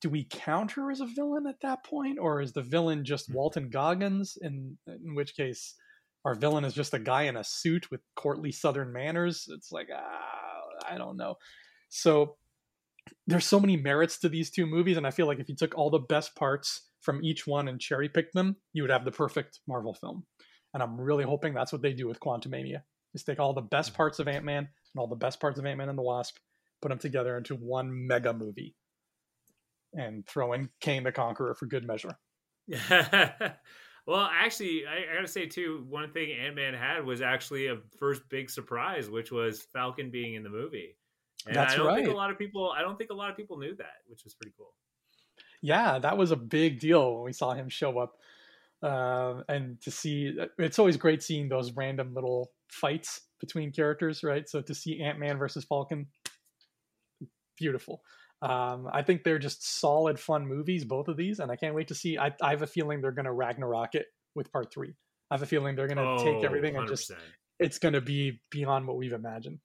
do 0.01 0.09
we 0.09 0.27
count 0.29 0.71
her 0.71 0.89
as 0.89 1.01
a 1.01 1.05
villain 1.05 1.47
at 1.47 1.61
that 1.61 1.85
point? 1.85 2.17
Or 2.19 2.41
is 2.41 2.53
the 2.53 2.61
villain 2.61 3.03
just 3.05 3.27
hmm. 3.27 3.33
Walton 3.33 3.69
Goggins? 3.69 4.37
In, 4.41 4.77
in 4.87 5.15
which 5.15 5.35
case, 5.35 5.75
our 6.25 6.35
villain 6.35 6.63
is 6.63 6.73
just 6.73 6.93
a 6.93 6.99
guy 6.99 7.23
in 7.23 7.35
a 7.35 7.43
suit 7.43 7.91
with 7.91 8.01
courtly 8.15 8.51
Southern 8.51 8.93
manners. 8.93 9.47
It's 9.49 9.71
like, 9.71 9.89
ah, 9.93 10.89
I 10.89 10.97
don't 10.97 11.17
know. 11.17 11.35
So 11.89 12.37
there's 13.27 13.45
so 13.45 13.59
many 13.59 13.77
merits 13.77 14.19
to 14.19 14.29
these 14.29 14.49
two 14.49 14.65
movies, 14.65 14.97
and 14.97 15.07
I 15.07 15.11
feel 15.11 15.27
like 15.27 15.39
if 15.39 15.49
you 15.49 15.55
took 15.55 15.77
all 15.77 15.89
the 15.89 15.99
best 15.99 16.35
parts 16.35 16.89
from 17.01 17.23
each 17.23 17.45
one 17.45 17.67
and 17.67 17.79
cherry 17.79 18.09
picked 18.09 18.33
them, 18.33 18.55
you 18.73 18.83
would 18.83 18.91
have 18.91 19.05
the 19.05 19.11
perfect 19.11 19.59
Marvel 19.67 19.93
film. 19.93 20.25
And 20.73 20.81
I'm 20.81 20.99
really 20.99 21.23
hoping 21.23 21.53
that's 21.53 21.71
what 21.71 21.81
they 21.81 21.93
do 21.93 22.07
with 22.07 22.19
Quantumania. 22.19 22.81
Is 23.13 23.23
take 23.23 23.39
all 23.39 23.53
the 23.53 23.61
best 23.61 23.89
mm-hmm. 23.89 23.97
parts 23.97 24.19
of 24.19 24.27
Ant 24.27 24.43
Man 24.43 24.67
and 24.67 24.99
all 24.99 25.07
the 25.07 25.15
best 25.15 25.39
parts 25.39 25.59
of 25.59 25.65
Ant 25.65 25.77
Man 25.77 25.89
and 25.89 25.97
the 25.97 26.03
Wasp, 26.03 26.35
put 26.81 26.89
them 26.89 26.97
together 26.97 27.37
into 27.37 27.55
one 27.55 28.07
mega 28.07 28.33
movie, 28.33 28.75
and 29.93 30.25
throw 30.25 30.53
in 30.53 30.69
Kang 30.81 31.03
the 31.03 31.11
Conqueror 31.11 31.53
for 31.53 31.67
good 31.67 31.85
measure. 31.85 32.17
well, 34.07 34.29
actually, 34.31 34.85
I, 34.87 35.11
I, 35.11 35.15
gotta 35.15 35.27
say 35.27 35.45
too, 35.45 35.85
one 35.89 36.11
thing 36.11 36.31
Ant 36.31 36.55
Man 36.55 36.73
had 36.73 37.05
was 37.05 37.21
actually 37.21 37.67
a 37.67 37.77
first 37.99 38.23
big 38.29 38.49
surprise, 38.49 39.09
which 39.09 39.31
was 39.31 39.61
Falcon 39.73 40.09
being 40.09 40.33
in 40.33 40.43
the 40.43 40.49
movie. 40.49 40.95
And 41.45 41.55
That's 41.55 41.73
I 41.73 41.77
don't 41.77 41.87
right. 41.87 42.03
think 42.03 42.13
a 42.13 42.17
lot 42.17 42.31
of 42.31 42.37
people 42.37 42.73
I 42.75 42.81
don't 42.81 42.97
think 42.97 43.09
a 43.09 43.15
lot 43.15 43.29
of 43.29 43.37
people 43.37 43.57
knew 43.57 43.75
that, 43.75 44.01
which 44.07 44.23
was 44.23 44.33
pretty 44.33 44.53
cool. 44.57 44.73
Yeah, 45.61 45.99
that 45.99 46.17
was 46.17 46.31
a 46.31 46.35
big 46.35 46.79
deal 46.79 47.15
when 47.15 47.23
we 47.23 47.33
saw 47.33 47.53
him 47.53 47.69
show 47.69 47.99
up. 47.99 48.17
Uh, 48.81 49.43
and 49.47 49.79
to 49.81 49.91
see 49.91 50.37
it's 50.57 50.77
always 50.77 50.97
great 50.97 51.23
seeing 51.23 51.47
those 51.47 51.71
random 51.71 52.13
little 52.13 52.51
fights 52.69 53.21
between 53.39 53.71
characters, 53.71 54.23
right? 54.23 54.47
So 54.47 54.61
to 54.61 54.75
see 54.75 55.01
Ant 55.01 55.19
Man 55.19 55.37
versus 55.37 55.63
Falcon, 55.63 56.07
beautiful. 57.57 58.01
Um, 58.41 58.89
I 58.91 59.03
think 59.03 59.23
they're 59.23 59.39
just 59.39 59.79
solid, 59.79 60.19
fun 60.19 60.45
movies, 60.45 60.83
both 60.83 61.07
of 61.07 61.15
these, 61.15 61.39
and 61.39 61.49
I 61.49 61.55
can't 61.55 61.73
wait 61.73 61.87
to 61.87 61.95
see. 61.95 62.17
I, 62.17 62.33
I 62.41 62.49
have 62.49 62.61
a 62.61 62.67
feeling 62.67 62.99
they're 62.99 63.11
going 63.11 63.25
to 63.25 63.31
Ragnarok 63.31 63.95
it 63.95 64.07
with 64.35 64.51
part 64.51 64.73
three. 64.73 64.93
I 65.31 65.35
have 65.35 65.43
a 65.43 65.45
feeling 65.45 65.77
they're 65.77 65.87
going 65.87 65.97
to 65.97 66.21
oh, 66.21 66.23
take 66.23 66.43
everything 66.43 66.73
100%. 66.73 66.79
and 66.79 66.87
just 66.89 67.11
it's 67.59 67.79
going 67.79 67.93
to 67.93 68.01
be 68.01 68.41
beyond 68.51 68.85
what 68.85 68.97
we've 68.97 69.13
imagined. 69.13 69.59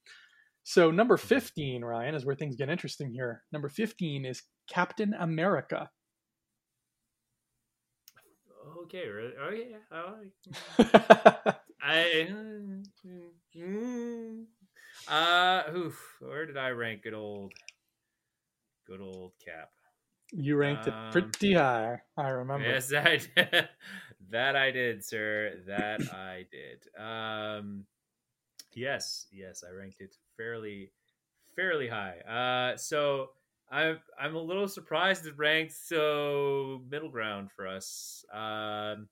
So 0.68 0.90
number 0.90 1.16
15, 1.16 1.82
Ryan, 1.82 2.14
is 2.14 2.26
where 2.26 2.34
things 2.34 2.54
get 2.54 2.68
interesting 2.68 3.10
here. 3.10 3.42
Number 3.52 3.70
15 3.70 4.26
is 4.26 4.42
Captain 4.70 5.14
America. 5.18 5.88
Okay, 8.82 9.04
oh 9.08 9.50
yeah, 9.50 9.78
oh, 9.90 11.54
I 11.82 12.28
uh, 15.08 15.62
oof, 15.74 15.98
where 16.20 16.44
did 16.44 16.58
I 16.58 16.68
rank 16.68 17.02
good 17.02 17.14
old, 17.14 17.54
good 18.86 19.00
old 19.00 19.32
Cap? 19.42 19.70
You 20.32 20.56
ranked 20.56 20.86
um, 20.86 20.92
it 20.92 21.12
pretty 21.12 21.54
high. 21.54 22.02
I 22.18 22.28
remember. 22.28 22.68
Yes, 22.68 22.92
I 22.92 23.20
did. 23.34 23.68
that 24.28 24.54
I 24.54 24.70
did, 24.70 25.02
sir. 25.02 25.62
That 25.66 26.02
I 26.12 26.44
did. 26.52 27.02
Um, 27.02 27.86
Yes, 28.78 29.26
yes, 29.32 29.64
I 29.68 29.72
ranked 29.74 30.00
it 30.00 30.14
fairly, 30.38 30.92
fairly 31.54 31.88
high. 31.88 32.20
Uh, 32.20 32.78
so 32.78 33.30
I'm 33.70 33.98
I'm 34.18 34.34
a 34.34 34.40
little 34.40 34.68
surprised 34.68 35.26
it 35.26 35.36
ranked 35.36 35.74
so 35.74 36.80
middle 36.90 37.10
ground 37.10 37.50
for 37.52 37.66
us. 37.66 38.24
Um, 38.32 39.08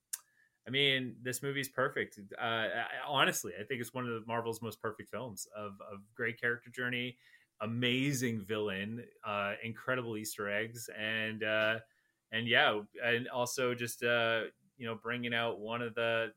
I 0.66 0.70
mean, 0.70 1.16
this 1.23 1.43
movie's 1.43 1.69
perfect. 1.69 2.19
Uh, 2.40 2.43
I, 2.43 2.85
honestly, 3.07 3.53
I 3.61 3.65
think 3.65 3.81
it's 3.81 3.93
one 3.93 4.09
of 4.09 4.27
Marvel's 4.27 4.62
most 4.62 4.81
perfect 4.81 5.11
films 5.11 5.47
of 5.55 5.73
of 5.93 6.01
great 6.15 6.40
character 6.40 6.70
journey, 6.70 7.19
amazing 7.61 8.40
villain, 8.40 9.05
uh, 9.24 9.55
incredible 9.62 10.16
Easter 10.16 10.51
eggs, 10.51 10.89
and 10.98 11.44
uh, 11.44 11.77
and 12.32 12.48
yeah, 12.48 12.81
and 13.05 13.28
also 13.28 13.74
just 13.74 14.03
uh, 14.03 14.43
you 14.78 14.86
know 14.86 14.94
bringing 14.94 15.35
out 15.35 15.61
one 15.61 15.82
of 15.82 15.94
the 15.94 16.32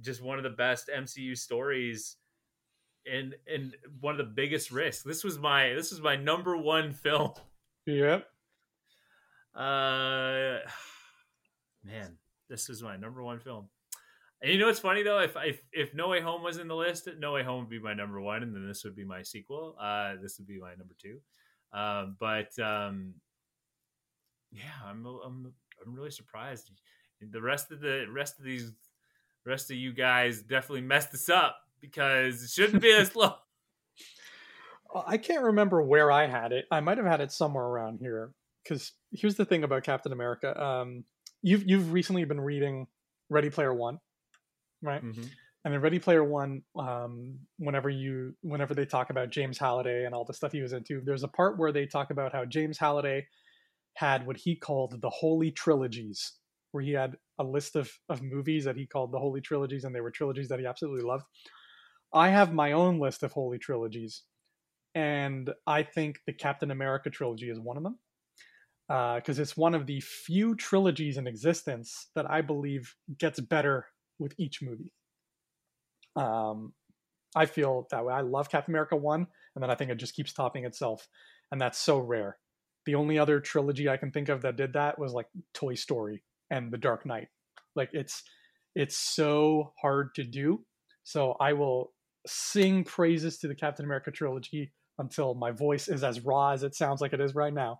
just 0.00 0.22
one 0.22 0.38
of 0.38 0.44
the 0.44 0.50
best 0.50 0.88
MCU 0.94 1.36
stories 1.36 2.16
and 3.10 3.34
and 3.52 3.76
one 4.00 4.12
of 4.12 4.18
the 4.18 4.32
biggest 4.32 4.70
risks. 4.70 5.02
This 5.02 5.24
was 5.24 5.38
my 5.38 5.72
this 5.74 5.90
was 5.90 6.00
my 6.00 6.16
number 6.16 6.56
one 6.56 6.92
film. 6.92 7.32
Yep. 7.86 8.26
Uh, 9.54 10.58
man, 11.84 12.18
this 12.48 12.68
is 12.68 12.82
my 12.82 12.96
number 12.96 13.22
one 13.22 13.40
film. 13.40 13.68
And 14.42 14.52
you 14.52 14.58
know 14.58 14.66
what's 14.66 14.80
funny 14.80 15.02
though? 15.02 15.20
If 15.20 15.36
if 15.44 15.62
if 15.72 15.94
No 15.94 16.08
Way 16.08 16.20
Home 16.20 16.42
was 16.42 16.58
in 16.58 16.68
the 16.68 16.76
list, 16.76 17.08
No 17.18 17.32
Way 17.32 17.42
Home 17.42 17.60
would 17.60 17.70
be 17.70 17.78
my 17.78 17.94
number 17.94 18.20
one, 18.20 18.42
and 18.42 18.54
then 18.54 18.66
this 18.66 18.84
would 18.84 18.96
be 18.96 19.04
my 19.04 19.22
sequel. 19.22 19.76
Uh, 19.80 20.14
this 20.22 20.38
would 20.38 20.46
be 20.46 20.58
my 20.58 20.70
number 20.70 20.94
two. 21.00 21.18
Um, 21.72 22.16
but 22.18 22.58
um, 22.58 23.14
yeah, 24.50 24.62
I'm 24.86 25.04
I'm 25.06 25.52
I'm 25.84 25.94
really 25.94 26.10
surprised. 26.10 26.70
The 27.20 27.42
rest 27.42 27.70
of 27.70 27.80
the 27.80 28.06
rest 28.10 28.38
of 28.38 28.44
these 28.44 28.72
rest 29.44 29.70
of 29.70 29.76
you 29.76 29.92
guys 29.92 30.42
definitely 30.42 30.82
messed 30.82 31.12
this 31.12 31.28
up 31.28 31.56
because 31.80 32.42
it 32.42 32.50
shouldn't 32.50 32.82
be 32.82 32.92
as 32.92 33.14
low. 33.16 33.34
I 35.06 35.18
can't 35.18 35.44
remember 35.44 35.82
where 35.82 36.10
I 36.10 36.26
had 36.26 36.52
it. 36.52 36.66
I 36.70 36.80
might 36.80 36.98
have 36.98 37.06
had 37.06 37.20
it 37.20 37.32
somewhere 37.32 37.64
around 37.64 37.98
here. 38.00 38.32
Because 38.64 38.92
here's 39.12 39.36
the 39.36 39.44
thing 39.44 39.64
about 39.64 39.84
Captain 39.84 40.12
America. 40.12 40.60
Um, 40.60 41.04
you've 41.42 41.64
you've 41.66 41.92
recently 41.92 42.24
been 42.24 42.40
reading 42.40 42.86
Ready 43.30 43.50
Player 43.50 43.72
One, 43.72 43.98
right? 44.82 45.02
Mm-hmm. 45.02 45.22
And 45.64 45.74
in 45.74 45.80
Ready 45.80 45.98
Player 45.98 46.24
One, 46.24 46.62
um, 46.76 47.38
whenever 47.58 47.88
you 47.88 48.34
whenever 48.42 48.74
they 48.74 48.84
talk 48.84 49.10
about 49.10 49.30
James 49.30 49.58
Halliday 49.58 50.04
and 50.04 50.14
all 50.14 50.24
the 50.24 50.34
stuff 50.34 50.52
he 50.52 50.62
was 50.62 50.72
into, 50.72 51.00
there's 51.04 51.22
a 51.22 51.28
part 51.28 51.58
where 51.58 51.72
they 51.72 51.86
talk 51.86 52.10
about 52.10 52.32
how 52.32 52.44
James 52.44 52.78
Halliday 52.78 53.26
had 53.94 54.26
what 54.26 54.36
he 54.36 54.56
called 54.56 55.00
the 55.00 55.10
holy 55.10 55.50
trilogies, 55.50 56.34
where 56.72 56.82
he 56.82 56.92
had 56.92 57.16
a 57.38 57.44
list 57.44 57.76
of, 57.76 57.90
of 58.08 58.22
movies 58.22 58.64
that 58.64 58.76
he 58.76 58.86
called 58.86 59.12
the 59.12 59.18
holy 59.18 59.40
trilogies, 59.40 59.84
and 59.84 59.94
they 59.94 60.00
were 60.00 60.10
trilogies 60.10 60.48
that 60.48 60.60
he 60.60 60.66
absolutely 60.66 61.02
loved. 61.02 61.24
I 62.12 62.30
have 62.30 62.52
my 62.52 62.72
own 62.72 62.98
list 62.98 63.22
of 63.22 63.32
holy 63.32 63.58
trilogies, 63.58 64.22
and 64.94 65.50
I 65.66 65.82
think 65.82 66.20
the 66.26 66.32
Captain 66.32 66.70
America 66.70 67.10
trilogy 67.10 67.50
is 67.50 67.60
one 67.60 67.76
of 67.76 67.82
them 67.82 67.98
because 68.88 69.38
uh, 69.38 69.42
it's 69.42 69.56
one 69.56 69.74
of 69.74 69.86
the 69.86 70.00
few 70.00 70.56
trilogies 70.56 71.16
in 71.16 71.28
existence 71.28 72.08
that 72.16 72.28
I 72.28 72.40
believe 72.40 72.96
gets 73.18 73.38
better 73.38 73.86
with 74.18 74.34
each 74.36 74.60
movie. 74.60 74.92
Um, 76.16 76.72
I 77.36 77.46
feel 77.46 77.86
that 77.92 78.04
way. 78.04 78.12
I 78.12 78.22
love 78.22 78.50
Captain 78.50 78.72
America 78.72 78.96
1, 78.96 79.26
and 79.54 79.62
then 79.62 79.70
I 79.70 79.76
think 79.76 79.92
it 79.92 79.98
just 79.98 80.16
keeps 80.16 80.32
topping 80.32 80.64
itself. 80.64 81.06
And 81.52 81.60
that's 81.60 81.78
so 81.78 81.98
rare. 81.98 82.38
The 82.86 82.96
only 82.96 83.16
other 83.16 83.38
trilogy 83.38 83.88
I 83.88 83.96
can 83.96 84.10
think 84.10 84.28
of 84.28 84.42
that 84.42 84.56
did 84.56 84.72
that 84.72 84.98
was 84.98 85.12
like 85.12 85.26
Toy 85.54 85.74
Story 85.74 86.24
and 86.50 86.72
The 86.72 86.78
Dark 86.78 87.06
Knight. 87.06 87.28
Like 87.76 87.90
it's 87.92 88.24
it's 88.74 88.96
so 88.96 89.72
hard 89.80 90.14
to 90.16 90.24
do. 90.24 90.64
So 91.04 91.36
I 91.40 91.52
will 91.52 91.92
sing 92.26 92.84
praises 92.84 93.38
to 93.38 93.48
the 93.48 93.54
Captain 93.54 93.84
America 93.84 94.10
trilogy 94.10 94.72
until 94.98 95.34
my 95.34 95.50
voice 95.50 95.88
is 95.88 96.04
as 96.04 96.20
raw 96.20 96.50
as 96.50 96.62
it 96.62 96.74
sounds 96.74 97.00
like 97.00 97.12
it 97.12 97.20
is 97.20 97.34
right 97.34 97.52
now. 97.52 97.78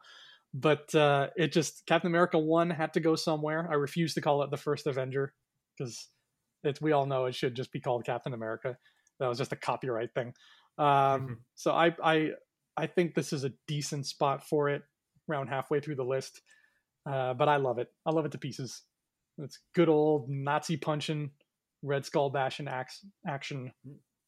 But 0.53 0.93
uh, 0.95 1.29
it 1.37 1.53
just 1.53 1.87
Captain 1.87 2.11
America 2.11 2.39
one 2.39 2.71
had 2.71 2.95
to 2.95 3.01
go 3.01 3.15
somewhere. 3.15 3.69
I 3.71 3.75
refuse 3.75 4.15
to 4.15 4.21
call 4.21 4.43
it 4.43 4.51
the 4.51 4.57
first 4.57 4.87
Avenger 4.87 5.33
because 5.79 6.09
it's 6.65 6.81
we 6.81 6.93
all 6.93 7.07
know 7.07 7.27
it 7.27 7.35
should 7.35 7.55
just 7.55 7.73
be 7.73 7.81
called 7.81 8.05
Captain 8.05 8.35
America. 8.35 8.77
That 9.21 9.29
was 9.29 9.39
just 9.39 9.53
a 9.53 9.57
copyright 9.57 10.13
thing. 10.15 10.35
Um, 10.79 10.87
mm-hmm. 10.87 11.33
So 11.55 11.73
I 11.73 11.95
I 12.03 12.31
I 12.77 12.87
think 12.87 13.15
this 13.15 13.33
is 13.33 13.45
a 13.45 13.53
decent 13.69 14.07
spot 14.07 14.47
for 14.49 14.71
it, 14.71 14.83
around 15.31 15.49
halfway 15.49 15.81
through 15.81 15.97
the 15.97 16.05
list. 16.05 16.41
Uh, 17.09 17.35
but 17.35 17.49
I 17.49 17.57
love 17.57 17.79
it. 17.79 17.89
I 18.05 18.11
love 18.11 18.27
it 18.27 18.33
to 18.33 18.39
pieces. 18.39 18.83
It's 19.39 19.59
good 19.75 19.89
old 19.89 20.29
Nazi 20.29 20.77
punching, 20.77 21.31
Red 21.83 22.05
Skull 22.05 22.31
bashing 22.31 22.69
action 23.27 23.73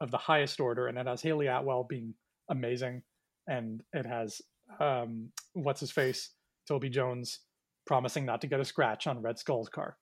of 0.02 0.10
the 0.10 0.18
highest 0.18 0.60
order, 0.60 0.88
and 0.88 0.98
it 0.98 1.06
has 1.06 1.22
Hayley 1.22 1.46
Atwell 1.46 1.84
being 1.84 2.12
amazing, 2.50 3.02
and 3.46 3.80
it 3.92 4.04
has 4.04 4.42
um, 4.80 5.30
what's 5.54 5.80
his 5.80 5.92
face, 5.92 6.30
Toby 6.66 6.90
Jones, 6.90 7.38
promising 7.86 8.26
not 8.26 8.40
to 8.40 8.48
get 8.48 8.60
a 8.60 8.64
scratch 8.64 9.06
on 9.06 9.22
Red 9.22 9.38
Skull's 9.38 9.68
car. 9.68 9.96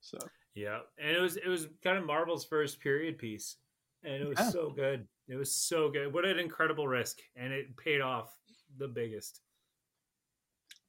So 0.00 0.16
yeah, 0.54 0.78
and 0.96 1.10
it 1.10 1.20
was 1.20 1.36
it 1.36 1.48
was 1.48 1.66
kind 1.82 1.98
of 1.98 2.06
Marvel's 2.06 2.44
first 2.44 2.80
period 2.80 3.18
piece, 3.18 3.56
and 4.04 4.14
it 4.14 4.28
was 4.28 4.38
yeah. 4.38 4.50
so 4.50 4.70
good. 4.70 5.06
It 5.28 5.36
was 5.36 5.52
so 5.52 5.90
good. 5.90 6.14
What 6.14 6.24
an 6.24 6.38
incredible 6.38 6.86
risk, 6.86 7.18
and 7.36 7.52
it 7.52 7.76
paid 7.76 8.00
off 8.00 8.34
the 8.78 8.88
biggest. 8.88 9.40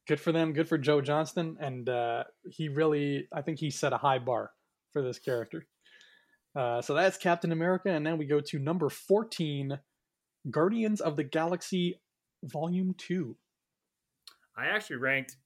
Good 0.08 0.20
for 0.20 0.32
them. 0.32 0.54
Good 0.54 0.70
for 0.70 0.78
Joe 0.78 1.02
Johnston, 1.02 1.58
and 1.60 1.90
uh, 1.90 2.26
he 2.50 2.70
really, 2.70 3.28
I 3.34 3.42
think 3.42 3.58
he 3.58 3.72
set 3.72 3.94
a 3.94 3.98
high 3.98 4.20
bar 4.20 4.52
for 4.92 5.02
this 5.02 5.18
character. 5.18 5.66
Uh, 6.56 6.82
so 6.82 6.94
that's 6.94 7.18
Captain 7.18 7.52
America, 7.52 7.90
and 7.90 8.06
then 8.06 8.18
we 8.18 8.26
go 8.26 8.40
to 8.40 8.60
number 8.60 8.90
fourteen, 8.90 9.80
Guardians 10.50 11.02
of 11.02 11.16
the 11.16 11.24
Galaxy 11.24 12.00
Volume 12.44 12.94
Two. 12.98 13.38
I 14.56 14.68
actually 14.68 14.98
ranked 14.98 15.38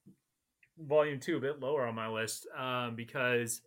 Volume 0.78 1.20
Two 1.20 1.38
a 1.38 1.42
bit 1.42 1.60
lower 1.60 1.88
on 1.88 1.96
my 1.96 2.10
list 2.10 2.46
um, 2.58 2.96
because 2.96 3.62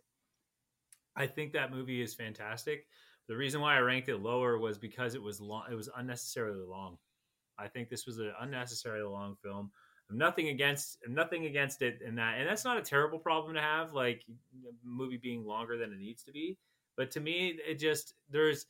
I 1.15 1.27
think 1.27 1.53
that 1.53 1.71
movie 1.71 2.01
is 2.01 2.13
fantastic. 2.13 2.85
The 3.27 3.35
reason 3.35 3.61
why 3.61 3.75
I 3.75 3.79
ranked 3.79 4.09
it 4.09 4.17
lower 4.17 4.57
was 4.57 4.77
because 4.77 5.15
it 5.15 5.21
was 5.21 5.41
long. 5.41 5.63
It 5.71 5.75
was 5.75 5.89
unnecessarily 5.95 6.65
long. 6.67 6.97
I 7.57 7.67
think 7.67 7.89
this 7.89 8.05
was 8.05 8.17
an 8.17 8.33
unnecessarily 8.39 9.03
long 9.03 9.35
film. 9.41 9.71
I'm 10.09 10.17
nothing 10.17 10.49
against 10.49 10.97
nothing 11.07 11.45
against 11.45 11.81
it 11.81 12.01
in 12.05 12.15
that, 12.15 12.39
and 12.39 12.47
that's 12.47 12.65
not 12.65 12.77
a 12.77 12.81
terrible 12.81 13.19
problem 13.19 13.55
to 13.55 13.61
have. 13.61 13.93
Like 13.93 14.23
a 14.27 14.73
movie 14.83 15.19
being 15.21 15.45
longer 15.45 15.77
than 15.77 15.91
it 15.91 15.99
needs 15.99 16.23
to 16.23 16.31
be, 16.31 16.57
but 16.97 17.11
to 17.11 17.19
me, 17.19 17.59
it 17.67 17.79
just 17.79 18.13
there's 18.29 18.65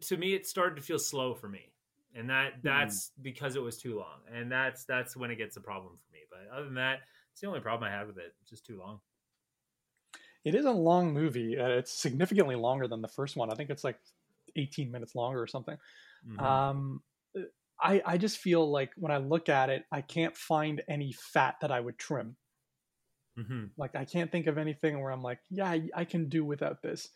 to 0.00 0.16
me 0.16 0.34
it 0.34 0.46
started 0.46 0.76
to 0.76 0.82
feel 0.82 0.98
slow 0.98 1.34
for 1.34 1.48
me, 1.48 1.72
and 2.14 2.28
that 2.30 2.54
hmm. 2.54 2.60
that's 2.62 3.08
mm. 3.08 3.22
because 3.22 3.56
it 3.56 3.62
was 3.62 3.78
too 3.78 3.96
long, 3.96 4.20
and 4.32 4.50
that's 4.50 4.84
that's 4.84 5.16
when 5.16 5.30
it 5.30 5.36
gets 5.36 5.56
a 5.56 5.60
problem 5.60 5.94
for 5.94 6.12
me. 6.12 6.20
But 6.30 6.54
other 6.54 6.66
than 6.66 6.74
that, 6.74 7.00
it's 7.32 7.40
the 7.40 7.46
only 7.46 7.60
problem 7.60 7.90
I 7.90 7.96
had 7.96 8.06
with 8.06 8.18
it. 8.18 8.34
It's 8.40 8.50
just 8.50 8.66
too 8.66 8.78
long. 8.78 9.00
It 10.44 10.54
is 10.54 10.66
a 10.66 10.70
long 10.70 11.14
movie. 11.14 11.58
Uh, 11.58 11.68
it's 11.68 11.92
significantly 11.92 12.54
longer 12.54 12.86
than 12.86 13.00
the 13.00 13.08
first 13.08 13.34
one. 13.34 13.50
I 13.50 13.54
think 13.54 13.70
it's 13.70 13.82
like 13.82 13.98
18 14.56 14.90
minutes 14.90 15.14
longer 15.14 15.40
or 15.40 15.46
something. 15.46 15.78
Mm-hmm. 16.28 16.44
Um, 16.44 17.02
I, 17.80 18.02
I 18.04 18.18
just 18.18 18.38
feel 18.38 18.70
like 18.70 18.92
when 18.96 19.10
I 19.10 19.16
look 19.16 19.48
at 19.48 19.70
it, 19.70 19.84
I 19.90 20.00
can't 20.00 20.36
find 20.36 20.82
any 20.88 21.12
fat 21.12 21.56
that 21.60 21.70
I 21.70 21.80
would 21.80 21.98
trim. 21.98 22.36
Mm-hmm. 23.38 23.64
Like 23.76 23.96
I 23.96 24.04
can't 24.04 24.30
think 24.30 24.46
of 24.46 24.58
anything 24.58 25.00
where 25.00 25.10
I'm 25.10 25.22
like, 25.22 25.38
yeah, 25.50 25.68
I, 25.68 25.88
I 25.94 26.04
can 26.04 26.28
do 26.28 26.44
without 26.44 26.82
this. 26.82 27.08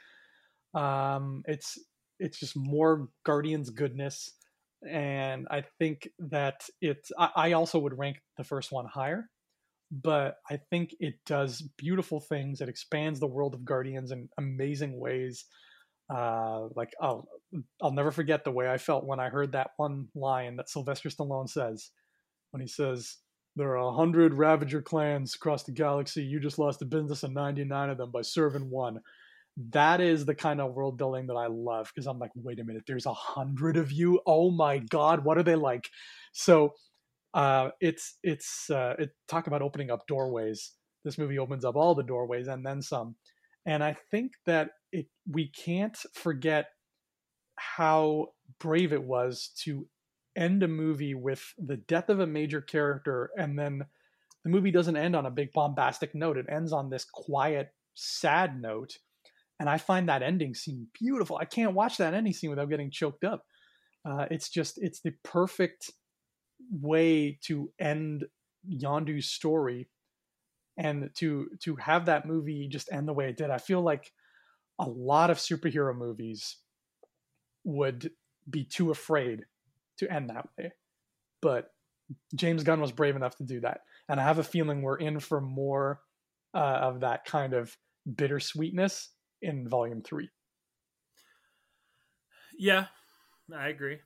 Um, 0.74 1.43
it's 1.47 1.78
it's 2.19 2.39
just 2.39 2.57
more 2.57 3.09
Guardians 3.24 3.70
goodness, 3.70 4.32
and 4.89 5.47
I 5.51 5.65
think 5.78 6.09
that 6.19 6.65
it's. 6.81 7.12
I, 7.19 7.31
I 7.36 7.53
also 7.53 7.78
would 7.78 7.99
rank 7.99 8.20
the 8.36 8.45
first 8.45 8.73
one 8.73 8.86
higher 8.86 9.28
but 9.90 10.36
I 10.51 10.59
think 10.70 10.95
it 11.01 11.15
does 11.24 11.62
beautiful 11.78 12.20
things. 12.20 12.61
It 12.61 12.69
expands 12.69 13.20
the 13.20 13.27
world 13.27 13.55
of 13.55 13.65
Guardians 13.65 14.11
in 14.11 14.28
amazing 14.36 14.99
ways. 14.99 15.47
Uh, 16.15 16.69
like 16.74 16.93
I'll 17.01 17.28
I'll 17.82 17.93
never 17.93 18.11
forget 18.11 18.45
the 18.45 18.51
way 18.51 18.69
I 18.69 18.78
felt 18.78 19.07
when 19.07 19.20
I 19.20 19.28
heard 19.28 19.53
that 19.53 19.70
one 19.77 20.09
line 20.15 20.57
that 20.57 20.70
Sylvester 20.70 21.09
Stallone 21.09 21.49
says 21.49 21.90
when 22.51 22.61
he 22.61 22.66
says, 22.66 23.16
"There 23.59 23.72
are 23.72 23.89
a 23.89 23.93
hundred 23.93 24.35
Ravager 24.35 24.80
clans 24.80 25.35
across 25.35 25.64
the 25.64 25.72
galaxy. 25.72 26.22
You 26.22 26.40
just 26.40 26.59
lost 26.59 26.78
the 26.78 26.86
business 26.86 27.22
of 27.22 27.32
ninety 27.32 27.64
nine 27.64 27.90
of 27.90 27.98
them 27.98 28.10
by 28.10 28.22
serving 28.22 28.70
one." 28.70 29.01
That 29.70 30.01
is 30.01 30.24
the 30.24 30.36
kind 30.36 30.60
of 30.60 30.74
world 30.74 30.97
building 30.97 31.26
that 31.26 31.35
I 31.35 31.48
love 31.48 31.90
because 31.93 32.06
I'm 32.06 32.20
like, 32.20 32.30
wait 32.36 32.60
a 32.60 32.64
minute, 32.64 32.85
there's 32.86 33.06
a 33.06 33.12
hundred 33.12 33.76
of 33.76 33.90
you. 33.90 34.20
Oh 34.24 34.52
my 34.52 34.78
god, 34.78 35.24
what 35.24 35.36
are 35.36 35.43
they 35.43 35.56
like? 35.56 35.89
So 36.32 36.74
uh, 37.35 37.70
it's 37.80 38.18
it's 38.22 38.70
uh, 38.70 38.94
it 38.98 39.10
talk 39.26 39.48
about 39.48 39.62
opening 39.62 39.90
up 39.90 40.06
doorways. 40.06 40.72
This 41.05 41.18
movie 41.18 41.39
opens 41.39 41.64
up 41.64 41.76
all 41.76 41.94
the 41.94 42.02
doorways 42.02 42.48
and 42.48 42.64
then 42.64 42.82
some, 42.82 43.16
and 43.66 43.82
I 43.82 43.97
think 44.10 44.32
that 44.47 44.70
it 44.93 45.06
we 45.30 45.48
can't 45.48 45.97
forget 46.14 46.66
how 47.56 48.28
brave 48.60 48.93
it 48.93 49.02
was 49.02 49.51
to 49.64 49.86
end 50.39 50.62
a 50.62 50.69
movie 50.69 51.15
with 51.15 51.52
the 51.59 51.77
death 51.77 52.09
of 52.09 52.20
a 52.20 52.27
major 52.27 52.60
character 52.60 53.31
and 53.36 53.59
then 53.59 53.85
the 54.44 54.51
movie 54.51 54.70
doesn't 54.70 54.97
end 54.97 55.16
on 55.16 55.27
a 55.27 55.31
big 55.31 55.52
bombastic 55.52 56.15
note. 56.15 56.39
It 56.39 56.47
ends 56.48 56.73
on 56.73 56.89
this 56.89 57.05
quiet 57.05 57.74
sad 57.94 58.60
note. 58.60 58.98
And 59.60 59.69
i 59.69 59.77
find 59.77 60.09
that 60.09 60.23
ending 60.23 60.55
scene 60.55 60.86
beautiful. 60.98 61.36
I 61.36 61.44
can't 61.44 61.74
watch 61.74 61.97
that 61.97 62.15
ending 62.15 62.32
scene 62.32 62.51
without 62.51 62.70
getting 62.70 62.90
choked 62.90 63.24
up. 63.24 63.44
Uh, 64.05 64.27
it's 64.31 64.48
just 64.48 64.78
it's 64.81 65.01
the 65.01 65.12
perfect 65.24 65.90
way 66.70 67.39
to 67.43 67.70
end 67.78 68.24
Yondu's 68.66 69.28
story 69.28 69.89
and 70.77 71.10
to 71.16 71.51
to 71.60 71.74
have 71.77 72.06
that 72.06 72.27
movie 72.27 72.69
just 72.69 72.93
end 72.93 73.09
the 73.09 73.12
way 73.12 73.28
it 73.28 73.36
did. 73.36 73.51
I 73.51 73.59
feel 73.59 73.82
like 73.82 74.12
a 74.78 74.89
lot 74.89 75.31
of 75.31 75.39
superhero 75.39 75.94
movies 75.97 76.56
would 77.65 78.12
be 78.48 78.65
too 78.65 78.93
afraid 78.93 79.44
to 79.98 80.12
end 80.12 80.30
that 80.30 80.48
way. 80.58 80.72
But 81.40 81.70
James 82.34 82.62
Gunn 82.62 82.80
was 82.80 82.92
brave 82.92 83.16
enough 83.16 83.36
to 83.36 83.44
do 83.44 83.60
that. 83.60 83.82
And 84.08 84.18
I 84.20 84.24
have 84.24 84.38
a 84.38 84.44
feeling 84.44 84.82
we're 84.82 84.96
in 84.96 85.20
for 85.20 85.40
more 85.40 86.00
uh, 86.54 86.58
of 86.58 87.00
that 87.00 87.24
kind 87.24 87.52
of 87.52 87.76
bittersweetness 88.10 89.08
in 89.42 89.68
volume 89.68 90.02
three. 90.02 90.30
Yeah, 92.58 92.86
I 93.54 93.68
agree. 93.68 93.98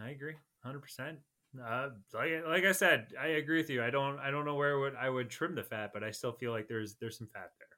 I 0.00 0.10
agree, 0.10 0.34
hundred 0.64 0.80
percent. 0.80 1.18
Uh, 1.62 1.90
like 2.14 2.30
like 2.46 2.64
I 2.64 2.72
said, 2.72 3.08
I 3.20 3.28
agree 3.28 3.58
with 3.58 3.70
you. 3.70 3.82
I 3.82 3.90
don't 3.90 4.18
I 4.18 4.30
don't 4.30 4.44
know 4.44 4.54
where 4.54 4.78
would 4.78 4.94
I 4.96 5.10
would 5.10 5.30
trim 5.30 5.54
the 5.54 5.62
fat, 5.62 5.90
but 5.92 6.02
I 6.02 6.10
still 6.10 6.32
feel 6.32 6.52
like 6.52 6.68
there's 6.68 6.96
there's 7.00 7.18
some 7.18 7.28
fat 7.32 7.50
there. 7.58 7.68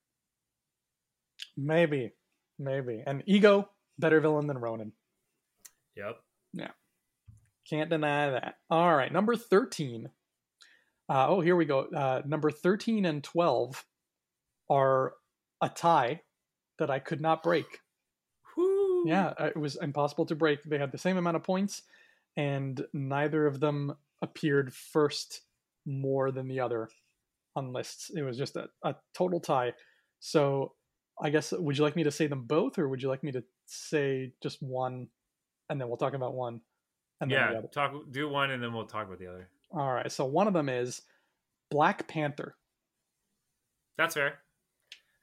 Maybe, 1.56 2.12
maybe. 2.58 3.02
And 3.06 3.22
ego 3.26 3.68
better 3.98 4.20
villain 4.20 4.46
than 4.46 4.58
Ronan. 4.58 4.92
Yep. 5.96 6.16
Yeah. 6.54 6.70
Can't 7.68 7.90
deny 7.90 8.30
that. 8.30 8.56
All 8.70 8.94
right, 8.94 9.12
number 9.12 9.36
thirteen. 9.36 10.10
Uh, 11.08 11.26
oh, 11.28 11.40
here 11.40 11.56
we 11.56 11.64
go. 11.64 11.86
Uh, 11.86 12.22
number 12.26 12.50
thirteen 12.50 13.04
and 13.04 13.22
twelve 13.22 13.84
are 14.70 15.14
a 15.60 15.68
tie 15.68 16.22
that 16.78 16.90
I 16.90 16.98
could 16.98 17.20
not 17.20 17.42
break. 17.42 17.80
Woo. 18.56 19.04
Yeah, 19.06 19.32
uh, 19.38 19.46
it 19.46 19.56
was 19.56 19.76
impossible 19.76 20.26
to 20.26 20.34
break. 20.34 20.62
They 20.64 20.78
had 20.78 20.92
the 20.92 20.98
same 20.98 21.16
amount 21.16 21.36
of 21.36 21.44
points, 21.44 21.82
and 22.36 22.84
neither 22.92 23.46
of 23.46 23.60
them 23.60 23.94
appeared 24.22 24.72
first 24.72 25.42
more 25.86 26.30
than 26.30 26.48
the 26.48 26.60
other 26.60 26.88
on 27.54 27.72
lists. 27.72 28.10
It 28.14 28.22
was 28.22 28.38
just 28.38 28.56
a, 28.56 28.68
a 28.82 28.96
total 29.14 29.40
tie. 29.40 29.74
So 30.20 30.72
I 31.20 31.30
guess 31.30 31.52
would 31.52 31.76
you 31.76 31.84
like 31.84 31.96
me 31.96 32.04
to 32.04 32.10
say 32.10 32.26
them 32.26 32.44
both, 32.44 32.78
or 32.78 32.88
would 32.88 33.02
you 33.02 33.08
like 33.08 33.22
me 33.22 33.32
to 33.32 33.44
say 33.66 34.32
just 34.42 34.62
one, 34.62 35.08
and 35.68 35.80
then 35.80 35.88
we'll 35.88 35.96
talk 35.96 36.14
about 36.14 36.34
one, 36.34 36.60
the 37.28 37.34
Yeah, 37.34 37.50
other? 37.58 37.68
talk 37.68 37.92
do 38.10 38.28
one 38.28 38.50
and 38.50 38.62
then 38.62 38.72
we'll 38.72 38.86
talk 38.86 39.06
about 39.06 39.18
the 39.18 39.26
other. 39.28 39.48
All 39.72 39.92
right. 39.92 40.10
So 40.10 40.24
one 40.24 40.46
of 40.46 40.52
them 40.52 40.68
is 40.68 41.02
Black 41.70 42.06
Panther. 42.08 42.56
That's 43.98 44.14
fair. 44.14 44.38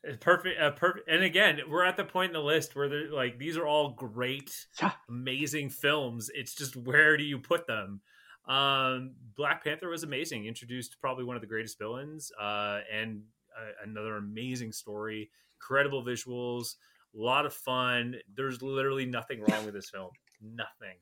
It's 0.03 0.17
perfect. 0.23 0.59
Uh, 0.59 0.71
perfect. 0.71 1.09
And 1.09 1.23
again, 1.23 1.59
we're 1.69 1.84
at 1.84 1.97
the 1.97 2.05
point 2.05 2.30
in 2.30 2.34
the 2.34 2.39
list 2.45 2.76
where 2.76 2.88
they're 2.88 3.11
like 3.11 3.38
these 3.38 3.57
are 3.57 3.67
all 3.67 3.91
great, 3.91 4.67
Yeah. 4.81 4.93
amazing 5.09 5.69
films. 5.69 6.30
It's 6.34 6.55
just 6.55 6.76
where 6.76 7.17
do 7.17 7.23
you 7.23 7.38
put 7.39 7.67
them? 7.67 8.01
Um, 8.47 9.15
Black 9.35 9.63
Panther 9.63 9.89
was 9.89 10.03
amazing. 10.03 10.45
Introduced 10.45 10.99
probably 11.01 11.26
one 11.26 11.35
of 11.35 11.41
the 11.41 11.47
greatest 11.47 11.77
villains, 11.77 12.31
uh, 12.39 12.80
and 12.91 13.21
uh, 13.55 13.71
another 13.84 14.15
amazing 14.17 14.71
story. 14.71 15.30
Incredible 15.57 16.03
visuals, 16.03 16.76
a 17.13 17.21
lot 17.21 17.45
of 17.45 17.53
fun. 17.53 18.15
There's 18.34 18.61
literally 18.61 19.05
nothing 19.05 19.41
wrong 19.41 19.65
with 19.65 19.73
this 19.73 19.89
film. 19.89 20.11
Nothing. 20.41 20.95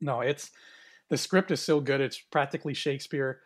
No, 0.00 0.20
it's 0.20 0.50
the 1.10 1.16
script 1.16 1.50
is 1.50 1.60
so 1.60 1.80
good. 1.80 2.00
It's 2.00 2.18
practically 2.18 2.74
Shakespeare. 2.74 3.40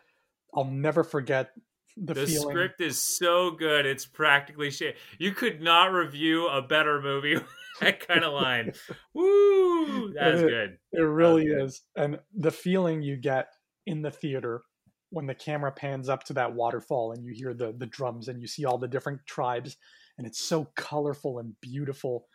I'll 0.55 0.65
never 0.65 1.05
forget 1.05 1.51
the, 1.97 2.15
The 2.15 2.27
script 2.27 2.81
is 2.81 3.01
so 3.01 3.51
good; 3.51 3.87
it's 3.87 4.07
practically 4.07 4.71
shit. 4.71 4.97
You 5.19 5.33
could 5.33 5.61
not 5.61 5.93
review 5.93 6.47
a 6.47 6.63
better 6.63 7.01
movie. 7.01 7.37
that 7.81 8.07
kind 8.07 8.25
of 8.25 8.33
line. 8.33 8.73
Woo! 9.15 10.13
That's 10.13 10.43
good. 10.43 10.79
It 10.93 11.01
really 11.01 11.47
good. 11.47 11.63
is. 11.65 11.83
And 11.97 12.19
the 12.35 12.51
feeling 12.51 13.03
you 13.03 13.17
get 13.17 13.49
in 13.87 14.03
the 14.03 14.11
theater 14.11 14.63
when 15.11 15.27
the 15.27 15.35
camera 15.35 15.73
pans 15.73 16.09
up 16.09 16.23
to 16.25 16.33
that 16.35 16.55
waterfall 16.55 17.13
and 17.13 17.25
you 17.25 17.33
hear 17.35 17.53
the 17.53 17.75
the 17.77 17.87
drums 17.87 18.29
and 18.29 18.41
you 18.41 18.47
see 18.47 18.65
all 18.65 18.79
the 18.79 18.89
different 18.89 19.21
tribes 19.27 19.77
and 20.19 20.27
it's 20.27 20.47
so 20.47 20.69
colorful 20.77 21.39
and 21.39 21.55
beautiful. 21.61 22.27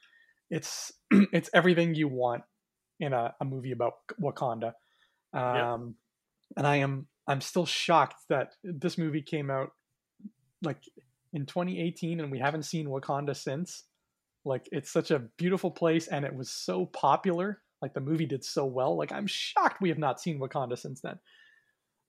It's 0.50 0.92
it's 1.12 1.50
everything 1.54 1.96
you 1.96 2.08
want 2.08 2.44
in 2.99 3.13
a, 3.13 3.34
a 3.39 3.45
movie 3.45 3.72
about 3.72 3.93
Wakanda. 4.22 4.73
Um 5.34 5.95
and 6.55 6.65
I 6.67 6.77
am 6.77 7.07
I'm 7.27 7.41
still 7.41 7.65
shocked 7.65 8.22
that 8.30 8.53
this 8.63 8.97
movie 8.97 9.22
came 9.22 9.49
out 9.49 9.72
like 10.61 10.81
in 11.34 11.45
2018 11.45 12.19
and 12.19 12.31
we 12.31 12.39
haven't 12.39 12.63
seen 12.63 12.88
Wakanda 12.88 13.35
since. 13.35 13.84
Like 14.45 14.67
it's 14.72 14.91
such 14.91 15.11
a 15.11 15.23
beautiful 15.38 15.72
place 15.72 16.07
and 16.07 16.23
it 16.23 16.35
was 16.35 16.51
so 16.51 16.85
popular. 16.85 17.61
Like 17.81 17.93
the 17.93 17.99
movie 17.99 18.26
did 18.26 18.43
so 18.43 18.65
well. 18.65 18.97
Like 18.97 19.11
I'm 19.11 19.27
shocked 19.27 19.81
we 19.81 19.89
have 19.89 19.97
not 19.97 20.22
seen 20.22 20.39
Wakanda 20.39 20.77
since 20.77 21.01
then. 21.01 21.19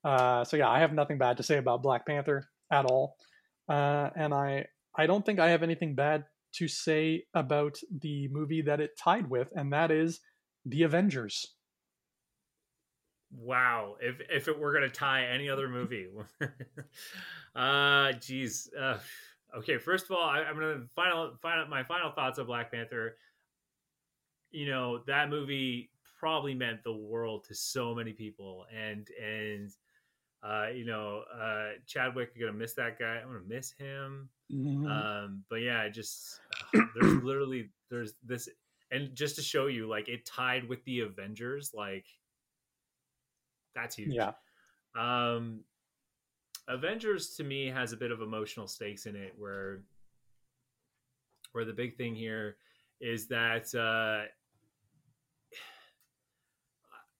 Uh, 0.04 0.44
so 0.44 0.56
yeah, 0.56 0.68
I 0.68 0.80
have 0.80 0.92
nothing 0.92 1.18
bad 1.18 1.38
to 1.38 1.42
say 1.42 1.58
about 1.58 1.82
Black 1.82 2.06
Panther 2.06 2.48
at 2.70 2.84
all. 2.84 3.16
Uh, 3.68 4.10
and 4.14 4.32
I 4.32 4.66
I 4.96 5.06
don't 5.06 5.26
think 5.26 5.40
I 5.40 5.50
have 5.50 5.62
anything 5.62 5.94
bad 5.94 6.24
to 6.54 6.68
say 6.68 7.24
about 7.34 7.76
the 8.00 8.28
movie 8.28 8.62
that 8.62 8.80
it 8.80 8.96
tied 8.96 9.28
with, 9.28 9.48
and 9.56 9.72
that 9.72 9.90
is 9.90 10.20
The 10.66 10.82
Avengers. 10.82 11.54
Wow! 13.30 13.96
If 14.00 14.20
if 14.28 14.48
it 14.48 14.58
were 14.58 14.72
gonna 14.72 14.88
tie 14.88 15.26
any 15.26 15.48
other 15.48 15.68
movie, 15.68 16.08
uh, 17.56 18.12
geez. 18.12 18.68
Uh, 18.78 18.98
okay, 19.56 19.78
first 19.78 20.06
of 20.06 20.16
all, 20.16 20.28
I, 20.28 20.40
I'm 20.40 20.54
gonna 20.54 20.86
final 20.96 21.36
final 21.40 21.66
my 21.66 21.84
final 21.84 22.10
thoughts 22.10 22.38
of 22.38 22.48
Black 22.48 22.72
Panther. 22.72 23.16
You 24.50 24.66
know 24.66 25.02
that 25.06 25.30
movie 25.30 25.90
probably 26.18 26.54
meant 26.54 26.82
the 26.82 26.96
world 26.96 27.44
to 27.44 27.54
so 27.54 27.94
many 27.94 28.12
people, 28.12 28.66
and 28.74 29.06
and 29.22 29.70
uh, 30.42 30.68
you 30.74 30.84
know 30.84 31.22
uh, 31.32 31.78
Chadwick, 31.86 32.32
you're 32.34 32.48
gonna 32.48 32.58
miss 32.58 32.74
that 32.74 32.98
guy. 32.98 33.20
I'm 33.22 33.28
gonna 33.28 33.40
miss 33.46 33.72
him. 33.72 34.28
Mm-hmm. 34.52 34.86
Um, 34.86 35.44
but 35.48 35.56
yeah, 35.56 35.80
I 35.80 35.90
just 35.90 36.40
uh, 36.74 36.80
there's 36.94 37.22
literally 37.22 37.70
there's 37.88 38.14
this, 38.24 38.48
and 38.90 39.14
just 39.14 39.36
to 39.36 39.42
show 39.42 39.66
you, 39.66 39.88
like 39.88 40.08
it 40.08 40.24
tied 40.24 40.68
with 40.68 40.84
the 40.84 41.00
Avengers, 41.00 41.72
like 41.74 42.06
that's 43.74 43.96
huge. 43.96 44.14
yeah, 44.14 44.32
Um, 44.96 45.60
Avengers 46.68 47.34
to 47.36 47.44
me 47.44 47.66
has 47.66 47.92
a 47.92 47.96
bit 47.96 48.10
of 48.10 48.20
emotional 48.20 48.66
stakes 48.66 49.06
in 49.06 49.16
it, 49.16 49.34
where 49.38 49.82
where 51.52 51.64
the 51.64 51.72
big 51.72 51.96
thing 51.96 52.14
here 52.14 52.56
is 53.00 53.28
that 53.28 53.74
uh, 53.74 54.26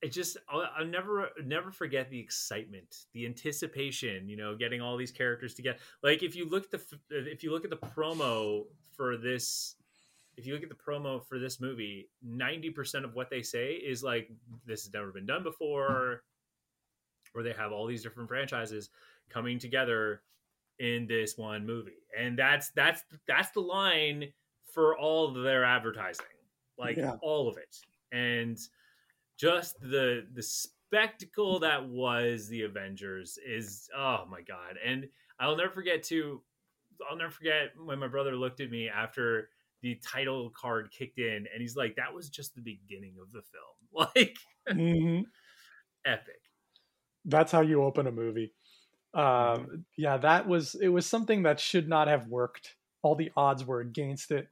it 0.03 0.09
just 0.09 0.37
I'll, 0.49 0.69
I'll 0.79 0.87
never 0.87 1.31
never 1.45 1.71
forget 1.71 2.11
the 2.11 2.19
excitement, 2.19 3.07
the 3.13 3.27
anticipation. 3.27 4.29
You 4.29 4.37
know, 4.37 4.57
getting 4.57 4.81
all 4.81 4.97
these 4.97 5.13
characters 5.13 5.55
together. 5.55 5.79
Like 6.03 6.23
if 6.23 6.37
you 6.37 6.49
look 6.49 6.65
at 6.65 6.71
the 6.71 6.99
if 7.11 7.43
you 7.43 7.51
look 7.51 7.65
at 7.65 7.71
the 7.71 7.77
promo 7.77 8.65
for 8.97 9.17
this. 9.17 9.77
If 10.37 10.47
you 10.47 10.55
look 10.55 10.63
at 10.63 10.69
the 10.69 10.75
promo 10.75 11.25
for 11.27 11.39
this 11.39 11.61
movie, 11.61 12.11
90% 12.27 13.05
of 13.05 13.15
what 13.15 13.31
they 13.31 13.43
say 13.43 13.73
is 13.75 14.03
like, 14.03 14.31
this 14.67 14.85
has 14.85 14.93
never 14.93 15.11
been 15.13 15.27
done 15.27 15.43
before 15.43 16.23
where 17.33 17.45
they 17.45 17.53
have 17.53 17.73
all 17.73 17.87
these 17.87 18.03
different 18.03 18.29
franchises 18.29 18.91
coming 19.29 19.59
together 19.59 20.23
in 20.79 21.07
this 21.07 21.37
one 21.37 21.67
movie. 21.67 22.05
And 22.17 22.39
that's 22.39 22.71
that's 22.71 23.03
that's 23.27 23.51
the 23.51 23.61
line 23.61 24.33
for 24.73 24.97
all 24.97 25.29
of 25.29 25.43
their 25.43 25.65
advertising 25.65 26.25
like 26.79 26.97
Yeah. 26.97 27.17
all 27.23 27.49
of 27.49 27.57
it. 27.57 27.77
And 28.13 28.59
just 29.37 29.81
the 29.81 30.27
the 30.33 30.43
spectacle 30.43 31.59
that 31.61 31.87
was 31.87 32.49
the 32.49 32.63
avengers 32.63 33.39
is 33.45 33.89
oh 33.97 34.25
my 34.31 34.41
god. 34.43 34.79
And 34.85 35.09
i'll 35.39 35.57
never 35.57 35.71
forget 35.73 36.03
to 36.05 36.43
i'll 37.11 37.17
never 37.17 37.31
forget 37.31 37.73
when 37.85 37.99
my 37.99 38.09
brother 38.09 38.35
looked 38.37 38.61
at 38.61 38.71
me 38.71 38.89
after 38.89 39.51
the 39.87 40.01
title 40.05 40.51
card 40.51 40.91
kicked 40.91 41.19
in 41.19 41.47
and 41.53 41.61
he's 41.61 41.77
like 41.77 41.95
that 41.95 42.13
was 42.13 42.29
just 42.29 42.55
the 42.57 42.61
beginning 42.61 43.15
of 43.23 43.31
the 43.33 43.43
film 43.53 44.09
like 44.17 44.37
Mhm. 44.69 45.25
epic 46.05 46.41
that's 47.27 47.53
how 47.53 47.61
you 47.61 47.83
open 47.83 48.07
a 48.07 48.13
movie. 48.13 48.53
Um, 49.15 49.85
yeah, 49.97 50.17
that 50.19 50.47
was 50.47 50.77
it. 50.81 50.89
Was 50.89 51.07
something 51.07 51.43
that 51.43 51.59
should 51.59 51.89
not 51.89 52.09
have 52.09 52.29
worked. 52.29 52.77
All 53.03 53.15
the 53.15 53.31
odds 53.37 53.65
were 53.65 53.81
against 53.81 54.31
it, 54.31 54.49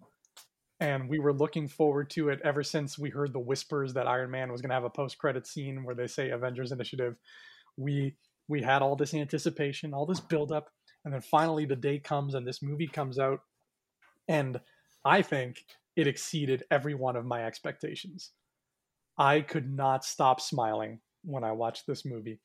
and 0.81 1.09
we 1.09 1.19
were 1.19 1.33
looking 1.33 1.69
forward 1.69 2.11
to 2.11 2.31
it 2.31 2.41
ever 2.43 2.63
since 2.63 2.99
we 2.99 3.11
heard 3.11 3.33
the 3.33 3.39
whispers 3.39 3.95
that 3.95 4.07
Iron 4.09 4.31
Man 4.31 4.51
was 4.51 4.61
going 4.61 4.71
to 4.71 4.75
have 4.75 4.85
a 4.85 4.91
post-credit 4.91 5.47
scene 5.47 5.85
where 5.85 5.95
they 5.95 6.07
say 6.07 6.31
Avengers 6.31 6.73
Initiative. 6.73 7.17
We 7.77 8.17
we 8.49 8.63
had 8.63 8.83
all 8.83 8.97
this 8.97 9.15
anticipation, 9.15 9.95
all 9.95 10.07
this 10.07 10.21
build-up, 10.21 10.71
and 11.05 11.15
then 11.15 11.21
finally 11.21 11.67
the 11.67 11.77
day 11.77 11.99
comes 11.99 12.35
and 12.35 12.47
this 12.47 12.63
movie 12.63 12.89
comes 12.89 13.19
out, 13.19 13.41
and 14.29 14.61
I 15.05 15.23
think 15.23 15.65
it 15.97 16.07
exceeded 16.07 16.65
every 16.71 16.95
one 16.95 17.17
of 17.17 17.25
my 17.25 17.45
expectations. 17.45 18.33
I 19.19 19.41
could 19.41 19.73
not 19.73 20.05
stop 20.05 20.41
smiling 20.41 21.01
when 21.23 21.45
I 21.45 21.53
watched 21.53 21.87
this 21.87 22.05
movie. 22.05 22.41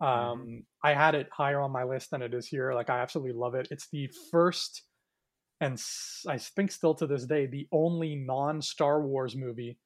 Um, 0.00 0.64
I 0.82 0.94
had 0.94 1.14
it 1.14 1.28
higher 1.32 1.60
on 1.60 1.70
my 1.70 1.84
list 1.84 2.10
than 2.10 2.22
it 2.22 2.34
is 2.34 2.46
here. 2.46 2.74
Like 2.74 2.90
I 2.90 3.00
absolutely 3.00 3.32
love 3.34 3.54
it. 3.54 3.68
It's 3.70 3.88
the 3.90 4.10
first, 4.30 4.82
and 5.60 5.80
I 6.28 6.38
think 6.38 6.72
still 6.72 6.94
to 6.94 7.06
this 7.06 7.24
day, 7.26 7.46
the 7.46 7.68
only 7.72 8.16
non 8.16 8.60
Star 8.60 9.00
Wars 9.00 9.36
movie 9.36 9.78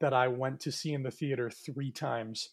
that 0.00 0.12
I 0.12 0.28
went 0.28 0.60
to 0.60 0.72
see 0.72 0.92
in 0.92 1.02
the 1.02 1.10
theater 1.10 1.50
three 1.50 1.90
times. 1.90 2.50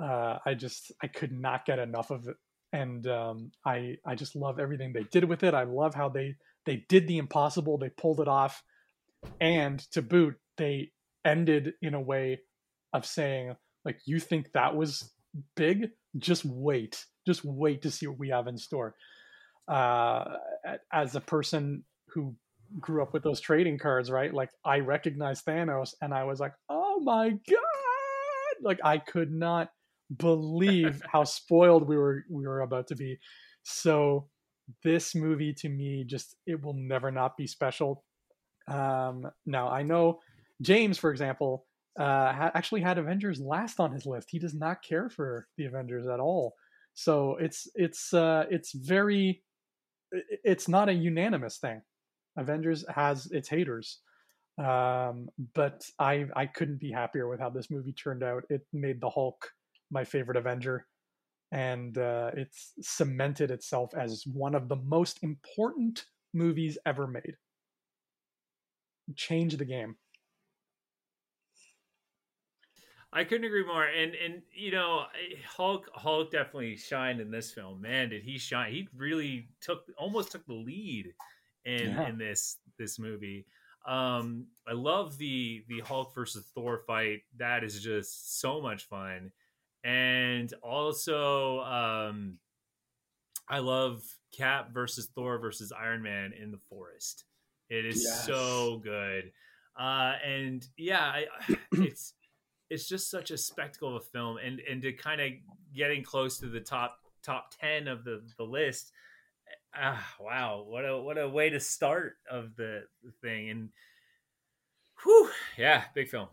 Uh, 0.00 0.38
I 0.44 0.54
just 0.54 0.92
I 1.02 1.06
could 1.06 1.32
not 1.32 1.66
get 1.66 1.78
enough 1.78 2.10
of 2.10 2.28
it, 2.28 2.36
and 2.72 3.06
um, 3.06 3.50
I 3.64 3.96
I 4.06 4.14
just 4.14 4.36
love 4.36 4.58
everything 4.58 4.92
they 4.92 5.06
did 5.10 5.24
with 5.24 5.42
it. 5.42 5.54
I 5.54 5.64
love 5.64 5.94
how 5.94 6.08
they 6.08 6.36
they 6.66 6.84
did 6.88 7.08
the 7.08 7.18
impossible. 7.18 7.78
They 7.78 7.90
pulled 7.90 8.20
it 8.20 8.28
off, 8.28 8.62
and 9.40 9.78
to 9.92 10.02
boot, 10.02 10.34
they 10.56 10.90
ended 11.24 11.74
in 11.80 11.94
a 11.94 12.00
way 12.00 12.40
of 12.92 13.06
saying 13.06 13.54
like 13.84 13.98
you 14.04 14.18
think 14.18 14.52
that 14.52 14.76
was 14.76 15.12
big 15.56 15.88
just 16.18 16.44
wait 16.44 17.06
just 17.26 17.42
wait 17.44 17.80
to 17.80 17.90
see 17.90 18.06
what 18.06 18.18
we 18.18 18.28
have 18.28 18.48
in 18.48 18.58
store 18.58 18.94
uh, 19.68 20.24
as 20.92 21.14
a 21.14 21.20
person 21.20 21.84
who 22.08 22.34
grew 22.80 23.02
up 23.02 23.12
with 23.12 23.22
those 23.22 23.40
trading 23.40 23.78
cards, 23.78 24.10
right? 24.10 24.32
Like 24.32 24.50
I 24.64 24.78
recognized 24.78 25.44
Thanos, 25.44 25.94
and 26.00 26.12
I 26.12 26.24
was 26.24 26.40
like, 26.40 26.52
"Oh 26.68 27.00
my 27.00 27.30
god!" 27.30 28.62
Like 28.62 28.80
I 28.84 28.98
could 28.98 29.32
not 29.32 29.70
believe 30.16 31.02
how 31.10 31.24
spoiled 31.24 31.88
we 31.88 31.96
were 31.96 32.24
we 32.30 32.46
were 32.46 32.60
about 32.60 32.88
to 32.88 32.96
be. 32.96 33.18
So 33.62 34.28
this 34.82 35.14
movie 35.14 35.52
to 35.54 35.68
me 35.68 36.04
just 36.04 36.36
it 36.46 36.62
will 36.62 36.74
never 36.74 37.10
not 37.10 37.36
be 37.36 37.46
special. 37.46 38.04
Um, 38.68 39.30
now 39.46 39.68
I 39.68 39.82
know 39.82 40.20
James, 40.60 40.98
for 40.98 41.10
example, 41.10 41.66
uh, 41.98 42.32
ha- 42.32 42.50
actually 42.54 42.80
had 42.80 42.98
Avengers 42.98 43.40
last 43.40 43.80
on 43.80 43.92
his 43.92 44.06
list. 44.06 44.28
He 44.30 44.38
does 44.38 44.54
not 44.54 44.82
care 44.82 45.10
for 45.10 45.46
the 45.56 45.66
Avengers 45.66 46.06
at 46.06 46.20
all. 46.20 46.54
So 46.94 47.36
it's 47.36 47.68
it's 47.74 48.12
uh, 48.12 48.44
it's 48.50 48.72
very 48.72 49.42
it's 50.12 50.68
not 50.68 50.88
a 50.88 50.92
unanimous 50.92 51.58
thing. 51.58 51.80
Avengers 52.36 52.84
has 52.88 53.26
its 53.30 53.48
haters, 53.48 54.00
um, 54.58 55.28
but 55.54 55.84
I 55.98 56.26
I 56.36 56.46
couldn't 56.46 56.80
be 56.80 56.90
happier 56.90 57.28
with 57.28 57.40
how 57.40 57.50
this 57.50 57.70
movie 57.70 57.92
turned 57.92 58.22
out. 58.22 58.44
It 58.50 58.62
made 58.72 59.00
the 59.00 59.10
Hulk 59.10 59.48
my 59.90 60.04
favorite 60.04 60.36
Avenger, 60.38 60.86
and 61.52 61.98
uh, 61.98 62.30
it's 62.34 62.72
cemented 62.80 63.50
itself 63.50 63.92
as 63.94 64.24
one 64.26 64.54
of 64.54 64.68
the 64.68 64.76
most 64.76 65.22
important 65.22 66.06
movies 66.32 66.78
ever 66.86 67.06
made. 67.06 67.36
Change 69.14 69.58
the 69.58 69.66
game. 69.66 69.96
I 73.12 73.24
couldn't 73.24 73.44
agree 73.44 73.66
more. 73.66 73.84
And 73.84 74.14
and 74.14 74.40
you 74.54 74.72
know, 74.72 75.04
Hulk 75.46 75.90
Hulk 75.92 76.32
definitely 76.32 76.76
shined 76.76 77.20
in 77.20 77.30
this 77.30 77.52
film. 77.52 77.82
Man, 77.82 78.08
did 78.08 78.22
he 78.22 78.38
shine? 78.38 78.72
He 78.72 78.88
really 78.96 79.48
took 79.60 79.84
almost 79.98 80.32
took 80.32 80.46
the 80.46 80.54
lead 80.54 81.12
in 81.66 81.90
yeah. 81.90 82.08
in 82.08 82.16
this 82.16 82.56
this 82.78 82.98
movie. 82.98 83.44
Um, 83.86 84.46
I 84.66 84.72
love 84.72 85.18
the 85.18 85.64
the 85.68 85.80
Hulk 85.80 86.14
versus 86.14 86.46
Thor 86.54 86.82
fight. 86.86 87.20
That 87.36 87.62
is 87.62 87.82
just 87.82 88.40
so 88.40 88.62
much 88.62 88.84
fun. 88.84 89.32
And 89.84 90.52
also, 90.62 91.60
um, 91.60 92.38
I 93.48 93.58
love 93.58 94.02
Cap 94.36 94.72
versus 94.72 95.08
Thor 95.14 95.38
versus 95.38 95.72
Iron 95.72 96.02
Man 96.02 96.32
in 96.40 96.50
the 96.50 96.58
forest. 96.58 97.24
It 97.68 97.84
is 97.84 98.02
yes. 98.04 98.26
so 98.26 98.80
good. 98.82 99.32
Uh, 99.76 100.14
and 100.24 100.66
yeah, 100.76 101.00
I, 101.00 101.26
it's 101.72 102.14
it's 102.72 102.88
just 102.88 103.10
such 103.10 103.30
a 103.30 103.36
spectacle 103.36 103.94
of 103.94 104.02
a 104.02 104.06
film 104.06 104.38
and 104.38 104.60
and 104.60 104.80
to 104.80 104.92
kind 104.92 105.20
of 105.20 105.30
getting 105.74 106.02
close 106.02 106.38
to 106.38 106.46
the 106.46 106.60
top 106.60 106.98
top 107.22 107.52
10 107.60 107.86
of 107.86 108.02
the 108.02 108.22
the 108.38 108.44
list 108.44 108.92
ah 109.76 110.14
wow 110.18 110.64
what 110.66 110.84
a 110.84 110.98
what 110.98 111.18
a 111.18 111.28
way 111.28 111.50
to 111.50 111.60
start 111.60 112.16
of 112.30 112.56
the, 112.56 112.82
the 113.04 113.12
thing 113.20 113.50
and 113.50 113.68
whew 115.02 115.28
yeah 115.58 115.84
big 115.94 116.08
film 116.08 116.28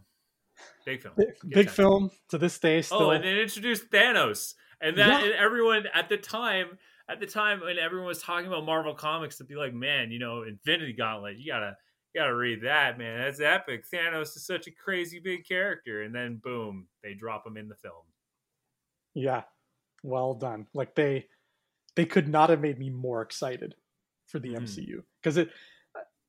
big 0.85 1.01
film 1.01 1.13
big, 1.17 1.27
big 1.47 1.69
film 1.69 2.09
to 2.29 2.37
this 2.37 2.57
day 2.59 2.81
still. 2.81 3.03
oh 3.03 3.11
and 3.11 3.23
then 3.23 3.37
introduced 3.37 3.89
thanos 3.89 4.53
and 4.81 4.97
that 4.97 5.21
yeah. 5.21 5.25
and 5.27 5.33
everyone 5.35 5.83
at 5.93 6.09
the 6.09 6.17
time 6.17 6.77
at 7.09 7.19
the 7.19 7.25
time 7.25 7.61
when 7.61 7.77
everyone 7.77 8.07
was 8.07 8.21
talking 8.21 8.47
about 8.47 8.65
marvel 8.65 8.93
comics 8.93 9.37
to 9.37 9.43
be 9.43 9.55
like 9.55 9.73
man 9.73 10.11
you 10.11 10.19
know 10.19 10.43
infinity 10.43 10.93
gauntlet 10.93 11.37
you 11.37 11.51
gotta 11.51 11.75
you 12.13 12.21
gotta 12.21 12.35
read 12.35 12.61
that, 12.63 12.97
man. 12.97 13.19
That's 13.19 13.39
epic. 13.39 13.85
Thanos 13.93 14.35
is 14.35 14.45
such 14.45 14.67
a 14.67 14.71
crazy 14.71 15.19
big 15.19 15.47
character, 15.47 16.01
and 16.01 16.13
then 16.13 16.41
boom, 16.43 16.87
they 17.03 17.13
drop 17.13 17.45
him 17.45 17.57
in 17.57 17.67
the 17.67 17.75
film. 17.75 18.03
Yeah, 19.13 19.43
well 20.03 20.33
done. 20.33 20.67
Like 20.73 20.95
they 20.95 21.27
they 21.95 22.05
could 22.05 22.27
not 22.27 22.49
have 22.49 22.61
made 22.61 22.79
me 22.79 22.89
more 22.89 23.21
excited 23.21 23.75
for 24.25 24.39
the 24.39 24.49
mm. 24.49 24.61
MCU 24.61 25.03
because 25.21 25.37
it 25.37 25.49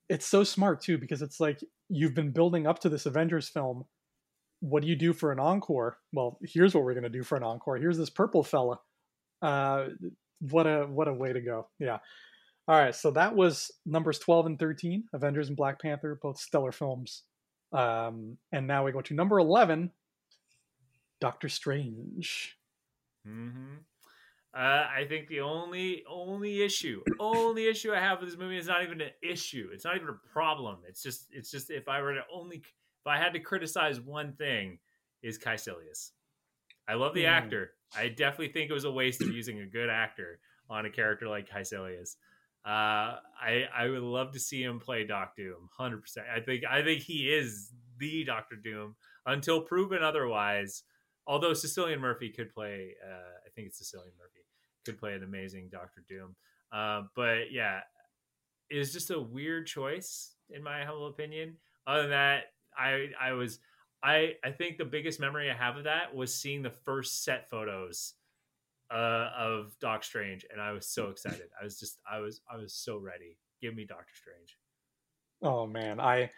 it's 0.08 0.26
so 0.26 0.44
smart 0.44 0.82
too 0.82 0.98
because 0.98 1.22
it's 1.22 1.40
like 1.40 1.60
you've 1.88 2.14
been 2.14 2.32
building 2.32 2.66
up 2.66 2.80
to 2.80 2.88
this 2.88 3.06
Avengers 3.06 3.48
film. 3.48 3.84
What 4.60 4.82
do 4.82 4.88
you 4.88 4.96
do 4.96 5.12
for 5.12 5.32
an 5.32 5.38
encore? 5.38 5.98
Well, 6.12 6.38
here's 6.42 6.74
what 6.74 6.84
we're 6.84 6.94
gonna 6.94 7.08
do 7.08 7.22
for 7.22 7.36
an 7.36 7.42
encore. 7.42 7.76
Here's 7.76 7.98
this 7.98 8.10
purple 8.10 8.42
fella. 8.42 8.78
Uh, 9.42 9.88
what 10.40 10.66
a 10.66 10.86
what 10.86 11.08
a 11.08 11.14
way 11.14 11.32
to 11.32 11.40
go. 11.40 11.68
Yeah. 11.78 11.98
All 12.68 12.78
right, 12.78 12.94
so 12.94 13.10
that 13.12 13.34
was 13.34 13.70
numbers 13.84 14.20
12 14.20 14.46
and 14.46 14.58
13, 14.58 15.04
Avengers 15.12 15.48
and 15.48 15.56
Black 15.56 15.80
Panther, 15.80 16.18
both 16.22 16.38
stellar 16.38 16.70
films. 16.70 17.24
Um, 17.72 18.36
and 18.52 18.66
now 18.66 18.84
we 18.84 18.92
go 18.92 19.00
to 19.00 19.14
number 19.14 19.38
11, 19.38 19.90
Doctor 21.20 21.48
Strange. 21.48 22.56
Mm-hmm. 23.26 23.78
Uh, 24.52 24.58
I 24.58 25.04
think 25.08 25.28
the 25.28 25.40
only 25.40 26.02
only 26.08 26.62
issue, 26.62 27.02
only 27.20 27.68
issue 27.68 27.92
I 27.92 28.00
have 28.00 28.20
with 28.20 28.30
this 28.30 28.38
movie 28.38 28.58
is 28.58 28.66
not 28.66 28.82
even 28.82 29.00
an 29.00 29.10
issue. 29.22 29.68
It's 29.72 29.84
not 29.84 29.94
even 29.96 30.08
a 30.08 30.32
problem. 30.32 30.78
It's 30.88 31.02
just 31.02 31.26
it's 31.30 31.52
just 31.52 31.70
if 31.70 31.88
I 31.88 32.02
were 32.02 32.14
to 32.14 32.22
only 32.32 32.62
if 33.00 33.06
I 33.06 33.18
had 33.18 33.32
to 33.34 33.40
criticize 33.40 34.00
one 34.00 34.32
thing, 34.34 34.78
is 35.22 35.38
Kaecilius. 35.38 36.10
I 36.88 36.94
love 36.94 37.14
the 37.14 37.24
mm. 37.24 37.28
actor. 37.28 37.72
I 37.96 38.08
definitely 38.08 38.52
think 38.52 38.70
it 38.70 38.74
was 38.74 38.84
a 38.84 38.90
waste 38.90 39.20
of 39.22 39.28
using 39.34 39.60
a 39.60 39.66
good 39.66 39.90
actor 39.90 40.40
on 40.68 40.86
a 40.86 40.90
character 40.90 41.28
like 41.28 41.48
Kaecilius. 41.48 42.16
Uh, 42.64 43.16
I 43.40 43.64
I 43.74 43.88
would 43.88 44.02
love 44.02 44.32
to 44.32 44.40
see 44.40 44.62
him 44.62 44.80
play 44.80 45.04
Doc 45.04 45.34
Doom, 45.34 45.68
hundred 45.76 46.02
percent. 46.02 46.26
I 46.34 46.40
think 46.40 46.64
I 46.68 46.82
think 46.82 47.02
he 47.02 47.32
is 47.32 47.72
the 47.98 48.24
Doctor 48.24 48.56
Doom 48.56 48.96
until 49.26 49.62
proven 49.62 50.02
otherwise. 50.02 50.82
Although 51.26 51.52
Cillian 51.52 52.00
Murphy 52.00 52.30
could 52.30 52.52
play, 52.52 52.94
uh, 53.04 53.46
I 53.46 53.50
think 53.54 53.68
it's 53.68 53.80
Cillian 53.80 54.16
Murphy 54.18 54.40
could 54.84 54.98
play 54.98 55.14
an 55.14 55.22
amazing 55.22 55.68
Doctor 55.70 56.04
Doom. 56.08 56.34
Uh, 56.72 57.02
but 57.14 57.52
yeah, 57.52 57.80
it's 58.68 58.92
just 58.92 59.10
a 59.10 59.20
weird 59.20 59.66
choice 59.66 60.34
in 60.50 60.62
my 60.62 60.84
humble 60.84 61.06
opinion. 61.06 61.56
Other 61.86 62.02
than 62.02 62.10
that, 62.10 62.44
I 62.76 63.08
I 63.20 63.32
was 63.32 63.58
I 64.02 64.34
I 64.44 64.50
think 64.50 64.78
the 64.78 64.84
biggest 64.84 65.20
memory 65.20 65.50
I 65.50 65.54
have 65.54 65.76
of 65.76 65.84
that 65.84 66.14
was 66.14 66.34
seeing 66.34 66.62
the 66.62 66.70
first 66.70 67.24
set 67.24 67.48
photos 67.50 68.14
uh, 68.90 69.30
of 69.36 69.78
Doc 69.80 70.04
Strange, 70.04 70.44
and 70.50 70.60
I 70.60 70.72
was 70.72 70.86
so 70.86 71.10
excited. 71.10 71.48
I 71.58 71.64
was 71.64 71.78
just, 71.78 71.98
I 72.10 72.18
was, 72.18 72.40
I 72.50 72.56
was 72.56 72.72
so 72.72 72.98
ready. 72.98 73.36
Give 73.60 73.74
me 73.74 73.84
Doctor 73.84 74.12
Strange. 74.14 74.58
Oh 75.42 75.66
man, 75.66 76.00
I, 76.00 76.30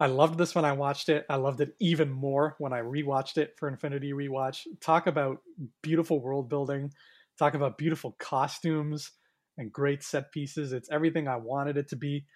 I 0.00 0.06
loved 0.06 0.38
this 0.38 0.54
when 0.54 0.64
I 0.64 0.72
watched 0.72 1.08
it. 1.08 1.26
I 1.28 1.36
loved 1.36 1.60
it 1.60 1.74
even 1.80 2.10
more 2.10 2.54
when 2.58 2.72
I 2.72 2.80
rewatched 2.80 3.36
it 3.36 3.56
for 3.58 3.68
Infinity 3.68 4.12
Rewatch. 4.12 4.66
Talk 4.80 5.06
about 5.06 5.42
beautiful 5.82 6.20
world 6.20 6.48
building. 6.48 6.92
Talk 7.38 7.54
about 7.54 7.78
beautiful 7.78 8.12
costumes 8.18 9.10
and 9.58 9.72
great 9.72 10.02
set 10.02 10.30
pieces. 10.30 10.72
It's 10.72 10.90
everything 10.90 11.26
I 11.26 11.36
wanted 11.36 11.76
it 11.76 11.88
to 11.88 11.96
be. 11.96 12.26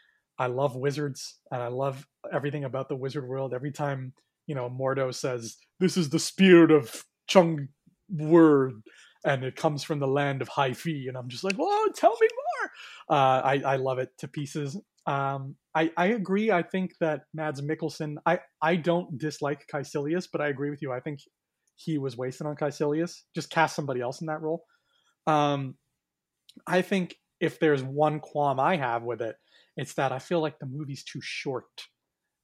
I 0.42 0.48
love 0.48 0.74
wizards 0.74 1.38
and 1.52 1.62
I 1.62 1.68
love 1.68 2.04
everything 2.32 2.64
about 2.64 2.88
the 2.88 2.96
wizard 2.96 3.28
world. 3.28 3.54
Every 3.54 3.70
time 3.70 4.12
you 4.46 4.56
know 4.56 4.68
Mordo 4.68 5.14
says, 5.14 5.56
"This 5.78 5.96
is 5.96 6.10
the 6.10 6.18
spirit 6.18 6.72
of 6.72 7.04
Chung 7.28 7.68
Word," 8.08 8.82
and 9.24 9.44
it 9.44 9.54
comes 9.54 9.84
from 9.84 10.00
the 10.00 10.06
land 10.08 10.42
of 10.42 10.48
high 10.48 10.72
fee 10.72 11.06
and 11.08 11.16
i'm 11.16 11.28
just 11.28 11.44
like 11.44 11.54
oh 11.58 11.88
tell 11.94 12.16
me 12.20 12.28
more. 12.42 13.16
Uh, 13.16 13.40
I, 13.42 13.62
I 13.64 13.76
love 13.76 13.98
it 13.98 14.10
to 14.18 14.28
pieces. 14.28 14.76
Um, 15.06 15.56
I, 15.74 15.90
I 15.96 16.06
agree. 16.06 16.50
I 16.50 16.62
think 16.62 16.92
that 17.00 17.22
mads 17.34 17.60
mikkelsen 17.60 18.16
i, 18.26 18.40
I 18.60 18.76
don't 18.76 19.18
dislike 19.18 19.66
Kaecilius, 19.72 20.26
but 20.32 20.40
i 20.40 20.48
agree 20.48 20.70
with 20.70 20.82
you. 20.82 20.92
I 20.92 21.00
think 21.00 21.20
he 21.76 21.98
was 21.98 22.16
wasted 22.16 22.46
on 22.46 22.56
Kaecilius. 22.56 23.22
just 23.34 23.50
cast 23.50 23.76
somebody 23.76 24.00
else 24.00 24.20
in 24.20 24.26
that 24.26 24.42
role. 24.42 24.64
Um, 25.26 25.76
i 26.66 26.82
think 26.82 27.14
if 27.40 27.58
there's 27.58 27.82
one 27.82 28.20
qualm 28.20 28.60
i 28.60 28.76
have 28.76 29.02
with 29.02 29.22
it 29.22 29.36
it's 29.76 29.94
that 29.94 30.12
i 30.12 30.18
feel 30.18 30.40
like 30.40 30.58
the 30.58 30.66
movie's 30.66 31.04
too 31.04 31.20
short 31.22 31.66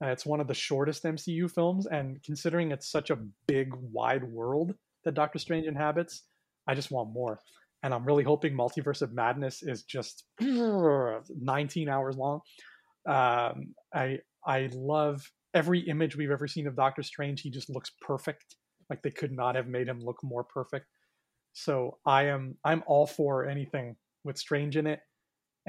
uh, 0.02 0.08
it's 0.08 0.26
one 0.26 0.40
of 0.40 0.48
the 0.48 0.54
shortest 0.54 1.04
mcu 1.04 1.50
films 1.50 1.86
and 1.86 2.22
considering 2.22 2.70
it's 2.70 2.90
such 2.90 3.10
a 3.10 3.18
big 3.46 3.70
wide 3.74 4.24
world 4.24 4.74
that 5.04 5.14
doctor 5.14 5.38
strange 5.38 5.66
inhabits 5.66 6.22
I 6.68 6.74
just 6.74 6.90
want 6.90 7.12
more. 7.12 7.40
And 7.82 7.94
I'm 7.94 8.04
really 8.04 8.24
hoping 8.24 8.52
Multiverse 8.52 9.02
of 9.02 9.12
Madness 9.12 9.62
is 9.62 9.84
just 9.84 10.24
19 10.40 11.88
hours 11.88 12.16
long. 12.16 12.40
Um, 13.08 13.74
I 13.94 14.18
I 14.46 14.68
love 14.72 15.24
every 15.54 15.80
image 15.80 16.16
we've 16.16 16.30
ever 16.30 16.46
seen 16.46 16.66
of 16.66 16.76
Doctor 16.76 17.02
Strange. 17.02 17.40
He 17.40 17.50
just 17.50 17.70
looks 17.70 17.90
perfect. 18.02 18.56
Like 18.90 19.02
they 19.02 19.10
could 19.10 19.32
not 19.32 19.54
have 19.54 19.66
made 19.66 19.88
him 19.88 20.00
look 20.00 20.18
more 20.22 20.44
perfect. 20.44 20.86
So 21.54 21.98
I 22.04 22.24
am 22.24 22.56
I'm 22.64 22.82
all 22.86 23.06
for 23.06 23.48
anything 23.48 23.96
with 24.24 24.36
Strange 24.36 24.76
in 24.76 24.86
it, 24.86 25.00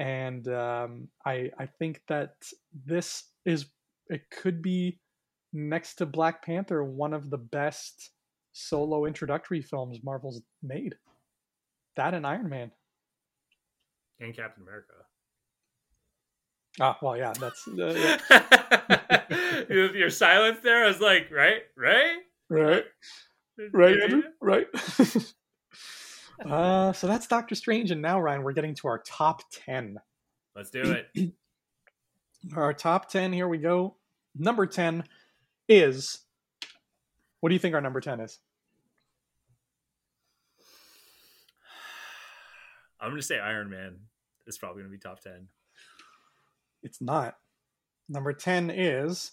and 0.00 0.48
um, 0.48 1.08
I 1.26 1.50
I 1.58 1.66
think 1.66 2.00
that 2.08 2.32
this 2.86 3.24
is 3.44 3.66
it 4.08 4.22
could 4.30 4.62
be 4.62 4.98
next 5.52 5.96
to 5.96 6.06
Black 6.06 6.42
Panther 6.42 6.82
one 6.82 7.12
of 7.12 7.28
the 7.28 7.38
best 7.38 8.10
solo 8.52 9.04
introductory 9.04 9.60
films 9.60 9.98
Marvel's 10.02 10.40
made. 10.62 10.94
That 11.96 12.14
and 12.14 12.26
Iron 12.26 12.48
Man. 12.48 12.70
And 14.20 14.34
Captain 14.34 14.62
America. 14.62 14.94
Ah, 16.80 16.96
well, 17.02 17.16
yeah, 17.16 17.34
that's. 17.38 17.68
Uh, 17.68 18.18
yeah. 18.30 19.22
Your 19.68 20.10
silence 20.10 20.60
there, 20.62 20.84
I 20.84 20.88
was 20.88 21.00
like, 21.00 21.30
right, 21.30 21.62
right, 21.76 22.18
right, 22.48 22.84
right, 23.72 24.24
right. 24.40 24.66
uh, 26.44 26.92
so 26.92 27.06
that's 27.06 27.26
Doctor 27.26 27.54
Strange, 27.54 27.90
and 27.90 28.02
now 28.02 28.20
Ryan, 28.20 28.42
we're 28.42 28.52
getting 28.52 28.74
to 28.76 28.88
our 28.88 28.98
top 28.98 29.42
ten. 29.50 29.98
Let's 30.54 30.70
do 30.70 30.96
it. 31.14 31.32
our 32.56 32.72
top 32.72 33.08
ten. 33.08 33.32
Here 33.32 33.48
we 33.48 33.58
go. 33.58 33.96
Number 34.36 34.66
ten 34.66 35.04
is. 35.68 36.20
What 37.40 37.48
do 37.48 37.54
you 37.54 37.58
think 37.58 37.74
our 37.74 37.80
number 37.80 38.00
ten 38.00 38.20
is? 38.20 38.38
I'm 43.00 43.10
gonna 43.10 43.22
say 43.22 43.38
Iron 43.38 43.70
Man 43.70 43.96
is 44.46 44.58
probably 44.58 44.82
gonna 44.82 44.92
be 44.92 44.98
top 44.98 45.20
ten. 45.20 45.48
It's 46.82 47.00
not. 47.00 47.36
Number 48.08 48.32
ten 48.32 48.70
is 48.70 49.32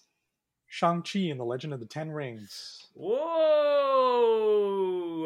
Shang-Chi 0.68 1.20
and 1.20 1.40
the 1.40 1.46
Legend 1.46 1.74
of 1.74 1.80
the 1.80 1.86
Ten 1.86 2.12
Rings. 2.12 2.88
Whoa! 2.94 4.66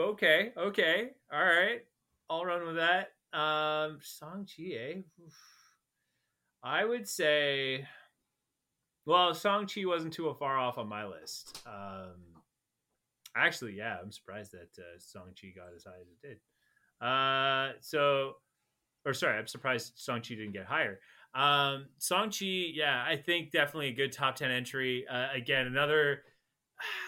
Okay, 0.02 0.52
okay, 0.58 1.12
all 1.32 1.46
right. 1.46 1.82
I'll 2.28 2.44
run 2.44 2.66
with 2.66 2.78
that. 2.78 3.10
Um, 3.38 4.00
Shang-Chi, 4.02 4.74
eh? 4.76 5.02
I 6.64 6.84
would 6.84 7.08
say, 7.08 7.86
well, 9.06 9.36
Shang-Chi 9.36 9.86
wasn't 9.86 10.14
too 10.14 10.36
far 10.40 10.58
off 10.58 10.80
on 10.80 10.90
my 10.90 11.06
list. 11.06 11.62
Um, 11.68 12.42
actually, 13.38 13.74
yeah, 13.74 13.98
I'm 14.02 14.12
surprised 14.12 14.54
that 14.54 14.82
uh, 14.82 14.98
Shang-Chi 15.14 15.54
got 15.56 15.76
as 15.76 15.84
high 15.84 16.02
as 16.02 16.08
it 16.08 16.28
did. 16.28 17.08
Uh, 17.08 17.74
so, 17.80 18.38
or 19.06 19.14
sorry, 19.14 19.38
I'm 19.38 19.46
surprised 19.46 19.94
Shang-Chi 20.04 20.34
didn't 20.34 20.54
get 20.54 20.66
higher. 20.66 21.00
Um, 21.36 21.90
Shang-Chi, 22.02 22.72
yeah, 22.74 23.06
I 23.08 23.18
think 23.18 23.52
definitely 23.52 23.90
a 23.90 23.94
good 23.94 24.14
top 24.14 24.36
10 24.36 24.50
entry. 24.50 25.06
Uh, 25.08 25.28
again, 25.36 25.68
another 25.68 26.24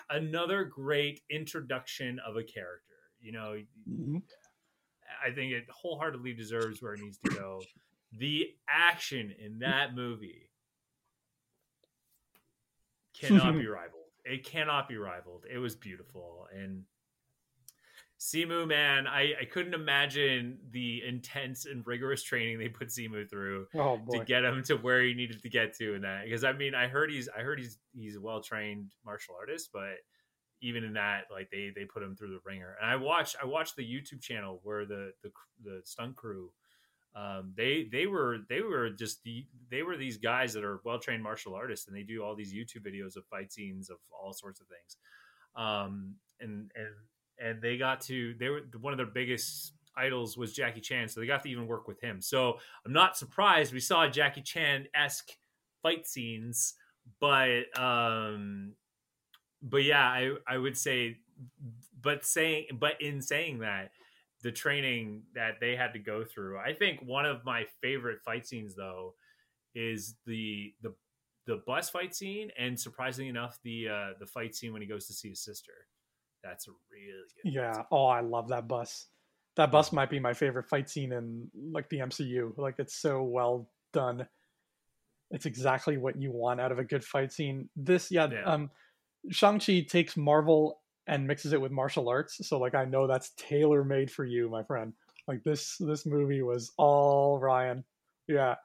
another 0.09 0.63
great 0.65 1.21
introduction 1.29 2.19
of 2.25 2.35
a 2.35 2.43
character. 2.43 2.95
You 3.19 3.31
know, 3.31 3.55
mm-hmm. 3.89 4.17
I 5.25 5.31
think 5.31 5.53
it 5.53 5.65
wholeheartedly 5.69 6.33
deserves 6.33 6.81
where 6.81 6.93
it 6.93 6.99
needs 6.99 7.17
to 7.19 7.31
go. 7.31 7.61
The 8.19 8.49
action 8.69 9.33
in 9.39 9.59
that 9.59 9.95
movie 9.95 10.49
cannot 13.19 13.53
be 13.53 13.67
rivaled. 13.67 14.03
It 14.25 14.45
cannot 14.45 14.87
be 14.87 14.97
rivaled. 14.97 15.45
It 15.51 15.57
was 15.57 15.75
beautiful 15.75 16.47
and 16.53 16.83
Simu, 18.23 18.65
man, 18.65 19.05
I, 19.05 19.33
I 19.41 19.45
couldn't 19.51 19.73
imagine 19.73 20.57
the 20.71 21.03
intense 21.05 21.65
and 21.65 21.85
rigorous 21.85 22.23
training 22.23 22.57
they 22.57 22.69
put 22.69 22.87
Simu 22.87 23.29
through 23.29 23.67
oh, 23.75 23.99
to 24.11 24.23
get 24.23 24.45
him 24.45 24.63
to 24.63 24.75
where 24.77 25.03
he 25.03 25.13
needed 25.13 25.43
to 25.43 25.49
get 25.49 25.75
to 25.79 25.93
in 25.95 26.03
that. 26.03 26.23
Because 26.23 26.45
I 26.45 26.53
mean, 26.53 26.73
I 26.73 26.87
heard 26.87 27.11
he's 27.11 27.27
I 27.27 27.41
heard 27.41 27.59
he's 27.59 27.79
he's 27.93 28.15
a 28.15 28.21
well 28.21 28.39
trained 28.39 28.91
martial 29.05 29.35
artist, 29.37 29.71
but 29.73 29.95
even 30.61 30.85
in 30.85 30.93
that, 30.93 31.23
like 31.29 31.49
they 31.51 31.73
they 31.75 31.83
put 31.83 32.01
him 32.01 32.15
through 32.15 32.29
the 32.29 32.39
ringer. 32.45 32.77
And 32.81 32.89
I 32.89 32.95
watched 32.95 33.35
I 33.43 33.45
watched 33.45 33.75
the 33.75 33.83
YouTube 33.83 34.21
channel 34.21 34.61
where 34.63 34.85
the 34.85 35.11
the 35.21 35.31
the 35.61 35.81
stunt 35.83 36.15
crew, 36.15 36.49
um, 37.17 37.51
they 37.57 37.89
they 37.91 38.07
were 38.07 38.37
they 38.47 38.61
were 38.61 38.89
just 38.89 39.21
the 39.23 39.45
they 39.69 39.83
were 39.83 39.97
these 39.97 40.15
guys 40.15 40.53
that 40.53 40.63
are 40.63 40.79
well 40.85 40.97
trained 40.97 41.23
martial 41.23 41.55
artists, 41.55 41.87
and 41.87 41.95
they 41.95 42.03
do 42.03 42.23
all 42.23 42.35
these 42.35 42.53
YouTube 42.53 42.87
videos 42.87 43.17
of 43.17 43.25
fight 43.25 43.51
scenes 43.51 43.89
of 43.89 43.97
all 44.17 44.31
sorts 44.31 44.61
of 44.61 44.67
things. 44.67 44.95
Um, 45.57 46.15
and 46.39 46.71
and 46.75 46.87
and 47.39 47.61
they 47.61 47.77
got 47.77 48.01
to 48.01 48.33
they 48.39 48.49
were 48.49 48.61
one 48.79 48.93
of 48.93 48.97
their 48.97 49.05
biggest 49.05 49.73
idols 49.95 50.37
was 50.37 50.53
Jackie 50.53 50.81
Chan, 50.81 51.09
so 51.09 51.19
they 51.19 51.27
got 51.27 51.43
to 51.43 51.49
even 51.49 51.67
work 51.67 51.87
with 51.87 52.01
him. 52.01 52.21
So 52.21 52.57
I'm 52.85 52.93
not 52.93 53.17
surprised 53.17 53.73
we 53.73 53.79
saw 53.79 54.07
Jackie 54.07 54.41
Chan 54.41 54.87
esque 54.95 55.31
fight 55.81 56.07
scenes, 56.07 56.75
but 57.19 57.77
um, 57.79 58.73
but 59.61 59.83
yeah, 59.83 60.05
I 60.05 60.31
I 60.47 60.57
would 60.57 60.77
say, 60.77 61.17
but 62.01 62.25
saying 62.25 62.67
but 62.79 63.01
in 63.01 63.21
saying 63.21 63.59
that, 63.59 63.91
the 64.41 64.51
training 64.51 65.23
that 65.35 65.59
they 65.59 65.75
had 65.75 65.93
to 65.93 65.99
go 65.99 66.23
through, 66.23 66.59
I 66.59 66.73
think 66.73 67.01
one 67.01 67.25
of 67.25 67.45
my 67.45 67.65
favorite 67.81 68.21
fight 68.21 68.47
scenes 68.47 68.75
though 68.75 69.13
is 69.75 70.15
the 70.25 70.73
the 70.81 70.93
the 71.45 71.61
bus 71.67 71.89
fight 71.89 72.15
scene, 72.15 72.51
and 72.57 72.79
surprisingly 72.79 73.29
enough, 73.29 73.59
the 73.63 73.89
uh, 73.89 74.07
the 74.19 74.25
fight 74.25 74.55
scene 74.55 74.73
when 74.73 74.81
he 74.81 74.87
goes 74.87 75.07
to 75.07 75.13
see 75.13 75.29
his 75.29 75.41
sister. 75.41 75.73
That's 76.43 76.67
a 76.67 76.71
really 76.91 77.23
good. 77.43 77.53
Yeah. 77.53 77.83
Oh, 77.91 78.05
I 78.05 78.21
love 78.21 78.49
that 78.49 78.67
bus. 78.67 79.07
That 79.55 79.71
bus 79.71 79.91
might 79.91 80.09
be 80.09 80.19
my 80.19 80.33
favorite 80.33 80.67
fight 80.67 80.89
scene 80.89 81.11
in 81.11 81.49
like 81.71 81.89
the 81.89 81.99
MCU. 81.99 82.57
Like 82.57 82.75
it's 82.79 82.95
so 82.95 83.23
well 83.23 83.69
done. 83.93 84.27
It's 85.31 85.45
exactly 85.45 85.97
what 85.97 86.19
you 86.21 86.31
want 86.31 86.59
out 86.59 86.71
of 86.71 86.79
a 86.79 86.83
good 86.83 87.03
fight 87.03 87.31
scene. 87.31 87.69
This, 87.75 88.11
yeah, 88.11 88.27
yeah. 88.31 88.43
um, 88.43 88.69
Shang-Chi 89.29 89.85
takes 89.89 90.17
Marvel 90.17 90.81
and 91.07 91.27
mixes 91.27 91.53
it 91.53 91.61
with 91.61 91.71
martial 91.71 92.09
arts. 92.09 92.47
So 92.47 92.59
like 92.59 92.75
I 92.75 92.85
know 92.85 93.07
that's 93.07 93.31
tailor 93.37 93.83
made 93.83 94.11
for 94.11 94.25
you, 94.25 94.49
my 94.49 94.63
friend. 94.63 94.93
Like 95.27 95.43
this 95.43 95.77
this 95.79 96.05
movie 96.05 96.41
was 96.41 96.71
all 96.77 97.39
Ryan. 97.39 97.83
Yeah. 98.27 98.55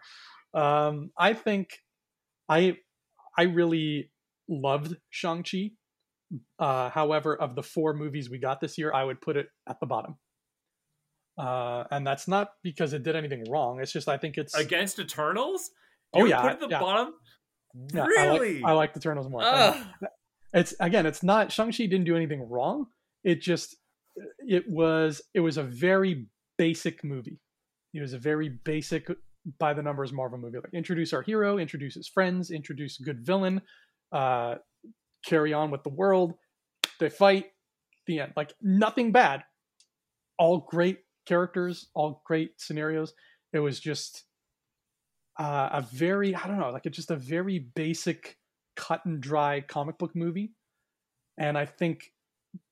Um 0.54 1.10
I 1.16 1.34
think 1.34 1.82
I 2.48 2.78
I 3.36 3.42
really 3.44 4.10
loved 4.48 4.96
Shang-Chi. 5.10 5.72
Uh, 6.58 6.90
however, 6.90 7.36
of 7.36 7.54
the 7.54 7.62
four 7.62 7.94
movies 7.94 8.28
we 8.30 8.38
got 8.38 8.60
this 8.60 8.78
year, 8.78 8.92
I 8.92 9.04
would 9.04 9.20
put 9.20 9.36
it 9.36 9.48
at 9.68 9.80
the 9.80 9.86
bottom. 9.86 10.16
Uh, 11.38 11.84
and 11.90 12.06
that's 12.06 12.26
not 12.26 12.50
because 12.62 12.92
it 12.92 13.02
did 13.02 13.14
anything 13.14 13.44
wrong. 13.50 13.80
It's 13.80 13.92
just 13.92 14.08
I 14.08 14.18
think 14.18 14.38
it's 14.38 14.54
against 14.54 14.98
Eternals. 14.98 15.70
You 16.14 16.22
oh 16.22 16.24
yeah, 16.26 16.40
put 16.40 16.50
it 16.50 16.54
at 16.54 16.60
the 16.60 16.68
yeah. 16.68 16.80
bottom. 16.80 17.14
Yeah, 17.94 18.06
really, 18.06 18.56
I 18.58 18.60
like, 18.60 18.64
I 18.64 18.72
like 18.72 18.96
Eternals 18.96 19.28
more. 19.30 19.42
It's 20.52 20.74
again, 20.80 21.06
it's 21.06 21.22
not 21.22 21.52
Shang 21.52 21.72
Chi 21.72 21.84
didn't 21.84 22.04
do 22.04 22.16
anything 22.16 22.48
wrong. 22.48 22.86
It 23.22 23.40
just 23.40 23.76
it 24.38 24.64
was 24.68 25.20
it 25.34 25.40
was 25.40 25.58
a 25.58 25.62
very 25.62 26.26
basic 26.56 27.04
movie. 27.04 27.38
It 27.94 28.00
was 28.00 28.14
a 28.14 28.18
very 28.18 28.48
basic 28.48 29.08
by 29.58 29.74
the 29.74 29.82
numbers 29.82 30.12
Marvel 30.12 30.38
movie. 30.38 30.58
Like 30.58 30.74
introduce 30.74 31.12
our 31.12 31.22
hero, 31.22 31.58
introduce 31.58 31.94
his 31.94 32.08
friends, 32.08 32.50
introduce 32.50 32.98
good 32.98 33.24
villain, 33.24 33.60
uh, 34.12 34.56
carry 35.24 35.52
on 35.52 35.70
with 35.70 35.82
the 35.82 35.88
world. 35.90 36.34
They 37.00 37.10
fight, 37.10 37.46
the 38.06 38.20
end. 38.20 38.32
Like 38.36 38.52
nothing 38.60 39.12
bad. 39.12 39.44
All 40.38 40.58
great 40.58 40.98
characters, 41.26 41.88
all 41.94 42.22
great 42.26 42.60
scenarios. 42.60 43.12
It 43.52 43.60
was 43.60 43.80
just 43.80 44.24
uh, 45.38 45.68
a 45.72 45.82
very, 45.92 46.34
I 46.34 46.46
don't 46.46 46.58
know, 46.58 46.70
like 46.70 46.86
it's 46.86 46.96
just 46.96 47.10
a 47.10 47.16
very 47.16 47.58
basic, 47.58 48.36
cut 48.76 49.04
and 49.04 49.20
dry 49.20 49.60
comic 49.60 49.98
book 49.98 50.14
movie. 50.14 50.52
And 51.36 51.56
I 51.56 51.66
think 51.66 52.12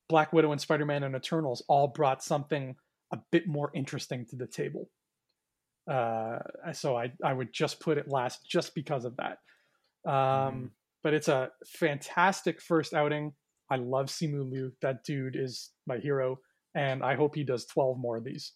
Black 0.09 0.33
Widow 0.33 0.51
and 0.51 0.59
Spider 0.61 0.85
Man 0.85 1.03
and 1.03 1.15
Eternals 1.15 1.63
all 1.67 1.87
brought 1.87 2.23
something 2.23 2.75
a 3.11 3.19
bit 3.31 3.47
more 3.47 3.71
interesting 3.73 4.25
to 4.27 4.35
the 4.35 4.47
table. 4.47 4.89
Uh, 5.89 6.39
so 6.73 6.97
I, 6.97 7.13
I 7.23 7.31
would 7.31 7.53
just 7.53 7.79
put 7.79 7.97
it 7.97 8.09
last 8.09 8.45
just 8.45 8.75
because 8.75 9.05
of 9.05 9.15
that. 9.17 9.39
Um, 10.09 10.13
mm 10.13 10.69
but 11.03 11.13
it's 11.13 11.27
a 11.27 11.49
fantastic 11.65 12.61
first 12.61 12.93
outing. 12.93 13.33
I 13.69 13.75
love 13.77 14.07
Simu 14.07 14.49
Liu. 14.49 14.71
That 14.81 15.03
dude 15.03 15.35
is 15.35 15.71
my 15.85 15.97
hero, 15.97 16.39
and 16.75 17.03
I 17.03 17.15
hope 17.15 17.35
he 17.35 17.43
does 17.43 17.65
twelve 17.65 17.97
more 17.97 18.17
of 18.17 18.23
these. 18.23 18.53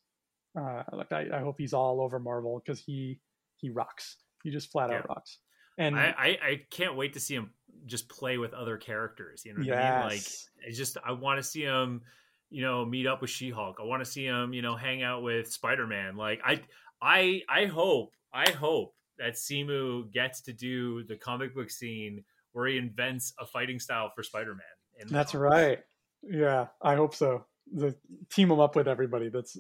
Uh, 0.59 0.83
like 0.91 1.11
I, 1.11 1.27
I 1.33 1.39
hope 1.39 1.55
he's 1.57 1.73
all 1.73 2.01
over 2.01 2.19
Marvel 2.19 2.61
because 2.63 2.79
he 2.79 3.19
he 3.57 3.69
rocks. 3.69 4.17
He 4.43 4.49
just 4.49 4.71
flat 4.71 4.89
yeah. 4.89 4.97
out 4.97 5.09
rocks. 5.09 5.39
And 5.77 5.97
I, 5.97 6.13
I, 6.17 6.27
I 6.27 6.61
can't 6.69 6.95
wait 6.95 7.13
to 7.13 7.19
see 7.19 7.33
him 7.33 7.51
just 7.85 8.09
play 8.09 8.37
with 8.37 8.53
other 8.53 8.77
characters. 8.77 9.43
You 9.45 9.53
know 9.53 9.59
what 9.59 9.67
yes. 9.67 9.79
I 9.79 9.99
mean? 9.99 10.09
Like 10.09 10.27
I 10.67 10.71
just 10.73 10.97
I 11.03 11.11
want 11.13 11.39
to 11.39 11.43
see 11.43 11.61
him, 11.63 12.01
you 12.49 12.61
know, 12.61 12.85
meet 12.85 13.07
up 13.07 13.21
with 13.21 13.29
She 13.29 13.49
Hulk. 13.49 13.77
I 13.79 13.85
want 13.85 14.03
to 14.03 14.09
see 14.09 14.25
him, 14.25 14.53
you 14.53 14.61
know, 14.61 14.75
hang 14.75 15.01
out 15.01 15.23
with 15.23 15.51
Spider 15.51 15.87
Man. 15.87 16.17
Like 16.17 16.41
I 16.45 16.61
I 17.01 17.41
I 17.49 17.65
hope 17.65 18.13
I 18.33 18.51
hope 18.51 18.93
that 19.21 19.33
Simu 19.33 20.11
gets 20.11 20.41
to 20.41 20.53
do 20.53 21.03
the 21.03 21.15
comic 21.15 21.53
book 21.53 21.69
scene 21.69 22.23
where 22.53 22.67
he 22.67 22.77
invents 22.77 23.33
a 23.39 23.45
fighting 23.45 23.79
style 23.79 24.11
for 24.15 24.23
Spider-Man. 24.23 25.07
That's 25.07 25.35
right. 25.35 25.79
Yeah, 26.23 26.67
I 26.81 26.95
hope 26.95 27.15
so. 27.15 27.45
The 27.73 27.95
team 28.29 28.51
him 28.51 28.59
up 28.59 28.75
with 28.75 28.87
everybody. 28.87 29.29
That's 29.29 29.57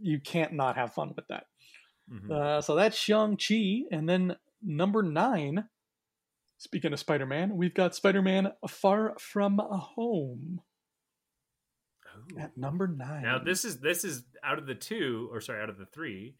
you 0.00 0.20
can't 0.20 0.52
not 0.52 0.76
have 0.76 0.94
fun 0.94 1.12
with 1.14 1.26
that. 1.28 1.44
Mm-hmm. 2.10 2.32
Uh, 2.32 2.60
so 2.60 2.74
that's 2.74 2.96
Shang 2.96 3.36
Chi, 3.36 3.82
and 3.90 4.08
then 4.08 4.36
number 4.62 5.02
nine. 5.02 5.64
Speaking 6.58 6.92
of 6.92 7.00
Spider-Man, 7.00 7.56
we've 7.56 7.74
got 7.74 7.94
Spider-Man 7.94 8.52
Far 8.68 9.14
From 9.18 9.58
a 9.58 9.76
Home. 9.76 10.60
Ooh. 12.32 12.38
At 12.38 12.56
number 12.56 12.86
nine. 12.86 13.22
Now 13.22 13.38
this 13.38 13.64
is 13.64 13.80
this 13.80 14.04
is 14.04 14.24
out 14.44 14.58
of 14.58 14.66
the 14.66 14.74
two, 14.74 15.28
or 15.32 15.40
sorry, 15.40 15.60
out 15.60 15.70
of 15.70 15.78
the 15.78 15.86
three. 15.86 16.36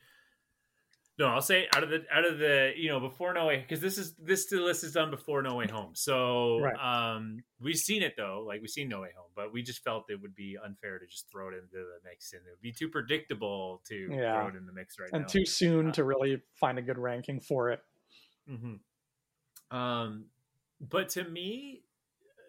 No, 1.18 1.26
I'll 1.26 1.42
say 1.42 1.66
out 1.74 1.82
of 1.82 1.90
the 1.90 2.04
out 2.10 2.26
of 2.26 2.38
the 2.38 2.72
you 2.74 2.88
know 2.88 2.98
before 2.98 3.34
No 3.34 3.46
Way 3.46 3.58
because 3.58 3.80
this 3.80 3.98
is 3.98 4.14
this 4.14 4.50
list 4.50 4.82
is 4.82 4.92
done 4.92 5.10
before 5.10 5.42
No 5.42 5.56
Way 5.56 5.66
Home. 5.68 5.90
So 5.94 6.60
right. 6.60 7.14
um 7.14 7.42
we've 7.60 7.76
seen 7.76 8.02
it 8.02 8.14
though, 8.16 8.44
like 8.46 8.62
we've 8.62 8.70
seen 8.70 8.88
No 8.88 9.02
Way 9.02 9.10
Home, 9.16 9.30
but 9.36 9.52
we 9.52 9.62
just 9.62 9.84
felt 9.84 10.04
it 10.08 10.20
would 10.22 10.34
be 10.34 10.56
unfair 10.64 10.98
to 10.98 11.06
just 11.06 11.30
throw 11.30 11.48
it 11.48 11.54
into 11.54 11.74
the 11.74 12.08
mix 12.08 12.32
and 12.32 12.40
it 12.46 12.50
would 12.50 12.62
be 12.62 12.72
too 12.72 12.88
predictable 12.88 13.82
to 13.88 14.08
yeah. 14.10 14.40
throw 14.40 14.48
it 14.48 14.56
in 14.56 14.64
the 14.64 14.72
mix 14.72 14.98
right 14.98 15.10
and 15.12 15.20
now. 15.20 15.24
And 15.24 15.28
too 15.28 15.44
soon 15.44 15.88
uh, 15.88 15.92
to 15.92 16.04
really 16.04 16.40
find 16.54 16.78
a 16.78 16.82
good 16.82 16.98
ranking 16.98 17.40
for 17.40 17.70
it. 17.70 17.80
Mm-hmm. 18.50 19.76
Um, 19.76 20.26
but 20.80 21.10
to 21.10 21.24
me, 21.24 21.82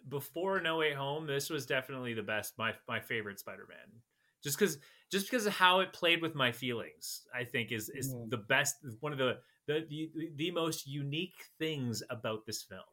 before 0.07 0.61
No 0.61 0.77
Way 0.77 0.93
Home, 0.93 1.27
this 1.27 1.49
was 1.49 1.65
definitely 1.65 2.13
the 2.13 2.23
best 2.23 2.53
my 2.57 2.73
my 2.87 3.01
favorite 3.01 3.39
Spider 3.39 3.67
Man 3.67 4.01
just 4.43 4.59
because 4.59 4.77
just 5.13 5.27
because 5.31 5.45
of 5.45 5.53
how 5.53 5.79
it 5.81 5.93
played 5.93 6.21
with 6.21 6.35
my 6.35 6.51
feelings. 6.51 7.25
I 7.33 7.45
think 7.45 7.71
is 7.71 7.89
is 7.89 8.13
Mhm. 8.13 8.29
the 8.31 8.37
best 8.37 8.75
one 8.99 9.13
of 9.13 9.19
the 9.19 9.39
the, 9.67 9.85
the 9.89 10.31
the 10.35 10.51
most 10.51 10.87
unique 10.87 11.45
things 11.59 12.03
about 12.09 12.45
this 12.45 12.63
film 12.63 12.83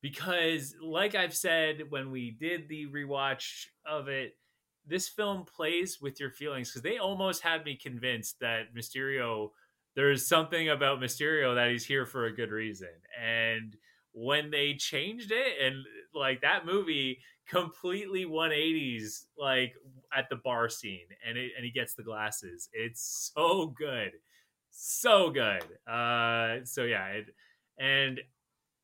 because 0.00 0.74
like 0.82 1.14
I've 1.14 1.34
said 1.36 1.90
when 1.90 2.10
we 2.10 2.32
did 2.32 2.68
the 2.68 2.86
rewatch 2.88 3.66
of 3.86 4.08
it, 4.08 4.34
this 4.86 5.08
film 5.08 5.44
plays 5.44 6.00
with 6.00 6.18
your 6.20 6.30
feelings 6.30 6.70
because 6.70 6.82
they 6.82 6.98
almost 6.98 7.42
had 7.42 7.64
me 7.64 7.76
convinced 7.76 8.40
that 8.40 8.74
Mysterio, 8.74 9.50
there's 9.94 10.26
something 10.26 10.70
about 10.70 11.00
Mysterio 11.00 11.54
that 11.54 11.70
he's 11.70 11.86
here 11.86 12.06
for 12.06 12.26
a 12.26 12.34
good 12.34 12.50
reason. 12.50 12.90
And 13.20 13.76
when 14.12 14.50
they 14.50 14.74
changed 14.74 15.30
it 15.32 15.60
and 15.62 15.84
like 16.14 16.40
that 16.42 16.66
movie 16.66 17.18
completely 17.48 18.24
180s 18.24 19.26
like 19.36 19.74
at 20.16 20.28
the 20.30 20.36
bar 20.36 20.68
scene 20.68 21.06
and 21.26 21.36
it, 21.36 21.52
and 21.56 21.64
he 21.64 21.70
gets 21.70 21.94
the 21.94 22.02
glasses. 22.02 22.68
It's 22.72 23.30
so 23.34 23.66
good. 23.66 24.12
So 24.70 25.30
good. 25.30 25.64
Uh 25.86 26.64
so 26.64 26.84
yeah 26.84 27.06
it, 27.08 27.26
and 27.78 28.20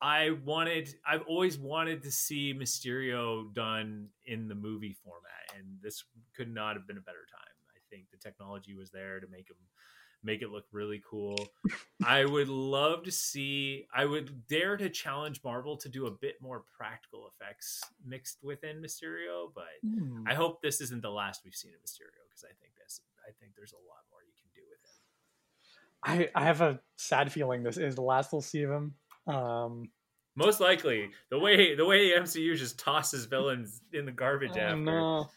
I 0.01 0.31
wanted, 0.45 0.95
I've 1.05 1.23
always 1.27 1.57
wanted 1.59 2.03
to 2.03 2.11
see 2.11 2.53
Mysterio 2.53 3.53
done 3.53 4.07
in 4.25 4.47
the 4.47 4.55
movie 4.55 4.95
format, 5.03 5.57
and 5.57 5.77
this 5.81 6.05
could 6.33 6.53
not 6.53 6.77
have 6.77 6.87
been 6.87 6.97
a 6.97 7.01
better 7.01 7.25
time. 7.29 7.55
I 7.75 7.79
think 7.89 8.05
the 8.09 8.17
technology 8.17 8.73
was 8.73 8.91
there 8.91 9.19
to 9.19 9.27
make 9.27 9.49
him 9.49 9.57
make 10.23 10.41
it 10.41 10.49
look 10.49 10.65
really 10.71 11.01
cool. 11.09 11.37
I 12.05 12.25
would 12.25 12.49
love 12.49 13.03
to 13.03 13.11
see. 13.11 13.85
I 13.93 14.05
would 14.05 14.47
dare 14.47 14.75
to 14.77 14.89
challenge 14.89 15.41
Marvel 15.43 15.77
to 15.77 15.89
do 15.89 16.07
a 16.07 16.11
bit 16.11 16.35
more 16.41 16.63
practical 16.77 17.27
effects 17.33 17.81
mixed 18.05 18.39
within 18.43 18.81
Mysterio, 18.81 19.51
but 19.53 19.63
Hmm. 19.83 20.23
I 20.27 20.33
hope 20.33 20.61
this 20.61 20.81
isn't 20.81 21.01
the 21.01 21.09
last 21.11 21.41
we've 21.45 21.55
seen 21.55 21.71
of 21.73 21.79
Mysterio 21.79 22.19
because 22.29 22.43
I 22.43 22.53
think 22.61 22.73
this. 22.81 23.01
I 23.27 23.31
think 23.39 23.53
there's 23.55 23.73
a 23.73 23.75
lot 23.75 24.03
more 24.11 24.19
you 24.25 24.33
can 24.41 24.49
do 24.55 24.61
with 24.69 24.79
him. 26.27 26.31
I, 26.35 26.41
I 26.41 26.45
have 26.45 26.61
a 26.61 26.79
sad 26.97 27.31
feeling 27.31 27.63
this 27.63 27.77
is 27.77 27.95
the 27.95 28.01
last 28.01 28.31
we'll 28.31 28.41
see 28.41 28.63
of 28.63 28.71
him. 28.71 28.93
Um, 29.27 29.89
Most 30.35 30.59
likely, 30.59 31.11
the 31.29 31.37
way 31.39 31.75
the 31.75 31.85
way 31.85 32.09
the 32.13 32.21
MCU 32.21 32.55
just 32.57 32.79
tosses 32.79 33.25
villains 33.25 33.81
in 33.93 34.05
the 34.05 34.11
garbage 34.11 34.57
after. 34.57 34.75
no. 34.77 35.29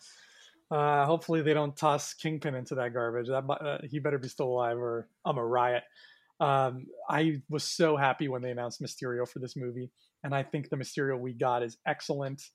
Uh, 0.73 1.05
hopefully 1.05 1.43
they 1.43 1.53
don't 1.53 1.77
toss 1.77 2.15
Kingpin 2.15 2.55
into 2.55 2.74
that 2.77 2.94
garbage. 2.94 3.28
That 3.28 3.44
uh, 3.51 3.78
he 3.85 3.99
better 3.99 4.19
be 4.19 4.28
still 4.28 4.49
alive, 4.49 4.78
or 4.78 5.07
I'm 5.23 5.36
a 5.36 5.44
riot. 5.44 5.82
Um, 6.40 6.86
I 7.11 7.43
was 7.51 7.62
so 7.62 7.97
happy 7.97 8.27
when 8.27 8.40
they 8.40 8.51
announced 8.51 8.81
Mysterio 8.81 9.28
for 9.28 9.39
this 9.39 9.55
movie, 9.55 9.90
and 10.24 10.35
I 10.35 10.43
think 10.43 10.70
the 10.70 10.77
Mysterio 10.77 11.19
we 11.19 11.35
got 11.35 11.62
is 11.62 11.77
excellent. 11.86 12.49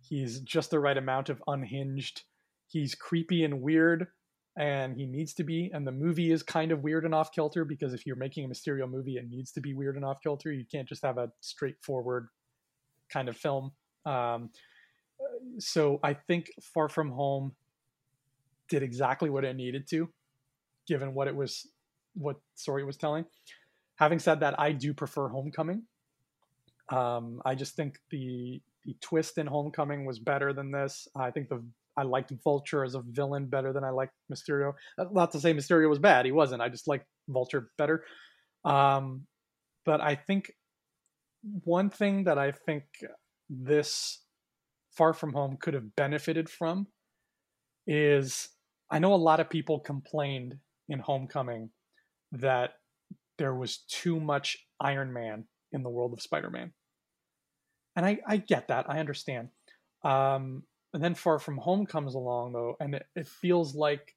He's 0.00 0.40
just 0.40 0.70
the 0.70 0.80
right 0.80 0.96
amount 0.96 1.28
of 1.28 1.42
unhinged. 1.46 2.22
He's 2.68 2.94
creepy 2.94 3.44
and 3.44 3.60
weird, 3.60 4.06
and 4.56 4.96
he 4.96 5.04
needs 5.04 5.34
to 5.34 5.44
be. 5.44 5.70
And 5.72 5.86
the 5.86 5.92
movie 5.92 6.32
is 6.32 6.42
kind 6.42 6.72
of 6.72 6.82
weird 6.82 7.04
and 7.04 7.14
off 7.14 7.32
kilter 7.32 7.66
because 7.66 7.92
if 7.92 8.06
you're 8.06 8.16
making 8.16 8.46
a 8.46 8.48
Mysterio 8.48 8.88
movie, 8.90 9.18
it 9.18 9.28
needs 9.28 9.52
to 9.52 9.60
be 9.60 9.74
weird 9.74 9.96
and 9.96 10.06
off 10.06 10.22
kilter. 10.22 10.50
You 10.50 10.64
can't 10.64 10.88
just 10.88 11.04
have 11.04 11.18
a 11.18 11.30
straightforward 11.42 12.28
kind 13.10 13.28
of 13.28 13.36
film. 13.36 13.72
Um, 14.06 14.50
so 15.58 16.00
I 16.02 16.14
think 16.14 16.50
Far 16.62 16.88
From 16.88 17.10
Home 17.10 17.52
did 18.68 18.82
exactly 18.82 19.30
what 19.30 19.44
it 19.44 19.56
needed 19.56 19.88
to, 19.88 20.08
given 20.86 21.14
what 21.14 21.28
it 21.28 21.34
was, 21.34 21.66
what 22.14 22.36
story 22.54 22.82
it 22.82 22.86
was 22.86 22.96
telling. 22.96 23.24
Having 23.96 24.18
said 24.20 24.40
that, 24.40 24.58
I 24.58 24.72
do 24.72 24.94
prefer 24.94 25.28
Homecoming. 25.28 25.82
Um, 26.90 27.42
I 27.44 27.54
just 27.54 27.76
think 27.76 27.98
the 28.10 28.60
the 28.84 28.96
twist 29.02 29.36
in 29.36 29.46
Homecoming 29.46 30.06
was 30.06 30.18
better 30.18 30.52
than 30.52 30.70
this. 30.70 31.08
I 31.14 31.30
think 31.30 31.48
the 31.48 31.62
I 31.96 32.02
liked 32.02 32.32
Vulture 32.44 32.84
as 32.84 32.94
a 32.94 33.00
villain 33.00 33.46
better 33.46 33.72
than 33.72 33.82
I 33.82 33.90
liked 33.90 34.14
Mysterio. 34.32 34.74
Not 35.12 35.32
to 35.32 35.40
say 35.40 35.52
Mysterio 35.52 35.88
was 35.88 35.98
bad; 35.98 36.24
he 36.24 36.32
wasn't. 36.32 36.62
I 36.62 36.68
just 36.68 36.86
liked 36.86 37.06
Vulture 37.28 37.70
better. 37.76 38.04
Um, 38.64 39.26
but 39.84 40.00
I 40.00 40.14
think 40.14 40.52
one 41.64 41.90
thing 41.90 42.24
that 42.24 42.38
I 42.38 42.52
think 42.52 42.84
this 43.50 44.20
Far 44.98 45.14
From 45.14 45.32
Home 45.32 45.56
could 45.60 45.74
have 45.74 45.94
benefited 45.94 46.50
from 46.50 46.88
is 47.86 48.48
I 48.90 48.98
know 48.98 49.14
a 49.14 49.16
lot 49.16 49.38
of 49.38 49.48
people 49.48 49.78
complained 49.78 50.56
in 50.88 50.98
Homecoming 50.98 51.70
that 52.32 52.72
there 53.38 53.54
was 53.54 53.84
too 53.88 54.18
much 54.18 54.58
Iron 54.80 55.12
Man 55.12 55.44
in 55.70 55.84
the 55.84 55.88
world 55.88 56.12
of 56.12 56.20
Spider 56.20 56.50
Man. 56.50 56.72
And 57.94 58.04
I, 58.04 58.18
I 58.26 58.38
get 58.38 58.68
that. 58.68 58.86
I 58.88 58.98
understand. 58.98 59.50
Um, 60.04 60.64
and 60.92 61.02
then 61.02 61.14
Far 61.14 61.38
From 61.38 61.58
Home 61.58 61.86
comes 61.86 62.14
along, 62.14 62.54
though, 62.54 62.76
and 62.80 62.96
it, 62.96 63.06
it 63.14 63.28
feels 63.28 63.76
like 63.76 64.16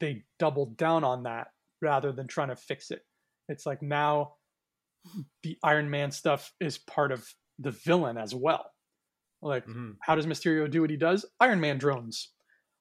they 0.00 0.24
doubled 0.38 0.78
down 0.78 1.04
on 1.04 1.24
that 1.24 1.48
rather 1.82 2.12
than 2.12 2.28
trying 2.28 2.48
to 2.48 2.56
fix 2.56 2.90
it. 2.90 3.02
It's 3.48 3.66
like 3.66 3.82
now 3.82 4.34
the 5.42 5.58
Iron 5.62 5.90
Man 5.90 6.12
stuff 6.12 6.50
is 6.60 6.78
part 6.78 7.12
of 7.12 7.28
the 7.58 7.72
villain 7.72 8.16
as 8.16 8.34
well. 8.34 8.70
Like, 9.42 9.66
Mhm. 9.66 9.96
how 10.00 10.14
does 10.14 10.26
Mysterio 10.26 10.70
do 10.70 10.80
what 10.80 10.90
he 10.90 10.96
does? 10.96 11.26
Iron 11.40 11.60
Man 11.60 11.78
drones. 11.78 12.32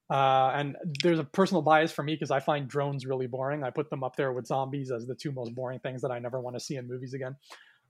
Uh, 0.10 0.52
and 0.54 0.76
there's 1.02 1.20
a 1.20 1.24
personal 1.24 1.62
bias 1.62 1.92
for 1.92 2.04
me 2.04 2.14
because 2.16 2.32
I 2.32 2.40
find 2.42 2.68
drones 2.68 3.06
really 3.06 3.28
boring. 3.28 3.64
I 3.64 3.70
put 3.70 3.90
them 3.90 4.04
up 4.04 4.16
there 4.18 4.34
with 4.34 4.46
zombies 4.46 4.92
as 4.92 5.08
the 5.08 5.16
two 5.16 5.32
most 5.32 5.56
boring 5.56 5.80
things 5.80 6.02
that 6.02 6.12
I 6.12 6.20
never 6.20 6.40
want 6.42 6.56
to 6.56 6.60
see 6.60 6.76
in 6.76 6.88
movies 6.88 7.14
again. 7.14 7.36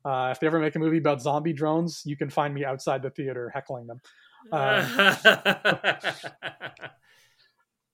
Uh, 0.05 0.29
if 0.31 0.39
they 0.39 0.47
ever 0.47 0.59
make 0.59 0.75
a 0.75 0.79
movie 0.79 0.99
about 0.99 1.21
zombie 1.21 1.53
drones, 1.53 2.03
you 2.05 2.15
can 2.15 2.29
find 2.29 2.53
me 2.53 2.63
outside 2.63 3.01
the 3.01 3.09
theater 3.09 3.49
heckling 3.49 3.87
them. 3.87 3.99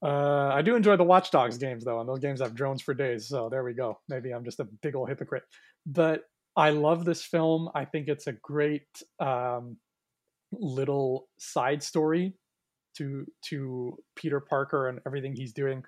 Uh, 0.00 0.52
I 0.54 0.62
do 0.62 0.76
enjoy 0.76 0.96
the 0.96 1.02
Watch 1.02 1.32
Dogs 1.32 1.58
games 1.58 1.84
though, 1.84 1.98
and 1.98 2.08
those 2.08 2.20
games 2.20 2.40
have 2.40 2.54
drones 2.54 2.80
for 2.82 2.94
days. 2.94 3.26
So 3.28 3.48
there 3.48 3.64
we 3.64 3.74
go. 3.74 3.98
Maybe 4.08 4.30
I'm 4.30 4.44
just 4.44 4.60
a 4.60 4.64
big 4.80 4.94
old 4.94 5.08
hypocrite, 5.08 5.42
but 5.86 6.22
I 6.54 6.70
love 6.70 7.04
this 7.04 7.24
film. 7.24 7.68
I 7.74 7.84
think 7.84 8.06
it's 8.06 8.28
a 8.28 8.32
great 8.32 8.86
um, 9.18 9.76
little 10.52 11.28
side 11.38 11.82
story 11.82 12.34
to 12.96 13.26
to 13.46 13.96
Peter 14.16 14.40
Parker 14.40 14.88
and 14.88 15.00
everything 15.06 15.34
he's 15.34 15.52
doing, 15.52 15.84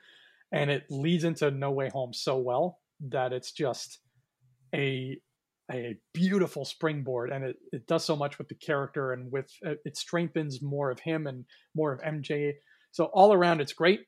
and 0.52 0.70
it 0.70 0.84
leads 0.90 1.24
into 1.24 1.50
No 1.50 1.70
Way 1.70 1.90
Home 1.90 2.12
so 2.12 2.38
well 2.38 2.78
that 3.08 3.32
it's 3.32 3.52
just 3.52 3.98
a 4.74 5.18
a 5.72 5.96
beautiful 6.12 6.64
springboard, 6.64 7.30
and 7.30 7.44
it, 7.44 7.56
it 7.72 7.86
does 7.86 8.04
so 8.04 8.16
much 8.16 8.38
with 8.38 8.48
the 8.48 8.56
character 8.56 9.12
and 9.12 9.30
with 9.30 9.50
uh, 9.64 9.74
it 9.84 9.96
strengthens 9.96 10.60
more 10.60 10.90
of 10.90 11.00
him 11.00 11.26
and 11.26 11.44
more 11.74 11.92
of 11.92 12.00
MJ 12.00 12.54
so 12.92 13.04
all 13.06 13.32
around, 13.32 13.60
it's 13.60 13.72
great. 13.72 14.00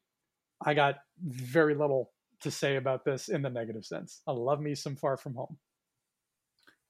I 0.64 0.74
got 0.74 0.96
very 1.22 1.74
little 1.74 2.10
to 2.42 2.50
say 2.50 2.76
about 2.76 3.04
this 3.04 3.28
in 3.28 3.42
the 3.42 3.50
negative 3.50 3.84
sense. 3.84 4.22
I 4.26 4.32
love 4.32 4.60
me 4.60 4.74
some 4.74 4.96
Far 4.96 5.16
From 5.16 5.34
Home. 5.34 5.58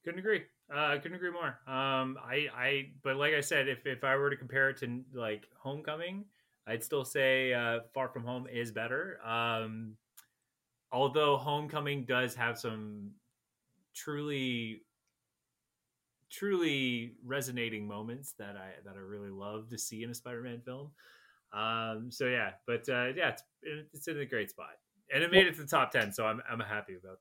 couldn't 0.04 0.20
agree. 0.20 0.42
Uh, 0.74 0.96
couldn't 0.98 1.14
agree 1.16 1.30
more. 1.30 1.58
Um, 1.66 2.16
I, 2.24 2.48
I, 2.56 2.86
but 3.02 3.16
like 3.16 3.34
I 3.34 3.40
said, 3.40 3.68
if 3.68 3.86
if 3.86 4.04
I 4.04 4.16
were 4.16 4.30
to 4.30 4.36
compare 4.36 4.70
it 4.70 4.78
to 4.78 5.02
like 5.12 5.48
Homecoming, 5.58 6.24
I'd 6.66 6.82
still 6.82 7.04
say 7.04 7.52
uh, 7.52 7.80
Far 7.92 8.08
From 8.08 8.24
Home 8.24 8.46
is 8.50 8.72
better. 8.72 9.18
Um, 9.24 9.96
although 10.92 11.36
Homecoming 11.36 12.04
does 12.04 12.34
have 12.36 12.58
some 12.58 13.12
truly, 13.94 14.82
truly 16.30 17.12
resonating 17.24 17.86
moments 17.86 18.32
that 18.38 18.56
I 18.56 18.70
that 18.84 18.94
I 18.96 19.00
really 19.00 19.30
love 19.30 19.68
to 19.70 19.78
see 19.78 20.02
in 20.02 20.10
a 20.10 20.14
Spider-Man 20.14 20.62
film. 20.64 20.90
Um, 21.52 22.10
so 22.10 22.26
yeah, 22.26 22.52
but 22.66 22.88
uh, 22.88 23.08
yeah, 23.16 23.30
it's 23.30 23.42
it's 23.94 24.08
in 24.08 24.18
a 24.20 24.26
great 24.26 24.50
spot, 24.50 24.74
and 25.12 25.22
it 25.22 25.30
made 25.32 25.46
it 25.46 25.56
to 25.56 25.62
the 25.62 25.68
top 25.68 25.92
ten, 25.92 26.12
so 26.12 26.26
I'm 26.26 26.40
I'm 26.50 26.60
happy 26.60 26.94
about 26.96 27.20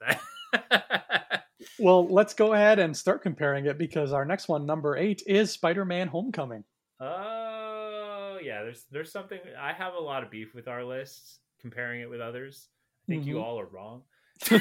that. 0.53 1.41
Well, 1.82 2.08
let's 2.08 2.36
go 2.36 2.53
ahead 2.53 2.78
and 2.78 2.95
start 2.95 3.24
comparing 3.24 3.66
it 3.66 3.78
because 3.80 4.14
our 4.14 4.24
next 4.24 4.48
one, 4.48 4.68
number 4.68 4.95
eight, 4.98 5.24
is 5.26 5.52
Spider 5.52 5.84
Man 5.84 6.08
Homecoming. 6.08 6.64
Oh 6.99 8.38
yeah, 8.44 8.62
there's 8.62 8.86
there's 8.91 9.12
something 9.12 9.40
I 9.60 9.74
have 9.74 9.95
a 9.95 9.99
lot 9.99 10.22
of 10.22 10.30
beef 10.30 10.53
with 10.53 10.68
our 10.68 10.84
lists 10.84 11.40
comparing 11.60 12.02
it 12.02 12.10
with 12.10 12.22
others. 12.22 12.70
I 13.08 13.14
think 13.14 13.26
you 13.26 13.36
Mhm. 13.38 13.44
all 13.44 13.60
are 13.60 13.66
wrong. 13.66 14.03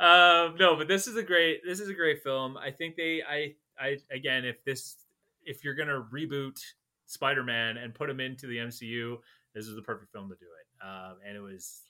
um, 0.00 0.56
no, 0.56 0.76
but 0.76 0.86
this 0.86 1.08
is 1.08 1.16
a 1.16 1.22
great 1.22 1.64
this 1.64 1.80
is 1.80 1.88
a 1.88 1.94
great 1.94 2.22
film. 2.22 2.56
I 2.56 2.70
think 2.70 2.94
they 2.96 3.22
I 3.28 3.54
I 3.80 3.98
again 4.12 4.44
if 4.44 4.62
this 4.64 4.96
if 5.44 5.64
you're 5.64 5.74
gonna 5.74 6.06
reboot 6.12 6.60
Spider-Man 7.06 7.76
and 7.76 7.92
put 7.92 8.08
him 8.08 8.20
into 8.20 8.46
the 8.46 8.58
MCU, 8.58 9.18
this 9.52 9.66
is 9.66 9.74
the 9.74 9.82
perfect 9.82 10.12
film 10.12 10.28
to 10.28 10.36
do 10.36 10.46
it. 10.46 10.86
Um, 10.86 11.16
and 11.26 11.36
it 11.36 11.40
was 11.40 11.82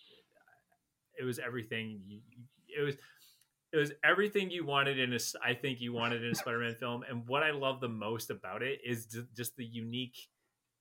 it 1.18 1.24
was 1.24 1.38
everything 1.38 2.00
you, 2.06 2.20
it 2.76 2.82
was 2.82 2.96
it 3.72 3.76
was 3.78 3.92
everything 4.04 4.50
you 4.50 4.64
wanted 4.66 4.98
in 4.98 5.12
a 5.14 5.18
I 5.42 5.54
think 5.54 5.80
you 5.80 5.92
wanted 5.92 6.22
in 6.24 6.30
a 6.32 6.34
Spider-Man 6.34 6.74
film 6.74 7.04
and 7.08 7.26
what 7.26 7.42
I 7.42 7.50
love 7.52 7.80
the 7.80 7.88
most 7.88 8.30
about 8.30 8.62
it 8.62 8.80
is 8.84 9.06
ju- 9.06 9.26
just 9.34 9.56
the 9.56 9.64
unique 9.64 10.16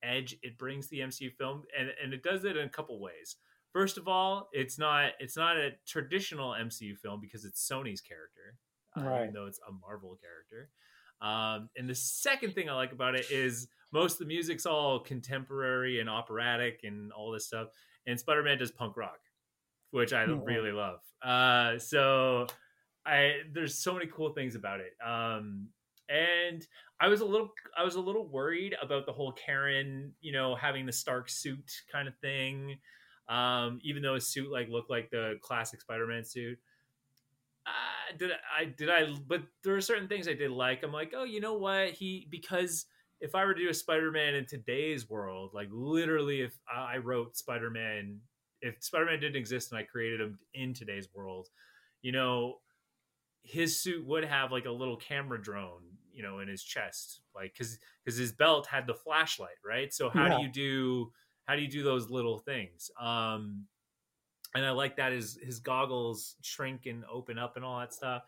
edge 0.03 0.35
it 0.41 0.57
brings 0.57 0.87
to 0.87 0.91
the 0.91 0.99
MCU 1.01 1.31
film 1.37 1.63
and 1.77 1.89
and 2.03 2.13
it 2.13 2.23
does 2.23 2.43
it 2.45 2.57
in 2.57 2.65
a 2.65 2.69
couple 2.69 2.99
ways. 2.99 3.37
First 3.73 3.97
of 3.97 4.07
all, 4.07 4.49
it's 4.51 4.77
not 4.77 5.11
it's 5.19 5.37
not 5.37 5.55
a 5.57 5.71
traditional 5.87 6.51
MCU 6.51 6.97
film 6.97 7.21
because 7.21 7.45
it's 7.45 7.65
Sony's 7.65 8.01
character, 8.01 8.57
uh, 8.97 9.03
Right. 9.03 9.21
even 9.23 9.33
though 9.33 9.45
it's 9.45 9.59
a 9.67 9.71
Marvel 9.71 10.17
character. 10.21 10.69
Um, 11.21 11.69
and 11.77 11.87
the 11.89 11.95
second 11.95 12.55
thing 12.55 12.67
I 12.69 12.73
like 12.73 12.91
about 12.91 13.15
it 13.15 13.29
is 13.31 13.67
most 13.93 14.13
of 14.13 14.19
the 14.19 14.25
music's 14.25 14.65
all 14.65 14.99
contemporary 14.99 15.99
and 15.99 16.09
operatic 16.09 16.79
and 16.83 17.11
all 17.13 17.31
this 17.31 17.45
stuff. 17.45 17.67
And 18.07 18.19
Spider 18.19 18.41
Man 18.43 18.57
does 18.57 18.71
punk 18.71 18.97
rock, 18.97 19.19
which 19.91 20.13
I 20.13 20.23
really 20.23 20.71
love. 20.71 20.99
Uh, 21.21 21.77
so 21.77 22.47
I 23.05 23.41
there's 23.53 23.77
so 23.77 23.93
many 23.93 24.07
cool 24.07 24.33
things 24.33 24.55
about 24.55 24.79
it. 24.79 24.93
Um, 25.05 25.67
and 26.09 26.65
I 26.99 27.07
was 27.07 27.21
a 27.21 27.25
little 27.25 27.49
I 27.77 27.83
was 27.83 27.95
a 27.95 28.01
little 28.01 28.27
worried 28.27 28.75
about 28.81 29.05
the 29.05 29.11
whole 29.11 29.31
Karen, 29.33 30.13
you 30.21 30.31
know, 30.31 30.55
having 30.55 30.85
the 30.85 30.91
Stark 30.91 31.29
suit 31.29 31.71
kind 31.91 32.07
of 32.07 32.15
thing. 32.17 32.77
Um, 33.29 33.79
even 33.83 34.01
though 34.01 34.15
his 34.15 34.27
suit 34.27 34.51
like 34.51 34.67
looked 34.69 34.89
like 34.89 35.09
the 35.09 35.37
classic 35.41 35.81
Spider-Man 35.81 36.25
suit. 36.25 36.57
Uh, 37.65 38.17
did 38.17 38.31
I 38.31 38.65
did 38.65 38.89
I 38.89 39.13
but 39.27 39.43
there 39.63 39.75
are 39.75 39.81
certain 39.81 40.07
things 40.07 40.27
I 40.27 40.33
did 40.33 40.51
like. 40.51 40.83
I'm 40.83 40.91
like, 40.91 41.13
oh, 41.15 41.23
you 41.23 41.39
know 41.39 41.53
what? 41.53 41.91
He 41.91 42.27
because 42.29 42.85
if 43.21 43.35
I 43.35 43.45
were 43.45 43.53
to 43.53 43.61
do 43.61 43.69
a 43.69 43.73
Spider-Man 43.73 44.35
in 44.35 44.45
today's 44.45 45.09
world, 45.09 45.51
like 45.53 45.69
literally 45.71 46.41
if 46.41 46.57
I 46.69 46.97
wrote 46.97 47.37
Spider-Man, 47.37 48.19
if 48.61 48.83
Spider-Man 48.83 49.19
didn't 49.19 49.35
exist 49.37 49.71
and 49.71 49.79
I 49.79 49.83
created 49.83 50.21
him 50.21 50.39
in 50.53 50.73
today's 50.73 51.13
world, 51.13 51.49
you 52.01 52.11
know, 52.11 52.61
his 53.43 53.79
suit 53.81 54.05
would 54.05 54.23
have 54.25 54.51
like 54.51 54.65
a 54.65 54.71
little 54.71 54.97
camera 54.97 55.41
drone, 55.41 55.97
you 56.11 56.23
know, 56.23 56.39
in 56.39 56.47
his 56.47 56.63
chest, 56.63 57.21
like 57.35 57.53
because 57.53 57.79
because 58.03 58.17
his 58.17 58.31
belt 58.33 58.67
had 58.67 58.87
the 58.87 58.95
flashlight, 58.95 59.57
right? 59.65 59.93
So 59.93 60.09
how 60.09 60.27
Yeah. 60.27 60.29
do 60.29 60.35
you 60.35 60.49
do 60.51 61.11
how 61.45 61.55
do 61.55 61.61
you 61.61 61.67
do 61.69 61.83
those 61.83 62.09
little 62.09 62.39
things? 62.39 62.91
Um, 62.99 63.67
and 64.53 64.65
I 64.65 64.71
like 64.71 64.97
that 64.97 65.13
his 65.13 65.39
his 65.41 65.59
goggles 65.59 66.35
shrink 66.41 66.85
and 66.85 67.05
open 67.05 67.37
up 67.37 67.55
and 67.55 67.65
all 67.65 67.79
that 67.79 67.93
stuff. 67.93 68.23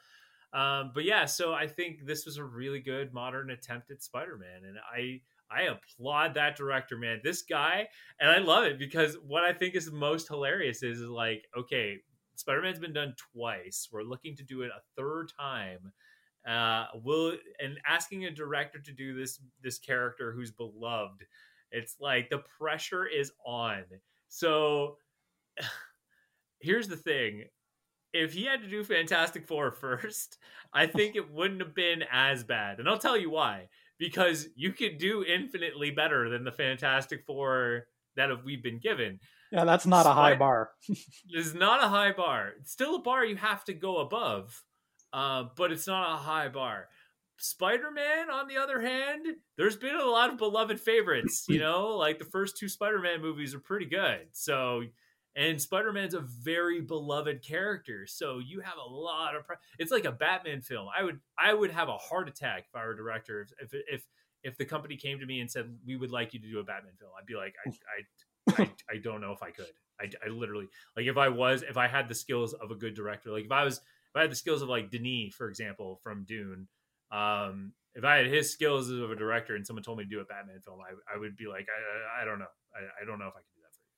Um, 0.53 0.91
but 0.93 1.03
yeah, 1.03 1.25
so 1.25 1.53
I 1.53 1.67
think 1.67 2.05
this 2.05 2.25
was 2.25 2.37
a 2.37 2.43
really 2.43 2.79
good 2.79 3.13
modern 3.13 3.49
attempt 3.49 3.91
at 3.91 4.03
Spider-Man, 4.03 4.65
and 4.65 4.77
I 4.79 5.21
I 5.53 5.63
applaud 5.63 6.33
that 6.33 6.55
director, 6.55 6.97
man. 6.97 7.21
This 7.23 7.43
guy, 7.43 7.87
and 8.19 8.29
I 8.29 8.39
love 8.39 8.63
it 8.65 8.79
because 8.79 9.15
what 9.25 9.43
I 9.43 9.53
think 9.53 9.75
is 9.75 9.91
most 9.91 10.27
hilarious 10.27 10.83
is, 10.83 10.99
is 10.99 11.09
like, 11.09 11.45
okay, 11.57 11.97
Spider-Man's 12.35 12.79
been 12.79 12.93
done 12.93 13.15
twice. 13.33 13.87
We're 13.91 14.03
looking 14.03 14.35
to 14.37 14.43
do 14.43 14.61
it 14.61 14.71
a 14.71 14.81
third 14.97 15.31
time. 15.39 15.91
Uh, 16.47 16.87
will 17.05 17.37
and 17.59 17.79
asking 17.87 18.25
a 18.25 18.31
director 18.31 18.77
to 18.77 18.91
do 18.91 19.17
this 19.17 19.39
this 19.61 19.79
character 19.79 20.33
who's 20.33 20.51
beloved, 20.51 21.23
it's 21.71 21.95
like 22.01 22.29
the 22.29 22.43
pressure 22.59 23.05
is 23.05 23.31
on. 23.45 23.83
So 24.27 24.97
here's 26.59 26.89
the 26.89 26.97
thing 26.97 27.45
if 28.13 28.33
he 28.33 28.45
had 28.45 28.61
to 28.61 28.69
do 28.69 28.83
Fantastic 28.83 29.47
Four 29.47 29.71
first, 29.81 30.37
I 30.71 30.85
think 30.85 31.15
it 31.15 31.31
wouldn't 31.31 31.61
have 31.61 31.75
been 31.75 32.03
as 32.11 32.43
bad. 32.43 32.79
And 32.79 32.87
I'll 32.87 32.99
tell 32.99 33.17
you 33.17 33.29
why. 33.29 33.69
Because 34.03 34.47
you 34.55 34.73
could 34.73 34.97
do 34.97 35.23
infinitely 35.23 35.91
better 35.91 36.29
than 36.29 36.43
the 36.43 36.51
Fantastic 36.51 37.23
Four 37.25 37.85
that 38.15 38.29
have 38.29 38.43
we've 38.43 38.61
been 38.61 38.79
given. 38.79 39.19
Yeah, 39.51 39.65
that's 39.65 39.85
not 39.85 40.05
a 40.05 40.11
high 40.11 40.35
bar. 40.35 40.71
It's 41.29 41.53
not 41.53 41.83
a 41.83 41.87
high 41.87 42.11
bar. 42.11 42.53
It's 42.59 42.71
still 42.71 42.95
a 42.95 43.01
bar 43.01 43.23
you 43.23 43.35
have 43.37 43.63
to 43.65 43.73
go 43.73 43.99
above, 43.99 44.63
uh, 45.13 45.45
but 45.55 45.71
it's 45.71 45.87
not 45.87 46.13
a 46.13 46.17
high 46.17 46.49
bar. 46.49 46.89
Spider 47.37 47.91
Man, 47.91 48.29
on 48.29 48.47
the 48.47 48.57
other 48.57 48.81
hand, 48.81 49.25
there's 49.57 49.75
been 49.75 49.95
a 49.95 50.05
lot 50.05 50.31
of 50.31 50.37
beloved 50.37 50.79
favorites. 50.79 51.45
You 51.47 51.59
know, 51.65 51.95
like 51.97 52.19
the 52.19 52.25
first 52.25 52.57
two 52.57 52.67
Spider 52.67 52.99
Man 52.99 53.21
movies 53.21 53.55
are 53.55 53.59
pretty 53.59 53.85
good. 53.85 54.27
So, 54.33 54.83
and 55.35 55.61
Spider 55.61 55.91
Man's 55.91 56.13
a 56.13 56.21
very 56.21 56.81
beloved 56.81 57.41
character. 57.41 58.05
So 58.05 58.39
you 58.39 58.61
have 58.61 58.77
a 58.77 58.89
lot 58.89 59.35
of. 59.35 59.45
Pre- 59.45 59.55
it's 59.79 59.91
like 59.91 60.05
a 60.05 60.11
Batman 60.11 60.61
film. 60.61 60.87
I 60.97 61.03
would 61.03 61.19
I 61.37 61.53
would 61.53 61.71
have 61.71 61.89
a 61.89 61.97
heart 61.97 62.27
attack 62.27 62.65
if 62.69 62.75
I 62.75 62.85
were 62.85 62.91
a 62.91 62.97
director. 62.97 63.47
If 63.59 63.73
if 63.73 64.05
if, 64.43 64.57
the 64.57 64.65
company 64.65 64.97
came 64.97 65.19
to 65.19 65.25
me 65.25 65.39
and 65.39 65.49
said 65.49 65.73
we 65.85 65.95
would 65.95 66.11
like 66.11 66.33
you 66.33 66.39
to 66.39 66.49
do 66.49 66.59
a 66.59 66.63
Batman 66.63 66.93
film, 66.99 67.11
I'd 67.19 67.25
be 67.25 67.35
like 67.35 67.55
I 67.65 67.69
I 67.69 68.63
I, 68.63 68.71
I 68.95 68.97
don't 69.01 69.21
know 69.21 69.31
if 69.31 69.41
I 69.41 69.51
could. 69.51 69.73
I, 69.99 70.09
I 70.25 70.29
literally 70.29 70.67
like 70.97 71.05
if 71.05 71.17
I 71.17 71.29
was 71.29 71.63
if 71.63 71.77
I 71.77 71.87
had 71.87 72.09
the 72.09 72.15
skills 72.15 72.53
of 72.53 72.71
a 72.71 72.75
good 72.75 72.93
director, 72.93 73.31
like 73.31 73.45
if 73.45 73.51
I 73.51 73.63
was 73.63 73.77
if 73.77 74.15
I 74.15 74.21
had 74.21 74.31
the 74.31 74.35
skills 74.35 74.61
of 74.61 74.69
like 74.69 74.91
Denis, 74.91 75.33
for 75.33 75.47
example, 75.47 75.99
from 76.03 76.23
Dune, 76.25 76.67
um, 77.11 77.73
if 77.95 78.03
I 78.03 78.17
had 78.17 78.27
his 78.27 78.51
skills 78.51 78.89
of 78.89 79.11
a 79.11 79.15
director 79.15 79.55
and 79.55 79.65
someone 79.65 79.83
told 79.83 79.97
me 79.97 80.03
to 80.03 80.09
do 80.09 80.19
a 80.19 80.25
Batman 80.25 80.59
film, 80.61 80.79
I, 80.81 80.93
I 81.13 81.17
would 81.17 81.35
be 81.37 81.45
like, 81.45 81.67
I, 81.69 82.19
I, 82.19 82.21
I 82.21 82.25
don't 82.25 82.39
know, 82.39 82.51
I, 82.75 83.01
I 83.01 83.05
don't 83.05 83.19
know 83.19 83.27
if 83.27 83.33
I 83.33 83.41
can 83.41 83.53
do 83.55 83.61
that 83.61 83.73
for 83.73 83.85
you. 83.85 83.93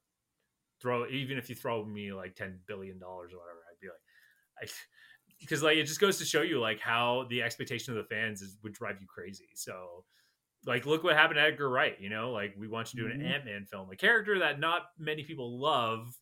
Throw 0.82 1.08
even 1.08 1.38
if 1.38 1.50
you 1.50 1.56
throw 1.56 1.86
me 1.86 2.14
like 2.14 2.36
ten 2.36 2.62
billion 2.68 3.00
dollars 3.00 3.34
or 3.34 3.38
whatever, 3.40 3.60
I'd 3.72 3.80
be 3.80 3.88
like, 3.88 4.70
I, 4.70 4.74
because 5.40 5.64
like 5.64 5.78
it 5.78 5.86
just 5.86 6.00
goes 6.02 6.18
to 6.20 6.26
show 6.26 6.42
you 6.42 6.60
like 6.60 6.80
how 6.80 7.26
the 7.30 7.42
expectation 7.44 7.98
of 7.98 8.04
the 8.04 8.16
fans 8.16 8.42
is 8.42 8.58
would 8.64 8.74
drive 8.74 9.02
you 9.02 9.08
crazy. 9.08 9.50
So 9.56 10.06
like 10.66 10.86
look 10.86 11.04
what 11.04 11.16
happened 11.16 11.38
to 11.38 11.42
Edgar 11.44 11.70
Wright, 11.70 12.00
you 12.00 12.10
know, 12.10 12.32
like 12.32 12.56
we 12.58 12.68
want 12.68 12.94
you 12.94 13.04
to 13.04 13.10
do 13.10 13.16
an 13.16 13.22
Mhm. 13.22 13.22
Ant 13.22 13.46
Man 13.46 13.66
film, 13.66 13.90
a 13.92 13.96
character 13.96 14.40
that 14.40 14.60
not 14.60 14.84
many 14.98 15.24
people 15.24 15.60
love, 15.60 16.20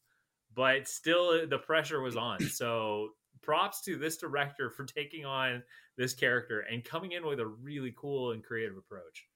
but 0.53 0.87
still 0.87 1.47
the 1.47 1.59
pressure 1.59 2.01
was 2.01 2.15
on. 2.17 2.47
So 2.49 3.11
props 3.41 3.81
to 3.83 3.97
this 3.97 4.17
director 4.17 4.69
for 4.69 4.85
taking 4.85 5.25
on 5.25 5.63
this 5.97 6.13
character 6.13 6.61
and 6.61 6.83
coming 6.83 7.11
in 7.13 7.25
with 7.25 7.39
a 7.39 7.47
really 7.47 7.93
cool 7.97 8.31
and 8.31 8.43
creative 8.43 8.77
approach. 8.77 9.27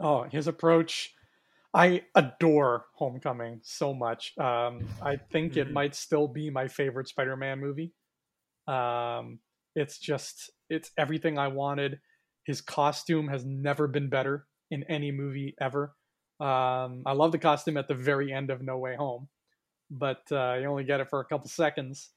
Oh, 0.00 0.24
his 0.24 0.46
approach. 0.48 1.14
I 1.78 2.02
adore 2.16 2.86
Homecoming 2.94 3.60
so 3.62 3.94
much. 3.94 4.36
Um, 4.36 4.90
I 5.00 5.16
think 5.16 5.56
it 5.56 5.68
Mhm. 5.68 5.72
might 5.72 5.94
still 5.94 6.26
be 6.26 6.50
my 6.50 6.66
favorite 6.66 7.06
Spider-Man 7.06 7.60
movie. 7.60 7.94
Um, 8.66 9.40
it's 9.76 9.98
just 10.00 10.50
it's 10.68 10.90
everything 10.98 11.38
I 11.38 11.48
wanted. 11.48 12.00
His 12.44 12.60
costume 12.60 13.28
has 13.28 13.44
never 13.46 13.86
been 13.86 14.08
better 14.08 14.48
in 14.72 14.82
any 14.84 15.12
movie 15.12 15.54
ever. 15.60 15.96
Um, 16.40 17.04
I 17.06 17.12
love 17.12 17.32
the 17.32 17.38
costume 17.38 17.76
at 17.76 17.88
the 17.88 17.94
very 17.94 18.32
end 18.32 18.50
of 18.50 18.60
No 18.62 18.78
Way 18.78 18.96
Home, 18.96 19.28
but 19.90 20.30
uh, 20.32 20.58
you 20.60 20.66
only 20.66 20.84
get 20.84 21.00
it 21.00 21.08
for 21.10 21.20
a 21.20 21.24
couple 21.26 21.48
seconds. 21.48 22.12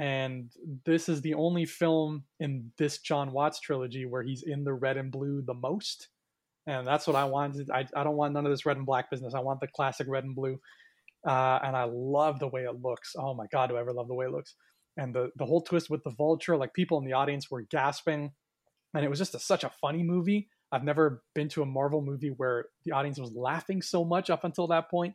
And 0.00 0.52
this 0.84 1.08
is 1.08 1.22
the 1.22 1.34
only 1.34 1.64
film 1.64 2.26
in 2.40 2.72
this 2.76 2.98
John 2.98 3.32
Watts 3.32 3.60
trilogy 3.60 4.04
where 4.06 4.22
he's 4.24 4.42
in 4.42 4.64
the 4.64 4.74
red 4.74 4.96
and 4.96 5.12
blue 5.12 5.42
the 5.42 5.54
most 5.54 6.08
and 6.66 6.86
that's 6.86 7.06
what 7.06 7.16
I 7.16 7.24
wanted. 7.24 7.70
I, 7.70 7.86
I 7.94 8.04
don't 8.04 8.16
want 8.16 8.34
none 8.34 8.46
of 8.46 8.52
this 8.52 8.66
red 8.66 8.76
and 8.76 8.86
black 8.86 9.10
business. 9.10 9.34
I 9.34 9.40
want 9.40 9.60
the 9.60 9.68
classic 9.68 10.06
red 10.08 10.24
and 10.24 10.34
blue, 10.34 10.58
uh, 11.26 11.58
and 11.62 11.76
I 11.76 11.84
love 11.84 12.38
the 12.38 12.48
way 12.48 12.62
it 12.62 12.80
looks. 12.80 13.12
Oh 13.16 13.34
my 13.34 13.46
god, 13.52 13.68
do 13.68 13.76
I 13.76 13.80
ever 13.80 13.92
love 13.92 14.08
the 14.08 14.14
way 14.14 14.26
it 14.26 14.32
looks? 14.32 14.54
And 14.96 15.14
the 15.14 15.30
the 15.36 15.46
whole 15.46 15.60
twist 15.62 15.90
with 15.90 16.02
the 16.04 16.10
vulture, 16.10 16.56
like 16.56 16.72
people 16.74 16.98
in 16.98 17.04
the 17.04 17.12
audience 17.12 17.50
were 17.50 17.62
gasping, 17.62 18.32
and 18.94 19.04
it 19.04 19.08
was 19.08 19.18
just 19.18 19.34
a, 19.34 19.38
such 19.38 19.64
a 19.64 19.70
funny 19.80 20.02
movie. 20.02 20.48
I've 20.72 20.84
never 20.84 21.22
been 21.34 21.48
to 21.50 21.62
a 21.62 21.66
Marvel 21.66 22.02
movie 22.02 22.32
where 22.36 22.66
the 22.84 22.92
audience 22.92 23.18
was 23.18 23.32
laughing 23.32 23.82
so 23.82 24.04
much 24.04 24.30
up 24.30 24.42
until 24.44 24.66
that 24.68 24.90
point. 24.90 25.14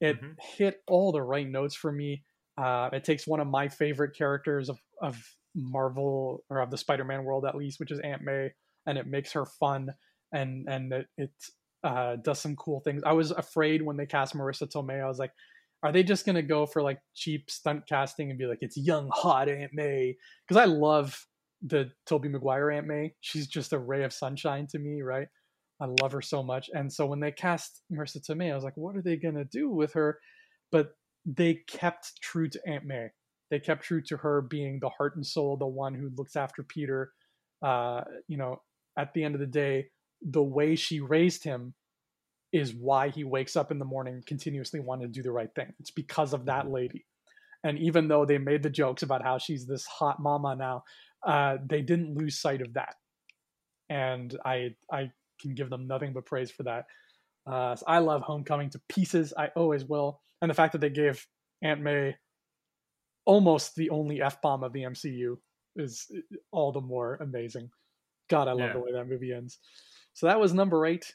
It 0.00 0.20
Mhm. 0.20 0.34
hit 0.40 0.82
all 0.88 1.12
the 1.12 1.22
right 1.22 1.48
notes 1.48 1.76
for 1.76 1.92
me. 1.92 2.24
Uh, 2.58 2.90
it 2.92 3.04
takes 3.04 3.26
one 3.26 3.38
of 3.40 3.46
my 3.46 3.68
favorite 3.68 4.16
characters 4.16 4.68
of, 4.68 4.80
of 5.00 5.16
Marvel 5.54 6.44
or 6.50 6.60
of 6.60 6.70
the 6.70 6.78
Spider-Man 6.78 7.24
world 7.24 7.44
at 7.44 7.54
least, 7.54 7.78
which 7.78 7.92
is 7.92 8.00
Aunt 8.00 8.22
May, 8.22 8.50
and 8.86 8.98
it 8.98 9.06
makes 9.06 9.32
her 9.32 9.46
fun 9.46 9.94
and 10.32 10.68
and 10.68 10.92
it, 10.92 11.06
it 11.16 11.30
uh, 11.84 12.16
does 12.16 12.40
some 12.40 12.56
cool 12.56 12.80
things. 12.80 13.02
I 13.04 13.12
was 13.12 13.30
afraid 13.30 13.82
when 13.82 13.96
they 13.96 14.06
cast 14.06 14.34
Marisa 14.34 14.70
Tomei. 14.70 15.02
I 15.02 15.08
was 15.08 15.18
like, 15.18 15.32
are 15.82 15.92
they 15.92 16.02
just 16.02 16.26
gonna 16.26 16.42
go 16.42 16.66
for 16.66 16.82
like 16.82 16.98
cheap 17.14 17.50
stunt 17.50 17.86
casting 17.88 18.30
and 18.30 18.38
be 18.38 18.46
like, 18.46 18.58
it's 18.60 18.76
young 18.76 19.08
hot 19.12 19.48
Aunt 19.48 19.72
May? 19.72 20.16
Because 20.46 20.60
I 20.60 20.66
love 20.66 21.26
the 21.62 21.90
Tobey 22.06 22.28
Maguire 22.28 22.70
Aunt 22.70 22.86
May. 22.86 23.14
She's 23.20 23.46
just 23.46 23.72
a 23.72 23.78
ray 23.78 24.04
of 24.04 24.12
sunshine 24.12 24.66
to 24.70 24.78
me, 24.78 25.02
right? 25.02 25.28
I 25.80 25.86
love 26.02 26.12
her 26.12 26.20
so 26.20 26.42
much. 26.42 26.68
And 26.74 26.92
so 26.92 27.06
when 27.06 27.20
they 27.20 27.32
cast 27.32 27.82
Marisa 27.90 28.18
Tomei, 28.18 28.52
I 28.52 28.54
was 28.54 28.64
like, 28.64 28.76
what 28.76 28.96
are 28.96 29.02
they 29.02 29.16
gonna 29.16 29.44
do 29.44 29.70
with 29.70 29.94
her? 29.94 30.18
But 30.70 30.90
they 31.24 31.60
kept 31.66 32.20
true 32.22 32.48
to 32.48 32.60
Aunt 32.68 32.84
May. 32.84 33.08
They 33.50 33.58
kept 33.58 33.82
true 33.82 34.02
to 34.02 34.16
her 34.18 34.42
being 34.42 34.78
the 34.80 34.90
heart 34.90 35.16
and 35.16 35.26
soul, 35.26 35.56
the 35.56 35.66
one 35.66 35.94
who 35.94 36.10
looks 36.16 36.36
after 36.36 36.62
Peter. 36.62 37.10
Uh, 37.62 38.02
you 38.28 38.36
know, 38.36 38.62
at 38.96 39.12
the 39.12 39.24
end 39.24 39.34
of 39.34 39.40
the 39.40 39.46
day, 39.46 39.86
the 40.22 40.42
way 40.42 40.76
she 40.76 41.00
raised 41.00 41.44
him 41.44 41.74
is 42.52 42.74
why 42.74 43.08
he 43.08 43.24
wakes 43.24 43.56
up 43.56 43.70
in 43.70 43.78
the 43.78 43.84
morning 43.84 44.22
continuously 44.26 44.80
wanting 44.80 45.06
to 45.06 45.12
do 45.12 45.22
the 45.22 45.30
right 45.30 45.54
thing. 45.54 45.72
It's 45.78 45.90
because 45.90 46.32
of 46.32 46.46
that 46.46 46.70
lady. 46.70 47.06
And 47.62 47.78
even 47.78 48.08
though 48.08 48.24
they 48.24 48.38
made 48.38 48.62
the 48.62 48.70
jokes 48.70 49.02
about 49.02 49.22
how 49.22 49.38
she's 49.38 49.66
this 49.66 49.86
hot 49.86 50.20
mama 50.20 50.56
now, 50.56 50.84
uh, 51.26 51.58
they 51.64 51.82
didn't 51.82 52.16
lose 52.16 52.38
sight 52.38 52.60
of 52.62 52.72
that. 52.74 52.96
And 53.88 54.36
I 54.44 54.74
I 54.90 55.12
can 55.40 55.54
give 55.54 55.70
them 55.70 55.86
nothing 55.86 56.12
but 56.12 56.26
praise 56.26 56.50
for 56.50 56.62
that. 56.64 56.86
Uh, 57.46 57.76
so 57.76 57.84
I 57.86 57.98
love 57.98 58.22
Homecoming 58.22 58.70
to 58.70 58.80
pieces. 58.88 59.32
I 59.36 59.48
always 59.56 59.84
will. 59.84 60.20
And 60.42 60.50
the 60.50 60.54
fact 60.54 60.72
that 60.72 60.80
they 60.80 60.90
gave 60.90 61.26
Aunt 61.62 61.80
May 61.80 62.16
almost 63.26 63.74
the 63.76 63.90
only 63.90 64.22
f 64.22 64.40
bomb 64.40 64.64
of 64.64 64.72
the 64.72 64.82
MCU 64.82 65.36
is 65.76 66.10
all 66.50 66.72
the 66.72 66.80
more 66.80 67.16
amazing. 67.20 67.70
God, 68.28 68.48
I 68.48 68.52
love 68.52 68.68
Yeah. 68.68 68.72
the 68.74 68.80
way 68.80 68.92
that 68.92 69.08
movie 69.08 69.32
ends. 69.32 69.58
So 70.12 70.26
that 70.26 70.40
was 70.40 70.52
number 70.52 70.84
eight. 70.86 71.14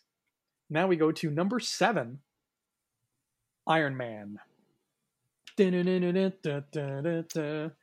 Now 0.70 0.88
we 0.88 0.96
go 0.96 1.12
to 1.12 1.30
number 1.30 1.60
seven 1.60 2.20
Iron 3.68 3.98
Man. 3.98 4.40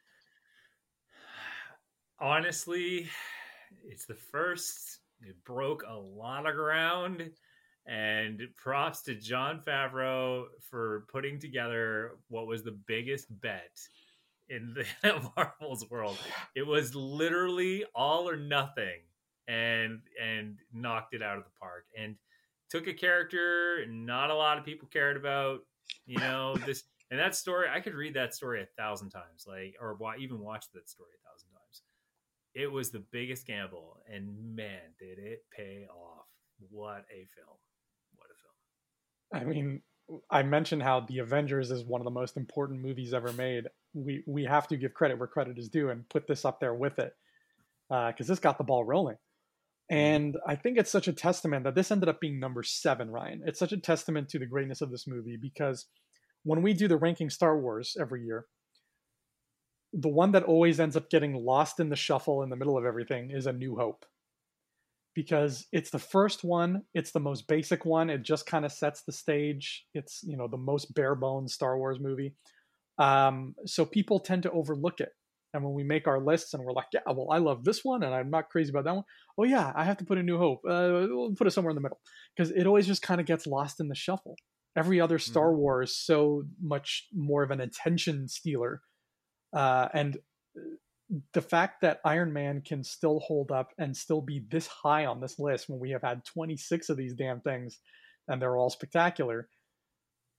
Honestly, 2.21 3.09
it's 3.85 4.05
the 4.05 4.15
first 4.15 5.01
it 5.25 5.37
broke 5.45 5.85
a 5.89 5.95
lot 5.95 6.47
of 6.47 6.57
ground. 6.57 7.31
And 7.85 8.41
props 8.57 9.03
to 9.03 9.15
Jon 9.17 9.61
Favreau 9.67 10.45
for 10.71 11.05
putting 11.11 11.41
together 11.41 12.13
what 12.29 12.47
was 12.47 12.63
the 12.63 12.79
biggest 12.87 13.27
bet 13.41 13.77
in 14.49 14.75
the 14.75 15.31
Marvel's 15.37 15.91
world. 15.91 16.17
It 16.55 16.65
was 16.65 16.95
literally 16.95 17.85
all 17.93 18.29
or 18.29 18.37
nothing, 18.37 19.01
and 19.49 20.01
and 20.23 20.59
knocked 20.73 21.15
it 21.15 21.23
out 21.23 21.39
of 21.39 21.45
the 21.45 21.51
park. 21.61 21.87
And 21.99 22.17
took 22.71 22.87
a 22.87 22.95
character 22.95 23.85
not 23.87 24.31
a 24.31 24.35
lot 24.35 24.59
of 24.59 24.65
people 24.65 24.89
cared 24.89 25.17
about. 25.17 25.61
You 26.07 26.19
know 26.21 26.57
this 26.67 26.85
and 27.11 27.21
that 27.21 27.37
story. 27.37 27.69
I 27.73 27.81
could 27.81 27.95
read 27.95 28.15
that 28.15 28.35
story 28.35 28.63
a 28.63 28.67
thousand 28.81 29.11
times, 29.11 29.45
like 29.47 29.77
or 29.81 29.97
even 30.19 30.41
watch 30.41 30.67
that 30.75 30.89
story 30.89 31.11
a 31.15 31.29
thousand 31.29 31.51
times. 31.51 31.83
It 32.55 32.71
was 32.71 32.91
the 32.91 33.05
biggest 33.13 33.47
gamble, 33.47 33.99
and 34.13 34.55
man, 34.55 34.81
did 34.99 35.19
it 35.19 35.45
pay 35.57 35.87
off! 35.91 36.27
What 36.71 37.05
a 37.11 37.27
film! 37.35 37.57
What 38.17 38.29
a 38.31 39.41
film! 39.41 39.43
I 39.43 39.45
mean, 39.51 39.83
I 40.31 40.43
mentioned 40.43 40.83
how 40.83 41.01
the 41.01 41.19
Avengers 41.19 41.71
is 41.71 41.85
one 41.85 42.01
of 42.01 42.05
the 42.05 42.11
most 42.11 42.37
important 42.37 42.81
movies 42.81 43.15
ever 43.15 43.33
made. 43.33 43.69
We 43.95 44.23
we 44.27 44.45
have 44.45 44.69
to 44.69 44.77
give 44.77 44.95
credit 44.95 45.19
where 45.19 45.29
credit 45.29 45.59
is 45.59 45.69
due 45.69 45.91
and 45.91 46.09
put 46.09 46.27
this 46.27 46.45
up 46.45 46.61
there 46.61 46.75
with 46.75 46.99
it 46.99 47.15
because 47.89 48.29
uh, 48.29 48.33
this 48.33 48.39
got 48.39 48.59
the 48.59 48.65
ball 48.65 48.85
rolling. 48.85 49.17
And 49.93 50.39
I 50.47 50.57
think 50.57 50.79
it's 50.79 50.91
such 50.91 51.07
a 51.07 51.13
testament 51.13 51.65
that 51.65 51.75
this 51.75 51.91
ended 51.91 52.09
up 52.09 52.19
being 52.19 52.41
number 52.41 52.63
seven, 52.63 53.11
Ryan. 53.11 53.43
It's 53.45 53.59
such 53.59 53.73
a 53.73 53.77
testament 53.77 54.31
to 54.31 54.39
the 54.39 54.47
greatness 54.47 54.81
of 54.81 54.91
this 54.91 55.07
movie 55.07 55.37
because 55.37 55.85
when 56.45 56.63
we 56.63 56.73
do 56.73 56.89
the 56.89 56.97
ranking 56.97 57.29
Star 57.29 57.61
Wars 57.61 57.95
every 58.01 58.25
year, 58.25 58.47
the 59.93 60.09
one 60.09 60.33
that 60.33 60.45
always 60.45 60.81
ends 60.81 60.97
up 60.97 61.11
getting 61.11 61.35
lost 61.35 61.79
in 61.79 61.91
the 61.91 61.97
shuffle 61.97 62.43
in 62.43 62.49
the 62.49 62.57
middle 62.57 62.79
of 62.79 62.87
everything 62.87 63.33
is 63.33 63.45
A 63.45 63.53
New 63.53 63.77
Hope. 63.77 64.07
Because 65.15 65.67
it's 65.73 65.91
the 65.91 65.99
first 65.99 66.43
one, 66.43 66.85
it's 66.95 67.13
the 67.13 67.21
most 67.21 67.47
basic 67.47 67.85
one, 67.85 68.09
it 68.09 68.23
just 68.23 68.47
kind 68.47 68.65
of 68.65 68.73
sets 68.73 69.03
the 69.03 69.13
stage. 69.13 69.85
It's, 69.93 70.23
you 70.23 70.39
know, 70.39 70.49
the 70.49 70.57
most 70.57 70.95
bare 70.95 71.15
bones 71.15 71.53
Star 71.53 71.77
Wars 71.77 71.99
movie. 72.01 72.33
Um, 72.97 73.55
so 73.67 73.85
people 73.85 74.21
tend 74.21 74.45
to 74.45 74.51
overlook 74.53 75.01
it. 75.01 75.11
And 75.55 75.63
when 75.63 75.75
we 75.75 75.85
make 75.85 76.07
our 76.07 76.21
lists 76.21 76.55
and 76.55 76.65
we're 76.65 76.73
like, 76.73 76.87
yeah, 76.93 77.01
well, 77.07 77.29
I 77.31 77.39
love 77.39 77.65
this 77.65 77.85
one 77.85 78.03
and 78.03 78.15
I'm 78.15 78.31
not 78.31 78.49
crazy 78.49 78.71
about 78.71 78.85
that 78.85 78.95
one. 78.95 79.05
Oh, 79.39 79.45
yeah, 79.45 79.73
I 79.75 79.85
have 79.85 79.99
to 79.99 80.05
put 80.05 80.19
a 80.19 80.23
new 80.23 80.39
hope. 80.39 80.61
Uh, 80.67 81.07
we'll 81.11 81.35
put 81.35 81.47
it 81.47 81.51
somewhere 81.51 81.71
in 81.71 81.75
the 81.75 81.83
middle 81.83 82.01
because 82.37 82.51
it 82.51 82.67
always 82.67 82.87
just 82.87 83.03
kind 83.03 83.21
of 83.21 83.27
gets 83.27 83.47
lost 83.47 83.81
in 83.81 83.89
the 83.89 83.95
shuffle. 83.95 84.37
Every 84.77 85.01
other 85.01 85.19
Star 85.19 85.49
mm-hmm. 85.49 85.59
Wars 85.59 85.97
so 85.97 86.45
much 86.61 87.07
more 87.13 87.43
of 87.43 87.51
an 87.51 87.61
attention 87.61 88.29
stealer. 88.29 88.81
Uh, 89.55 89.89
and 89.93 90.17
uh, 90.57 90.61
the 91.35 91.43
fact 91.43 91.83
that 91.83 92.01
Iron 92.05 92.33
Man 92.33 92.63
can 92.63 92.83
still 92.83 93.21
hold 93.21 93.51
up 93.51 93.73
and 93.79 93.95
still 93.95 94.23
be 94.23 94.45
this 94.51 94.67
high 94.67 95.05
on 95.05 95.21
this 95.21 95.39
list 95.39 95.69
when 95.69 95.79
we 95.79 95.91
have 95.91 96.03
had 96.03 96.25
26 96.25 96.89
of 96.89 96.97
these 96.97 97.13
damn 97.15 97.41
things 97.41 97.79
and 98.29 98.41
they're 98.41 98.57
all 98.57 98.71
spectacular, 98.71 99.49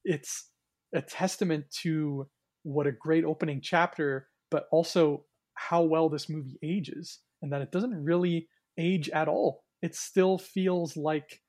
it's 0.04 0.50
a 0.96 1.02
testament 1.02 1.66
to 1.82 2.28
what 2.64 2.88
a 2.88 2.92
great 2.92 3.26
opening 3.26 3.60
chapter 3.62 4.28
but 4.54 4.68
also 4.72 5.26
how 5.56 5.82
well 5.82 6.10
this 6.10 6.30
movie 6.30 6.60
ages 6.62 7.22
and 7.42 7.52
that 7.52 7.64
it 7.64 7.72
doesn't 7.72 8.04
really 8.04 8.48
age 8.78 9.10
at 9.10 9.28
all. 9.28 9.64
It 9.82 9.96
still 9.96 10.38
feels 10.38 10.96
like 10.96 11.42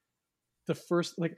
the 0.66 0.74
first 0.74 1.18
like 1.18 1.36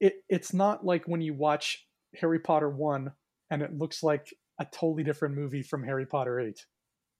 it 0.00 0.14
it's 0.28 0.52
not 0.52 0.84
like 0.84 1.06
when 1.06 1.20
you 1.20 1.34
watch 1.34 1.86
Harry 2.20 2.40
Potter 2.40 2.68
1 2.68 3.12
and 3.52 3.62
it 3.62 3.78
looks 3.78 4.02
like 4.02 4.34
a 4.60 4.64
totally 4.64 5.04
different 5.04 5.36
movie 5.36 5.62
from 5.62 5.84
Harry 5.84 6.04
Potter 6.04 6.40
8. 6.40 6.66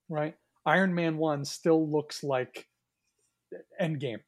Right? 0.09 0.35
Iron 0.67 0.93
Man 0.93 1.17
1 1.17 1.45
still 1.45 1.89
looks 1.89 2.25
like 2.25 2.67
Endgame. 3.81 4.23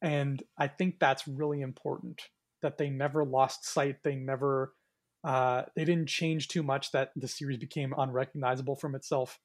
And 0.00 0.42
I 0.58 0.68
think 0.68 0.98
that's 0.98 1.28
really 1.28 1.60
important 1.60 2.22
that 2.62 2.78
they 2.78 2.88
never 2.88 3.26
lost 3.26 3.66
sight, 3.66 3.96
they 4.02 4.14
never 4.14 4.72
uh, 5.24 5.62
they 5.74 5.84
didn't 5.84 6.08
change 6.08 6.48
too 6.48 6.62
much 6.62 6.92
that 6.92 7.10
the 7.16 7.28
series 7.28 7.56
became 7.56 7.94
unrecognizable 7.96 8.76
from 8.76 8.94
itself. 8.94 9.40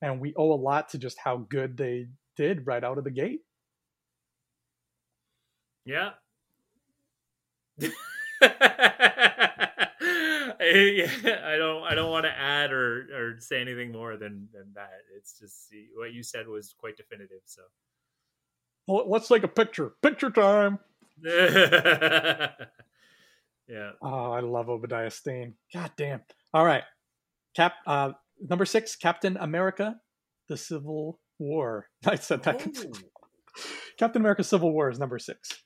And 0.00 0.20
we 0.20 0.32
owe 0.36 0.52
a 0.52 0.54
lot 0.54 0.88
to 0.90 0.98
just 0.98 1.18
how 1.18 1.36
good 1.36 1.76
they 1.76 2.08
did 2.36 2.66
right 2.66 2.82
out 2.82 2.98
of 2.98 3.04
the 3.04 3.10
gate. 3.10 3.42
Yeah. 5.84 6.10
I 10.60 11.56
don't 11.58 11.84
I 11.84 11.94
don't 11.94 12.10
want 12.10 12.24
to 12.24 12.30
add 12.36 12.72
or, 12.72 13.08
or 13.14 13.36
say 13.40 13.60
anything 13.60 13.92
more 13.92 14.16
than, 14.16 14.48
than 14.52 14.72
that. 14.74 15.00
It's 15.16 15.38
just 15.38 15.72
what 15.94 16.12
you 16.12 16.22
said 16.22 16.48
was 16.48 16.74
quite 16.78 16.96
definitive. 16.96 17.40
So 17.44 17.62
well, 18.86 19.08
let's 19.08 19.28
take 19.28 19.42
a 19.44 19.48
picture. 19.48 19.92
Picture 20.02 20.30
time. 20.30 20.78
Yeah. 23.68 23.90
Oh, 24.02 24.32
I 24.32 24.40
love 24.40 24.68
Obadiah 24.68 25.10
Stane. 25.10 25.54
God 25.72 25.92
damn. 25.96 26.22
All 26.54 26.64
right. 26.64 26.84
Cap 27.54 27.74
uh 27.86 28.12
number 28.40 28.64
six, 28.64 28.96
Captain 28.96 29.36
America, 29.36 29.96
the 30.48 30.56
Civil 30.56 31.20
War. 31.38 31.86
I 32.06 32.16
said 32.16 32.42
that. 32.44 32.66
Oh. 32.66 32.92
Captain 33.98 34.22
America 34.22 34.44
Civil 34.44 34.72
War 34.72 34.90
is 34.90 34.98
number 34.98 35.18
six. 35.18 35.62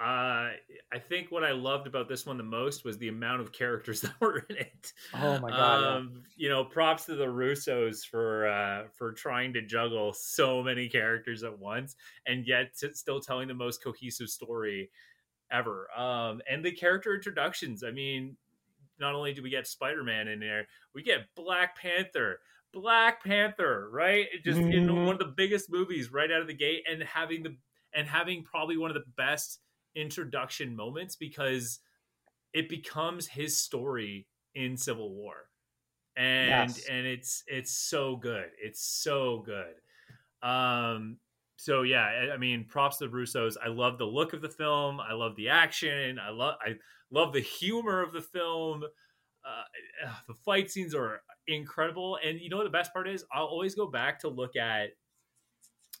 Uh, 0.00 0.56
I 0.90 0.98
think 1.10 1.30
what 1.30 1.44
I 1.44 1.52
loved 1.52 1.86
about 1.86 2.08
this 2.08 2.24
one 2.24 2.38
the 2.38 2.42
most 2.42 2.86
was 2.86 2.96
the 2.96 3.08
amount 3.08 3.42
of 3.42 3.52
characters 3.52 4.00
that 4.00 4.18
were 4.18 4.46
in 4.48 4.56
it. 4.56 4.92
Oh 5.12 5.38
my 5.40 5.50
god! 5.50 5.84
Um, 5.84 6.12
yeah. 6.14 6.20
You 6.36 6.48
know, 6.48 6.64
props 6.64 7.04
to 7.04 7.16
the 7.16 7.26
Russos 7.26 7.98
for 8.10 8.48
uh, 8.48 8.84
for 8.96 9.12
trying 9.12 9.52
to 9.52 9.62
juggle 9.62 10.14
so 10.14 10.62
many 10.62 10.88
characters 10.88 11.42
at 11.42 11.58
once, 11.58 11.96
and 12.26 12.46
yet 12.46 12.70
still 12.94 13.20
telling 13.20 13.46
the 13.46 13.54
most 13.54 13.84
cohesive 13.84 14.30
story 14.30 14.90
ever. 15.50 15.88
Um, 15.96 16.40
and 16.50 16.64
the 16.64 16.72
character 16.72 17.14
introductions. 17.14 17.82
I 17.84 17.90
mean, 17.90 18.36
not 18.98 19.14
only 19.14 19.32
do 19.32 19.42
we 19.42 19.50
get 19.50 19.66
Spider 19.66 20.04
Man 20.04 20.28
in 20.28 20.40
there, 20.40 20.66
we 20.94 21.02
get 21.02 21.34
Black 21.34 21.76
Panther. 21.76 22.40
Black 22.72 23.24
Panther, 23.24 23.88
right? 23.90 24.26
Just 24.44 24.60
mm-hmm. 24.60 24.72
in 24.72 25.04
one 25.06 25.14
of 25.14 25.18
the 25.18 25.34
biggest 25.36 25.70
movies 25.70 26.12
right 26.12 26.30
out 26.30 26.40
of 26.40 26.46
the 26.46 26.54
gate, 26.54 26.84
and 26.88 27.02
having 27.02 27.42
the 27.42 27.56
and 27.94 28.06
having 28.06 28.44
probably 28.44 28.76
one 28.76 28.90
of 28.90 28.94
the 28.94 29.10
best 29.16 29.58
introduction 29.94 30.76
moments 30.76 31.16
because 31.16 31.80
it 32.52 32.68
becomes 32.68 33.26
his 33.26 33.56
story 33.56 34.26
in 34.54 34.76
Civil 34.76 35.12
War. 35.12 35.34
And 36.16 36.70
yes. 36.70 36.86
and 36.88 37.06
it's 37.06 37.42
it's 37.46 37.72
so 37.72 38.16
good. 38.16 38.50
It's 38.60 38.82
so 38.82 39.44
good. 39.44 39.74
Um 40.42 41.18
so 41.60 41.82
yeah, 41.82 42.30
I 42.32 42.38
mean, 42.38 42.64
props 42.64 42.96
to 42.96 43.06
the 43.06 43.14
Russos. 43.14 43.56
I 43.62 43.68
love 43.68 43.98
the 43.98 44.06
look 44.06 44.32
of 44.32 44.40
the 44.40 44.48
film. 44.48 44.98
I 44.98 45.12
love 45.12 45.36
the 45.36 45.50
action. 45.50 46.18
I 46.18 46.30
love 46.30 46.54
I 46.62 46.76
love 47.10 47.34
the 47.34 47.40
humor 47.40 48.00
of 48.00 48.14
the 48.14 48.22
film. 48.22 48.82
Uh, 49.44 50.08
the 50.26 50.32
fight 50.32 50.70
scenes 50.70 50.94
are 50.94 51.20
incredible, 51.48 52.18
and 52.24 52.40
you 52.40 52.48
know 52.48 52.56
what 52.56 52.64
the 52.64 52.70
best 52.70 52.94
part 52.94 53.06
is? 53.06 53.26
I'll 53.30 53.44
always 53.44 53.74
go 53.74 53.86
back 53.86 54.20
to 54.20 54.28
look 54.28 54.56
at 54.56 54.92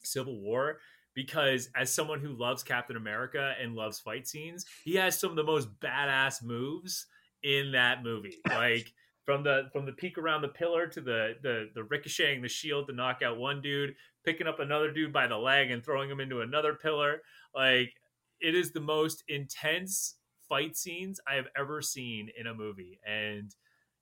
Civil 0.02 0.40
War 0.40 0.78
because 1.14 1.68
as 1.76 1.92
someone 1.92 2.20
who 2.20 2.32
loves 2.32 2.62
Captain 2.62 2.96
America 2.96 3.52
and 3.60 3.74
loves 3.74 4.00
fight 4.00 4.26
scenes, 4.26 4.64
he 4.82 4.94
has 4.94 5.20
some 5.20 5.28
of 5.28 5.36
the 5.36 5.44
most 5.44 5.68
badass 5.78 6.42
moves 6.42 7.06
in 7.42 7.72
that 7.72 8.02
movie. 8.02 8.38
Like 8.48 8.94
from 9.24 9.42
the 9.44 9.68
from 9.72 9.86
the 9.86 9.92
peak 9.92 10.18
around 10.18 10.42
the 10.42 10.48
pillar 10.48 10.86
to 10.86 11.00
the 11.00 11.34
the 11.42 11.70
the 11.74 11.84
ricocheting 11.84 12.42
the 12.42 12.48
shield 12.48 12.86
to 12.88 12.94
knock 12.94 13.22
out 13.22 13.38
one 13.38 13.60
dude, 13.60 13.94
picking 14.24 14.46
up 14.46 14.60
another 14.60 14.90
dude 14.90 15.12
by 15.12 15.26
the 15.26 15.36
leg 15.36 15.70
and 15.70 15.84
throwing 15.84 16.10
him 16.10 16.20
into 16.20 16.40
another 16.40 16.74
pillar. 16.74 17.22
Like 17.54 17.92
it 18.40 18.54
is 18.54 18.72
the 18.72 18.80
most 18.80 19.24
intense 19.28 20.16
fight 20.48 20.76
scenes 20.76 21.20
I 21.28 21.34
have 21.34 21.46
ever 21.56 21.82
seen 21.82 22.28
in 22.38 22.46
a 22.46 22.54
movie, 22.54 22.98
and 23.06 23.54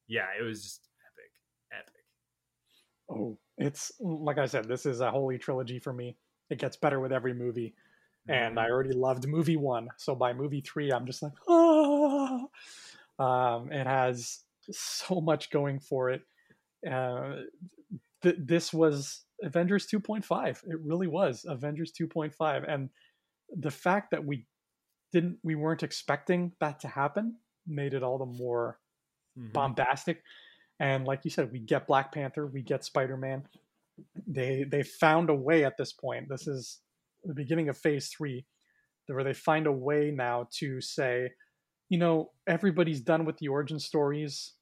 yeah, 0.07 0.27
it 0.39 0.43
was 0.43 0.63
just 0.63 0.89
epic, 1.13 1.31
epic. 1.73 2.05
Oh, 3.11 3.39
it's 3.57 3.93
like 4.01 4.39
I 4.39 4.47
said, 4.47 4.69
this 4.69 4.87
is 4.87 5.01
a 5.01 5.11
holy 5.11 5.39
trilogy 5.39 5.79
for 5.79 5.93
me. 5.93 6.17
It 6.51 6.59
gets 6.59 6.77
better 6.77 7.01
with 7.01 7.13
every 7.13 7.35
movie. 7.35 7.75
And 8.31 8.59
I 8.59 8.65
mm-hmm. 8.65 8.73
already 8.73 8.93
loved 8.93 9.27
movie 9.27 9.57
one. 9.57 9.89
So 9.97 10.15
by 10.15 10.35
movie 10.35 10.61
three, 10.61 10.93
I'm 10.93 11.07
just 11.07 11.23
like, 11.23 11.33
ah. 11.49 12.45
Um, 13.19 13.73
it 13.73 13.87
has 13.87 14.41
so 14.71 15.21
much 15.21 15.51
going 15.51 15.81
for 15.81 16.11
it. 16.11 16.23
Uh, 16.89 17.37
th- 18.23 18.37
this 18.39 18.73
was 18.73 19.25
Avengers 19.43 19.87
2.5. 19.87 20.65
It 20.67 20.79
really 20.85 21.07
was 21.07 21.45
Avengers 21.49 21.93
2.5, 21.99 22.65
and 22.69 22.91
the 23.57 23.71
fact 23.71 24.11
that 24.11 24.25
we 24.25 24.47
didn't, 25.13 25.39
we 25.43 25.55
weren't 25.55 25.83
expecting 25.83 26.53
that 26.61 26.81
to 26.81 26.89
happen, 26.89 27.37
made 27.67 27.95
it 27.95 28.03
all 28.03 28.19
the 28.19 28.27
more 28.27 28.79
mm-hmm. 29.39 29.53
bombastic. 29.53 30.23
And 30.81 31.05
like 31.05 31.21
you 31.25 31.31
said, 31.31 31.51
we 31.51 31.61
get 31.61 31.87
Black 31.87 32.13
Panther, 32.13 32.47
we 32.47 32.63
get 32.63 32.85
Spider 32.85 33.17
Man. 33.17 33.45
They 34.27 34.65
they 34.65 34.85
found 34.85 35.29
a 35.29 35.35
way 35.35 35.65
at 35.65 35.77
this 35.77 35.93
point. 35.93 36.29
This 36.29 36.47
is 36.47 36.79
the 37.25 37.35
beginning 37.35 37.69
of 37.69 37.77
Phase 37.77 38.09
Three, 38.09 38.47
where 39.07 39.25
they 39.25 39.33
find 39.33 39.67
a 39.67 39.73
way 39.73 40.13
now 40.15 40.47
to 40.59 40.81
say, 40.81 41.31
you 41.89 41.99
know, 41.99 42.31
everybody's 42.47 43.01
done 43.01 43.25
with 43.25 43.39
the 43.39 43.49
origin 43.49 43.81
stories 43.81 44.53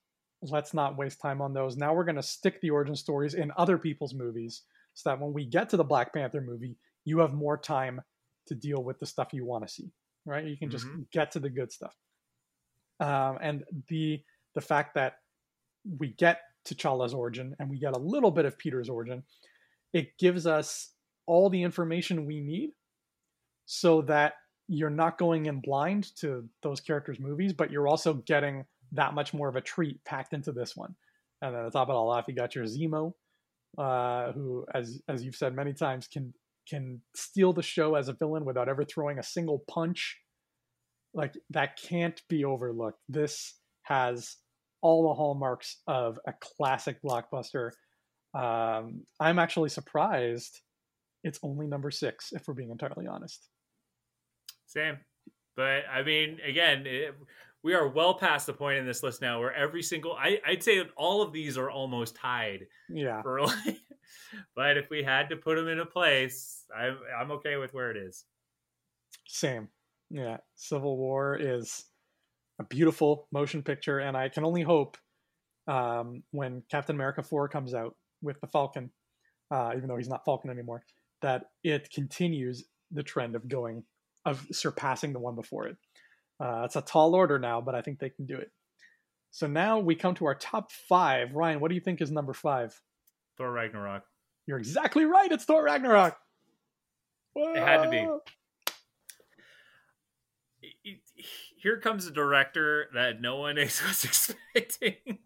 let's 0.42 0.74
not 0.74 0.96
waste 0.96 1.20
time 1.20 1.40
on 1.40 1.52
those. 1.52 1.76
Now 1.76 1.94
we're 1.94 2.04
going 2.04 2.16
to 2.16 2.22
stick 2.22 2.60
the 2.60 2.70
origin 2.70 2.94
stories 2.96 3.34
in 3.34 3.52
other 3.56 3.78
people's 3.78 4.14
movies 4.14 4.62
so 4.94 5.10
that 5.10 5.20
when 5.20 5.32
we 5.32 5.44
get 5.44 5.68
to 5.70 5.76
the 5.76 5.84
Black 5.84 6.12
Panther 6.12 6.40
movie, 6.40 6.76
you 7.04 7.18
have 7.18 7.32
more 7.34 7.56
time 7.56 8.00
to 8.46 8.54
deal 8.54 8.82
with 8.82 8.98
the 8.98 9.06
stuff 9.06 9.32
you 9.32 9.44
want 9.44 9.66
to 9.66 9.72
see, 9.72 9.90
right? 10.24 10.44
You 10.44 10.56
can 10.56 10.70
just 10.70 10.86
Mhm. 10.86 11.10
get 11.10 11.32
to 11.32 11.40
the 11.40 11.50
good 11.50 11.72
stuff. 11.72 11.96
Um, 13.00 13.38
and 13.40 13.64
the 13.88 14.22
the 14.54 14.60
fact 14.62 14.94
that 14.94 15.20
we 15.98 16.08
get 16.08 16.40
T'Challa's 16.64 17.12
origin 17.12 17.54
and 17.58 17.68
we 17.68 17.78
get 17.78 17.94
a 17.94 17.98
little 17.98 18.30
bit 18.30 18.46
of 18.46 18.56
Peter's 18.56 18.88
origin, 18.88 19.22
it 19.92 20.16
gives 20.18 20.46
us 20.46 20.94
all 21.26 21.50
the 21.50 21.62
information 21.62 22.24
we 22.24 22.40
need 22.40 22.70
so 23.66 24.00
that 24.02 24.34
you're 24.68 24.88
not 24.88 25.18
going 25.18 25.46
in 25.46 25.60
blind 25.60 26.14
to 26.16 26.48
those 26.62 26.80
characters' 26.80 27.20
movies, 27.20 27.52
but 27.52 27.70
you're 27.70 27.86
also 27.86 28.14
getting 28.14 28.64
that 28.92 29.14
much 29.14 29.34
more 29.34 29.48
of 29.48 29.56
a 29.56 29.60
treat 29.60 30.04
packed 30.04 30.32
into 30.32 30.52
this 30.52 30.76
one. 30.76 30.94
And 31.42 31.54
then 31.54 31.64
on 31.64 31.70
top 31.70 31.88
of 31.88 31.92
it 31.92 31.96
all 31.96 32.10
off, 32.10 32.24
you 32.28 32.34
got 32.34 32.54
your 32.54 32.64
Zemo, 32.64 33.12
uh, 33.78 34.32
who, 34.32 34.64
as 34.74 35.00
as 35.08 35.24
you've 35.24 35.36
said 35.36 35.54
many 35.54 35.74
times, 35.74 36.08
can 36.08 36.32
can 36.68 37.00
steal 37.14 37.52
the 37.52 37.62
show 37.62 37.94
as 37.94 38.08
a 38.08 38.12
villain 38.12 38.44
without 38.44 38.68
ever 38.68 38.84
throwing 38.84 39.18
a 39.18 39.22
single 39.22 39.62
punch. 39.68 40.16
Like 41.14 41.34
that 41.50 41.78
can't 41.78 42.20
be 42.28 42.44
overlooked. 42.44 42.98
This 43.08 43.54
has 43.82 44.36
all 44.82 45.08
the 45.08 45.14
hallmarks 45.14 45.80
of 45.86 46.18
a 46.26 46.34
classic 46.40 46.98
blockbuster. 47.02 47.70
Um, 48.34 49.02
I'm 49.20 49.38
actually 49.38 49.70
surprised 49.70 50.60
it's 51.24 51.38
only 51.42 51.66
number 51.66 51.90
six, 51.90 52.32
if 52.32 52.46
we're 52.46 52.54
being 52.54 52.70
entirely 52.70 53.06
honest. 53.06 53.48
Same. 54.66 54.98
But 55.56 55.84
I 55.90 56.02
mean, 56.02 56.38
again, 56.46 56.86
it, 56.86 57.14
we 57.66 57.74
are 57.74 57.88
well 57.88 58.14
past 58.14 58.46
the 58.46 58.52
point 58.52 58.78
in 58.78 58.86
this 58.86 59.02
list 59.02 59.20
now 59.20 59.40
where 59.40 59.52
every 59.52 59.82
single 59.82 60.12
I, 60.12 60.38
I'd 60.46 60.62
say 60.62 60.78
that 60.78 60.90
all 60.96 61.20
of 61.20 61.32
these 61.32 61.58
are 61.58 61.68
almost 61.68 62.14
tied 62.14 62.66
Yeah, 62.88 63.22
like, 63.26 63.80
but 64.54 64.76
if 64.76 64.88
we 64.88 65.02
had 65.02 65.30
to 65.30 65.36
put 65.36 65.56
them 65.56 65.66
in 65.66 65.80
a 65.80 65.84
place, 65.84 66.64
I'm 66.74 66.96
I'm 67.20 67.32
okay 67.32 67.56
with 67.56 67.74
where 67.74 67.90
it 67.90 67.96
is. 67.96 68.24
same. 69.26 69.68
Yeah, 70.10 70.36
Civil 70.54 70.96
War 70.96 71.36
is 71.36 71.86
a 72.60 72.64
beautiful 72.64 73.26
motion 73.32 73.64
picture, 73.64 73.98
and 73.98 74.16
I 74.16 74.28
can 74.28 74.44
only 74.44 74.62
hope 74.62 74.96
um, 75.66 76.22
when 76.30 76.62
Captain 76.70 76.94
America 76.94 77.24
4 77.24 77.48
comes 77.48 77.74
out 77.74 77.96
with 78.22 78.40
the 78.40 78.46
Falcon, 78.46 78.92
uh, 79.50 79.72
even 79.76 79.88
though 79.88 79.96
he's 79.96 80.08
not 80.08 80.24
Falcon 80.24 80.48
anymore, 80.48 80.84
that 81.22 81.46
it 81.64 81.90
continues 81.90 82.62
the 82.92 83.02
trend 83.02 83.34
of 83.34 83.48
going, 83.48 83.82
of 84.24 84.46
surpassing 84.52 85.12
the 85.12 85.18
one 85.18 85.34
before 85.34 85.66
it. 85.66 85.76
Uh, 86.38 86.62
it's 86.64 86.76
a 86.76 86.82
tall 86.82 87.14
order 87.14 87.38
now, 87.38 87.60
but 87.60 87.74
I 87.74 87.80
think 87.82 87.98
they 87.98 88.10
can 88.10 88.26
do 88.26 88.36
it. 88.36 88.50
So 89.30 89.46
now 89.46 89.78
we 89.78 89.94
come 89.94 90.14
to 90.16 90.26
our 90.26 90.34
top 90.34 90.70
five. 90.72 91.34
Ryan, 91.34 91.60
what 91.60 91.68
do 91.68 91.74
you 91.74 91.80
think 91.80 92.00
is 92.00 92.10
number 92.10 92.32
five? 92.32 92.78
Thor 93.36 93.50
Ragnarok. 93.52 94.02
You're 94.46 94.58
exactly 94.58 95.04
right. 95.04 95.30
It's 95.30 95.44
Thor 95.44 95.62
Ragnarok. 95.64 96.16
It 97.34 97.58
had 97.58 97.82
to 97.82 97.90
be. 97.90 97.98
Whoa. 98.00 98.20
it- 100.62 100.74
it- 100.84 101.00
here 101.58 101.80
comes 101.80 102.06
a 102.06 102.10
director 102.10 102.88
that 102.94 103.20
no 103.20 103.36
one 103.36 103.56
was 103.58 104.04
expecting. 104.04 105.18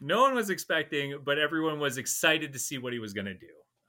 no 0.00 0.22
one 0.22 0.34
was 0.34 0.50
expecting, 0.50 1.20
but 1.24 1.38
everyone 1.38 1.78
was 1.78 1.98
excited 1.98 2.52
to 2.52 2.58
see 2.58 2.78
what 2.78 2.92
he 2.92 2.98
was 2.98 3.12
going 3.12 3.26
to 3.26 3.34
do. 3.34 3.46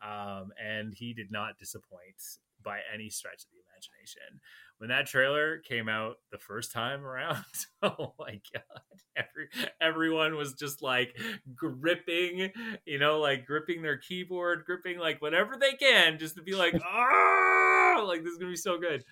Um, 0.08 0.52
and 0.64 0.94
he 0.94 1.14
did 1.14 1.32
not 1.32 1.58
disappoint 1.58 2.22
by 2.64 2.80
any 2.94 3.10
stretch 3.10 3.44
of 3.44 3.50
the 3.52 3.64
imagination. 3.78 4.42
When 4.78 4.90
that 4.90 5.08
trailer 5.08 5.58
came 5.58 5.90
out 5.90 6.18
the 6.32 6.38
first 6.38 6.72
time 6.72 7.04
around, 7.04 7.44
oh 7.82 8.14
my 8.20 8.40
god, 8.54 8.82
every 9.16 9.50
everyone 9.82 10.36
was 10.36 10.54
just 10.54 10.82
like 10.82 11.18
gripping, 11.56 12.52
you 12.86 13.00
know, 13.00 13.20
like 13.20 13.46
gripping 13.46 13.82
their 13.82 13.98
keyboard, 13.98 14.64
gripping 14.66 15.00
like 15.00 15.22
whatever 15.22 15.58
they 15.60 15.74
can, 15.74 16.20
just 16.20 16.36
to 16.36 16.44
be 16.44 16.54
like, 16.54 16.76
ah, 16.86 18.04
like 18.08 18.24
this 18.24 18.34
is 18.34 18.38
gonna 18.38 18.52
be 18.52 18.56
so 18.56 18.78
good. 18.78 19.04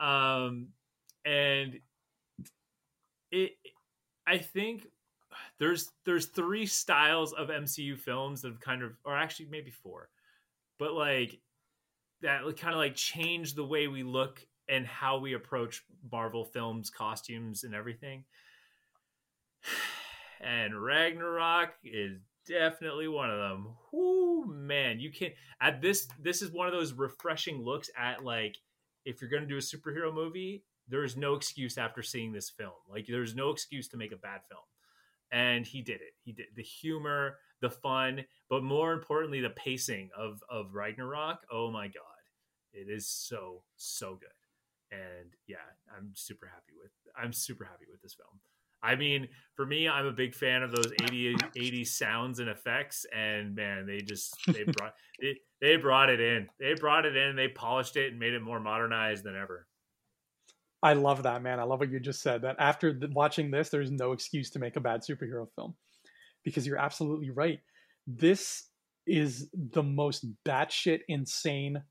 Um, 0.00 0.68
and 1.24 1.78
it, 3.30 3.52
I 4.26 4.38
think 4.38 4.88
there's 5.58 5.90
there's 6.04 6.26
three 6.26 6.66
styles 6.66 7.32
of 7.32 7.48
MCU 7.48 7.98
films 7.98 8.42
that 8.42 8.48
have 8.48 8.60
kind 8.60 8.82
of, 8.82 8.92
or 9.04 9.16
actually 9.16 9.46
maybe 9.50 9.70
four, 9.70 10.08
but 10.78 10.92
like 10.92 11.38
that 12.22 12.42
kind 12.58 12.74
of 12.74 12.78
like 12.78 12.94
change 12.94 13.54
the 13.54 13.64
way 13.64 13.88
we 13.88 14.02
look 14.02 14.44
and 14.68 14.86
how 14.86 15.18
we 15.18 15.34
approach 15.34 15.82
Marvel 16.10 16.44
films, 16.44 16.90
costumes, 16.90 17.64
and 17.64 17.74
everything. 17.74 18.24
And 20.40 20.78
Ragnarok 20.78 21.70
is 21.84 22.18
definitely 22.46 23.08
one 23.08 23.30
of 23.30 23.38
them. 23.38 23.68
Whoo, 23.92 24.44
man, 24.44 25.00
you 25.00 25.10
can't 25.10 25.32
at 25.58 25.80
this. 25.80 26.06
This 26.20 26.42
is 26.42 26.50
one 26.50 26.66
of 26.66 26.74
those 26.74 26.92
refreshing 26.92 27.62
looks 27.64 27.88
at 27.96 28.22
like 28.22 28.56
if 29.04 29.20
you're 29.20 29.30
going 29.30 29.42
to 29.42 29.48
do 29.48 29.56
a 29.56 29.60
superhero 29.60 30.12
movie, 30.12 30.64
there 30.88 31.04
is 31.04 31.16
no 31.16 31.34
excuse 31.34 31.78
after 31.78 32.02
seeing 32.02 32.32
this 32.32 32.50
film. 32.50 32.72
Like 32.90 33.06
there's 33.08 33.34
no 33.34 33.50
excuse 33.50 33.88
to 33.88 33.96
make 33.96 34.12
a 34.12 34.16
bad 34.16 34.40
film. 34.48 34.62
And 35.32 35.66
he 35.66 35.82
did 35.82 35.96
it. 35.96 36.14
He 36.22 36.32
did 36.32 36.46
the 36.54 36.62
humor, 36.62 37.38
the 37.64 37.70
fun, 37.70 38.24
but 38.50 38.62
more 38.62 38.92
importantly, 38.92 39.40
the 39.40 39.50
pacing 39.50 40.10
of 40.16 40.42
of 40.48 40.74
Ragnarok. 40.74 41.38
Oh 41.50 41.70
my 41.70 41.86
god, 41.86 42.22
it 42.72 42.88
is 42.90 43.08
so 43.08 43.62
so 43.76 44.18
good. 44.20 44.28
And 44.92 45.32
yeah, 45.48 45.56
I'm 45.96 46.12
super 46.14 46.46
happy 46.46 46.74
with. 46.80 46.92
I'm 47.16 47.32
super 47.32 47.64
happy 47.64 47.86
with 47.90 48.02
this 48.02 48.14
film. 48.14 48.38
I 48.82 48.96
mean, 48.96 49.28
for 49.56 49.64
me, 49.64 49.88
I'm 49.88 50.04
a 50.04 50.12
big 50.12 50.34
fan 50.34 50.62
of 50.62 50.70
those 50.70 50.92
80, 51.02 51.36
80 51.56 51.84
sounds 51.86 52.38
and 52.38 52.50
effects, 52.50 53.06
and 53.16 53.54
man, 53.54 53.86
they 53.86 54.00
just 54.00 54.36
they 54.46 54.64
brought 54.76 54.92
they, 55.20 55.36
they 55.60 55.76
brought 55.76 56.10
it 56.10 56.20
in. 56.20 56.48
They 56.60 56.74
brought 56.74 57.06
it 57.06 57.16
in. 57.16 57.34
They 57.34 57.48
polished 57.48 57.96
it 57.96 58.10
and 58.10 58.20
made 58.20 58.34
it 58.34 58.42
more 58.42 58.60
modernized 58.60 59.24
than 59.24 59.36
ever. 59.36 59.66
I 60.82 60.92
love 60.92 61.22
that, 61.22 61.42
man. 61.42 61.60
I 61.60 61.62
love 61.62 61.80
what 61.80 61.90
you 61.90 61.98
just 61.98 62.20
said. 62.20 62.42
That 62.42 62.56
after 62.58 62.92
the, 62.92 63.08
watching 63.10 63.50
this, 63.50 63.70
there's 63.70 63.90
no 63.90 64.12
excuse 64.12 64.50
to 64.50 64.58
make 64.58 64.76
a 64.76 64.80
bad 64.80 65.00
superhero 65.00 65.48
film 65.56 65.74
because 66.44 66.66
you're 66.66 66.78
absolutely 66.78 67.30
right. 67.30 67.60
This 68.06 68.68
is 69.06 69.48
the 69.52 69.82
most 69.82 70.26
batshit 70.46 71.00
insane 71.08 71.82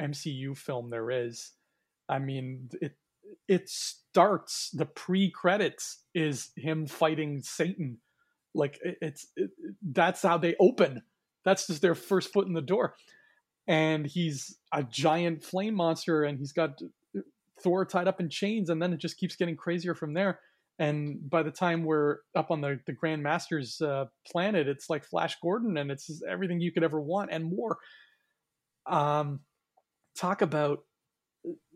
MCU 0.00 0.56
film 0.56 0.90
there 0.90 1.10
is. 1.10 1.52
I 2.08 2.18
mean, 2.18 2.68
it 2.80 2.96
it 3.48 3.68
starts 3.68 4.70
the 4.72 4.86
pre-credits 4.86 6.02
is 6.14 6.50
him 6.56 6.86
fighting 6.86 7.42
Satan. 7.42 7.98
Like 8.54 8.78
it, 8.82 8.98
it's 9.00 9.26
it, 9.36 9.50
that's 9.82 10.22
how 10.22 10.38
they 10.38 10.56
open. 10.58 11.02
That's 11.44 11.66
just 11.66 11.82
their 11.82 11.94
first 11.94 12.32
foot 12.32 12.46
in 12.46 12.54
the 12.54 12.60
door. 12.60 12.94
And 13.66 14.06
he's 14.06 14.56
a 14.72 14.82
giant 14.82 15.44
flame 15.44 15.74
monster 15.74 16.24
and 16.24 16.38
he's 16.38 16.52
got 16.52 16.80
Thor 17.62 17.84
tied 17.84 18.08
up 18.08 18.20
in 18.20 18.30
chains, 18.30 18.70
and 18.70 18.80
then 18.80 18.92
it 18.92 18.98
just 18.98 19.18
keeps 19.18 19.36
getting 19.36 19.56
crazier 19.56 19.94
from 19.94 20.14
there. 20.14 20.40
And 20.80 21.28
by 21.28 21.42
the 21.42 21.50
time 21.50 21.84
we're 21.84 22.16
up 22.34 22.50
on 22.50 22.62
the 22.62 22.80
the 22.86 22.94
Grand 22.94 23.22
Master's 23.22 23.80
uh, 23.82 24.06
planet, 24.26 24.66
it's 24.66 24.88
like 24.88 25.04
Flash 25.04 25.36
Gordon, 25.42 25.76
and 25.76 25.90
it's 25.90 26.22
everything 26.28 26.58
you 26.58 26.72
could 26.72 26.82
ever 26.82 26.98
want 26.98 27.30
and 27.30 27.44
more. 27.44 27.76
Um, 28.86 29.40
talk 30.18 30.40
about 30.40 30.78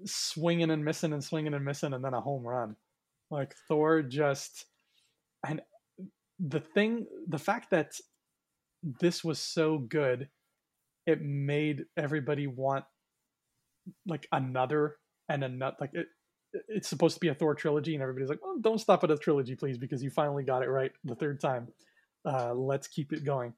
swinging 0.06 0.70
and 0.70 0.84
missing 0.84 1.12
and 1.12 1.22
swinging 1.22 1.52
and 1.52 1.64
missing, 1.66 1.92
and 1.92 2.02
then 2.02 2.14
a 2.14 2.20
home 2.22 2.44
run. 2.46 2.76
Like 3.30 3.54
Thor 3.68 4.02
just, 4.02 4.64
and 5.46 5.60
the 6.38 6.60
thing, 6.60 7.06
the 7.28 7.38
fact 7.38 7.72
that 7.72 7.92
this 9.00 9.22
was 9.22 9.38
so 9.38 9.76
good, 9.78 10.30
it 11.06 11.20
made 11.20 11.84
everybody 11.94 12.46
want 12.46 12.86
like 14.06 14.26
another 14.32 14.96
and 15.28 15.44
another 15.44 15.76
like 15.78 15.90
it 15.92 16.06
it's 16.68 16.88
supposed 16.88 17.14
to 17.14 17.20
be 17.20 17.28
a 17.28 17.34
Thor 17.34 17.54
trilogy, 17.54 17.94
and 17.94 18.02
everybody's 18.02 18.28
like, 18.28 18.42
"Well, 18.42 18.56
don't 18.60 18.78
stop 18.78 19.04
at 19.04 19.10
a 19.10 19.18
trilogy, 19.18 19.54
please, 19.56 19.78
because 19.78 20.02
you 20.02 20.10
finally 20.10 20.44
got 20.44 20.62
it 20.62 20.68
right 20.68 20.92
the 21.04 21.14
third 21.14 21.40
time. 21.40 21.68
Uh, 22.24 22.54
let's 22.54 22.86
keep 22.88 23.12
it 23.12 23.24
going." 23.24 23.54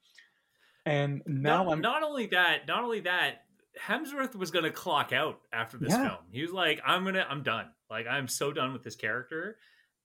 And 0.85 1.23
now 1.27 1.65
not, 1.65 1.73
I'm 1.73 1.81
not 1.81 2.03
only 2.03 2.27
that, 2.29 2.67
not 2.69 2.85
only 2.85 3.01
that, 3.01 3.43
Hemsworth 3.81 4.35
was 4.37 4.51
going 4.51 4.65
to 4.65 4.71
clock 4.71 5.13
out 5.13 5.41
after 5.53 5.77
this 5.77 5.91
Yeah. 5.93 6.09
film. 6.09 6.25
He 6.31 6.43
was 6.43 6.53
like, 6.53 6.81
"I'm 6.87 7.05
gonna, 7.05 7.27
I'm 7.29 7.43
done. 7.43 7.67
Like, 7.91 8.07
I'm 8.07 8.29
so 8.29 8.53
done 8.53 8.73
with 8.73 8.83
this 8.83 8.97
character." 8.97 9.59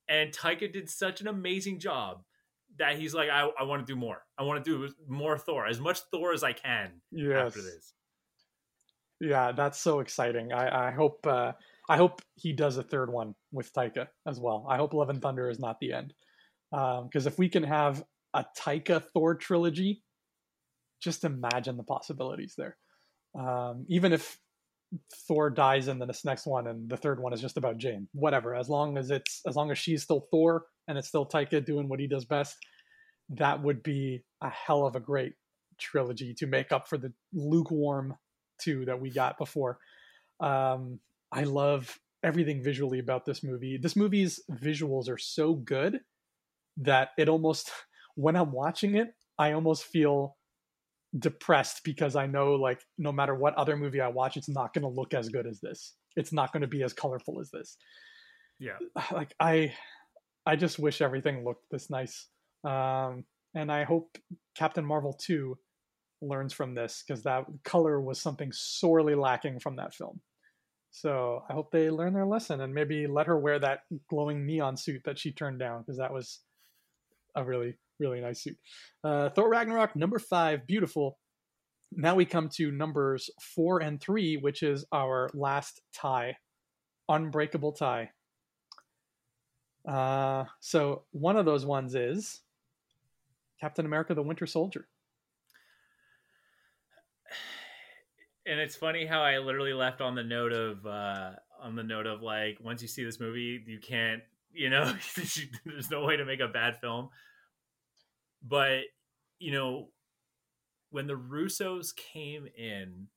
And 0.09 0.31
Taika 0.31 0.71
did 0.71 0.89
such 0.89 1.21
an 1.21 1.27
amazing 1.27 1.79
job 1.79 2.23
that 2.77 2.97
he's 2.97 3.13
like, 3.13 3.29
"I, 3.29 3.47
I 3.59 3.63
want 3.63 3.85
to 3.85 3.91
do 3.93 3.97
more. 3.97 4.23
I 4.37 4.43
want 4.43 4.63
to 4.63 4.87
do 4.87 4.93
more 5.07 5.37
Thor, 5.37 5.67
as 5.67 5.79
much 5.79 5.99
Thor 6.11 6.33
as 6.33 6.43
I 6.43 6.53
can 6.53 7.01
yes, 7.11 7.37
after 7.47 7.61
this." 7.61 7.93
yeah, 9.19 9.51
that's 9.51 9.77
so 9.79 9.99
exciting. 9.99 10.51
I, 10.51 10.87
I 10.87 10.91
hope 10.91 11.25
uh, 11.27 11.53
I 11.89 11.97
hope 11.97 12.21
he 12.35 12.53
does 12.53 12.77
a 12.77 12.83
third 12.83 13.11
one 13.11 13.35
with 13.51 13.73
Taika 13.73 14.07
as 14.27 14.39
well. 14.39 14.65
I 14.69 14.77
hope 14.77 14.93
Love 14.93 15.09
and 15.09 15.21
Thunder 15.21 15.49
is 15.49 15.59
not 15.59 15.79
the 15.79 15.93
end, 15.93 16.13
because 16.71 17.25
if 17.25 17.37
we 17.37 17.49
can 17.49 17.63
have 17.63 18.03
a 18.33 18.45
Taika 18.57 19.03
Thor 19.13 19.35
trilogy, 19.35 20.03
just 21.01 21.23
imagine 21.23 21.77
the 21.77 21.83
possibilities 21.83 22.53
there. 22.57 22.77
Um, 23.37 23.85
even 23.89 24.13
if 24.13 24.37
Thor 25.27 25.49
dies 25.49 25.87
in 25.87 25.99
this 25.99 26.25
next 26.25 26.45
one 26.45 26.67
and 26.67 26.89
the 26.89 26.97
third 26.97 27.21
one 27.21 27.33
is 27.33 27.41
just 27.41 27.57
about 27.57 27.77
Jane, 27.77 28.07
whatever. 28.13 28.53
As 28.55 28.69
long 28.69 28.97
as 28.97 29.09
it's 29.09 29.41
as 29.47 29.55
long 29.55 29.71
as 29.71 29.77
she's 29.77 30.03
still 30.03 30.27
Thor 30.31 30.65
and 30.87 30.97
it's 30.97 31.07
still 31.07 31.25
Taika 31.25 31.65
doing 31.65 31.87
what 31.87 31.99
he 31.99 32.07
does 32.07 32.25
best, 32.25 32.57
that 33.29 33.63
would 33.63 33.83
be 33.83 34.23
a 34.41 34.49
hell 34.49 34.85
of 34.85 34.95
a 34.95 34.99
great 34.99 35.33
trilogy 35.79 36.33
to 36.35 36.45
make 36.45 36.71
up 36.71 36.87
for 36.87 36.97
the 36.97 37.13
lukewarm 37.33 38.15
two 38.59 38.85
that 38.85 38.99
we 38.99 39.09
got 39.09 39.37
before. 39.37 39.79
Um, 40.39 40.99
I 41.31 41.43
love 41.43 41.99
everything 42.23 42.63
visually 42.63 42.99
about 42.99 43.25
this 43.25 43.43
movie. 43.43 43.77
This 43.77 43.95
movie's 43.95 44.39
visuals 44.51 45.09
are 45.09 45.17
so 45.17 45.55
good 45.55 46.01
that 46.77 47.09
it 47.17 47.29
almost, 47.29 47.71
when 48.15 48.35
I'm 48.35 48.51
watching 48.51 48.95
it, 48.95 49.09
I 49.37 49.53
almost 49.53 49.85
feel 49.85 50.37
depressed 51.17 51.81
because 51.83 52.15
I 52.15 52.25
know 52.25 52.53
like 52.53 52.81
no 52.97 53.11
matter 53.11 53.35
what 53.35 53.55
other 53.55 53.75
movie 53.75 54.01
I 54.01 54.07
watch, 54.07 54.37
it's 54.37 54.49
not 54.49 54.73
going 54.73 54.83
to 54.83 54.87
look 54.87 55.13
as 55.13 55.29
good 55.29 55.47
as 55.47 55.59
this. 55.59 55.95
It's 56.15 56.31
not 56.31 56.51
going 56.51 56.61
to 56.61 56.67
be 56.67 56.83
as 56.83 56.93
colorful 56.93 57.39
as 57.39 57.49
this. 57.51 57.77
Yeah. 58.59 58.77
Like 59.11 59.33
I, 59.39 59.73
I 60.45 60.55
just 60.55 60.79
wish 60.79 61.01
everything 61.01 61.43
looked 61.43 61.65
this 61.71 61.89
nice. 61.89 62.27
Um, 62.63 63.25
and 63.53 63.71
I 63.71 63.83
hope 63.83 64.17
Captain 64.55 64.85
Marvel 64.85 65.13
2 65.13 65.57
learns 66.21 66.53
from 66.53 66.75
this 66.75 67.03
because 67.05 67.23
that 67.23 67.45
color 67.63 67.99
was 67.99 68.21
something 68.21 68.51
sorely 68.51 69.15
lacking 69.15 69.59
from 69.59 69.75
that 69.77 69.93
film. 69.93 70.21
So 70.91 71.43
I 71.49 71.53
hope 71.53 71.71
they 71.71 71.89
learn 71.89 72.13
their 72.13 72.25
lesson 72.25 72.59
and 72.59 72.73
maybe 72.73 73.07
let 73.07 73.27
her 73.27 73.39
wear 73.39 73.57
that 73.59 73.79
glowing 74.09 74.45
neon 74.45 74.75
suit 74.75 75.01
that 75.05 75.17
she 75.17 75.31
turned 75.31 75.57
down 75.57 75.81
because 75.81 75.97
that 75.97 76.13
was 76.13 76.41
a 77.35 77.43
really, 77.43 77.77
really 77.97 78.19
nice 78.19 78.43
suit. 78.43 78.57
Uh, 79.03 79.29
Thor 79.29 79.49
Ragnarok, 79.49 79.95
number 79.95 80.19
five, 80.19 80.67
beautiful. 80.67 81.17
Now 81.93 82.15
we 82.15 82.25
come 82.25 82.49
to 82.55 82.71
numbers 82.71 83.29
four 83.41 83.81
and 83.81 84.01
three, 84.01 84.35
which 84.35 84.63
is 84.63 84.85
our 84.91 85.29
last 85.33 85.81
tie, 85.95 86.37
unbreakable 87.07 87.71
tie. 87.71 88.11
Uh, 89.87 90.45
so 90.59 91.03
one 91.11 91.37
of 91.37 91.45
those 91.45 91.65
ones 91.65 91.95
is 91.95 92.41
Captain 93.59 93.85
America: 93.85 94.13
The 94.13 94.21
Winter 94.21 94.45
Soldier. 94.45 94.87
And 98.45 98.59
it's 98.59 98.75
funny 98.75 99.05
how 99.05 99.21
I 99.21 99.37
literally 99.37 99.73
left 99.73 100.01
on 100.01 100.15
the 100.15 100.23
note 100.23 100.51
of 100.51 100.85
uh, 100.85 101.31
on 101.61 101.75
the 101.75 101.83
note 101.83 102.07
of 102.07 102.21
like 102.21 102.57
once 102.61 102.81
you 102.81 102.87
see 102.87 103.03
this 103.03 103.19
movie, 103.19 103.63
you 103.65 103.79
can't, 103.79 104.21
you 104.51 104.69
know, 104.69 104.93
there's 105.65 105.91
no 105.91 106.03
way 106.03 106.17
to 106.17 106.25
make 106.25 106.39
a 106.39 106.47
bad 106.47 106.77
film. 106.81 107.09
But 108.41 108.81
you 109.39 109.51
know, 109.51 109.89
when 110.89 111.07
the 111.07 111.17
Russos 111.17 111.95
came 111.95 112.47
in 112.57 113.07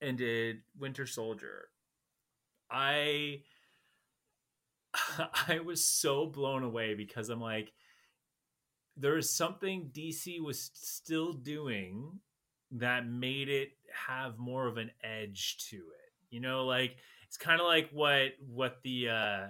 and 0.00 0.18
did 0.18 0.58
Winter 0.78 1.06
Soldier, 1.06 1.68
I 2.70 3.42
I 5.48 5.60
was 5.60 5.84
so 5.84 6.26
blown 6.26 6.62
away 6.62 6.94
because 6.94 7.28
I'm 7.28 7.40
like, 7.40 7.72
there 8.96 9.16
is 9.16 9.30
something 9.30 9.90
DC 9.92 10.40
was 10.40 10.70
still 10.74 11.32
doing 11.32 12.20
that 12.74 13.06
made 13.06 13.48
it 13.48 13.70
have 14.06 14.38
more 14.38 14.66
of 14.66 14.76
an 14.76 14.90
edge 15.02 15.56
to 15.70 15.76
it. 15.76 16.12
You 16.30 16.40
know, 16.40 16.64
like 16.64 16.96
it's 17.26 17.36
kind 17.36 17.60
of 17.60 17.66
like 17.66 17.90
what 17.92 18.32
what 18.46 18.78
the 18.82 19.08
uh, 19.08 19.46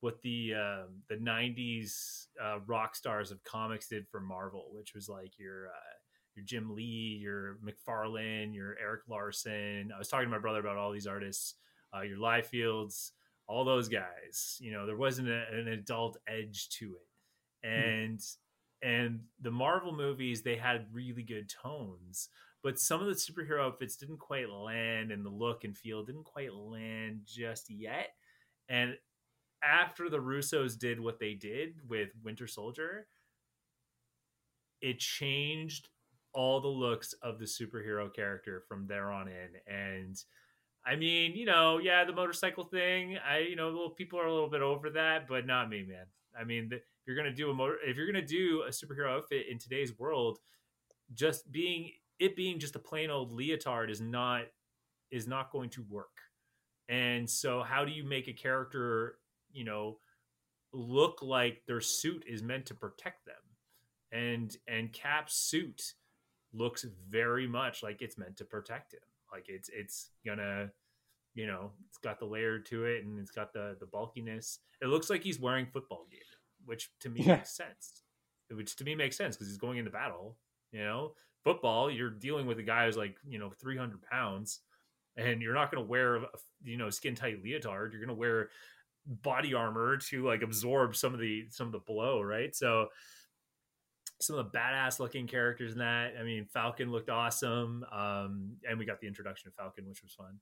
what 0.00 0.20
the 0.22 0.54
uh, 0.54 0.82
the 1.08 1.16
'90s 1.16 2.26
uh, 2.42 2.58
rock 2.66 2.94
stars 2.94 3.30
of 3.30 3.42
comics 3.44 3.88
did 3.88 4.06
for 4.08 4.20
Marvel, 4.20 4.70
which 4.72 4.94
was 4.94 5.08
like 5.08 5.38
your 5.38 5.68
uh, 5.68 5.94
your 6.36 6.44
Jim 6.44 6.74
Lee, 6.74 7.18
your 7.20 7.58
McFarlane, 7.64 8.54
your 8.54 8.76
Erik 8.80 9.02
Larsen. 9.08 9.90
I 9.94 9.98
was 9.98 10.08
talking 10.08 10.26
to 10.26 10.30
my 10.30 10.38
brother 10.38 10.60
about 10.60 10.76
all 10.76 10.92
these 10.92 11.06
artists, 11.06 11.54
uh, 11.96 12.02
your 12.02 12.18
Liefelds, 12.18 13.12
all 13.46 13.64
those 13.64 13.88
guys. 13.88 14.58
You 14.60 14.72
know, 14.72 14.86
there 14.86 14.96
wasn't 14.96 15.28
a, 15.28 15.44
an 15.52 15.68
adult 15.68 16.18
edge 16.28 16.68
to 16.78 16.96
it, 16.96 17.66
and 17.66 18.18
mm. 18.18 18.36
and 18.82 19.20
the 19.40 19.50
Marvel 19.50 19.96
movies 19.96 20.42
they 20.42 20.56
had 20.56 20.86
really 20.92 21.22
good 21.22 21.48
tones, 21.48 22.28
but 22.62 22.78
some 22.78 23.00
of 23.00 23.06
the 23.06 23.12
superhero 23.12 23.64
outfits 23.64 23.96
didn't 23.96 24.18
quite 24.18 24.50
land, 24.50 25.12
and 25.12 25.24
the 25.24 25.30
look 25.30 25.64
and 25.64 25.76
feel 25.76 26.02
didn't 26.02 26.24
quite 26.24 26.54
land 26.54 27.20
just 27.24 27.70
yet. 27.70 28.10
And 28.68 28.96
after 29.62 30.08
the 30.08 30.18
Russos 30.18 30.78
did 30.78 31.00
what 31.00 31.18
they 31.18 31.34
did 31.34 31.76
with 31.88 32.10
Winter 32.22 32.46
Soldier, 32.46 33.06
it 34.80 34.98
changed 34.98 35.88
all 36.32 36.60
the 36.60 36.68
looks 36.68 37.14
of 37.22 37.38
the 37.38 37.44
superhero 37.44 38.12
character 38.12 38.62
from 38.68 38.86
there 38.86 39.10
on 39.10 39.28
in. 39.28 39.72
And 39.72 40.22
I 40.86 40.96
mean, 40.96 41.34
you 41.34 41.44
know, 41.44 41.78
yeah, 41.78 42.04
the 42.04 42.12
motorcycle 42.12 42.64
thing. 42.64 43.18
I, 43.18 43.38
you 43.38 43.56
know, 43.56 43.66
little 43.68 43.90
people 43.90 44.18
are 44.18 44.26
a 44.26 44.32
little 44.32 44.50
bit 44.50 44.62
over 44.62 44.90
that, 44.90 45.26
but 45.28 45.46
not 45.46 45.68
me, 45.68 45.84
man. 45.88 46.06
I 46.38 46.44
mean, 46.44 46.68
if 46.72 46.82
you're 47.06 47.16
gonna 47.16 47.34
do 47.34 47.50
a 47.50 47.54
motor, 47.54 47.76
if 47.84 47.96
you're 47.96 48.06
gonna 48.06 48.24
do 48.24 48.62
a 48.66 48.70
superhero 48.70 49.16
outfit 49.16 49.46
in 49.50 49.58
today's 49.58 49.98
world, 49.98 50.38
just 51.14 51.50
being 51.50 51.92
it 52.18 52.36
being 52.36 52.58
just 52.58 52.76
a 52.76 52.80
plain 52.80 53.10
old 53.10 53.32
leotard 53.32 53.90
is 53.90 54.00
not 54.00 54.42
is 55.10 55.26
not 55.26 55.50
going 55.50 55.70
to 55.70 55.84
work. 55.88 56.16
And 56.88 57.28
so, 57.28 57.62
how 57.62 57.84
do 57.84 57.92
you 57.92 58.04
make 58.04 58.28
a 58.28 58.32
character, 58.32 59.16
you 59.52 59.64
know, 59.64 59.98
look 60.72 61.20
like 61.22 61.62
their 61.66 61.80
suit 61.80 62.24
is 62.26 62.42
meant 62.42 62.66
to 62.66 62.74
protect 62.74 63.26
them? 63.26 63.34
And 64.10 64.56
and 64.66 64.92
Cap's 64.92 65.34
suit 65.34 65.94
looks 66.54 66.86
very 67.08 67.46
much 67.46 67.82
like 67.82 68.00
it's 68.00 68.16
meant 68.16 68.36
to 68.38 68.44
protect 68.44 68.94
him. 68.94 69.00
Like 69.30 69.46
it's 69.48 69.68
it's 69.68 70.10
gonna, 70.24 70.70
you 71.34 71.46
know, 71.46 71.72
it's 71.88 71.98
got 71.98 72.18
the 72.18 72.24
layer 72.24 72.58
to 72.58 72.84
it 72.86 73.04
and 73.04 73.18
it's 73.18 73.30
got 73.30 73.52
the 73.52 73.76
the 73.78 73.86
bulkiness. 73.86 74.60
It 74.80 74.86
looks 74.86 75.10
like 75.10 75.22
he's 75.22 75.38
wearing 75.38 75.66
football 75.66 76.06
gear, 76.10 76.20
which 76.64 76.90
to 77.00 77.10
me 77.10 77.20
yeah. 77.22 77.36
makes 77.36 77.54
sense. 77.54 78.02
Which 78.50 78.76
to 78.76 78.84
me 78.84 78.94
makes 78.94 79.16
sense 79.16 79.36
because 79.36 79.48
he's 79.48 79.58
going 79.58 79.76
into 79.76 79.90
battle. 79.90 80.38
You 80.72 80.80
know, 80.84 81.12
football, 81.48 81.90
you're 81.90 82.10
dealing 82.10 82.46
with 82.46 82.58
a 82.58 82.62
guy 82.62 82.84
who's 82.84 82.96
like 82.96 83.16
you 83.26 83.38
know 83.38 83.50
300 83.60 84.02
pounds, 84.02 84.60
and 85.16 85.40
you're 85.40 85.54
not 85.54 85.70
going 85.70 85.82
to 85.82 85.88
wear 85.88 86.16
a, 86.16 86.26
you 86.62 86.76
know 86.76 86.90
skin 86.90 87.14
tight 87.14 87.42
leotard. 87.42 87.92
You're 87.92 88.04
going 88.04 88.14
to 88.14 88.20
wear 88.20 88.50
body 89.06 89.54
armor 89.54 89.96
to 89.96 90.26
like 90.26 90.42
absorb 90.42 90.94
some 90.94 91.14
of 91.14 91.20
the 91.20 91.46
some 91.48 91.66
of 91.66 91.72
the 91.72 91.78
blow, 91.78 92.20
right? 92.20 92.54
So 92.54 92.88
some 94.20 94.36
of 94.36 94.50
the 94.50 94.58
badass 94.58 95.00
looking 95.00 95.26
characters 95.26 95.72
in 95.72 95.78
that. 95.78 96.14
I 96.20 96.22
mean, 96.22 96.44
Falcon 96.44 96.90
looked 96.90 97.08
awesome, 97.08 97.84
um, 97.92 98.56
and 98.68 98.78
we 98.78 98.84
got 98.84 99.00
the 99.00 99.06
introduction 99.06 99.48
of 99.48 99.54
Falcon, 99.54 99.88
which 99.88 100.02
was 100.02 100.12
fun. 100.12 100.38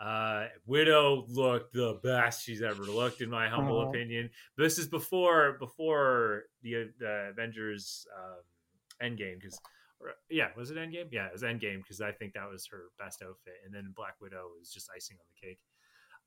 Uh, 0.00 0.46
Widow 0.66 1.26
looked 1.28 1.72
the 1.72 2.00
best 2.02 2.44
she's 2.44 2.62
ever 2.62 2.82
looked, 2.82 3.20
in 3.20 3.30
my 3.30 3.48
humble 3.48 3.80
uh-huh. 3.80 3.90
opinion. 3.90 4.30
This 4.56 4.78
is 4.78 4.88
before 4.88 5.56
before 5.58 6.44
the, 6.62 6.90
the 6.98 7.28
Avengers 7.30 8.06
um, 8.16 9.10
Endgame, 9.10 9.40
because 9.40 9.60
yeah, 10.30 10.48
was 10.56 10.70
it 10.70 10.76
Endgame? 10.76 11.08
Yeah, 11.10 11.26
it 11.26 11.32
was 11.32 11.42
Endgame 11.42 11.78
because 11.78 12.00
I 12.00 12.12
think 12.12 12.34
that 12.34 12.50
was 12.50 12.66
her 12.70 12.84
best 12.98 13.22
outfit, 13.22 13.54
and 13.64 13.74
then 13.74 13.92
Black 13.96 14.14
Widow 14.20 14.50
was 14.58 14.70
just 14.70 14.90
icing 14.94 15.16
on 15.20 15.26
the 15.34 15.46
cake. 15.46 15.60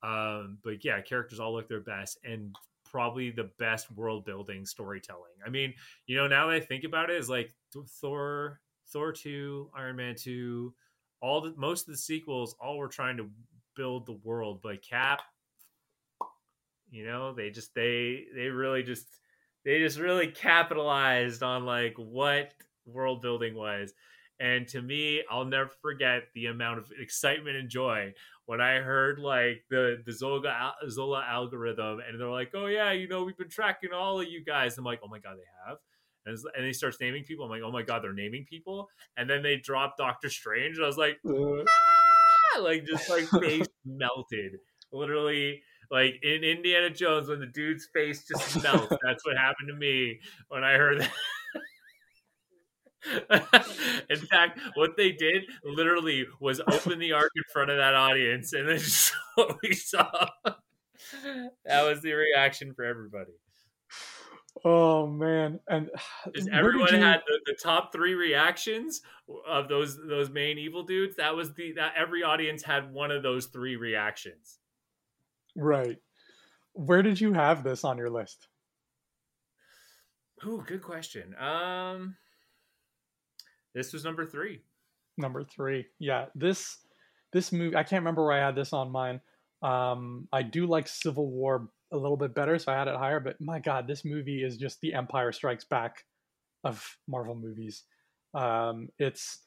Um, 0.04 0.58
but 0.64 0.84
yeah, 0.84 1.00
characters 1.02 1.40
all 1.40 1.54
look 1.54 1.70
their 1.70 1.82
best, 1.82 2.18
and 2.24 2.56
probably 2.84 3.32
the 3.32 3.50
best 3.60 3.92
world 3.92 4.26
building 4.26 4.66
storytelling. 4.66 5.32
I 5.46 5.50
mean, 5.50 5.74
you 6.08 6.18
know, 6.18 6.28
now 6.28 6.48
that 6.48 6.56
I 6.56 6.60
think 6.60 6.84
about 6.84 7.10
it, 7.10 7.18
is 7.18 7.30
like 7.30 7.54
Thor, 8.02 8.60
Thor 8.92 9.14
two, 9.14 9.70
Iron 9.76 9.96
Man 9.96 10.16
two, 10.16 10.74
all 11.22 11.42
the 11.42 11.54
most 11.56 11.88
of 11.88 11.94
the 11.94 11.98
sequels, 11.98 12.56
all 12.60 12.78
were 12.78 12.88
trying 12.88 13.18
to 13.18 13.30
build 13.76 14.06
the 14.06 14.20
world, 14.24 14.60
but 14.62 14.82
Cap, 14.82 15.22
you 16.90 17.06
know, 17.06 17.34
they 17.34 17.50
just 17.52 17.74
they 17.74 18.26
they 18.36 18.48
really 18.48 18.84
just 18.84 19.06
they 19.64 19.80
just 19.80 20.00
really 20.00 20.28
capitalized 20.28 21.44
on 21.44 21.66
like 21.66 21.94
what 21.98 22.54
world 22.94 23.22
building 23.22 23.56
was. 23.56 23.94
And 24.40 24.68
to 24.70 24.82
me, 24.82 25.24
I'll 25.30 25.46
never 25.46 25.70
forget 25.84 26.24
the 26.34 26.48
amount 26.48 26.80
of 26.80 26.92
excitement 27.00 27.58
and 27.58 27.70
joy 27.70 28.14
when 28.46 28.60
I 28.60 28.78
heard 28.78 29.20
like 29.20 29.64
the 29.70 30.02
the 30.04 30.12
Zola 30.12 30.74
Zola 30.90 31.24
algorithm, 31.28 32.00
and 32.00 32.20
they're 32.20 32.28
like, 32.28 32.52
"Oh 32.56 32.66
yeah, 32.66 32.92
you 32.92 33.08
know, 33.08 33.24
we've 33.24 33.38
been 33.38 33.50
tracking 33.50 33.94
all 33.94 34.20
of 34.20 34.28
you 34.28 34.44
guys." 34.44 34.78
I'm 34.78 34.84
like, 34.84 35.00
"Oh 35.04 35.08
my 35.08 35.20
god, 35.20 35.38
they 35.38 35.70
have." 35.70 35.78
And, 36.26 36.38
and 36.58 36.66
he 36.66 36.74
starts 36.74 36.98
naming 37.00 37.24
people. 37.24 37.46
I'm 37.46 37.52
like, 37.52 37.62
"Oh 37.64 37.72
my 37.72 37.84
god, 37.84 38.04
they're 38.04 38.14
naming 38.14 38.46
people." 38.50 38.90
And 39.16 39.30
then 39.30 39.44
they 39.44 39.58
drop 39.58 39.96
Doctor 39.96 40.30
Strange. 40.30 40.78
and 40.78 40.84
I 40.84 40.88
was 40.88 40.98
like, 40.98 41.20
uh. 41.28 41.64
ah! 42.56 42.60
like 42.60 42.86
just 42.86 43.10
like 43.10 43.26
face 43.42 43.68
melted, 43.86 44.54
literally. 44.92 45.62
Like 45.92 46.16
in 46.24 46.44
Indiana 46.44 46.90
Jones, 46.90 47.28
when 47.28 47.42
the 47.42 47.48
dude's 47.48 47.88
face 47.94 48.26
just 48.26 48.64
melts. 48.64 48.96
That's 49.04 49.26
what 49.26 49.38
happened 49.38 49.68
to 49.68 49.76
me 49.76 50.20
when 50.48 50.64
I 50.64 50.74
heard 50.74 51.02
that. 51.02 51.12
in 54.10 54.18
fact, 54.18 54.60
what 54.76 54.96
they 54.98 55.12
did 55.12 55.44
literally 55.64 56.26
was 56.40 56.62
open 56.68 57.00
the 57.00 57.14
ark 57.14 57.32
in 57.36 57.44
front 57.52 57.72
of 57.72 57.78
that 57.78 57.96
audience, 57.96 58.54
and 58.54 58.68
then 58.68 58.78
just 58.80 59.14
what 59.36 59.58
we 59.62 59.74
saw. 59.74 60.28
that 61.66 61.84
was 61.84 62.02
the 62.02 62.14
reaction 62.14 62.74
for 62.74 62.86
everybody. 62.86 63.34
Oh 64.64 65.08
man! 65.08 65.60
And 65.68 65.90
everyone 66.52 66.94
you... 66.94 67.00
had 67.00 67.22
the, 67.26 67.40
the, 67.46 67.58
top 67.62 67.92
three 67.92 68.14
reactions 68.14 69.02
of 69.48 69.68
those 69.68 69.98
those 69.98 70.30
main 70.30 70.58
evil 70.58 70.84
dudes. 70.84 71.16
That 71.16 71.36
was 71.36 71.54
the 71.54 71.74
that 71.74 71.94
every 71.98 72.24
audience 72.24 72.64
had 72.64 72.92
one 72.92 73.12
of 73.12 73.24
those 73.24 73.48
three 73.48 73.76
reactions. 73.76 74.60
Right. 75.56 75.98
Where 76.74 77.02
did 77.02 77.20
you 77.20 77.34
have 77.34 77.64
this 77.64 77.84
on 77.84 77.98
your 77.98 78.10
list? 78.10 78.48
Ooh, 80.46 80.64
good 80.66 80.82
question. 80.82 81.36
Um 81.40 82.16
this 83.74 83.94
was 83.94 84.04
number 84.04 84.26
three. 84.26 84.62
Number 85.18 85.44
three. 85.44 85.86
Yeah. 86.00 86.26
This 86.36 86.78
this 87.34 87.52
movie 87.52 87.76
I 87.76 87.84
can't 87.84 88.02
remember 88.02 88.24
where 88.26 88.34
I 88.34 88.46
had 88.46 88.56
this 88.56 88.74
on 88.74 88.92
mine. 88.92 89.22
Um, 89.62 90.28
I 90.34 90.42
do 90.42 90.66
like 90.66 90.88
Civil 90.88 91.30
War 91.30 91.70
a 91.94 91.98
little 91.98 92.18
bit 92.18 92.34
better, 92.34 92.58
so 92.58 92.72
I 92.72 92.78
had 92.78 92.88
it 92.88 92.96
higher. 92.96 93.20
But 93.20 93.40
my 93.40 93.60
God, 93.60 93.88
this 93.88 94.04
movie 94.06 94.44
is 94.44 94.58
just 94.58 94.80
the 94.82 94.94
Empire 94.94 95.32
Strikes 95.32 95.66
Back 95.66 96.04
of 96.64 96.84
Marvel 97.08 97.36
movies. 97.36 97.84
Um, 98.34 98.90
it's 98.98 99.40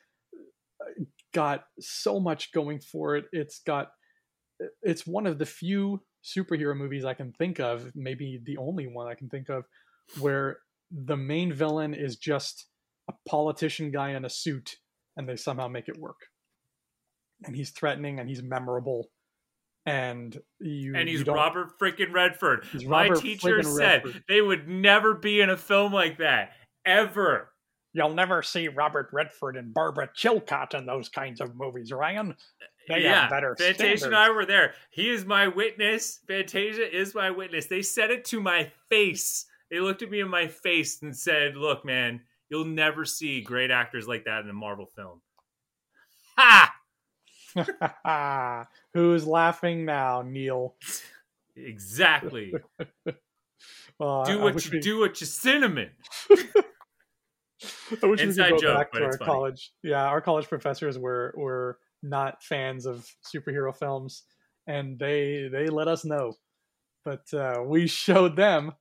uh, 0.80 1.04
got 1.32 1.64
so 1.80 2.20
much 2.20 2.52
going 2.52 2.80
for 2.80 3.16
it. 3.16 3.26
It's 3.32 3.60
got 3.60 3.88
it's 4.82 5.06
one 5.06 5.26
of 5.26 5.38
the 5.38 5.46
few 5.46 6.00
superhero 6.24 6.76
movies 6.76 7.04
I 7.04 7.14
can 7.14 7.32
think 7.32 7.60
of, 7.60 7.90
maybe 7.94 8.40
the 8.44 8.56
only 8.56 8.86
one 8.86 9.08
I 9.08 9.14
can 9.14 9.28
think 9.28 9.48
of, 9.48 9.64
where 10.18 10.58
the 10.90 11.16
main 11.16 11.52
villain 11.52 11.94
is 11.94 12.16
just 12.16 12.66
a 13.08 13.12
politician 13.28 13.90
guy 13.90 14.10
in 14.10 14.24
a 14.24 14.30
suit 14.30 14.76
and 15.16 15.28
they 15.28 15.36
somehow 15.36 15.68
make 15.68 15.88
it 15.88 15.98
work. 15.98 16.20
And 17.44 17.54
he's 17.54 17.70
threatening 17.70 18.20
and 18.20 18.28
he's 18.28 18.42
memorable. 18.42 19.10
And 19.86 20.36
you 20.60 20.94
and 20.96 21.08
he's 21.08 21.26
you 21.26 21.32
Robert 21.32 21.78
freaking 21.78 22.12
Redford. 22.12 22.66
My 22.86 23.10
teacher 23.10 23.62
said 23.62 24.04
Redford. 24.04 24.24
they 24.28 24.40
would 24.40 24.66
never 24.66 25.12
be 25.12 25.42
in 25.42 25.50
a 25.50 25.56
film 25.58 25.92
like 25.92 26.18
that 26.18 26.52
ever. 26.86 27.50
You'll 27.92 28.14
never 28.14 28.42
see 28.42 28.68
Robert 28.68 29.10
Redford 29.12 29.56
and 29.56 29.72
Barbara 29.72 30.08
Chilcott 30.16 30.74
in 30.74 30.86
those 30.86 31.08
kinds 31.08 31.40
of 31.40 31.54
movies, 31.54 31.92
Ryan. 31.92 32.34
They 32.88 33.02
yeah, 33.02 33.28
better 33.28 33.54
Fantasia 33.56 34.06
and. 34.06 34.16
I 34.16 34.30
were 34.30 34.44
there. 34.44 34.74
He 34.90 35.10
is 35.10 35.24
my 35.24 35.48
witness. 35.48 36.20
Fantasia 36.26 36.94
is 36.94 37.14
my 37.14 37.30
witness. 37.30 37.66
They 37.66 37.82
said 37.82 38.10
it 38.10 38.24
to 38.26 38.40
my 38.40 38.72
face. 38.88 39.46
They 39.70 39.80
looked 39.80 40.02
at 40.02 40.10
me 40.10 40.20
in 40.20 40.28
my 40.28 40.48
face 40.48 41.02
and 41.02 41.16
said, 41.16 41.56
"Look, 41.56 41.84
man, 41.84 42.20
you'll 42.54 42.64
never 42.66 43.04
see 43.04 43.40
great 43.40 43.70
actors 43.70 44.06
like 44.06 44.24
that 44.24 44.44
in 44.44 44.50
a 44.50 44.54
Marvel 44.54 44.86
film." 44.86 45.20
Ha! 46.38 46.74
Who's 48.94 49.26
laughing 49.26 49.84
now, 49.84 50.22
Neil? 50.22 50.74
Exactly. 51.56 52.52
Uh, 54.00 54.24
do 54.24 54.40
what 54.40 54.62
you 54.64 54.70
we- 54.72 54.80
do. 54.80 54.98
What 54.98 55.20
you 55.20 55.26
cinnamon. 55.26 55.90
I 58.02 58.06
wish 58.06 58.20
Inside 58.20 58.52
we 58.52 58.58
could 58.58 58.66
go 58.66 58.68
joke, 58.74 58.78
back 58.78 58.92
to 58.92 59.04
our 59.04 59.18
funny. 59.18 59.30
college. 59.30 59.72
Yeah, 59.82 60.04
our 60.04 60.20
college 60.20 60.48
professors 60.48 60.98
were 60.98 61.32
were 61.36 61.78
not 62.02 62.42
fans 62.42 62.86
of 62.86 63.06
superhero 63.34 63.74
films, 63.74 64.24
and 64.66 64.98
they 64.98 65.48
they 65.50 65.68
let 65.68 65.88
us 65.88 66.04
know. 66.04 66.34
But 67.04 67.32
uh, 67.32 67.62
we 67.64 67.86
showed 67.86 68.36
them, 68.36 68.72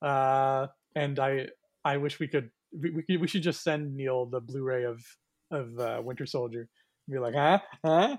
uh, 0.00 0.68
and 0.94 1.18
I 1.18 1.48
I 1.84 1.96
wish 1.98 2.18
we 2.20 2.28
could 2.28 2.50
we, 2.72 3.16
we 3.16 3.26
should 3.26 3.42
just 3.42 3.62
send 3.62 3.94
Neil 3.94 4.26
the 4.26 4.40
Blu-ray 4.40 4.84
of 4.84 5.04
of 5.50 5.78
uh, 5.78 6.00
Winter 6.02 6.26
Soldier. 6.26 6.68
And 7.08 7.14
Be 7.14 7.18
like, 7.18 7.34
huh, 7.34 7.58
huh? 7.84 8.16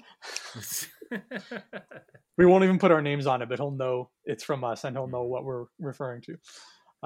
We 2.38 2.46
won't 2.46 2.64
even 2.64 2.80
put 2.80 2.92
our 2.92 3.02
names 3.02 3.28
on 3.28 3.42
it, 3.42 3.50
but 3.50 3.60
he'll 3.60 3.72
know 3.72 4.10
it's 4.26 4.44
from 4.44 4.64
us, 4.64 4.84
and 4.84 4.96
he'll 4.96 5.08
know 5.08 5.24
what 5.24 5.44
we're 5.44 5.66
referring 5.80 6.22
to. 6.22 6.34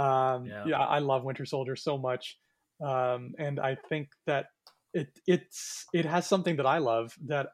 Um, 0.01 0.45
Yeah. 0.45 0.63
yeah. 0.65 0.79
I 0.79 0.99
love 0.99 1.23
Winter 1.23 1.45
Soldier 1.45 1.75
so 1.75 1.97
much, 1.97 2.37
um, 2.81 3.33
and 3.37 3.59
I 3.59 3.75
think 3.89 4.09
that 4.27 4.45
it 4.93 5.09
it's 5.27 5.85
it 5.93 6.05
has 6.05 6.25
something 6.27 6.55
that 6.57 6.65
I 6.65 6.77
love 6.77 7.13
that 7.25 7.49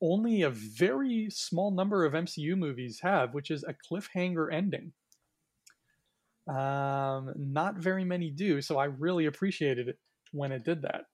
only 0.00 0.42
a 0.42 0.50
very 0.50 1.28
small 1.30 1.70
number 1.70 2.04
of 2.04 2.12
MCU 2.12 2.56
movies 2.56 3.00
have, 3.02 3.34
which 3.34 3.50
is 3.50 3.64
a 3.64 3.74
cliffhanger 3.74 4.52
ending. 4.52 4.92
Um, 6.48 7.32
not 7.36 7.76
very 7.76 8.04
many 8.04 8.30
do, 8.30 8.62
so 8.62 8.78
I 8.78 8.84
really 8.84 9.26
appreciated 9.26 9.88
it 9.88 9.98
when 10.32 10.52
it 10.52 10.64
did 10.64 10.82
that. 10.82 11.06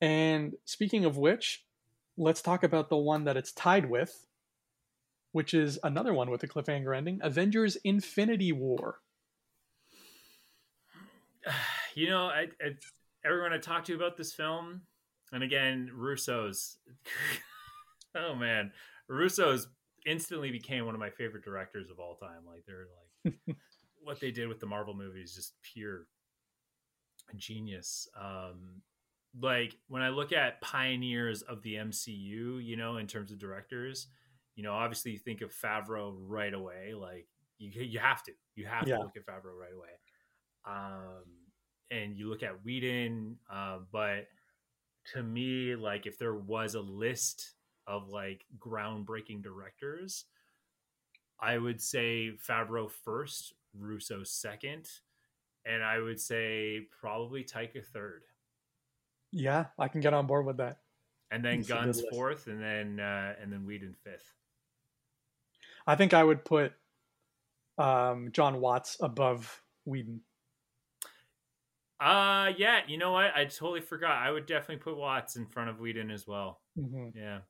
And 0.00 0.54
speaking 0.64 1.04
of 1.04 1.16
which, 1.16 1.64
let's 2.16 2.42
talk 2.42 2.64
about 2.64 2.88
the 2.88 2.96
one 2.96 3.24
that 3.24 3.36
it's 3.36 3.52
tied 3.52 3.88
with, 3.88 4.26
which 5.32 5.54
is 5.54 5.78
another 5.82 6.14
one 6.14 6.30
with 6.30 6.42
a 6.42 6.48
cliffhanger 6.48 6.96
ending 6.96 7.20
Avengers 7.22 7.76
Infinity 7.84 8.52
War. 8.52 9.00
you 11.94 12.08
know, 12.08 12.26
I, 12.26 12.46
I, 12.60 12.74
everyone 13.24 13.52
I 13.52 13.58
talked 13.58 13.86
to 13.88 13.94
about 13.94 14.16
this 14.16 14.32
film, 14.32 14.82
and 15.32 15.42
again, 15.42 15.90
Russo's. 15.94 16.78
oh 18.14 18.34
man, 18.34 18.72
Russo's 19.08 19.68
instantly 20.06 20.50
became 20.50 20.84
one 20.84 20.94
of 20.94 21.00
my 21.00 21.10
favorite 21.10 21.44
directors 21.44 21.90
of 21.90 21.98
all 21.98 22.16
time. 22.16 22.40
Like 22.46 22.64
they're 22.66 22.86
like 23.24 23.56
what 24.02 24.20
they 24.20 24.30
did 24.30 24.48
with 24.48 24.60
the 24.60 24.66
Marvel 24.66 24.94
movies, 24.94 25.34
just 25.34 25.54
pure 25.62 26.06
genius. 27.36 28.08
Um, 28.20 28.82
like 29.40 29.76
when 29.88 30.02
I 30.02 30.10
look 30.10 30.32
at 30.32 30.60
pioneers 30.60 31.42
of 31.42 31.62
the 31.62 31.74
MCU, 31.76 32.62
you 32.64 32.76
know, 32.76 32.98
in 32.98 33.06
terms 33.06 33.32
of 33.32 33.38
directors, 33.38 34.08
you 34.56 34.62
know, 34.62 34.72
obviously 34.72 35.12
you 35.12 35.18
think 35.18 35.40
of 35.40 35.52
Favreau 35.54 36.14
right 36.18 36.52
away. 36.52 36.92
Like 36.94 37.26
you, 37.58 37.70
you 37.82 37.98
have 37.98 38.22
to, 38.24 38.32
you 38.54 38.66
have 38.66 38.86
Yeah. 38.86 38.96
to 38.96 39.02
look 39.02 39.16
at 39.16 39.24
Favreau 39.26 39.56
right 39.58 39.72
away. 39.74 39.88
Um, 40.66 41.24
and 41.90 42.16
you 42.16 42.28
look 42.28 42.42
at 42.42 42.64
Whedon, 42.64 43.36
uh, 43.52 43.78
but 43.90 44.26
to 45.14 45.22
me, 45.22 45.74
like 45.76 46.06
if 46.06 46.18
there 46.18 46.34
was 46.34 46.74
a 46.74 46.80
list 46.80 47.54
of 47.86 48.08
like 48.08 48.44
groundbreaking 48.58 49.42
directors, 49.42 50.26
I 51.40 51.58
would 51.58 51.80
say 51.80 52.32
Favreau 52.48 52.90
first, 53.04 53.54
Russo 53.78 54.22
second, 54.24 54.88
and 55.64 55.82
I 55.82 55.98
would 55.98 56.20
say 56.20 56.86
probably 57.00 57.44
Taika 57.44 57.84
third, 57.84 58.22
Yeah, 59.30 59.66
I 59.78 59.88
can 59.88 60.00
get 60.00 60.14
on 60.14 60.26
board 60.26 60.46
with 60.46 60.58
that. 60.58 60.78
and 61.30 61.44
then 61.44 61.58
That's 61.58 61.68
a 61.68 61.72
good 61.72 61.78
Gunn's 61.78 62.02
fourth, 62.10 62.46
and 62.46 62.60
then 62.62 63.00
uh, 63.00 63.34
and 63.40 63.52
then 63.52 63.64
Whedon 63.66 63.94
fifth. 64.04 64.34
I 65.86 65.96
think 65.96 66.14
I 66.14 66.22
would 66.22 66.44
put 66.44 66.72
um, 67.78 68.30
John 68.32 68.60
Watts 68.60 68.96
above 69.00 69.62
Whedon. 69.84 70.20
Uh 72.00 72.52
yeah, 72.56 72.80
you 72.88 72.98
know 72.98 73.12
what? 73.12 73.32
I 73.34 73.44
totally 73.44 73.80
forgot. 73.80 74.18
I 74.18 74.30
would 74.30 74.46
definitely 74.46 74.82
put 74.82 74.96
Watts 74.96 75.36
in 75.36 75.46
front 75.46 75.70
of 75.70 75.78
Whedon 75.78 76.10
as 76.10 76.26
well. 76.26 76.60
hmm 76.74 77.10
Yeah. 77.14 77.40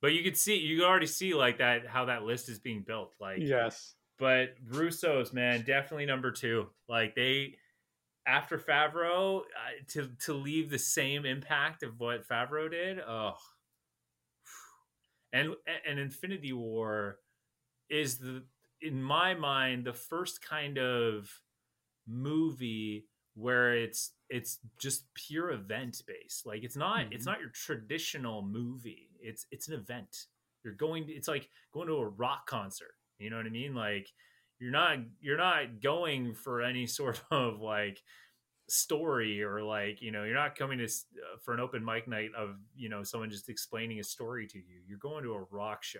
But 0.00 0.12
you 0.12 0.22
could 0.22 0.36
see 0.36 0.56
you 0.56 0.78
could 0.78 0.86
already 0.86 1.06
see 1.06 1.34
like 1.34 1.58
that 1.58 1.86
how 1.86 2.04
that 2.04 2.22
list 2.22 2.48
is 2.48 2.60
being 2.60 2.82
built. 2.82 3.14
Like 3.20 3.38
Yes. 3.40 3.94
But 4.18 4.54
Russo's 4.70 5.32
man, 5.32 5.62
definitely 5.62 6.06
number 6.06 6.30
two. 6.30 6.68
Like 6.88 7.14
they 7.14 7.56
after 8.26 8.58
Favreau 8.58 9.40
uh, 9.40 9.42
to 9.88 10.10
to 10.26 10.34
leave 10.34 10.70
the 10.70 10.78
same 10.78 11.24
impact 11.24 11.82
of 11.82 11.98
what 11.98 12.26
Favreau 12.28 12.70
did. 12.70 13.00
Oh, 13.00 13.36
and 15.32 15.54
and 15.88 15.98
Infinity 15.98 16.52
War 16.52 17.18
is 17.90 18.18
the 18.18 18.44
in 18.80 19.02
my 19.02 19.34
mind 19.34 19.84
the 19.84 19.92
first 19.92 20.42
kind 20.42 20.78
of 20.78 21.30
movie 22.06 23.06
where 23.34 23.74
it's 23.74 24.12
it's 24.30 24.58
just 24.78 25.12
pure 25.14 25.50
event 25.50 26.02
based 26.06 26.46
like 26.46 26.62
it's 26.64 26.76
not 26.76 27.06
it's 27.12 27.24
Mhm. 27.24 27.26
not 27.26 27.40
your 27.40 27.50
traditional 27.50 28.42
movie 28.42 29.10
it's 29.20 29.46
it's 29.50 29.68
an 29.68 29.74
event 29.74 30.26
you're 30.64 30.74
going 30.74 31.06
to, 31.06 31.12
it's 31.12 31.28
like 31.28 31.48
going 31.72 31.86
to 31.88 31.94
a 31.94 32.08
rock 32.08 32.46
concert 32.46 32.94
you 33.18 33.30
know 33.30 33.36
what 33.36 33.46
i 33.46 33.50
mean? 33.50 33.74
Like 33.74 34.08
you're 34.58 34.72
not 34.72 34.98
you're 35.20 35.36
not 35.36 35.80
going 35.82 36.34
for 36.34 36.62
any 36.62 36.86
sort 36.98 37.20
of 37.30 37.60
like 37.60 38.02
story 38.68 39.42
or 39.42 39.62
like 39.62 40.02
you 40.02 40.12
know 40.12 40.24
you're 40.24 40.34
not 40.34 40.54
coming 40.54 40.78
to 40.78 40.84
uh, 40.84 41.38
for 41.42 41.54
an 41.54 41.60
open 41.60 41.82
mic 41.84 42.06
night 42.06 42.30
of 42.36 42.56
you 42.74 42.88
know 42.88 43.02
someone 43.02 43.30
just 43.30 43.48
explaining 43.48 44.00
a 44.00 44.04
story 44.04 44.46
to 44.46 44.58
you. 44.58 44.80
You're 44.86 44.98
going 44.98 45.24
to 45.24 45.32
a 45.34 45.44
rock 45.50 45.82
show 45.82 45.98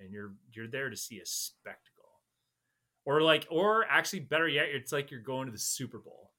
and 0.00 0.12
you're 0.12 0.34
you're 0.52 0.68
there 0.68 0.90
to 0.90 0.96
see 0.96 1.18
a 1.18 1.26
spectacle. 1.26 1.90
Or 3.06 3.20
like 3.20 3.46
or 3.50 3.84
actually 3.88 4.20
better 4.20 4.48
yet 4.48 4.66
it's 4.70 4.92
like 4.92 5.10
you're 5.10 5.20
going 5.20 5.46
to 5.46 5.52
the 5.52 5.58
super 5.58 5.98
bowl. 5.98 6.32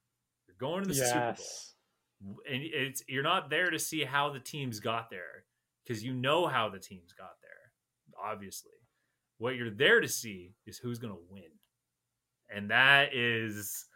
You're 0.46 0.56
going 0.58 0.82
to 0.82 0.88
the 0.88 0.94
super 0.94 1.36
bowl. 1.36 2.42
And 2.50 2.62
it's 2.62 3.02
you're 3.08 3.22
not 3.22 3.50
there 3.50 3.70
to 3.70 3.78
see 3.78 4.04
how 4.04 4.30
the 4.30 4.40
teams 4.40 4.80
got 4.80 5.10
there 5.10 5.44
because 5.84 6.02
you 6.02 6.12
know 6.12 6.46
how 6.46 6.68
the 6.68 6.78
teams 6.78 7.12
got 7.12 7.36
there 7.42 7.52
obviously 8.32 8.72
what 9.38 9.56
you're 9.56 9.70
there 9.70 10.00
to 10.00 10.08
see 10.08 10.54
is 10.66 10.78
who's 10.78 10.98
going 10.98 11.12
to 11.12 11.20
win. 11.30 11.42
And 12.54 12.70
that 12.70 13.14
is 13.14 13.86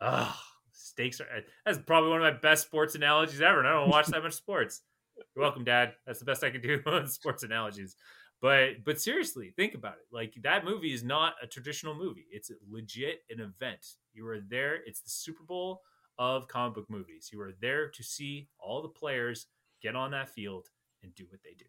uh 0.00 0.32
stakes 0.72 1.20
are 1.20 1.26
that's 1.64 1.78
probably 1.86 2.10
one 2.10 2.24
of 2.24 2.34
my 2.34 2.40
best 2.40 2.66
sports 2.66 2.94
analogies 2.96 3.40
ever 3.40 3.60
and 3.60 3.68
i 3.68 3.72
don't 3.72 3.90
watch 3.90 4.06
that 4.06 4.22
much 4.22 4.32
sports. 4.32 4.82
You're 5.16 5.42
welcome 5.42 5.64
dad. 5.64 5.92
That's 6.06 6.18
the 6.18 6.24
best 6.24 6.42
i 6.42 6.50
can 6.50 6.60
do 6.60 6.80
on 6.86 7.06
sports 7.06 7.42
analogies. 7.42 7.96
But 8.40 8.84
but 8.84 9.00
seriously 9.00 9.52
think 9.56 9.74
about 9.74 9.94
it. 9.94 10.12
Like 10.12 10.34
that 10.42 10.64
movie 10.64 10.92
is 10.92 11.04
not 11.04 11.34
a 11.42 11.46
traditional 11.46 11.94
movie. 11.94 12.26
It's 12.30 12.50
legit 12.68 13.20
an 13.30 13.40
event. 13.40 13.86
You 14.12 14.26
are 14.26 14.40
there 14.40 14.78
it's 14.84 15.00
the 15.00 15.10
super 15.10 15.44
bowl 15.44 15.82
of 16.18 16.48
comic 16.48 16.74
book 16.74 16.90
movies. 16.90 17.30
You 17.32 17.40
are 17.40 17.52
there 17.60 17.88
to 17.88 18.02
see 18.02 18.48
all 18.58 18.82
the 18.82 18.88
players 18.88 19.46
get 19.80 19.94
on 19.94 20.10
that 20.10 20.28
field 20.28 20.68
and 21.02 21.14
do 21.14 21.26
what 21.30 21.42
they 21.42 21.54
do. 21.56 21.64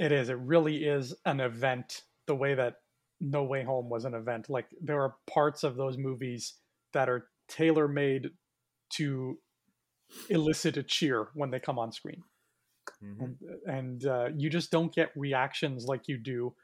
It 0.00 0.12
is. 0.12 0.28
It 0.28 0.38
really 0.38 0.84
is 0.84 1.14
an 1.24 1.40
event. 1.40 2.02
The 2.26 2.34
way 2.34 2.54
that 2.54 2.76
No 3.20 3.44
Way 3.44 3.62
Home 3.64 3.88
was 3.88 4.04
an 4.04 4.14
event. 4.14 4.48
Like 4.48 4.66
there 4.80 5.02
are 5.02 5.16
parts 5.28 5.64
of 5.64 5.76
those 5.76 5.98
movies 5.98 6.54
that 6.92 7.08
are 7.08 7.26
tailor 7.48 7.88
made 7.88 8.30
to 8.94 9.38
elicit 10.28 10.76
a 10.76 10.82
cheer 10.82 11.28
when 11.34 11.50
they 11.50 11.60
come 11.60 11.78
on 11.78 11.92
screen. 11.92 12.22
mm-hmm. 13.02 13.22
and, 13.22 13.36
and 13.66 14.06
uh, 14.06 14.28
you 14.36 14.50
just 14.50 14.70
don't 14.70 14.94
get 14.94 15.10
reactions 15.16 15.84
like 15.86 16.08
you 16.08 16.18
do 16.18 16.54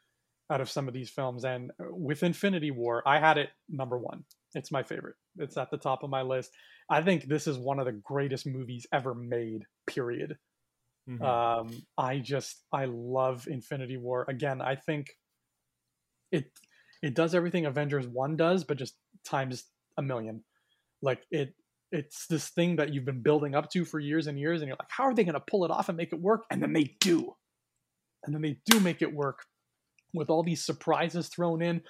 out 0.50 0.60
of 0.60 0.70
some 0.70 0.88
of 0.88 0.94
these 0.94 1.10
films. 1.10 1.44
And 1.44 1.70
with 1.78 2.22
Infinity 2.22 2.70
War, 2.70 3.02
I 3.06 3.18
had 3.18 3.38
it 3.38 3.50
number 3.68 3.98
one. 3.98 4.24
It's 4.54 4.72
my 4.72 4.82
favorite. 4.82 5.16
It's 5.36 5.56
at 5.56 5.70
the 5.70 5.76
top 5.76 6.02
of 6.02 6.10
my 6.10 6.22
list. 6.22 6.50
I 6.90 7.02
think 7.02 7.24
this 7.24 7.46
is 7.46 7.58
one 7.58 7.78
of 7.78 7.86
the 7.86 7.92
greatest 7.92 8.46
movies 8.46 8.86
ever 8.92 9.14
made. 9.14 9.64
Period. 9.86 10.38
Mm-hmm. 11.08 11.24
Um, 11.24 11.70
I 11.96 12.18
just 12.18 12.62
I 12.72 12.84
love 12.84 13.46
Infinity 13.48 13.96
War. 13.96 14.26
Again, 14.28 14.60
I 14.60 14.76
think 14.76 15.08
it 16.30 16.50
it 17.02 17.14
does 17.14 17.34
everything 17.34 17.66
Avengers 17.66 18.06
one 18.06 18.36
does, 18.36 18.64
but 18.64 18.76
just 18.76 18.94
times 19.24 19.64
a 19.96 20.02
million. 20.02 20.44
Like 21.00 21.22
it 21.30 21.54
it's 21.90 22.26
this 22.26 22.48
thing 22.48 22.76
that 22.76 22.92
you've 22.92 23.06
been 23.06 23.22
building 23.22 23.54
up 23.54 23.70
to 23.70 23.84
for 23.84 23.98
years 23.98 24.26
and 24.26 24.38
years, 24.38 24.60
and 24.60 24.68
you're 24.68 24.76
like, 24.78 24.90
how 24.90 25.04
are 25.04 25.14
they 25.14 25.24
going 25.24 25.34
to 25.34 25.40
pull 25.40 25.64
it 25.64 25.70
off 25.70 25.88
and 25.88 25.96
make 25.96 26.12
it 26.12 26.20
work? 26.20 26.44
And 26.50 26.62
then 26.62 26.74
they 26.74 26.96
do, 27.00 27.34
and 28.24 28.34
then 28.34 28.42
they 28.42 28.58
do 28.66 28.80
make 28.80 29.00
it 29.00 29.12
work 29.12 29.44
with 30.12 30.28
all 30.28 30.42
these 30.42 30.64
surprises 30.64 31.28
thrown 31.28 31.62
in. 31.62 31.82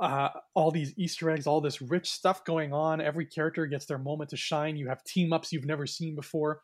Uh, 0.00 0.30
all 0.54 0.70
these 0.70 0.94
Easter 0.96 1.28
eggs, 1.28 1.46
all 1.46 1.60
this 1.60 1.82
rich 1.82 2.10
stuff 2.10 2.42
going 2.46 2.72
on. 2.72 3.02
Every 3.02 3.26
character 3.26 3.66
gets 3.66 3.84
their 3.84 3.98
moment 3.98 4.30
to 4.30 4.36
shine. 4.36 4.78
You 4.78 4.88
have 4.88 5.04
team 5.04 5.30
ups 5.30 5.52
you've 5.52 5.66
never 5.66 5.86
seen 5.86 6.14
before. 6.14 6.62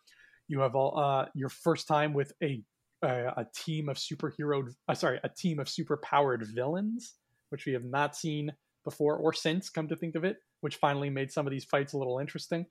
You 0.48 0.60
have 0.60 0.74
all 0.74 0.98
uh, 0.98 1.26
your 1.34 1.48
first 1.48 1.88
time 1.88 2.12
with 2.12 2.32
a 2.42 2.62
a, 3.02 3.46
team 3.54 3.88
of 3.88 3.96
superhero, 3.96 4.68
uh, 4.88 4.94
sorry, 4.94 5.20
a 5.22 5.28
team 5.28 5.58
of 5.58 5.68
super 5.68 5.96
powered 5.98 6.44
villains, 6.46 7.14
which 7.50 7.66
we 7.66 7.72
have 7.72 7.84
not 7.84 8.16
seen 8.16 8.52
before 8.84 9.16
or 9.16 9.32
since. 9.32 9.70
Come 9.70 9.88
to 9.88 9.96
think 9.96 10.14
of 10.14 10.24
it, 10.24 10.38
which 10.60 10.76
finally 10.76 11.10
made 11.10 11.30
some 11.30 11.46
of 11.46 11.50
these 11.50 11.64
fights 11.64 11.92
a 11.92 11.98
little 11.98 12.18
interesting. 12.18 12.66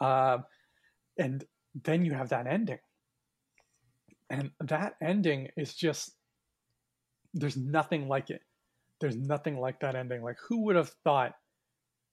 Uh, 0.00 0.38
and 1.18 1.44
then 1.84 2.04
you 2.04 2.12
have 2.12 2.30
that 2.30 2.46
ending, 2.46 2.78
and 4.30 4.50
that 4.60 4.94
ending 5.02 5.48
is 5.56 5.74
just 5.74 6.12
there's 7.34 7.56
nothing 7.56 8.08
like 8.08 8.30
it. 8.30 8.40
There's 9.00 9.16
nothing 9.16 9.58
like 9.58 9.80
that 9.80 9.94
ending. 9.94 10.22
Like 10.22 10.36
who 10.48 10.64
would 10.64 10.76
have 10.76 10.90
thought 11.04 11.32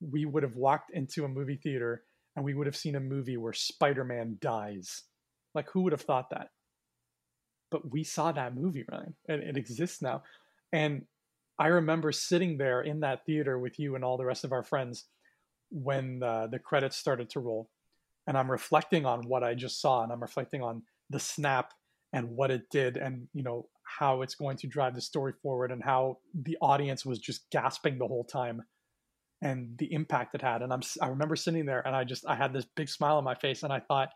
we 0.01 0.25
would 0.25 0.43
have 0.43 0.55
walked 0.55 0.91
into 0.93 1.23
a 1.23 1.29
movie 1.29 1.59
theater 1.61 2.03
and 2.35 2.43
we 2.43 2.53
would 2.53 2.67
have 2.67 2.75
seen 2.75 2.95
a 2.95 2.99
movie 2.99 3.37
where 3.37 3.53
Spider-Man 3.53 4.37
dies? 4.41 5.03
Like 5.53 5.69
who 5.69 5.81
would 5.81 5.93
have 5.93 6.01
thought 6.01 6.29
that? 6.31 6.49
But 7.71 7.91
we 7.91 8.03
saw 8.03 8.31
that 8.31 8.55
movie, 8.55 8.85
Ryan, 8.91 9.15
and 9.27 9.41
it 9.43 9.57
exists 9.57 10.01
now. 10.01 10.23
And 10.71 11.05
I 11.59 11.67
remember 11.67 12.11
sitting 12.11 12.57
there 12.57 12.81
in 12.81 13.01
that 13.01 13.25
theater 13.25 13.59
with 13.59 13.79
you 13.79 13.95
and 13.95 14.03
all 14.03 14.17
the 14.17 14.25
rest 14.25 14.43
of 14.43 14.51
our 14.51 14.63
friends 14.63 15.05
when 15.69 16.21
uh, 16.23 16.47
the 16.47 16.59
credits 16.59 16.97
started 16.97 17.29
to 17.31 17.39
roll. 17.39 17.69
And 18.27 18.37
I'm 18.37 18.49
reflecting 18.49 19.05
on 19.05 19.27
what 19.27 19.43
I 19.43 19.53
just 19.53 19.81
saw, 19.81 20.03
and 20.03 20.11
I'm 20.11 20.21
reflecting 20.21 20.61
on 20.61 20.83
the 21.09 21.19
snap 21.19 21.73
and 22.13 22.29
what 22.29 22.51
it 22.51 22.69
did, 22.69 22.95
and 22.95 23.27
you 23.33 23.43
know 23.43 23.67
how 23.83 24.21
it's 24.21 24.35
going 24.35 24.55
to 24.57 24.67
drive 24.67 24.95
the 24.95 25.01
story 25.01 25.33
forward, 25.41 25.71
and 25.71 25.83
how 25.83 26.19
the 26.33 26.57
audience 26.61 27.05
was 27.05 27.19
just 27.19 27.49
gasping 27.51 27.97
the 27.97 28.07
whole 28.07 28.23
time, 28.23 28.61
and 29.43 29.77
the 29.77 29.91
impact 29.93 30.33
it 30.33 30.41
had. 30.41 30.61
And 30.61 30.73
I'm 30.73 30.81
I 31.01 31.09
remember 31.09 31.35
sitting 31.35 31.65
there, 31.65 31.85
and 31.85 31.95
I 31.95 32.05
just 32.05 32.25
I 32.25 32.35
had 32.35 32.53
this 32.53 32.65
big 32.65 32.89
smile 32.89 33.17
on 33.17 33.23
my 33.23 33.35
face, 33.35 33.61
and 33.61 33.71
I 33.71 33.81
thought, 33.81 34.09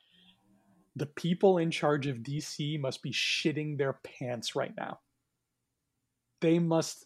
the 0.96 1.06
people 1.06 1.58
in 1.60 1.70
charge 1.70 2.08
of 2.08 2.20
DC 2.20 2.80
must 2.80 3.04
be 3.04 3.12
shitting 3.12 3.78
their 3.78 4.00
pants 4.04 4.56
right 4.56 4.74
now. 4.76 5.00
They 6.40 6.60
must 6.60 7.06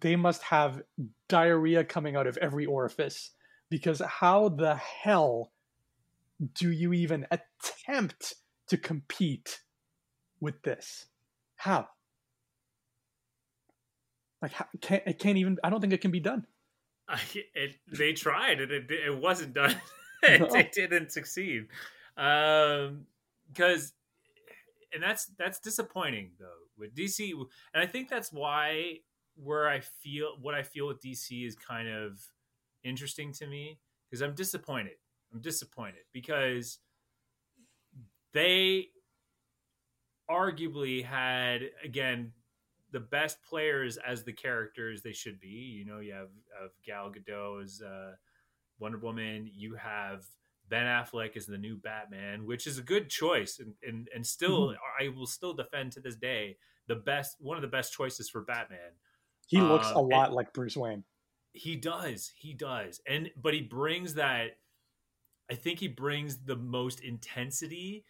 they 0.00 0.16
must 0.16 0.42
have 0.42 0.80
diarrhea 1.28 1.84
coming 1.84 2.16
out 2.16 2.26
of 2.26 2.38
every 2.38 2.66
orifice 2.66 3.32
because 3.68 4.00
how 4.00 4.48
the 4.48 4.74
hell 4.76 5.52
do 6.54 6.70
you 6.70 6.94
even 6.94 7.26
attempt 7.30 8.34
to 8.68 8.78
compete 8.78 9.60
with 10.40 10.62
this? 10.62 11.06
How? 11.56 11.88
Like 14.40 14.52
how, 14.52 14.66
can't, 14.80 15.02
it 15.04 15.18
can't 15.18 15.36
even 15.36 15.58
i 15.62 15.68
don't 15.68 15.82
think 15.82 15.92
it 15.92 16.00
can 16.00 16.10
be 16.10 16.20
done 16.20 16.46
I, 17.10 17.20
it, 17.54 17.76
they 17.90 18.12
tried 18.12 18.60
and 18.60 18.70
it, 18.70 18.90
it 18.90 19.16
wasn't 19.16 19.54
done 19.54 19.76
it, 20.22 20.40
no. 20.40 20.46
it, 20.54 20.72
didn't 20.72 21.12
succeed 21.12 21.66
um 22.16 23.06
because 23.48 23.92
and 24.92 25.02
that's 25.02 25.26
that's 25.38 25.60
disappointing 25.60 26.30
though 26.38 26.46
with 26.78 26.94
DC, 26.94 27.32
and 27.74 27.82
I 27.82 27.86
think 27.86 28.08
that's 28.08 28.32
why 28.32 28.98
where 29.36 29.68
I 29.68 29.80
feel 29.80 30.36
what 30.40 30.54
I 30.54 30.62
feel 30.62 30.88
with 30.88 31.00
DC 31.02 31.46
is 31.46 31.54
kind 31.54 31.88
of 31.88 32.20
interesting 32.82 33.32
to 33.34 33.46
me 33.46 33.78
because 34.08 34.22
I'm 34.22 34.34
disappointed. 34.34 34.94
I'm 35.32 35.40
disappointed 35.40 36.02
because 36.12 36.78
they 38.32 38.88
arguably 40.28 41.04
had 41.04 41.70
again 41.84 42.32
the 42.92 43.00
best 43.00 43.38
players 43.42 43.98
as 43.98 44.24
the 44.24 44.32
characters 44.32 45.02
they 45.02 45.12
should 45.12 45.40
be. 45.40 45.48
You 45.48 45.84
know, 45.84 46.00
you 46.00 46.12
have, 46.12 46.28
have 46.60 46.70
Gal 46.84 47.10
Gadot 47.10 47.62
as 47.62 47.82
uh, 47.82 48.12
Wonder 48.78 48.98
Woman. 48.98 49.50
You 49.52 49.74
have 49.74 50.24
Ben 50.68 50.86
Affleck 50.86 51.36
as 51.36 51.46
the 51.46 51.58
new 51.58 51.76
Batman, 51.76 52.46
which 52.46 52.66
is 52.66 52.78
a 52.78 52.82
good 52.82 53.10
choice, 53.10 53.58
and 53.58 53.74
and, 53.86 54.08
and 54.14 54.26
still 54.26 54.68
mm-hmm. 54.68 55.04
I 55.04 55.08
will 55.08 55.26
still 55.26 55.52
defend 55.52 55.92
to 55.92 56.00
this 56.00 56.16
day 56.16 56.56
the 56.86 56.94
best 56.94 57.36
one 57.40 57.56
of 57.56 57.62
the 57.62 57.68
best 57.68 57.92
choices 57.92 58.30
for 58.30 58.40
Batman. 58.42 58.92
He 59.46 59.60
looks 59.60 59.88
uh, 59.88 59.94
a 59.96 60.00
lot 60.00 60.32
like 60.32 60.52
Bruce 60.52 60.76
Wayne. 60.76 61.04
He 61.52 61.74
does, 61.74 62.32
he 62.36 62.54
does, 62.54 63.00
and 63.06 63.30
but 63.40 63.52
he 63.52 63.60
brings 63.60 64.14
that. 64.14 64.56
I 65.50 65.54
think 65.56 65.80
he 65.80 65.88
brings 65.88 66.44
the 66.44 66.54
most 66.54 67.00
intensity, 67.00 68.04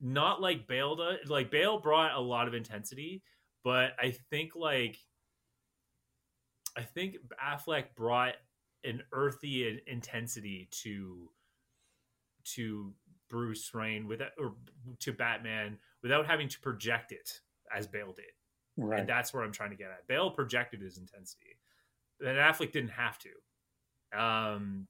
not 0.00 0.40
like 0.40 0.66
Bale 0.66 0.96
does. 0.96 1.28
Like 1.28 1.52
Bale 1.52 1.78
brought 1.78 2.16
a 2.16 2.20
lot 2.20 2.48
of 2.48 2.54
intensity, 2.54 3.22
but 3.64 3.92
I 4.00 4.14
think 4.30 4.54
like 4.54 4.98
I 6.76 6.82
think 6.82 7.16
Affleck 7.42 7.94
brought 7.94 8.34
an 8.84 9.02
earthy 9.12 9.80
intensity 9.86 10.68
to 10.82 11.30
to 12.44 12.92
Bruce 13.28 13.72
Wayne 13.72 14.06
with 14.06 14.20
or 14.38 14.54
to 15.00 15.12
Batman 15.12 15.78
without 16.02 16.26
having 16.26 16.48
to 16.48 16.60
project 16.60 17.12
it 17.12 17.40
as 17.74 17.86
Bale 17.86 18.12
did. 18.12 18.24
Right. 18.76 19.00
And 19.00 19.08
that's 19.08 19.32
where 19.32 19.42
I'm 19.42 19.52
trying 19.52 19.70
to 19.70 19.76
get 19.76 19.90
at. 19.90 20.06
Bale 20.08 20.30
projected 20.30 20.80
his 20.80 20.98
intensity. 20.98 21.58
And 22.20 22.36
Affleck 22.36 22.72
didn't 22.72 22.90
have 22.90 23.18
to. 23.18 24.18
Um 24.18 24.88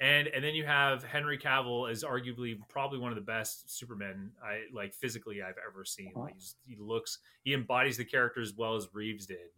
and 0.00 0.28
and 0.28 0.44
then 0.44 0.54
you 0.54 0.64
have 0.66 1.02
Henry 1.02 1.38
Cavill 1.38 1.90
as 1.90 2.04
arguably 2.04 2.58
probably 2.68 2.98
one 2.98 3.10
of 3.10 3.16
the 3.16 3.22
best 3.22 3.76
Supermen 3.78 4.30
I 4.42 4.62
like 4.72 4.94
physically 4.94 5.42
I've 5.42 5.56
ever 5.66 5.84
seen. 5.84 6.12
Like 6.14 6.34
he 6.66 6.76
looks 6.78 7.18
he 7.44 7.54
embodies 7.54 7.96
the 7.96 8.04
character 8.04 8.40
as 8.40 8.52
well 8.56 8.76
as 8.76 8.88
Reeves 8.92 9.26
did. 9.26 9.48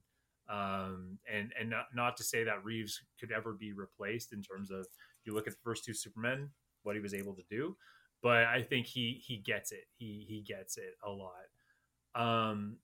Um 0.48 1.18
and 1.32 1.52
and 1.58 1.70
not, 1.70 1.86
not 1.94 2.16
to 2.18 2.24
say 2.24 2.44
that 2.44 2.64
Reeves 2.64 3.00
could 3.18 3.32
ever 3.32 3.52
be 3.52 3.72
replaced 3.72 4.32
in 4.32 4.42
terms 4.42 4.70
of 4.70 4.86
you 5.24 5.34
look 5.34 5.48
at 5.48 5.54
the 5.54 5.60
first 5.64 5.84
two 5.84 5.92
Supermen, 5.92 6.50
what 6.84 6.94
he 6.94 7.02
was 7.02 7.14
able 7.14 7.34
to 7.34 7.42
do. 7.50 7.76
But 8.22 8.44
I 8.44 8.62
think 8.62 8.86
he 8.86 9.20
he 9.24 9.38
gets 9.38 9.72
it. 9.72 9.84
He 9.96 10.24
he 10.28 10.40
gets 10.40 10.76
it 10.76 10.94
a 11.04 11.10
lot. 11.10 11.32
Um, 12.14 12.78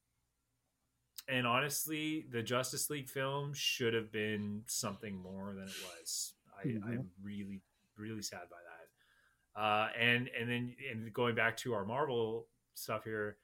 and 1.29 1.47
honestly, 1.47 2.27
the 2.31 2.43
Justice 2.43 2.91
League 2.91 3.09
film 3.09 3.53
should 3.55 3.95
have 3.95 4.13
been 4.13 4.63
something 4.67 5.17
more 5.17 5.55
than 5.55 5.65
it 5.65 5.75
was. 5.99 6.35
I, 6.65 6.69
mm-hmm. 6.69 6.89
I'm 6.89 7.11
really 7.23 7.63
really 7.97 8.23
sad 8.23 8.43
by 8.51 8.57
that. 8.57 9.61
Uh, 9.61 9.89
and 9.99 10.29
and 10.39 10.51
then 10.51 10.75
and 10.91 11.13
going 11.13 11.35
back 11.35 11.57
to 11.59 11.75
our 11.75 11.85
Marvel 11.85 12.49
stuff 12.75 13.05
here, 13.05 13.37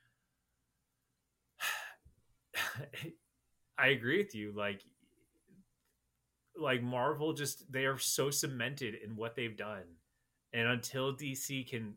I 3.78 3.88
agree 3.88 4.18
with 4.18 4.34
you. 4.34 4.52
Like 4.56 4.82
like 6.58 6.82
Marvel 6.82 7.32
just 7.32 7.70
they 7.72 7.86
are 7.86 7.98
so 7.98 8.30
cemented 8.30 8.94
in 9.04 9.16
what 9.16 9.34
they've 9.34 9.56
done 9.56 9.84
and 10.52 10.68
until 10.68 11.14
DC 11.14 11.68
can 11.68 11.94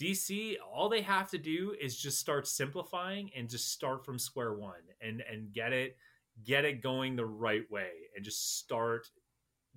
DC, 0.00 0.54
all 0.72 0.88
they 0.88 1.02
have 1.02 1.28
to 1.30 1.38
do 1.38 1.74
is 1.80 1.96
just 1.96 2.20
start 2.20 2.46
simplifying 2.46 3.30
and 3.36 3.48
just 3.48 3.72
start 3.72 4.04
from 4.04 4.18
square 4.18 4.54
one 4.54 4.74
and 5.00 5.22
and 5.30 5.52
get 5.52 5.72
it 5.72 5.96
get 6.44 6.64
it 6.64 6.80
going 6.80 7.16
the 7.16 7.26
right 7.26 7.68
way 7.70 7.90
and 8.14 8.24
just 8.24 8.58
start 8.58 9.08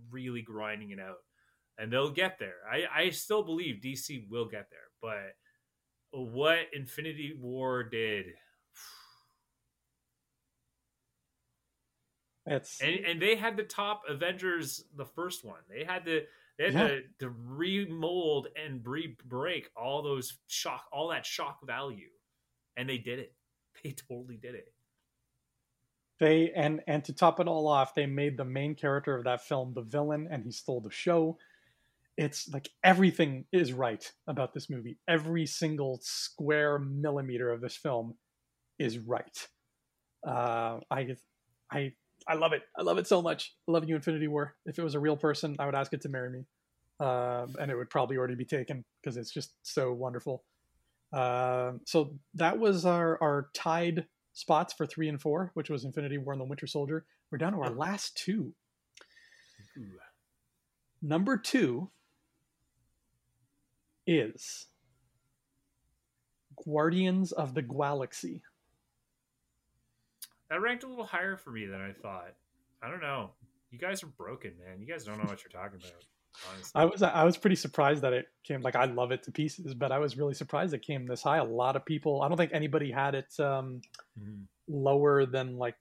really 0.10 0.41
grinding 0.41 0.91
it 0.91 0.99
out. 0.99 1.19
And 1.78 1.91
they'll 1.91 2.11
get 2.11 2.38
there. 2.38 2.56
I, 2.72 3.06
I 3.06 3.10
still 3.10 3.44
believe 3.44 3.82
DC 3.84 4.30
will 4.30 4.45
get 4.45 4.69
there, 4.69 4.80
but 5.02 5.36
what 6.11 6.68
Infinity 6.73 7.38
War 7.40 7.84
did 7.84 8.26
it's 12.45 12.82
and, 12.82 12.95
and 13.06 13.22
they 13.22 13.36
had 13.36 13.56
the 13.56 13.64
top 13.64 14.03
Avengers 14.10 14.84
the 14.95 15.06
first 15.06 15.45
one. 15.45 15.60
They 15.69 15.84
had 15.84 16.06
the 16.06 16.26
they 16.57 16.72
had 16.72 16.73
yeah. 16.73 16.88
to, 16.88 17.02
to 17.19 17.34
remold 17.48 18.48
and 18.61 18.86
re-break 18.86 19.69
all 19.76 20.02
those 20.02 20.38
shock, 20.48 20.86
all 20.91 21.10
that 21.10 21.26
shock 21.26 21.60
value, 21.65 22.10
and 22.78 22.90
they 22.90 22.98
did 22.98 23.19
it. 23.19 23.34
They 23.84 23.91
totally 23.94 24.38
did 24.38 24.53
it. 24.53 24.73
They 26.22 26.53
and 26.56 26.81
and 26.88 27.03
to 27.06 27.14
top 27.14 27.41
it 27.41 27.49
all 27.49 27.68
off, 27.68 27.95
they 27.95 28.07
made 28.07 28.38
the 28.38 28.45
main 28.45 28.76
character 28.76 29.18
of 29.18 29.26
that 29.26 29.43
film 29.45 29.73
the 29.76 29.84
villain, 29.84 30.30
and 30.31 30.45
he 30.45 30.52
stole 30.53 30.81
the 30.81 30.91
show. 30.91 31.39
it's 32.18 32.49
like 32.53 32.69
everything 32.84 33.45
is 33.52 33.73
right 33.73 34.11
about 34.27 34.53
this 34.53 34.69
movie. 34.69 34.98
Every 35.07 35.45
single 35.45 35.99
square 36.03 36.77
millimeter 36.80 37.49
of 37.52 37.61
this 37.61 37.76
film 37.76 38.15
is 38.80 38.99
right. 38.99 39.48
Uh, 40.27 40.80
I, 40.91 41.15
I, 41.72 41.93
I 42.27 42.35
love 42.35 42.53
it. 42.53 42.64
I 42.77 42.84
love 42.84 42.98
it 42.99 43.07
so 43.07 43.22
much. 43.22 43.56
I 43.68 43.72
love 43.72 43.88
you, 43.89 43.95
Infinity 43.95 44.27
War. 44.27 44.56
If 44.65 44.80
it 44.80 44.84
was 44.84 44.95
a 44.95 44.99
real 44.99 45.18
person, 45.18 45.56
I 45.60 45.65
would 45.65 45.76
ask 45.76 45.93
it 45.93 46.02
to 46.02 46.10
marry 46.10 46.30
me, 46.30 46.45
uh, 46.99 47.48
and 47.60 47.72
it 47.72 47.76
would 47.76 47.89
probably 47.89 48.18
already 48.18 48.35
be 48.35 48.45
taken 48.45 48.85
because 49.02 49.18
it's 49.18 49.31
just 49.31 49.53
so 49.64 49.93
wonderful. 49.93 50.43
Uh, 51.14 51.73
so 51.85 52.15
that 52.35 52.60
was 52.60 52.85
our 52.85 53.18
our 53.22 53.49
tied 53.53 54.06
spots 54.34 54.74
for 54.74 54.86
three 54.86 55.10
and 55.10 55.22
four, 55.22 55.52
which 55.53 55.70
was 55.70 55.84
Infinity 55.84 56.18
War 56.18 56.34
and 56.34 56.41
the 56.41 56.45
Winter 56.45 56.68
Soldier. 56.68 57.06
We're 57.30 57.38
down 57.38 57.53
to 57.53 57.60
our 57.60 57.70
last 57.70 58.16
two. 58.18 58.53
Ooh. 59.78 59.99
Number 61.02 61.38
two 61.38 61.90
is 64.06 64.68
Guardians 66.66 67.32
of 67.32 67.53
the 67.53 67.62
Galaxy. 67.62 68.44
That 70.49 70.62
ranked 70.62 70.84
a 70.84 70.88
little 70.88 71.06
higher 71.06 71.38
for 71.38 71.52
me 71.52 71.66
than 71.66 71.82
I 71.82 71.94
thought. 71.94 72.34
I 72.84 72.90
don't 72.90 73.02
know. 73.02 73.32
You 73.72 73.80
guys 73.80 74.03
are 74.03 74.08
broken, 74.08 74.52
man. 74.64 74.82
You 74.82 74.86
guys 74.86 75.06
don't 75.06 75.18
know 75.18 75.30
what 75.30 75.44
you're 75.44 75.62
talking 75.62 75.80
about. 75.80 76.03
Honestly. 76.49 76.72
I 76.76 76.86
was 76.86 77.03
I 77.03 77.24
was 77.24 77.38
pretty 77.38 77.56
surprised 77.56 78.02
that 78.03 78.14
it 78.14 78.28
came 78.44 78.62
like 78.62 78.76
I 78.76 78.86
love 78.86 79.12
it 79.12 79.24
to 79.24 79.32
pieces, 79.32 79.74
but 79.74 79.91
I 79.91 79.99
was 79.99 80.18
really 80.18 80.34
surprised 80.34 80.74
it 80.74 80.82
came 80.82 81.06
this 81.06 81.24
high. 81.24 81.38
A 81.38 81.44
lot 81.44 81.76
of 81.76 81.86
people, 81.86 82.22
I 82.22 82.28
don't 82.28 82.38
think 82.38 82.52
anybody 82.53 82.91
had 82.91 83.16
it 83.16 83.34
um, 83.40 83.82
mm-hmm. 84.20 84.44
lower 84.68 85.26
than 85.26 85.58
like 85.58 85.76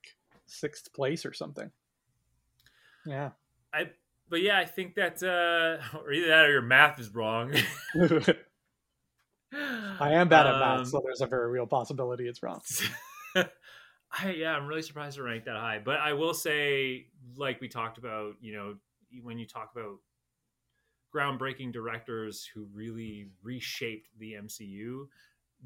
sixth 0.45 0.93
place 0.93 1.25
or 1.25 1.33
something. 1.33 1.71
Yeah. 3.05 3.31
I 3.73 3.89
but 4.29 4.41
yeah, 4.41 4.59
I 4.59 4.65
think 4.65 4.95
that 4.95 5.23
uh 5.23 5.97
or 5.97 6.11
either 6.11 6.27
that 6.27 6.45
or 6.45 6.51
your 6.51 6.61
math 6.61 6.99
is 6.99 7.13
wrong. 7.13 7.53
I 9.53 10.13
am 10.13 10.29
bad 10.29 10.47
at 10.47 10.59
math, 10.59 10.79
um, 10.79 10.85
so 10.85 11.01
there's 11.03 11.21
a 11.21 11.27
very 11.27 11.49
real 11.49 11.67
possibility 11.67 12.27
it's 12.27 12.41
wrong. 12.41 12.61
I 13.35 14.31
yeah, 14.31 14.55
I'm 14.55 14.67
really 14.67 14.81
surprised 14.81 15.17
to 15.17 15.23
rank 15.23 15.45
that 15.45 15.55
high. 15.55 15.81
But 15.83 15.99
I 15.99 16.13
will 16.13 16.33
say, 16.33 17.07
like 17.35 17.59
we 17.61 17.67
talked 17.67 17.97
about, 17.97 18.35
you 18.41 18.53
know, 18.53 18.75
when 19.21 19.37
you 19.37 19.45
talk 19.45 19.71
about 19.75 19.97
groundbreaking 21.13 21.73
directors 21.73 22.47
who 22.53 22.67
really 22.73 23.27
reshaped 23.43 24.09
the 24.17 24.33
MCU, 24.33 25.07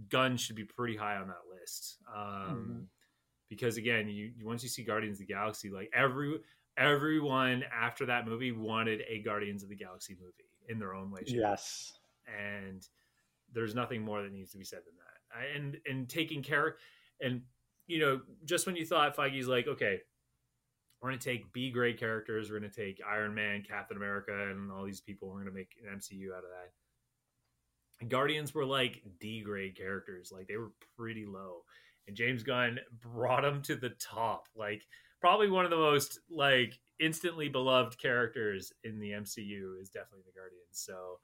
Gunn 0.09 0.37
should 0.37 0.55
be 0.55 0.63
pretty 0.63 0.97
high 0.97 1.15
on 1.15 1.27
that 1.27 1.43
list. 1.59 1.97
Um, 2.13 2.21
mm-hmm. 2.21 2.79
Because 3.49 3.77
again, 3.77 4.09
you 4.09 4.31
once 4.43 4.63
you 4.63 4.69
see 4.69 4.83
Guardians 4.83 5.19
of 5.19 5.27
the 5.27 5.33
Galaxy, 5.33 5.69
like 5.69 5.89
every 5.93 6.39
everyone 6.77 7.63
after 7.73 8.05
that 8.07 8.27
movie 8.27 8.51
wanted 8.51 9.01
a 9.07 9.21
Guardians 9.21 9.63
of 9.63 9.69
the 9.69 9.75
Galaxy 9.75 10.15
movie 10.19 10.49
in 10.67 10.79
their 10.79 10.93
own 10.93 11.11
way. 11.11 11.21
Yes, 11.25 11.93
and 12.27 12.87
there's 13.53 13.75
nothing 13.75 14.01
more 14.01 14.23
that 14.23 14.33
needs 14.33 14.51
to 14.51 14.57
be 14.57 14.65
said 14.65 14.79
than 14.79 14.95
that. 14.97 15.55
And 15.55 15.77
and 15.85 16.09
taking 16.09 16.41
care 16.41 16.77
and 17.21 17.41
you 17.87 17.99
know, 17.99 18.21
just 18.45 18.65
when 18.65 18.75
you 18.75 18.85
thought 18.85 19.15
Feige's 19.15 19.47
like, 19.47 19.67
okay, 19.67 19.99
we're 21.05 21.11
going 21.11 21.19
to 21.19 21.29
take 21.29 21.53
B 21.53 21.69
grade 21.69 21.99
characters, 21.99 22.49
we're 22.49 22.57
going 22.59 22.71
to 22.71 22.75
take 22.75 22.99
Iron 23.07 23.35
Man, 23.35 23.61
Captain 23.61 23.95
America, 23.95 24.49
and 24.49 24.71
all 24.71 24.83
these 24.83 25.01
people, 25.01 25.27
we're 25.27 25.43
going 25.43 25.45
to 25.45 25.51
make 25.51 25.75
an 25.79 25.99
MCU 25.99 26.31
out 26.31 26.43
of 26.43 26.49
that. 27.99 28.09
Guardians 28.09 28.55
were 28.55 28.65
like 28.65 29.03
D 29.19 29.43
grade 29.43 29.77
characters, 29.77 30.31
like 30.33 30.47
they 30.47 30.57
were 30.57 30.71
pretty 30.97 31.27
low. 31.27 31.61
And 32.07 32.17
James 32.17 32.41
Gunn 32.41 32.79
brought 33.01 33.43
them 33.43 33.61
to 33.63 33.75
the 33.75 33.91
top. 34.01 34.47
Like, 34.55 34.81
probably 35.21 35.47
one 35.47 35.63
of 35.63 35.69
the 35.69 35.77
most 35.77 36.21
like 36.27 36.73
instantly 36.99 37.49
beloved 37.49 37.99
characters 37.99 38.73
in 38.83 38.99
the 38.99 39.11
MCU 39.11 39.79
is 39.79 39.89
definitely 39.89 40.23
the 40.25 40.39
Guardians. 40.39 40.71
So, 40.71 41.19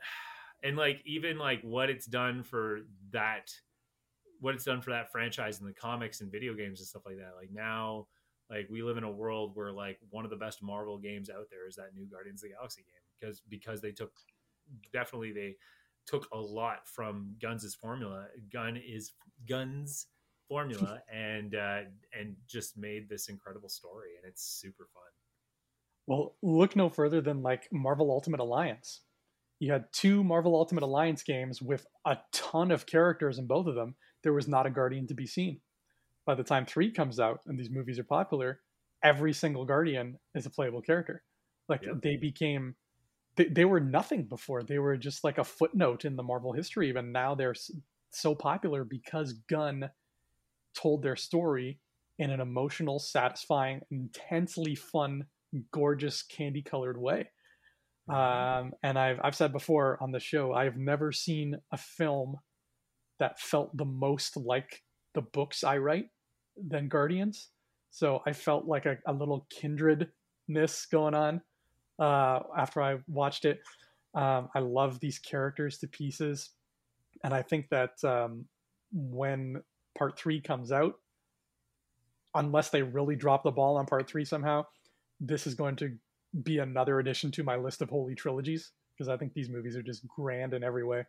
and 0.62 0.76
like 0.76 1.00
even 1.06 1.38
like 1.38 1.62
what 1.62 1.88
it's 1.88 2.04
done 2.04 2.42
for 2.42 2.80
that 3.12 3.50
what 4.40 4.54
it's 4.54 4.64
done 4.64 4.82
for 4.82 4.90
that 4.90 5.10
franchise 5.10 5.60
in 5.60 5.66
the 5.66 5.72
comics 5.72 6.20
and 6.20 6.30
video 6.30 6.52
games 6.52 6.80
and 6.80 6.86
stuff 6.86 7.06
like 7.06 7.16
that. 7.16 7.32
Like 7.38 7.50
now, 7.52 8.08
like 8.52 8.68
we 8.70 8.82
live 8.82 8.98
in 8.98 9.04
a 9.04 9.10
world 9.10 9.52
where 9.54 9.72
like 9.72 9.98
one 10.10 10.24
of 10.24 10.30
the 10.30 10.36
best 10.36 10.62
Marvel 10.62 10.98
games 10.98 11.30
out 11.30 11.46
there 11.50 11.66
is 11.66 11.76
that 11.76 11.94
new 11.94 12.04
Guardians 12.04 12.42
of 12.42 12.50
the 12.50 12.54
Galaxy 12.54 12.82
game 12.82 13.00
because 13.18 13.40
because 13.48 13.80
they 13.80 13.90
took 13.90 14.12
definitely 14.92 15.32
they 15.32 15.56
took 16.06 16.28
a 16.32 16.38
lot 16.38 16.86
from 16.86 17.34
Gunn's 17.40 17.74
formula. 17.74 18.26
Gunn 18.52 18.76
is 18.76 19.12
Guns 19.48 20.06
formula 20.48 21.00
and 21.12 21.54
uh, 21.54 21.80
and 22.18 22.36
just 22.46 22.76
made 22.76 23.08
this 23.08 23.28
incredible 23.28 23.70
story 23.70 24.10
and 24.22 24.28
it's 24.28 24.44
super 24.44 24.88
fun. 24.92 25.02
Well, 26.06 26.36
look 26.42 26.76
no 26.76 26.88
further 26.88 27.20
than 27.20 27.42
like 27.42 27.68
Marvel 27.72 28.10
Ultimate 28.10 28.40
Alliance. 28.40 29.00
You 29.60 29.72
had 29.72 29.84
two 29.92 30.24
Marvel 30.24 30.56
Ultimate 30.56 30.82
Alliance 30.82 31.22
games 31.22 31.62
with 31.62 31.86
a 32.04 32.18
ton 32.32 32.72
of 32.72 32.84
characters 32.84 33.38
in 33.38 33.46
both 33.46 33.66
of 33.66 33.76
them 33.76 33.94
there 34.22 34.32
was 34.32 34.48
not 34.48 34.66
a 34.66 34.70
Guardian 34.70 35.06
to 35.08 35.14
be 35.14 35.26
seen. 35.26 35.60
By 36.26 36.34
the 36.34 36.44
time 36.44 36.66
three 36.66 36.90
comes 36.90 37.18
out 37.18 37.40
and 37.46 37.58
these 37.58 37.70
movies 37.70 37.98
are 37.98 38.04
popular, 38.04 38.60
every 39.02 39.32
single 39.32 39.64
Guardian 39.64 40.18
is 40.34 40.46
a 40.46 40.50
playable 40.50 40.82
character. 40.82 41.22
Like 41.68 41.82
yep. 41.82 42.02
they 42.02 42.16
became, 42.16 42.76
they, 43.36 43.46
they 43.46 43.64
were 43.64 43.80
nothing 43.80 44.24
before. 44.24 44.62
They 44.62 44.78
were 44.78 44.96
just 44.96 45.24
like 45.24 45.38
a 45.38 45.44
footnote 45.44 46.04
in 46.04 46.16
the 46.16 46.22
Marvel 46.22 46.52
history. 46.52 46.88
Even 46.88 47.12
now 47.12 47.34
they're 47.34 47.54
so 48.10 48.34
popular 48.34 48.84
because 48.84 49.32
Gunn 49.48 49.90
told 50.74 51.02
their 51.02 51.16
story 51.16 51.80
in 52.18 52.30
an 52.30 52.40
emotional, 52.40 52.98
satisfying, 52.98 53.80
intensely 53.90 54.74
fun, 54.74 55.24
gorgeous, 55.72 56.22
candy 56.22 56.62
colored 56.62 56.98
way. 56.98 57.30
Mm-hmm. 58.08 58.66
Um, 58.66 58.72
and 58.82 58.98
I've 58.98 59.20
I've 59.22 59.34
said 59.34 59.52
before 59.52 59.98
on 60.00 60.12
the 60.12 60.20
show, 60.20 60.52
I've 60.52 60.76
never 60.76 61.12
seen 61.12 61.56
a 61.72 61.76
film 61.76 62.36
that 63.18 63.40
felt 63.40 63.76
the 63.76 63.84
most 63.84 64.36
like 64.36 64.82
the 65.14 65.22
books 65.22 65.64
I 65.64 65.78
write 65.78 66.06
than 66.56 66.88
Guardians. 66.88 67.48
So 67.90 68.22
I 68.26 68.32
felt 68.32 68.66
like 68.66 68.86
a, 68.86 68.98
a 69.06 69.12
little 69.12 69.46
kindredness 69.60 70.86
going 70.90 71.14
on 71.14 71.40
uh, 71.98 72.40
after 72.56 72.82
I 72.82 72.98
watched 73.06 73.44
it. 73.44 73.60
Um, 74.14 74.48
I 74.54 74.60
love 74.60 75.00
these 75.00 75.18
characters 75.18 75.78
to 75.78 75.86
pieces. 75.86 76.50
And 77.24 77.32
I 77.32 77.42
think 77.42 77.68
that 77.70 78.02
um, 78.04 78.46
when 78.92 79.62
part 79.96 80.18
three 80.18 80.40
comes 80.40 80.72
out, 80.72 80.94
unless 82.34 82.70
they 82.70 82.82
really 82.82 83.16
drop 83.16 83.44
the 83.44 83.50
ball 83.50 83.76
on 83.76 83.86
part 83.86 84.08
three 84.08 84.24
somehow, 84.24 84.64
this 85.20 85.46
is 85.46 85.54
going 85.54 85.76
to 85.76 85.96
be 86.42 86.58
another 86.58 86.98
addition 86.98 87.30
to 87.32 87.42
my 87.42 87.56
list 87.56 87.82
of 87.82 87.90
holy 87.90 88.14
trilogies 88.14 88.72
because 88.94 89.08
I 89.08 89.16
think 89.16 89.34
these 89.34 89.50
movies 89.50 89.76
are 89.76 89.82
just 89.82 90.06
grand 90.08 90.54
in 90.54 90.64
every 90.64 90.84
way. 90.84 91.04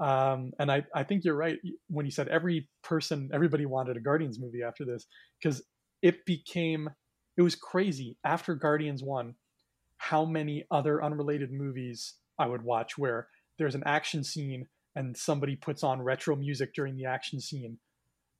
Um, 0.00 0.52
and 0.58 0.70
I, 0.72 0.84
I 0.94 1.04
think 1.04 1.24
you're 1.24 1.34
right 1.34 1.58
when 1.88 2.06
you 2.06 2.12
said 2.12 2.28
every 2.28 2.68
person, 2.82 3.30
everybody 3.32 3.66
wanted 3.66 3.96
a 3.96 4.00
Guardians 4.00 4.38
movie 4.40 4.62
after 4.62 4.84
this 4.84 5.06
because 5.40 5.62
it 6.00 6.24
became, 6.24 6.90
it 7.36 7.42
was 7.42 7.54
crazy 7.54 8.16
after 8.24 8.54
Guardians 8.54 9.02
1 9.02 9.34
how 9.98 10.24
many 10.24 10.64
other 10.70 11.02
unrelated 11.02 11.52
movies 11.52 12.14
I 12.36 12.46
would 12.46 12.62
watch 12.62 12.98
where 12.98 13.28
there's 13.58 13.76
an 13.76 13.84
action 13.86 14.24
scene 14.24 14.66
and 14.96 15.16
somebody 15.16 15.54
puts 15.54 15.84
on 15.84 16.02
retro 16.02 16.34
music 16.34 16.74
during 16.74 16.96
the 16.96 17.06
action 17.06 17.40
scene. 17.40 17.78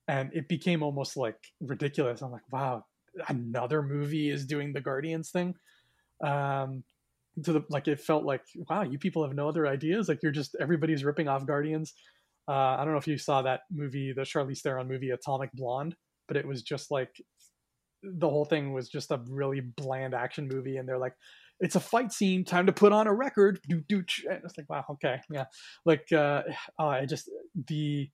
And 0.08 0.30
it 0.34 0.48
became 0.48 0.82
almost 0.82 1.16
like 1.16 1.36
ridiculous. 1.60 2.20
I'm 2.20 2.32
like, 2.32 2.50
wow, 2.50 2.84
another 3.28 3.82
movie 3.82 4.28
is 4.28 4.44
doing 4.44 4.72
the 4.72 4.80
Guardians 4.80 5.30
thing. 5.30 5.54
Um, 6.22 6.82
to 7.44 7.52
the 7.52 7.62
like 7.70 7.88
it 7.88 8.00
felt 8.00 8.24
like 8.24 8.42
wow 8.68 8.82
you 8.82 8.98
people 8.98 9.24
have 9.24 9.34
no 9.34 9.48
other 9.48 9.66
ideas. 9.66 10.09
Like 10.09 10.22
you're 10.22 10.32
just 10.32 10.56
everybody's 10.60 11.04
ripping 11.04 11.28
off 11.28 11.46
guardians. 11.46 11.94
Uh, 12.48 12.74
i 12.76 12.78
don't 12.78 12.90
know 12.90 12.98
if 12.98 13.06
you 13.06 13.16
saw 13.16 13.40
that 13.40 13.60
movie 13.70 14.12
the 14.12 14.22
charlize 14.22 14.62
theron 14.62 14.88
movie 14.88 15.10
atomic 15.10 15.52
blonde 15.52 15.94
but 16.26 16.36
it 16.36 16.44
was 16.44 16.60
just 16.60 16.90
like 16.90 17.22
the 18.02 18.28
whole 18.28 18.44
thing 18.44 18.72
was 18.72 18.88
just 18.88 19.10
a 19.10 19.20
really 19.28 19.60
bland 19.60 20.14
action 20.14 20.48
movie 20.48 20.76
and 20.76 20.88
they're 20.88 20.98
like 20.98 21.14
it's 21.60 21.76
a 21.76 21.80
fight 21.80 22.12
scene 22.12 22.44
time 22.44 22.66
to 22.66 22.72
put 22.72 22.92
on 22.92 23.06
a 23.06 23.14
record. 23.14 23.60
Do 23.68 23.82
do 23.88 24.02
it's 24.09 24.59
like 24.59 24.68
wow 24.68 24.84
okay 24.90 25.20
yeah. 25.30 25.44
Like 25.84 26.10
uh, 26.12 26.42
uh 26.78 26.86
i 26.86 27.06
just 27.06 27.30
the 27.68 28.10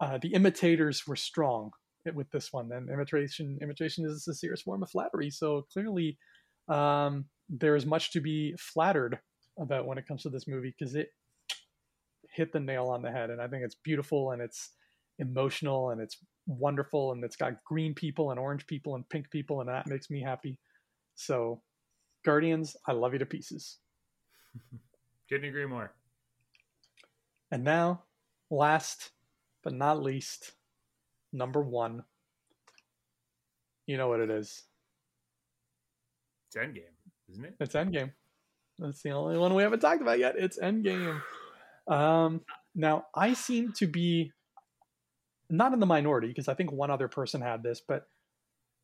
uh 0.00 0.18
the 0.22 0.32
imitators 0.34 1.06
were 1.06 1.16
strong 1.16 1.70
with 2.14 2.30
this 2.30 2.52
one 2.52 2.70
and 2.72 2.88
imitation 2.88 3.58
imitation 3.60 4.06
is 4.06 4.26
a 4.28 4.34
serious 4.34 4.62
form 4.62 4.82
of 4.82 4.90
flattery 4.90 5.30
so 5.30 5.66
clearly 5.72 6.16
um 6.68 7.26
there 7.50 7.76
is 7.76 7.84
much 7.84 8.12
to 8.12 8.20
be 8.20 8.54
flattered 8.58 9.18
about 9.58 9.86
when 9.86 9.98
it 9.98 10.06
comes 10.06 10.22
to 10.22 10.30
this 10.30 10.48
movie 10.48 10.74
because 10.78 10.94
it 10.94 11.08
hit 12.32 12.52
the 12.52 12.60
nail 12.60 12.86
on 12.86 13.02
the 13.02 13.10
head 13.10 13.30
and 13.30 13.42
i 13.42 13.48
think 13.48 13.64
it's 13.64 13.74
beautiful 13.82 14.30
and 14.30 14.40
it's 14.40 14.70
emotional 15.18 15.90
and 15.90 16.00
it's 16.00 16.16
wonderful 16.46 17.12
and 17.12 17.22
it's 17.22 17.36
got 17.36 17.62
green 17.64 17.94
people 17.94 18.30
and 18.30 18.40
orange 18.40 18.66
people 18.66 18.96
and 18.96 19.08
pink 19.08 19.30
people 19.30 19.60
and 19.60 19.68
that 19.68 19.86
makes 19.86 20.10
me 20.10 20.20
happy. 20.20 20.58
So 21.14 21.62
guardians 22.24 22.76
i 22.86 22.92
love 22.92 23.12
you 23.12 23.18
to 23.18 23.26
pieces. 23.26 23.78
Couldn't 25.28 25.48
agree 25.48 25.66
more. 25.66 25.92
And 27.50 27.62
now 27.64 28.04
last 28.50 29.10
but 29.62 29.74
not 29.74 30.02
least 30.02 30.52
number 31.32 31.60
one. 31.62 32.02
You 33.86 33.96
know 33.96 34.08
what 34.08 34.20
it 34.20 34.30
is. 34.30 34.62
It's 36.48 36.56
endgame 36.56 36.94
isn't 37.30 37.44
it? 37.44 37.54
It's 37.60 37.74
Endgame. 37.74 38.12
That's 38.78 39.02
the 39.02 39.10
only 39.10 39.38
one 39.38 39.54
we 39.54 39.62
haven't 39.62 39.80
talked 39.80 40.02
about 40.02 40.18
yet. 40.18 40.34
It's 40.38 40.58
Endgame. 40.58 41.20
Um, 41.86 42.40
now 42.74 43.06
I 43.14 43.34
seem 43.34 43.72
to 43.74 43.86
be 43.86 44.32
not 45.50 45.72
in 45.72 45.80
the 45.80 45.86
minority 45.86 46.28
because 46.28 46.48
I 46.48 46.54
think 46.54 46.72
one 46.72 46.90
other 46.90 47.08
person 47.08 47.40
had 47.40 47.62
this, 47.62 47.80
but 47.86 48.04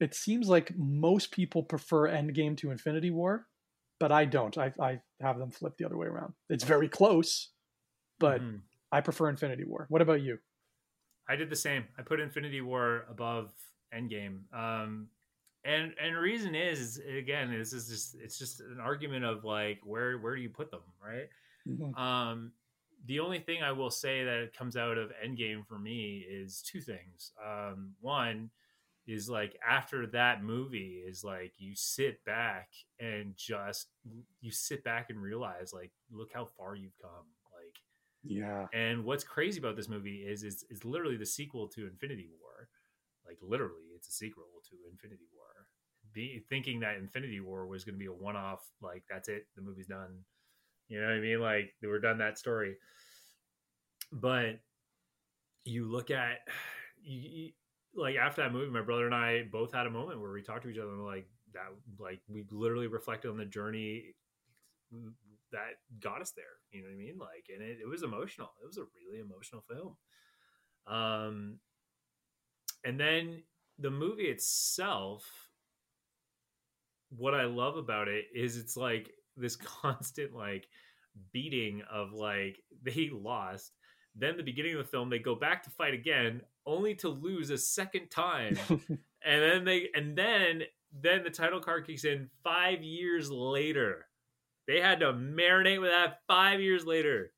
it 0.00 0.14
seems 0.14 0.48
like 0.48 0.76
most 0.76 1.30
people 1.30 1.62
prefer 1.62 2.08
Endgame 2.08 2.56
to 2.58 2.70
Infinity 2.70 3.10
War, 3.10 3.46
but 3.98 4.12
I 4.12 4.24
don't. 4.26 4.56
I, 4.58 4.72
I 4.80 5.00
have 5.20 5.38
them 5.38 5.50
flip 5.50 5.74
the 5.78 5.86
other 5.86 5.96
way 5.96 6.06
around. 6.06 6.34
It's 6.50 6.64
very 6.64 6.88
close, 6.88 7.50
but 8.18 8.42
mm-hmm. 8.42 8.56
I 8.92 9.00
prefer 9.00 9.28
Infinity 9.28 9.64
War. 9.64 9.86
What 9.88 10.02
about 10.02 10.20
you? 10.20 10.38
I 11.28 11.36
did 11.36 11.50
the 11.50 11.56
same. 11.56 11.84
I 11.98 12.02
put 12.02 12.20
Infinity 12.20 12.60
War 12.60 13.06
above 13.10 13.50
Endgame. 13.94 14.40
Um, 14.52 15.08
and 15.66 15.92
and 16.02 16.16
reason 16.16 16.54
is, 16.54 16.80
is 16.80 17.00
again, 17.18 17.50
this 17.50 17.72
is 17.72 17.88
just 17.88 18.16
it's 18.22 18.38
just 18.38 18.60
an 18.60 18.78
argument 18.80 19.24
of 19.24 19.44
like 19.44 19.80
where 19.84 20.18
where 20.18 20.36
do 20.36 20.42
you 20.42 20.50
put 20.50 20.70
them, 20.70 20.82
right? 21.04 21.28
Mm-hmm. 21.68 21.94
Um, 22.00 22.52
the 23.06 23.20
only 23.20 23.38
thing 23.38 23.62
I 23.62 23.72
will 23.72 23.90
say 23.90 24.24
that 24.24 24.56
comes 24.56 24.76
out 24.76 24.98
of 24.98 25.12
Endgame 25.24 25.66
for 25.66 25.78
me 25.78 26.24
is 26.28 26.62
two 26.62 26.80
things. 26.80 27.32
Um, 27.44 27.94
one 28.00 28.50
is 29.06 29.28
like 29.28 29.56
after 29.66 30.06
that 30.08 30.42
movie 30.42 31.02
is 31.06 31.22
like 31.22 31.52
you 31.58 31.74
sit 31.74 32.24
back 32.24 32.68
and 32.98 33.34
just 33.36 33.88
you 34.40 34.50
sit 34.50 34.82
back 34.82 35.10
and 35.10 35.20
realize 35.20 35.72
like 35.72 35.92
look 36.10 36.30
how 36.34 36.44
far 36.44 36.74
you've 36.74 36.98
come 37.00 37.26
like 37.54 37.76
yeah 38.24 38.66
and 38.72 39.04
what's 39.04 39.22
crazy 39.22 39.60
about 39.60 39.76
this 39.76 39.88
movie 39.88 40.26
is 40.28 40.42
is, 40.42 40.64
is 40.70 40.84
literally 40.84 41.16
the 41.16 41.26
sequel 41.26 41.68
to 41.68 41.86
infinity 41.86 42.28
war 42.40 42.68
like 43.24 43.38
literally 43.40 43.84
it's 43.94 44.08
a 44.08 44.12
sequel 44.12 44.44
to 44.68 44.74
infinity 44.90 45.26
war 45.32 45.35
Be, 46.16 46.42
thinking 46.48 46.80
that 46.80 46.96
infinity 46.96 47.40
war 47.40 47.66
was 47.66 47.84
going 47.84 47.94
to 47.94 47.98
be 47.98 48.06
a 48.06 48.12
one-off 48.12 48.66
like 48.80 49.04
that's 49.10 49.28
it 49.28 49.46
the 49.54 49.62
movie's 49.62 49.86
done 49.86 50.18
you 50.88 50.98
know 50.98 51.06
what 51.06 51.14
i 51.14 51.20
mean 51.20 51.40
like 51.40 51.74
they 51.80 51.88
were 51.88 52.00
done 52.00 52.18
that 52.18 52.38
story 52.38 52.76
but 54.12 54.60
you 55.64 55.90
look 55.90 56.10
at 56.10 56.38
you, 57.02 57.50
like 57.94 58.16
after 58.16 58.42
that 58.42 58.52
movie, 58.52 58.70
my 58.70 58.82
brother 58.82 59.06
and 59.06 59.14
I 59.14 59.44
both 59.50 59.72
had 59.72 59.86
a 59.86 59.90
moment 59.90 60.20
where 60.20 60.32
we 60.32 60.42
talked 60.42 60.62
to 60.64 60.68
each 60.68 60.78
other 60.78 60.90
and 60.90 61.00
were 61.00 61.06
like 61.06 61.28
that, 61.54 61.68
like 61.98 62.20
we 62.28 62.44
literally 62.50 62.86
reflected 62.86 63.30
on 63.30 63.38
the 63.38 63.44
journey 63.44 64.14
that 65.52 65.78
got 66.00 66.20
us 66.20 66.32
there. 66.32 66.44
You 66.70 66.82
know 66.82 66.88
what 66.88 66.94
I 66.94 66.98
mean? 66.98 67.18
Like, 67.18 67.46
and 67.52 67.62
it, 67.62 67.78
it 67.82 67.88
was 67.88 68.02
emotional. 68.02 68.50
It 68.62 68.66
was 68.66 68.76
a 68.78 68.84
really 69.06 69.20
emotional 69.20 69.64
film. 69.68 69.96
Um, 70.86 71.58
and 72.84 73.00
then 73.00 73.42
the 73.78 73.90
movie 73.90 74.24
itself, 74.24 75.45
what 77.10 77.34
I 77.34 77.44
love 77.44 77.76
about 77.76 78.08
it 78.08 78.26
is 78.34 78.56
it's 78.56 78.76
like 78.76 79.10
this 79.36 79.56
constant 79.82 80.34
like 80.34 80.68
beating 81.32 81.82
of 81.90 82.12
like 82.12 82.58
they 82.82 83.10
lost 83.12 83.72
then 84.18 84.36
the 84.36 84.42
beginning 84.42 84.72
of 84.72 84.78
the 84.78 84.90
film, 84.90 85.10
they 85.10 85.18
go 85.18 85.34
back 85.34 85.62
to 85.64 85.70
fight 85.70 85.92
again, 85.92 86.40
only 86.64 86.94
to 86.96 87.08
lose 87.08 87.50
a 87.50 87.58
second 87.58 88.10
time. 88.10 88.58
and 88.70 88.98
then 89.24 89.64
they 89.64 89.88
and 89.94 90.16
then 90.16 90.62
then 90.92 91.22
the 91.22 91.30
title 91.30 91.60
card 91.60 91.86
kicks 91.86 92.04
in 92.04 92.30
five 92.42 92.82
years 92.82 93.30
later. 93.30 94.06
They 94.66 94.80
had 94.80 95.00
to 95.00 95.12
marinate 95.12 95.80
with 95.80 95.90
that 95.90 96.20
five 96.26 96.60
years 96.60 96.86
later. 96.86 97.32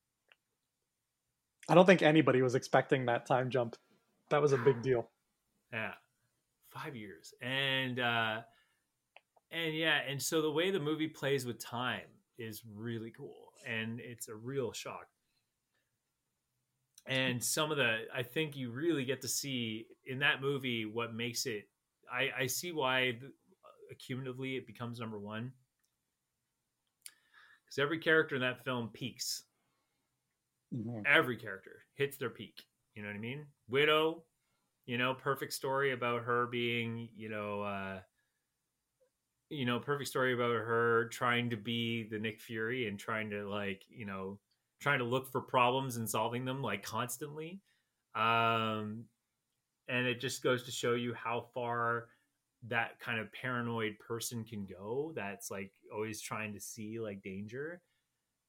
I 1.69 1.74
don't 1.74 1.85
think 1.85 2.01
anybody 2.01 2.40
was 2.40 2.55
expecting 2.55 3.07
that 3.07 3.27
time 3.27 3.51
jump. 3.51 3.77
That 4.31 4.40
was 4.40 4.53
a 4.53 4.59
big 4.59 4.81
deal. 4.82 5.09
Yeah. 5.73 5.93
Five 6.70 6.95
years. 6.95 7.35
And 7.43 7.99
uh 7.99 8.40
and 9.51 9.75
yeah, 9.75 10.01
and 10.09 10.23
so 10.23 10.43
the 10.43 10.51
way 10.51 10.70
the 10.70 10.81
movie 10.81 11.09
plays 11.09 11.47
with 11.47 11.59
time 11.59 12.09
is 12.39 12.62
really 12.75 13.11
cool. 13.11 13.53
And 13.66 14.01
it's 14.01 14.29
a 14.29 14.35
real 14.35 14.73
shock 14.73 15.09
and 17.09 17.43
some 17.43 17.70
of 17.70 17.77
the 17.77 18.01
i 18.15 18.23
think 18.23 18.57
you 18.57 18.70
really 18.70 19.05
get 19.05 19.20
to 19.23 19.29
see 19.29 19.87
in 20.07 20.19
that 20.19 20.41
movie 20.41 20.85
what 20.85 21.15
makes 21.15 21.47
it 21.47 21.69
i 22.12 22.29
i 22.41 22.47
see 22.47 22.70
why 22.70 23.12
the, 23.20 23.27
uh, 23.27 23.95
cumulatively 23.99 24.57
it 24.57 24.66
becomes 24.66 25.01
number 25.01 25.19
one 25.19 25.51
because 27.65 27.79
every 27.79 27.99
character 27.99 28.35
in 28.35 28.43
that 28.43 28.62
film 28.65 28.91
peaks 28.93 29.45
mm-hmm. 30.75 31.01
every 31.07 31.37
character 31.37 31.83
hits 31.95 32.19
their 32.19 32.31
peak 32.31 32.62
you 32.95 33.03
know 33.03 33.09
what 33.09 33.16
i 33.16 33.20
mean 33.20 33.47
widow 33.69 34.23
you 34.87 34.99
know 34.99 35.15
perfect 35.15 35.53
story 35.53 35.93
about 35.93 36.23
her 36.23 36.47
being 36.47 37.09
you 37.16 37.29
know 37.29 37.62
uh 37.62 37.99
you 39.51 39.65
know 39.65 39.79
perfect 39.79 40.11
story 40.11 40.35
about 40.35 40.51
her 40.51 41.09
trying 41.12 41.51
to 41.51 41.57
be 41.57 42.07
the 42.11 42.19
nick 42.19 42.41
fury 42.41 42.87
and 42.87 42.99
trying 42.99 43.31
to 43.31 43.49
like 43.49 43.83
you 43.89 44.05
know 44.05 44.39
trying 44.81 44.99
to 44.99 45.05
look 45.05 45.31
for 45.31 45.41
problems 45.41 45.97
and 45.97 46.09
solving 46.09 46.45
them 46.45 46.62
like 46.62 46.83
constantly. 46.83 47.61
Um, 48.15 49.05
and 49.89 50.07
it 50.07 50.20
just 50.20 50.43
goes 50.43 50.65
to 50.65 50.70
show 50.70 50.95
you 50.95 51.15
how 51.15 51.47
far 51.55 52.09
that 52.69 52.99
kind 53.01 53.20
of 53.20 53.33
paranoid 53.33 53.99
person 54.01 54.45
can 54.45 54.66
go 54.66 55.12
that's 55.15 55.51
like 55.51 55.70
always 55.95 56.20
trying 56.20 56.55
to 56.55 56.61
see 56.61 57.01
like 57.01 57.23
danger. 57.23 57.81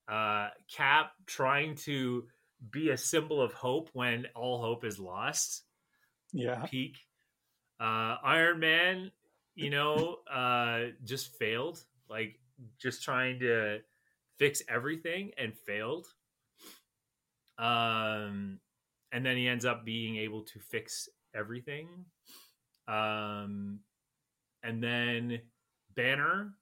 Uh, 0.08 0.50
Cap 0.76 1.12
trying 1.26 1.76
to 1.76 2.26
be 2.72 2.90
a 2.90 2.98
symbol 2.98 3.42
of 3.42 3.54
hope 3.54 3.90
when 3.94 4.26
all 4.36 4.62
hope 4.62 4.84
is 4.84 5.00
lost. 5.00 5.64
Yeah. 6.34 6.66
Peak. 6.66 6.98
Uh, 7.80 8.18
Iron 8.24 8.60
Man, 8.60 9.12
you 9.60 9.70
know, 9.70 10.18
uh, 10.32 10.92
just 11.04 11.36
failed. 11.38 11.84
Like 12.10 12.40
just 12.80 13.04
trying 13.04 13.40
to 13.42 13.80
fix 14.38 14.62
everything 14.70 15.32
and 15.38 15.54
failed. 15.54 16.08
Um, 17.58 18.60
and 19.12 19.26
then 19.26 19.36
he 19.36 19.48
ends 19.48 19.66
up 19.66 19.86
being 19.86 20.16
able 20.18 20.44
to 20.44 20.60
fix 20.60 21.10
everything. 21.36 21.88
Um, 22.88 23.80
and 24.64 24.82
then 24.82 25.40
Banner 25.96 26.54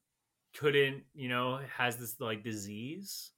couldn't, 0.56 1.04
you 1.14 1.30
know, 1.30 1.60
has 1.78 1.98
this 1.98 2.20
like 2.20 2.44
disease, 2.44 3.32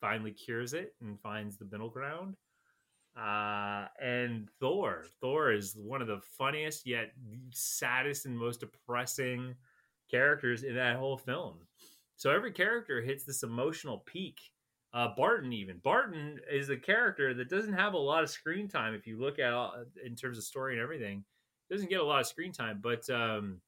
finally 0.00 0.32
cures 0.32 0.74
it 0.74 0.94
and 1.00 1.20
finds 1.20 1.56
the 1.56 1.66
middle 1.70 1.88
ground. 1.88 2.36
Uh, 3.16 3.86
and 4.02 4.48
Thor, 4.60 5.04
Thor 5.20 5.52
is 5.52 5.76
one 5.76 6.02
of 6.02 6.08
the 6.08 6.20
funniest 6.36 6.86
yet 6.86 7.12
saddest 7.52 8.26
and 8.26 8.36
most 8.36 8.60
depressing 8.60 9.54
characters 10.10 10.64
in 10.64 10.74
that 10.74 10.96
whole 10.96 11.16
film. 11.16 11.58
So 12.16 12.30
every 12.30 12.52
character 12.52 13.00
hits 13.00 13.24
this 13.24 13.42
emotional 13.42 14.02
peak 14.06 14.40
uh, 14.94 15.08
Barton, 15.16 15.52
even 15.52 15.78
Barton 15.78 16.38
is 16.50 16.70
a 16.70 16.76
character 16.76 17.34
that 17.34 17.50
doesn't 17.50 17.72
have 17.72 17.94
a 17.94 17.98
lot 17.98 18.22
of 18.22 18.30
screen 18.30 18.68
time. 18.68 18.94
If 18.94 19.08
you 19.08 19.18
look 19.18 19.40
at 19.40 19.52
uh, 19.52 19.84
in 20.04 20.14
terms 20.14 20.38
of 20.38 20.44
story 20.44 20.74
and 20.74 20.82
everything, 20.82 21.24
doesn't 21.68 21.90
get 21.90 22.00
a 22.00 22.04
lot 22.04 22.20
of 22.20 22.28
screen 22.28 22.52
time. 22.52 22.78
But 22.80 23.10
um, 23.10 23.60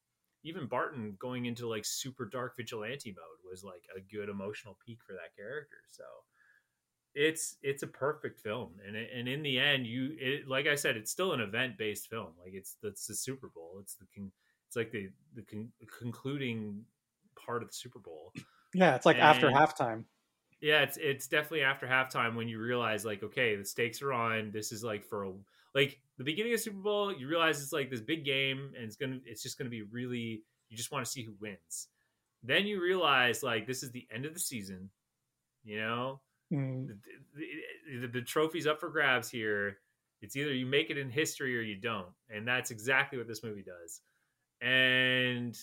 even 0.44 0.66
Barton 0.66 1.16
going 1.18 1.47
into 1.47 1.68
like 1.68 1.85
super 1.85 2.27
dark 2.27 2.56
vigilante 2.56 3.10
mode 3.10 3.51
was 3.51 3.64
like 3.64 3.82
a 3.97 4.01
good 4.14 4.28
emotional 4.28 4.78
peak 4.86 5.01
for 5.05 5.14
that 5.14 5.35
character. 5.36 5.78
So 5.90 6.05
it's 7.16 7.56
it's 7.62 7.82
a 7.82 7.86
perfect 7.86 8.40
film, 8.40 8.72
and 8.86 8.94
and 8.94 9.26
in 9.26 9.43
the 9.43 9.59
end, 9.59 9.86
you 9.86 10.10
it, 10.20 10.47
like 10.47 10.66
I 10.66 10.74
said, 10.74 10.97
it's 10.97 11.10
still 11.10 11.32
an 11.32 11.40
event 11.40 11.78
based 11.78 12.10
film. 12.10 12.28
Like 12.44 12.52
it's 12.52 12.76
it's 12.82 13.06
the 13.06 13.14
Super 13.14 13.48
Bowl. 13.48 13.78
It's 13.80 13.94
the 13.94 14.05
it's 14.68 14.76
like 14.76 14.93
the 14.93 15.09
the 15.34 15.43
con- 15.43 15.72
concluding 15.98 16.84
part 17.43 17.62
of 17.62 17.70
the 17.70 17.74
Super 17.74 17.98
Bowl. 17.98 18.32
Yeah, 18.74 18.94
it's 18.94 19.06
like 19.06 19.16
and, 19.16 19.24
after 19.24 19.51
halftime. 19.51 20.05
Yeah, 20.60 20.82
it's 20.82 20.98
it's 20.98 21.26
definitely 21.28 21.62
after 21.62 21.86
halftime 21.86 22.36
when 22.36 22.48
you 22.48 22.59
realize 22.59 23.06
like, 23.06 23.22
okay, 23.22 23.56
the 23.56 23.64
stakes 23.64 24.02
are 24.02 24.12
on. 24.12 24.51
This 24.52 24.70
is 24.70 24.84
like 24.84 25.02
for 25.02 25.24
a, 25.24 25.32
like 25.74 25.98
the 26.18 26.24
beginning 26.24 26.52
of 26.52 26.60
Super 26.60 26.80
Bowl. 26.80 27.14
You 27.14 27.28
realize 27.28 27.62
it's 27.62 27.72
like 27.72 27.90
this 27.90 28.02
big 28.02 28.26
game, 28.26 28.72
and 28.76 28.84
it's 28.84 28.97
gonna 28.97 29.20
it's 29.24 29.43
just 29.43 29.56
gonna 29.56 29.70
be 29.70 29.82
really. 29.82 30.43
You 30.68 30.76
just 30.76 30.93
want 30.93 31.06
to 31.06 31.10
see 31.10 31.22
who 31.22 31.34
wins. 31.40 31.88
Then 32.43 32.66
you 32.66 32.82
realize 32.82 33.43
like 33.43 33.66
this 33.66 33.82
is 33.82 33.93
the 33.93 34.06
end 34.12 34.26
of 34.26 34.34
the 34.34 34.40
season. 34.40 34.90
You 35.64 35.78
know, 35.78 36.20
mm. 36.52 36.89
the, 37.35 38.01
the, 38.01 38.06
the, 38.09 38.23
trophy's 38.23 38.66
up 38.66 38.81
for 38.81 38.89
grabs 38.89 39.31
here. 39.31 39.78
It's 40.23 40.36
either 40.36 40.52
you 40.52 40.66
make 40.66 40.90
it 40.90 40.98
in 40.98 41.10
history 41.10 41.56
or 41.56 41.60
you 41.60 41.77
don't, 41.77 42.09
and 42.31 42.47
that's 42.47 42.70
exactly 42.70 43.18
what 43.18 43.28
this 43.28 43.43
movie 43.43 43.64
does. 43.64 44.01
And 44.60 45.56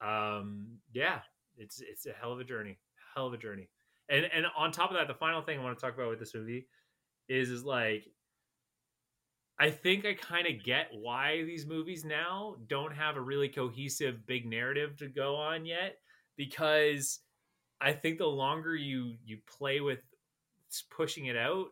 um, 0.00 0.78
yeah, 0.92 1.20
it's 1.58 1.80
it's 1.80 2.06
a 2.06 2.12
hell 2.12 2.32
of 2.32 2.40
a 2.40 2.44
journey 2.44 2.78
hell 3.16 3.26
of 3.26 3.32
a 3.32 3.38
journey. 3.38 3.68
And 4.08 4.26
and 4.32 4.46
on 4.56 4.70
top 4.70 4.90
of 4.90 4.96
that, 4.96 5.08
the 5.08 5.14
final 5.14 5.42
thing 5.42 5.58
I 5.58 5.62
want 5.62 5.76
to 5.76 5.84
talk 5.84 5.94
about 5.94 6.10
with 6.10 6.20
this 6.20 6.34
movie 6.34 6.68
is 7.28 7.50
is 7.50 7.64
like 7.64 8.04
I 9.58 9.70
think 9.70 10.04
I 10.04 10.14
kind 10.14 10.46
of 10.46 10.62
get 10.62 10.88
why 10.92 11.42
these 11.44 11.66
movies 11.66 12.04
now 12.04 12.56
don't 12.68 12.94
have 12.94 13.16
a 13.16 13.20
really 13.20 13.48
cohesive 13.48 14.26
big 14.26 14.46
narrative 14.46 14.96
to 14.98 15.08
go 15.08 15.34
on 15.34 15.64
yet 15.64 15.96
because 16.36 17.20
I 17.80 17.92
think 17.92 18.18
the 18.18 18.26
longer 18.26 18.74
you 18.74 19.16
you 19.24 19.38
play 19.46 19.80
with 19.80 20.00
pushing 20.90 21.26
it 21.26 21.36
out, 21.36 21.68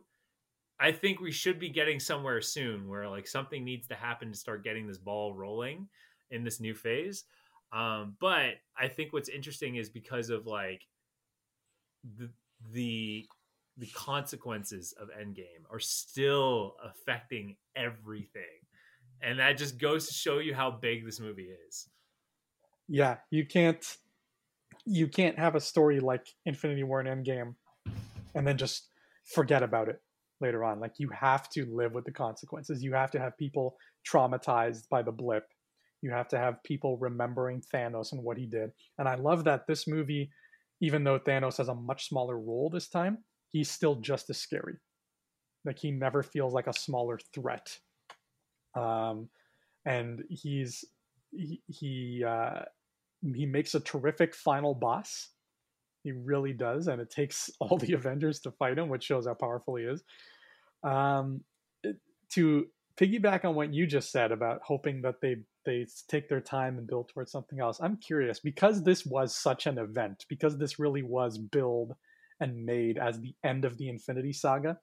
I 0.79 0.91
think 0.91 1.19
we 1.19 1.31
should 1.31 1.59
be 1.59 1.69
getting 1.69 1.99
somewhere 1.99 2.41
soon 2.41 2.87
where 2.87 3.09
like 3.09 3.27
something 3.27 3.63
needs 3.63 3.87
to 3.87 3.95
happen 3.95 4.31
to 4.31 4.37
start 4.37 4.63
getting 4.63 4.87
this 4.87 4.97
ball 4.97 5.33
rolling 5.33 5.87
in 6.31 6.43
this 6.43 6.59
new 6.59 6.75
phase. 6.75 7.23
Um, 7.71 8.15
but 8.19 8.55
I 8.77 8.87
think 8.87 9.13
what's 9.13 9.29
interesting 9.29 9.75
is 9.75 9.89
because 9.89 10.29
of 10.29 10.45
like 10.47 10.87
the 12.17 12.29
the 12.71 13.25
the 13.77 13.87
consequences 13.87 14.93
of 14.99 15.09
Endgame 15.09 15.65
are 15.69 15.79
still 15.79 16.75
affecting 16.83 17.57
everything. 17.75 18.43
And 19.21 19.39
that 19.39 19.57
just 19.57 19.77
goes 19.77 20.07
to 20.07 20.13
show 20.13 20.39
you 20.39 20.53
how 20.53 20.71
big 20.71 21.05
this 21.05 21.19
movie 21.19 21.49
is. 21.67 21.89
Yeah, 22.87 23.17
you 23.31 23.45
can't 23.45 23.97
you 24.85 25.07
can't 25.07 25.37
have 25.39 25.55
a 25.55 25.59
story 25.59 25.99
like 25.99 26.27
Infinity 26.45 26.83
War 26.83 26.99
and 27.01 27.25
Endgame 27.25 27.55
and 28.35 28.45
then 28.47 28.57
just 28.57 28.89
forget 29.33 29.63
about 29.63 29.89
it 29.89 30.01
later 30.41 30.63
on. 30.63 30.79
Like 30.79 30.93
you 30.97 31.09
have 31.09 31.49
to 31.51 31.65
live 31.65 31.93
with 31.93 32.05
the 32.05 32.11
consequences. 32.11 32.83
You 32.83 32.93
have 32.93 33.11
to 33.11 33.19
have 33.19 33.37
people 33.37 33.77
traumatized 34.07 34.87
by 34.89 35.01
the 35.01 35.11
blip. 35.11 35.47
You 36.01 36.11
have 36.11 36.27
to 36.29 36.37
have 36.37 36.61
people 36.63 36.97
remembering 36.97 37.63
Thanos 37.73 38.11
and 38.11 38.23
what 38.23 38.37
he 38.37 38.45
did. 38.45 38.71
And 38.99 39.07
I 39.07 39.15
love 39.15 39.43
that 39.45 39.65
this 39.67 39.87
movie, 39.87 40.29
even 40.81 41.03
though 41.03 41.19
Thanos 41.19 41.57
has 41.57 41.69
a 41.69 41.75
much 41.75 42.09
smaller 42.09 42.37
role 42.37 42.69
this 42.69 42.87
time, 42.87 43.19
he's 43.49 43.71
still 43.71 43.95
just 43.95 44.29
as 44.29 44.37
scary. 44.37 44.75
Like 45.63 45.79
he 45.79 45.89
never 45.89 46.21
feels 46.21 46.53
like 46.53 46.67
a 46.67 46.73
smaller 46.73 47.17
threat. 47.33 47.79
Um, 48.75 49.29
and 49.85 50.23
he's 50.29 50.85
he 51.31 51.61
he, 51.67 52.23
uh, 52.23 52.63
he 53.33 53.45
makes 53.45 53.75
a 53.75 53.79
terrific 53.79 54.35
final 54.35 54.73
boss. 54.73 55.29
He 56.03 56.11
really 56.11 56.53
does, 56.53 56.87
and 56.87 57.01
it 57.01 57.09
takes 57.09 57.49
all 57.59 57.77
the 57.77 57.93
Avengers 57.93 58.39
to 58.41 58.51
fight 58.51 58.77
him, 58.77 58.89
which 58.89 59.03
shows 59.03 59.25
how 59.25 59.33
powerful 59.33 59.75
he 59.75 59.85
is. 59.85 60.03
Um, 60.83 61.41
to 62.31 62.67
piggyback 62.97 63.45
on 63.45 63.55
what 63.55 63.73
you 63.73 63.87
just 63.87 64.11
said 64.11 64.31
about 64.31 64.61
hoping 64.63 65.01
that 65.01 65.21
they 65.21 65.37
they 65.65 65.87
take 66.07 66.29
their 66.29 66.41
time 66.41 66.77
and 66.77 66.85
build 66.85 67.09
towards 67.09 67.31
something 67.31 67.59
else, 67.59 67.79
I'm 67.81 67.97
curious 67.97 68.39
because 68.39 68.83
this 68.83 69.05
was 69.05 69.35
such 69.35 69.65
an 69.65 69.79
event, 69.79 70.25
because 70.29 70.57
this 70.57 70.77
really 70.77 71.01
was 71.01 71.39
build 71.39 71.95
and 72.39 72.65
made 72.65 72.97
as 72.97 73.19
the 73.19 73.33
end 73.43 73.65
of 73.65 73.77
the 73.77 73.89
Infinity 73.89 74.33
Saga. 74.33 74.77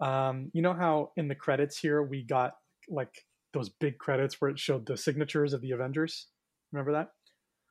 Um, 0.00 0.50
you 0.52 0.62
know 0.62 0.74
how 0.74 1.12
in 1.16 1.28
the 1.28 1.34
credits 1.34 1.78
here 1.78 2.02
we 2.02 2.24
got 2.24 2.56
like 2.88 3.24
those 3.52 3.68
big 3.68 3.98
credits 3.98 4.40
where 4.40 4.50
it 4.50 4.58
showed 4.58 4.86
the 4.86 4.96
signatures 4.96 5.52
of 5.52 5.60
the 5.60 5.70
Avengers. 5.70 6.26
Remember 6.72 6.92
that? 6.92 7.10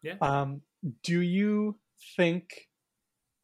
Yeah. 0.04 0.16
Um, 0.22 0.62
do 1.02 1.22
you 1.22 1.80
think 2.16 2.68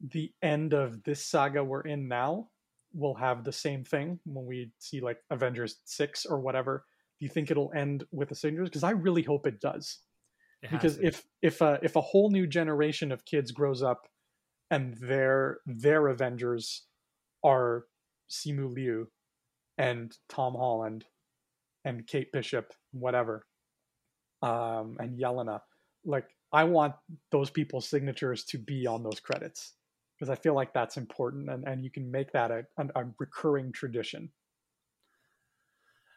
the 0.00 0.32
end 0.42 0.72
of 0.72 1.02
this 1.02 1.24
saga 1.26 1.64
we're 1.64 1.82
in 1.82 2.08
now 2.08 2.48
will 2.92 3.14
have 3.14 3.44
the 3.44 3.52
same 3.52 3.84
thing 3.84 4.18
when 4.24 4.46
we 4.46 4.70
see 4.78 5.00
like 5.00 5.18
Avengers 5.30 5.78
six 5.84 6.26
or 6.26 6.40
whatever? 6.40 6.84
Do 7.18 7.26
you 7.26 7.30
think 7.30 7.50
it'll 7.50 7.72
end 7.74 8.04
with 8.12 8.28
the 8.28 8.34
signatures? 8.34 8.68
Because 8.68 8.84
I 8.84 8.90
really 8.90 9.22
hope 9.22 9.46
it 9.46 9.60
does. 9.60 9.98
It 10.62 10.70
because 10.70 10.98
if 10.98 11.24
if 11.42 11.60
a, 11.60 11.78
if 11.82 11.96
a 11.96 12.00
whole 12.00 12.30
new 12.30 12.46
generation 12.46 13.12
of 13.12 13.24
kids 13.24 13.50
grows 13.50 13.82
up 13.82 14.06
and 14.70 14.94
their 15.00 15.58
their 15.66 16.08
Avengers 16.08 16.84
are 17.42 17.84
Simu 18.30 18.72
Liu 18.72 19.08
and 19.78 20.14
Tom 20.28 20.54
Holland 20.54 21.04
and 21.84 22.06
Kate 22.06 22.30
Bishop, 22.32 22.72
whatever, 22.92 23.46
um, 24.42 24.96
and 24.98 25.18
Yelena. 25.18 25.60
Like, 26.04 26.28
I 26.52 26.64
want 26.64 26.94
those 27.30 27.50
people's 27.50 27.88
signatures 27.88 28.44
to 28.46 28.58
be 28.58 28.86
on 28.86 29.02
those 29.02 29.20
credits 29.20 29.74
because 30.18 30.30
I 30.30 30.34
feel 30.34 30.54
like 30.54 30.74
that's 30.74 30.96
important, 30.96 31.48
and, 31.48 31.66
and 31.66 31.82
you 31.82 31.90
can 31.90 32.10
make 32.10 32.32
that 32.32 32.50
a, 32.50 32.66
a, 32.78 33.06
recurring 33.18 33.72
tradition. 33.72 34.30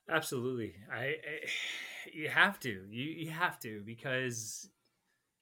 Absolutely, 0.10 0.76
I, 0.91 1.03
I, 1.03 1.15
you 2.14 2.27
have 2.30 2.60
to, 2.61 2.85
you 2.89 3.03
you 3.03 3.30
have 3.31 3.60
to 3.60 3.81
because 3.85 4.69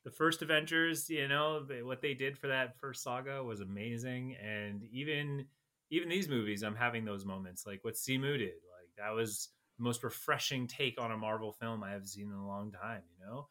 the 0.03 0.11
first 0.11 0.41
Avengers, 0.41 1.09
you 1.09 1.27
know, 1.27 1.65
what 1.84 2.01
they 2.01 2.13
did 2.13 2.38
for 2.38 2.47
that 2.47 2.77
first 2.77 3.03
saga 3.03 3.43
was 3.43 3.61
amazing, 3.61 4.35
and 4.43 4.84
even 4.91 5.45
even 5.89 6.09
these 6.09 6.30
movies, 6.30 6.63
I'm 6.63 6.76
having 6.76 7.05
those 7.05 7.26
moments 7.26 7.65
like 7.65 7.84
what 7.84 7.95
Simu 7.95 8.38
did. 8.38 8.53
Like 8.72 8.91
that 8.97 9.13
was 9.13 9.49
the 9.77 9.84
most 9.84 10.03
refreshing 10.03 10.68
take 10.68 10.99
on 10.99 11.11
a 11.11 11.18
Marvel 11.18 11.51
film 11.51 11.84
I 11.84 11.91
have 11.91 12.07
seen 12.07 12.27
in 12.27 12.38
a 12.38 12.47
long 12.47 12.72
time. 12.72 13.01
You 13.19 13.26
know, 13.26 13.47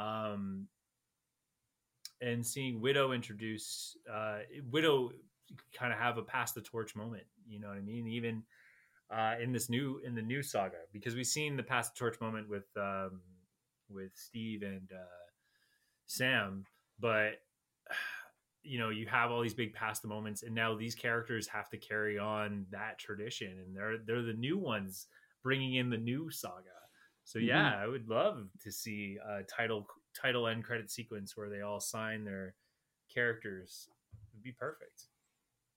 um, 0.00 0.68
and 2.22 2.46
seeing 2.46 2.80
Widow 2.80 3.12
introduce 3.12 3.96
uh, 4.12 4.38
Widow 4.70 5.10
kind 5.74 5.92
of 5.92 5.98
have 5.98 6.18
a 6.18 6.22
pass 6.22 6.52
the 6.52 6.62
torch 6.62 6.94
moment. 6.96 7.24
You 7.46 7.60
know 7.60 7.68
what 7.68 7.76
I 7.76 7.82
mean? 7.82 8.06
Even 8.06 8.42
uh, 9.10 9.34
in 9.42 9.52
this 9.52 9.68
new 9.68 10.00
in 10.04 10.14
the 10.14 10.22
new 10.22 10.42
saga, 10.42 10.78
because 10.92 11.14
we've 11.14 11.26
seen 11.26 11.56
the 11.56 11.62
pass 11.62 11.90
the 11.90 11.98
torch 11.98 12.20
moment 12.20 12.48
with 12.48 12.66
um, 12.76 13.20
with 13.90 14.12
Steve 14.14 14.62
and. 14.62 14.90
Uh, 14.92 15.22
Sam, 16.12 16.66
but 17.00 17.40
you 18.62 18.78
know 18.78 18.90
you 18.90 19.06
have 19.06 19.32
all 19.32 19.42
these 19.42 19.54
big 19.54 19.74
past 19.74 20.04
moments 20.04 20.44
and 20.44 20.54
now 20.54 20.76
these 20.76 20.94
characters 20.94 21.48
have 21.48 21.68
to 21.68 21.76
carry 21.76 22.16
on 22.16 22.64
that 22.70 22.96
tradition 22.96 23.50
and 23.58 23.76
they're 23.76 23.98
they're 24.06 24.22
the 24.22 24.32
new 24.32 24.56
ones 24.56 25.08
bringing 25.42 25.74
in 25.74 25.90
the 25.90 25.96
new 25.96 26.30
saga 26.30 26.78
so 27.24 27.40
mm-hmm. 27.40 27.48
yeah 27.48 27.74
i 27.76 27.88
would 27.88 28.08
love 28.08 28.46
to 28.62 28.70
see 28.70 29.18
a 29.28 29.42
title 29.42 29.84
title 30.20 30.46
end 30.46 30.64
credit 30.64 30.90
sequence 30.90 31.36
where 31.36 31.48
they 31.48 31.60
all 31.60 31.80
sign 31.80 32.24
their 32.24 32.54
characters 33.12 33.88
would 34.32 34.42
be 34.42 34.52
perfect 34.52 35.04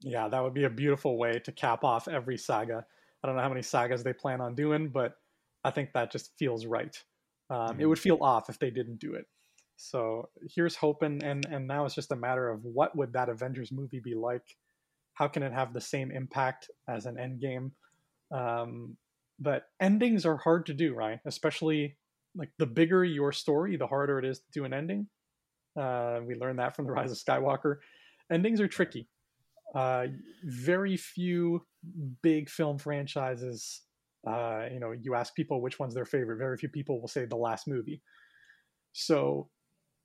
yeah 0.02 0.28
that 0.28 0.44
would 0.44 0.54
be 0.54 0.66
a 0.66 0.70
beautiful 0.70 1.18
way 1.18 1.40
to 1.40 1.52
cap 1.52 1.84
off 1.84 2.08
every 2.08 2.38
saga 2.38 2.86
i 3.24 3.28
don't 3.28 3.36
know 3.36 3.42
how 3.42 3.50
many 3.50 3.62
sagas 3.62 4.04
they 4.04 4.14
plan 4.14 4.42
on 4.42 4.56
doing 4.56 4.90
but 4.90 5.16
i 5.64 5.72
think 5.72 5.92
that 5.94 6.12
just 6.12 6.32
feels 6.38 6.66
right 6.66 7.04
um, 7.50 7.58
mm-hmm. 7.58 7.82
it 7.82 7.86
would 7.86 8.00
feel 8.00 8.18
off 8.22 8.50
if 8.50 8.60
they 8.60 8.70
didn't 8.70 9.00
do 9.00 9.14
it 9.14 9.26
so 9.78 10.30
here's 10.50 10.76
hoping, 10.76 11.24
and 11.24 11.46
and 11.46 11.68
now 11.68 11.86
it's 11.86 11.96
just 11.96 12.12
a 12.12 12.16
matter 12.16 12.50
of 12.50 12.64
what 12.64 12.96
would 12.96 13.14
that 13.14 13.30
Avengers 13.30 13.72
movie 13.72 14.00
be 14.00 14.16
like? 14.16 14.56
How 15.14 15.28
can 15.28 15.44
it 15.44 15.54
have 15.54 15.74
the 15.74 15.82
same 15.82 16.12
impact 16.12 16.70
as 16.88 17.06
an 17.06 17.16
Endgame? 17.16 17.72
Um, 18.32 18.98
but 19.40 19.68
endings 19.80 20.26
are 20.26 20.38
hard 20.38 20.66
to 20.68 20.74
do, 20.74 20.94
right? 20.94 21.20
Especially 21.26 21.98
like 22.36 22.50
the 22.58 22.66
bigger 22.66 23.04
your 23.04 23.32
story, 23.32 23.78
the 23.78 23.88
harder 23.88 24.20
it 24.20 24.26
is 24.26 24.40
to 24.40 24.46
do 24.54 24.66
an 24.66 24.74
ending. 24.74 25.08
Uh, 25.80 26.20
we 26.26 26.36
learned 26.36 26.60
that 26.60 26.76
from 26.76 26.86
the 26.86 26.92
Rise 26.94 27.12
of 27.12 27.18
Skywalker. 27.18 27.78
Endings 28.32 28.62
are 28.62 28.68
tricky. 28.68 29.08
Uh, 29.74 30.08
very 30.44 30.98
few 30.98 31.66
big 32.22 32.50
film 32.50 32.78
franchises. 32.78 33.82
Uh, 34.28 34.66
you 34.72 34.80
know, 34.80 34.94
you 35.00 35.16
ask 35.16 35.36
people 35.36 35.62
which 35.62 35.80
one's 35.80 35.94
their 35.94 36.06
favorite. 36.06 36.38
Very 36.38 36.58
few 36.58 36.70
people 36.70 37.00
will 37.00 37.08
say 37.08 37.26
the 37.26 37.36
last 37.36 37.68
movie. 37.68 38.02
So 38.94 39.50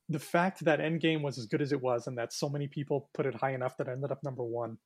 the 0.08 0.18
fact 0.18 0.64
that 0.64 0.80
Endgame 0.80 1.22
was 1.22 1.38
as 1.38 1.46
good 1.46 1.62
as 1.62 1.72
it 1.72 1.80
was 1.80 2.08
and 2.08 2.18
that 2.18 2.32
so 2.32 2.48
many 2.48 2.66
people 2.66 3.08
put 3.14 3.26
it 3.26 3.34
high 3.34 3.54
enough 3.54 3.76
that 3.76 3.86
it 3.86 3.92
ended 3.92 4.10
up 4.10 4.18
number 4.24 4.44
one, 4.44 4.76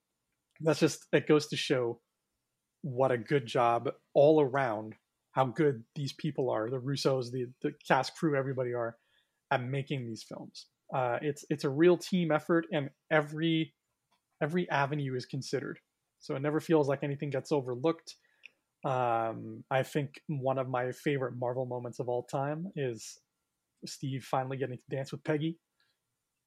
that's 0.61 0.81
just 0.81 1.07
it 1.13 1.27
goes 1.27 1.49
to 1.49 1.57
show 1.57 2.01
what 2.83 3.11
a 3.11 3.17
good 3.17 3.47
job 3.47 3.89
all 4.13 4.43
around 4.43 4.95
how 5.35 5.45
good 5.45 5.83
these 5.95 6.13
people 6.13 6.51
are 6.51 6.71
the 6.71 6.79
russos 6.79 7.31
the, 7.31 7.47
the 7.63 7.73
cast 7.87 8.17
crew 8.17 8.37
everybody 8.37 8.73
are 8.73 8.97
at 9.51 9.63
making 9.63 10.07
these 10.07 10.23
films 10.23 10.67
uh, 10.95 11.19
it's 11.23 11.45
it's 11.51 11.65
a 11.65 11.69
real 11.69 11.97
team 11.97 12.31
effort 12.31 12.67
and 12.73 12.91
every 13.11 13.75
every 14.43 14.69
avenue 14.71 15.15
is 15.15 15.27
considered 15.27 15.79
so 16.21 16.35
it 16.35 16.43
never 16.43 16.61
feels 16.61 16.89
like 16.89 17.03
anything 17.03 17.31
gets 17.31 17.53
overlooked 17.53 18.17
um, 18.85 19.65
i 19.71 19.83
think 19.83 20.21
one 20.29 20.59
of 20.59 20.69
my 20.69 20.93
favorite 20.93 21.35
marvel 21.37 21.67
moments 21.67 21.99
of 21.99 22.09
all 22.09 22.23
time 22.25 22.67
is 22.77 23.19
Steve 23.87 24.25
finally 24.25 24.57
getting 24.57 24.79
to 24.79 24.97
dance 24.97 25.13
with 25.13 25.25
Peggy. 25.25 25.59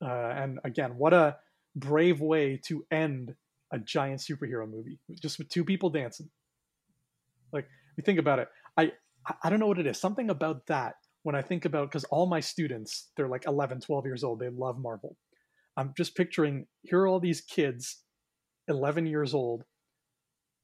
Uh, 0.03 0.33
and 0.35 0.59
again, 0.63 0.97
what 0.97 1.13
a 1.13 1.37
brave 1.75 2.21
way 2.21 2.59
to 2.65 2.85
end 2.91 3.35
a 3.71 3.79
giant 3.79 4.21
superhero 4.21 4.69
movie, 4.69 4.99
just 5.21 5.37
with 5.37 5.49
two 5.49 5.63
people 5.63 5.89
dancing. 5.89 6.29
Like, 7.51 7.67
you 7.97 8.03
think 8.03 8.19
about 8.19 8.39
it, 8.39 8.47
I 8.77 8.91
I 9.43 9.49
don't 9.49 9.59
know 9.59 9.67
what 9.67 9.79
it 9.79 9.87
is. 9.87 9.99
Something 9.99 10.29
about 10.29 10.67
that 10.67 10.95
when 11.23 11.35
I 11.35 11.41
think 11.41 11.65
about 11.65 11.91
because 11.91 12.05
all 12.05 12.27
my 12.27 12.39
students, 12.39 13.09
they're 13.17 13.27
like 13.27 13.45
11, 13.45 13.81
12 13.81 14.05
years 14.05 14.23
old, 14.23 14.39
they 14.39 14.49
love 14.49 14.77
Marvel. 14.79 15.17
I'm 15.75 15.93
just 15.97 16.15
picturing 16.15 16.67
here 16.83 17.01
are 17.01 17.07
all 17.07 17.19
these 17.19 17.41
kids, 17.41 18.03
11 18.67 19.05
years 19.05 19.33
old, 19.33 19.63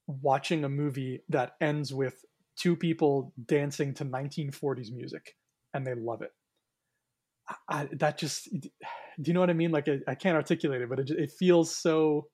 watching 0.07 0.63
a 0.63 0.69
movie 0.69 1.21
that 1.29 1.51
ends 1.61 1.93
with 1.93 2.15
two 2.57 2.75
people 2.75 3.33
dancing 3.45 3.93
to 3.95 4.05
1940s 4.05 4.91
music, 4.93 5.35
and 5.73 5.85
they 5.85 5.95
love 5.95 6.21
it. 6.21 6.31
I, 7.69 7.89
that 7.99 8.17
just 8.17 8.49
do 8.53 8.69
you 9.29 9.33
know 9.33 9.41
what 9.41 9.49
I 9.49 9.53
mean? 9.53 9.71
Like 9.71 9.87
I, 9.87 9.99
I 10.07 10.15
can't 10.15 10.35
articulate 10.35 10.81
it, 10.81 10.89
but 10.89 10.99
it, 10.99 11.09
it 11.11 11.31
feels 11.37 11.75
so 11.75 12.27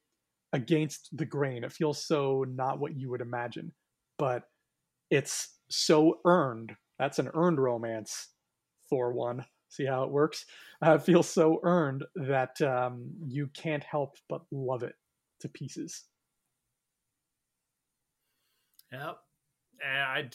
against 0.53 1.09
the 1.11 1.25
grain. 1.25 1.63
It 1.63 1.73
feels 1.73 2.05
so 2.05 2.45
not 2.47 2.79
what 2.79 2.95
you 2.95 3.09
would 3.09 3.21
imagine, 3.21 3.71
but 4.17 4.43
it's 5.09 5.58
so 5.69 6.19
earned. 6.25 6.75
That's 6.97 7.19
an 7.19 7.29
earned 7.33 7.59
romance. 7.59 8.29
Thor 8.89 9.13
one. 9.13 9.45
See 9.69 9.85
how 9.85 10.03
it 10.03 10.09
works? 10.09 10.45
Uh, 10.81 10.97
feels 10.97 11.29
so 11.29 11.59
earned 11.63 12.03
that 12.15 12.59
um, 12.61 13.11
you 13.27 13.47
can't 13.53 13.83
help 13.83 14.15
but 14.27 14.41
love 14.51 14.83
it 14.83 14.95
to 15.41 15.49
pieces. 15.49 16.05
Yep. 18.91 19.17
I, 19.85 20.29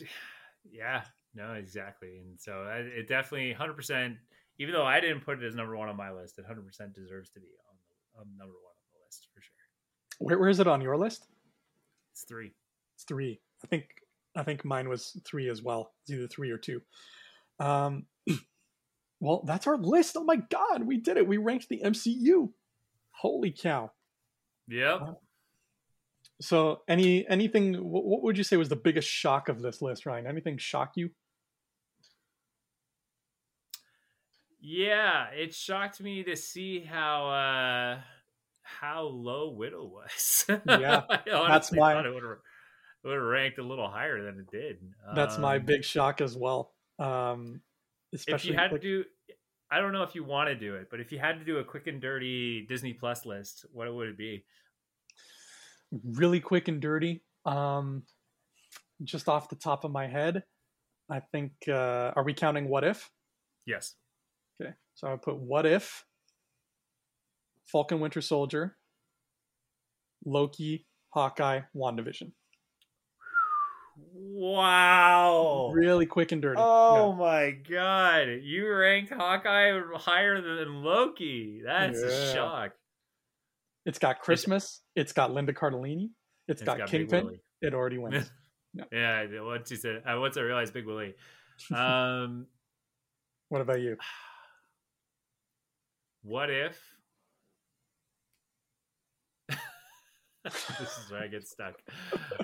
yeah, 0.70 1.02
no, 1.34 1.54
exactly. 1.54 2.18
And 2.18 2.40
so 2.40 2.64
it 2.70 3.08
definitely 3.08 3.54
100% 3.58 4.16
even 4.58 4.72
though 4.72 4.84
I 4.84 5.00
didn't 5.00 5.24
put 5.24 5.42
it 5.42 5.46
as 5.46 5.54
number 5.54 5.76
one 5.76 5.88
on 5.88 5.96
my 5.96 6.12
list, 6.12 6.38
it 6.38 6.44
100% 6.48 6.94
deserves 6.94 7.30
to 7.30 7.40
be 7.40 7.48
on, 7.68 8.20
on 8.20 8.26
number 8.38 8.54
one 8.54 8.70
on 8.70 8.86
the 8.92 9.04
list 9.04 9.28
for 9.34 9.40
sure. 9.40 9.50
Where, 10.18 10.38
where 10.38 10.48
is 10.48 10.60
it 10.60 10.66
on 10.66 10.80
your 10.80 10.96
list? 10.96 11.26
It's 12.12 12.24
three. 12.24 12.52
It's 12.94 13.04
three. 13.04 13.40
I 13.64 13.66
think 13.66 13.86
I 14.36 14.42
think 14.42 14.64
mine 14.64 14.88
was 14.88 15.20
three 15.24 15.48
as 15.48 15.62
well. 15.62 15.92
It's 16.02 16.12
either 16.12 16.26
three 16.28 16.50
or 16.50 16.58
two. 16.58 16.80
Um, 17.60 18.06
well, 19.20 19.42
that's 19.46 19.66
our 19.66 19.76
list. 19.76 20.16
Oh 20.16 20.24
my 20.24 20.36
god, 20.36 20.84
we 20.86 20.98
did 20.98 21.16
it. 21.16 21.26
We 21.26 21.36
ranked 21.36 21.68
the 21.68 21.82
MCU. 21.84 22.50
Holy 23.12 23.52
cow! 23.52 23.92
Yep. 24.68 25.00
Uh, 25.02 25.12
So, 26.40 26.82
any 26.88 27.26
anything? 27.28 27.74
What, 27.74 28.04
what 28.04 28.22
would 28.24 28.36
you 28.36 28.44
say 28.44 28.56
was 28.56 28.68
the 28.68 28.76
biggest 28.76 29.08
shock 29.08 29.48
of 29.48 29.62
this 29.62 29.80
list, 29.80 30.04
Ryan? 30.04 30.26
Anything 30.26 30.58
shock 30.58 30.92
you? 30.96 31.10
Yeah, 34.60 35.26
it 35.30 35.54
shocked 35.54 36.00
me 36.00 36.22
to 36.24 36.36
see 36.36 36.80
how 36.80 37.28
uh 37.28 38.00
how 38.62 39.02
low 39.02 39.50
Widow 39.50 39.84
was. 39.84 40.46
Yeah, 40.66 41.02
that's 41.08 41.28
honestly 41.30 41.78
my- 41.78 41.92
thought 41.94 42.06
it 42.06 42.14
would 43.04 43.10
have 43.10 43.20
would 43.20 43.24
have 43.24 43.30
ranked 43.30 43.58
a 43.58 43.62
little 43.62 43.88
higher 43.88 44.22
than 44.24 44.40
it 44.40 44.50
did. 44.50 44.78
That's 45.14 45.38
my 45.38 45.56
Um, 45.56 45.64
big 45.64 45.84
shock 45.84 46.20
as 46.20 46.36
well. 46.36 46.74
Um, 46.98 47.62
If 48.12 48.44
you 48.44 48.54
had 48.54 48.72
like- 48.72 48.80
to 48.80 49.02
do, 49.02 49.04
I 49.70 49.80
don't 49.80 49.92
know 49.92 50.02
if 50.04 50.14
you 50.14 50.24
want 50.24 50.48
to 50.48 50.54
do 50.54 50.76
it, 50.76 50.88
but 50.90 51.00
if 51.00 51.10
you 51.12 51.18
had 51.18 51.38
to 51.38 51.44
do 51.44 51.58
a 51.58 51.64
quick 51.64 51.86
and 51.86 52.00
dirty 52.00 52.64
Disney 52.66 52.92
Plus 52.94 53.26
list, 53.26 53.66
what 53.72 53.92
would 53.92 54.08
it 54.08 54.16
be? 54.18 54.44
really 56.02 56.40
quick 56.40 56.66
and 56.66 56.80
dirty. 56.82 57.22
Um, 57.44 58.04
just 59.04 59.28
off 59.28 59.48
the 59.48 59.54
top 59.56 59.84
of 59.84 59.92
my 59.92 60.08
head, 60.08 60.44
I 61.08 61.20
think. 61.20 61.52
Uh, 61.68 62.12
are 62.16 62.24
we 62.24 62.34
counting 62.34 62.68
what 62.68 62.82
if? 62.84 63.10
Yes. 63.66 63.94
Okay, 64.60 64.72
so 64.94 65.12
I 65.12 65.16
put 65.16 65.36
what 65.36 65.66
if 65.66 66.04
Falcon 67.66 68.00
Winter 68.00 68.20
Soldier, 68.20 68.76
Loki, 70.24 70.86
Hawkeye, 71.10 71.62
WandaVision. 71.76 72.32
Wow. 74.52 75.70
Really 75.72 76.04
quick 76.06 76.32
and 76.32 76.42
dirty. 76.42 76.60
Oh 76.62 77.12
my 77.14 77.50
god. 77.52 78.40
You 78.42 78.70
ranked 78.70 79.12
Hawkeye 79.12 79.80
higher 79.94 80.40
than 80.42 80.82
Loki. 80.82 81.62
That's 81.64 81.98
Yeah. 82.00 82.08
a 82.08 82.34
shock. 82.34 82.72
It's 83.86 83.98
got 83.98 84.20
Christmas. 84.20 84.82
It's 84.94 85.12
got 85.12 85.32
Linda 85.32 85.52
Cardellini. 85.54 86.10
It's 86.46 86.62
got, 86.62 86.78
Big 86.78 86.86
Kingpin. 86.88 87.38
It 87.62 87.74
already 87.74 87.98
wins. 87.98 88.30
Yeah. 88.90 89.22
Yeah, 89.30 89.40
once 89.42 89.70
he 89.70 89.76
said, 89.76 90.02
once 90.04 90.36
I 90.36 90.40
realized 90.40 90.74
Big 90.74 90.84
Willie. 90.86 91.14
Um, 91.72 92.48
What 93.48 93.60
about 93.60 93.80
you? 93.80 93.96
what 96.22 96.50
if? 96.50 96.76
this 100.44 100.98
is 100.98 101.10
where 101.10 101.22
I 101.22 101.28
get 101.28 101.46
stuck. 101.46 101.76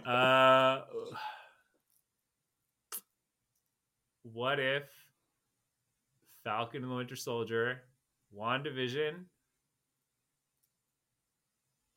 Uh, 0.07 0.83
what 4.23 4.59
if 4.61 4.85
Falcon 6.45 6.83
and 6.83 6.91
the 6.91 6.97
Winter 6.97 7.17
Soldier, 7.17 7.83
WandaVision, 8.37 9.25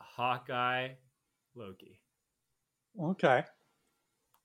Hawkeye, 0.02 0.90
Loki? 1.56 2.00
Okay, 3.02 3.44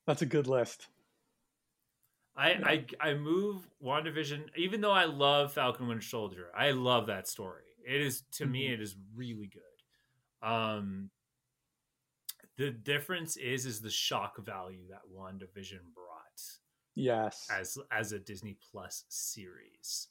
that's 0.07 0.23
a 0.23 0.27
good 0.27 0.47
list. 0.47 0.89
I, 2.37 2.53
Yeah. 2.53 2.61
I 2.67 2.87
I 3.11 3.15
move 3.15 3.69
WandaVision, 3.83 4.57
even 4.57 4.81
though 4.81 4.93
I 4.93 5.05
love 5.05 5.53
Falcon 5.53 5.83
and 5.83 5.89
Winter 5.89 6.07
Soldier. 6.07 6.51
I 6.55 6.71
love 6.71 7.07
that 7.09 7.27
story. 7.29 7.65
It 7.85 8.01
is 8.01 8.23
to 8.33 8.47
me, 8.47 8.69
Mhm. 8.69 8.75
it 8.75 8.81
is 8.81 8.97
really 9.15 9.49
good. 9.49 9.63
Um, 10.49 11.11
the 12.57 12.71
difference 12.71 13.37
is 13.37 13.67
is 13.67 13.81
the 13.81 13.91
shock 13.91 14.39
value 14.39 14.87
that 14.89 15.03
WandaVision 15.13 15.93
brought 15.95 16.08
Yes. 16.99 17.47
as 17.51 17.78
as 17.91 18.12
a 18.12 18.18
Disney 18.18 18.57
Plus 18.70 19.05
series. 19.09 20.09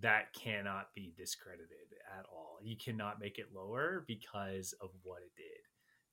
That 0.00 0.32
cannot 0.34 0.94
be 0.94 1.12
discredited 1.16 1.94
at 2.18 2.26
all. 2.32 2.58
You 2.62 2.76
cannot 2.76 3.20
make 3.20 3.38
it 3.38 3.54
lower 3.54 4.04
because 4.06 4.74
of 4.80 4.90
what 5.02 5.22
it 5.22 5.32
did. 5.36 5.62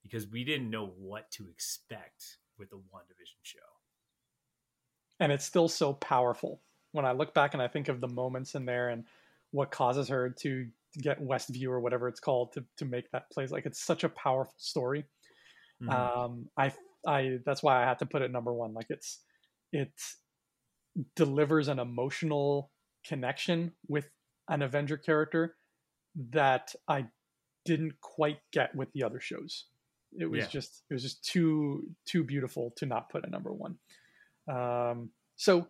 Because 0.01 0.27
we 0.27 0.43
didn't 0.43 0.69
know 0.69 0.87
what 0.97 1.29
to 1.31 1.47
expect 1.49 2.37
with 2.57 2.69
the 2.69 2.77
WandaVision 2.77 3.41
show. 3.43 3.59
and 5.19 5.31
it's 5.31 5.45
still 5.45 5.67
so 5.67 5.93
powerful 5.93 6.61
when 6.91 7.05
i 7.05 7.11
look 7.13 7.33
back 7.33 7.53
and 7.53 7.61
i 7.63 7.67
think 7.67 7.87
of 7.89 8.01
the 8.01 8.07
moments 8.07 8.53
in 8.55 8.65
there 8.65 8.89
and 8.89 9.03
what 9.51 9.71
causes 9.71 10.07
her 10.09 10.29
to 10.29 10.67
get 11.01 11.21
westview 11.21 11.67
or 11.69 11.79
whatever 11.79 12.07
it's 12.09 12.19
called 12.19 12.51
to, 12.53 12.63
to 12.77 12.85
make 12.85 13.09
that 13.11 13.29
place 13.31 13.51
like 13.51 13.65
it's 13.65 13.79
such 13.81 14.03
a 14.03 14.09
powerful 14.09 14.53
story 14.57 15.05
Mhm. 15.81 15.89
um 15.91 16.49
i 16.57 16.73
i 17.07 17.39
that's 17.45 17.61
why 17.63 17.81
i 17.81 17.85
had 17.85 17.99
to 17.99 18.05
put 18.05 18.21
it 18.21 18.31
number 18.31 18.53
one 18.53 18.73
like 18.73 18.87
it's 18.89 19.19
it 19.71 19.91
delivers 21.15 21.67
an 21.67 21.79
emotional 21.79 22.71
connection 23.05 23.71
with 23.87 24.09
an 24.49 24.61
avenger 24.61 24.97
character 24.97 25.55
that 26.31 26.73
i 26.87 27.05
didn't 27.65 27.99
quite 27.99 28.37
get 28.51 28.75
with 28.75 28.91
the 28.93 29.01
other 29.03 29.19
shows. 29.19 29.65
It 30.17 30.27
was 30.27 30.41
Yeah. 30.41 30.47
just 30.47 30.83
it 30.89 30.93
was 30.93 31.01
just 31.01 31.23
too 31.25 31.89
too 32.05 32.23
beautiful 32.23 32.71
to 32.77 32.85
not 32.85 33.09
put 33.09 33.25
a 33.25 33.29
number 33.29 33.51
one. 33.51 33.77
Um 34.47 35.09
so 35.35 35.67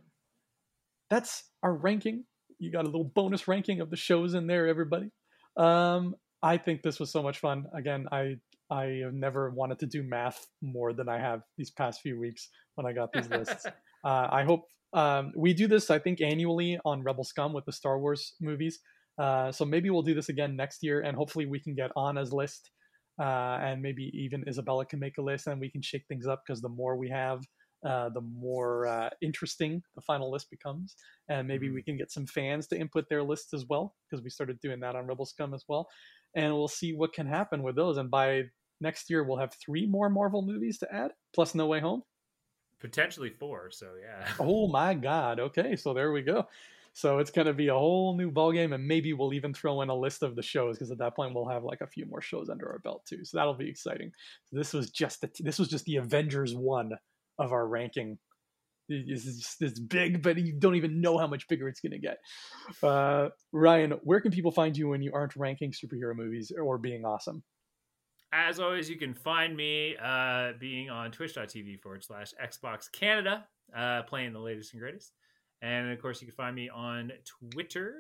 that's 1.10 1.46
our 1.64 1.74
ranking. 1.74 2.26
You 2.60 2.72
got 2.72 2.84
a 2.84 2.88
little 2.88 3.06
bonus 3.16 3.48
ranking 3.48 3.80
of 3.80 3.90
the 3.90 3.96
shows 3.96 4.34
in 4.34 4.46
there 4.48 4.68
everybody. 4.68 5.10
Um 5.58 6.16
i 6.44 6.58
think 6.58 6.82
this 6.84 7.00
was 7.00 7.12
so 7.12 7.24
much 7.24 7.40
fun. 7.40 7.66
Again 7.74 8.08
i 8.12 8.36
i 8.70 8.84
have 9.04 9.14
never 9.14 9.50
wanted 9.52 9.80
to 9.80 9.86
do 9.86 10.04
math 10.04 10.46
more 10.62 10.92
than 10.92 11.08
i 11.08 11.18
have 11.18 11.44
these 11.58 11.72
past 11.72 12.02
few 12.02 12.20
weeks 12.20 12.50
when 12.76 12.86
i 12.86 12.92
got 12.92 13.14
these 13.14 13.30
lists 13.30 13.66
uh, 14.06 14.28
I 14.32 14.44
hope 14.44 14.62
um, 14.94 15.34
we 15.36 15.54
do 15.54 15.68
this. 15.68 15.90
I 15.90 16.00
think 16.00 16.22
annually 16.22 16.80
on 16.86 17.04
Rebel 17.04 17.24
Scum 17.24 17.52
with 17.54 17.66
the 17.66 17.74
Star 17.74 18.00
Wars 18.00 18.34
movies. 18.40 18.80
Uh, 19.18 19.52
so 19.52 19.66
maybe 19.66 19.90
we'll 19.90 20.02
do 20.02 20.14
this 20.14 20.30
again 20.30 20.56
next 20.56 20.84
year, 20.84 21.02
and 21.02 21.18
hopefully 21.18 21.46
we 21.46 21.60
can 21.60 21.74
get 21.74 21.92
Anna's 21.98 22.34
list, 22.34 22.70
uh, 23.20 23.58
and 23.62 23.82
maybe 23.82 24.12
even 24.14 24.44
Isabella 24.48 24.86
can 24.86 25.00
make 25.00 25.18
a 25.18 25.22
list, 25.22 25.48
and 25.48 25.60
we 25.60 25.72
can 25.72 25.82
shake 25.82 26.04
things 26.08 26.28
up 26.28 26.44
because 26.46 26.62
the 26.62 26.70
more 26.70 26.98
we 26.98 27.10
have, 27.10 27.40
uh, 27.88 28.10
the 28.10 28.22
more 28.22 28.88
uh, 28.88 29.10
interesting 29.22 29.82
the 29.96 30.02
final 30.02 30.32
list 30.32 30.50
becomes, 30.50 30.96
and 31.30 31.48
maybe 31.48 31.72
we 31.72 31.82
can 31.82 31.98
get 31.98 32.12
some 32.12 32.26
fans 32.28 32.68
to 32.68 32.78
input 32.78 33.06
their 33.10 33.24
lists 33.24 33.54
as 33.54 33.66
well 33.70 33.96
because 34.10 34.24
we 34.24 34.30
started 34.30 34.60
doing 34.60 34.82
that 34.82 34.96
on 34.96 35.08
Rebel 35.08 35.26
Scum 35.26 35.54
as 35.54 35.64
well, 35.70 35.88
and 36.36 36.54
we'll 36.54 36.68
see 36.68 36.94
what 36.94 37.14
can 37.14 37.28
happen 37.28 37.64
with 37.64 37.78
those. 37.78 37.98
And 37.98 38.12
by 38.12 38.44
next 38.82 39.10
year, 39.10 39.24
we'll 39.24 39.40
have 39.40 39.54
three 39.66 39.88
more 39.88 40.10
Marvel 40.10 40.42
movies 40.42 40.78
to 40.80 40.94
add, 40.94 41.12
plus 41.34 41.56
No 41.56 41.68
Way 41.68 41.80
Home. 41.80 42.04
Potentially 42.80 43.30
four. 43.30 43.72
So 43.72 43.88
yeah. 44.02 44.28
Oh 44.40 44.68
my 44.68 44.94
God. 44.94 45.40
Okay, 45.40 45.76
so 45.76 45.94
there 45.94 46.12
we 46.12 46.22
go. 46.22 46.48
So 46.94 47.20
it's 47.20 47.32
going 47.32 47.48
to 47.48 47.54
be 47.54 47.68
a 47.68 47.74
whole 47.74 48.16
new 48.16 48.32
ballgame, 48.32 48.74
and 48.74 48.88
maybe 48.88 49.12
we'll 49.12 49.34
even 49.34 49.54
throw 49.54 49.82
in 49.82 49.90
a 49.90 49.96
list 49.96 50.24
of 50.24 50.38
the 50.38 50.42
shows 50.42 50.78
because 50.78 50.92
at 50.92 50.98
that 51.00 51.14
point 51.14 51.36
we'll 51.36 51.50
have 51.50 51.66
like 51.66 51.82
a 51.82 51.88
few 51.88 52.06
more 52.06 52.22
shows 52.22 52.50
under 52.50 52.72
our 52.72 52.80
belt 52.80 53.06
too. 53.06 53.26
So 53.26 53.36
that'll 53.38 53.54
be 53.54 53.70
exciting. 53.70 54.12
So 54.46 54.58
This 54.58 54.72
was 54.72 54.92
just 54.92 55.20
the, 55.20 55.30
this 55.40 55.60
was 55.60 55.68
just 55.68 55.84
the 55.84 55.98
Avengers 55.98 56.56
one 56.56 56.92
of 57.38 57.52
our 57.52 57.68
ranking. 57.68 58.18
This 58.88 59.26
is 59.26 59.58
it's 59.60 59.80
big, 59.80 60.22
but 60.22 60.38
you 60.38 60.54
don't 60.54 60.76
even 60.76 61.02
know 61.02 61.18
how 61.18 61.28
much 61.28 61.50
bigger 61.50 61.68
it's 61.68 61.82
going 61.82 61.92
to 61.92 62.00
get. 62.00 62.20
Uh, 62.82 63.30
Ryan, 63.52 63.92
where 64.04 64.22
can 64.22 64.32
people 64.32 64.52
find 64.52 64.78
you 64.78 64.88
when 64.88 65.02
you 65.02 65.12
aren't 65.14 65.36
ranking 65.36 65.74
superhero 65.74 66.16
movies 66.16 66.52
or 66.58 66.78
being 66.78 67.04
awesome? 67.04 67.44
As 68.38 68.60
always, 68.60 68.90
you 68.90 68.98
can 68.98 69.14
find 69.14 69.56
me 69.56 69.96
uh, 69.96 70.52
being 70.60 70.90
on 70.90 71.10
twitch.tv 71.10 71.80
forward 71.80 72.04
slash 72.04 72.34
Xbox 72.44 72.92
Canada, 72.92 73.46
uh, 73.74 74.04
playing 74.04 74.34
the 74.34 74.40
latest 74.40 74.74
and 74.74 74.82
greatest. 74.82 75.14
And 75.62 75.90
of 75.90 76.02
course, 76.02 76.22
you 76.22 76.28
can 76.28 76.36
find 76.36 76.54
me 76.54 76.68
on 76.68 77.14
Twitter, 77.24 77.94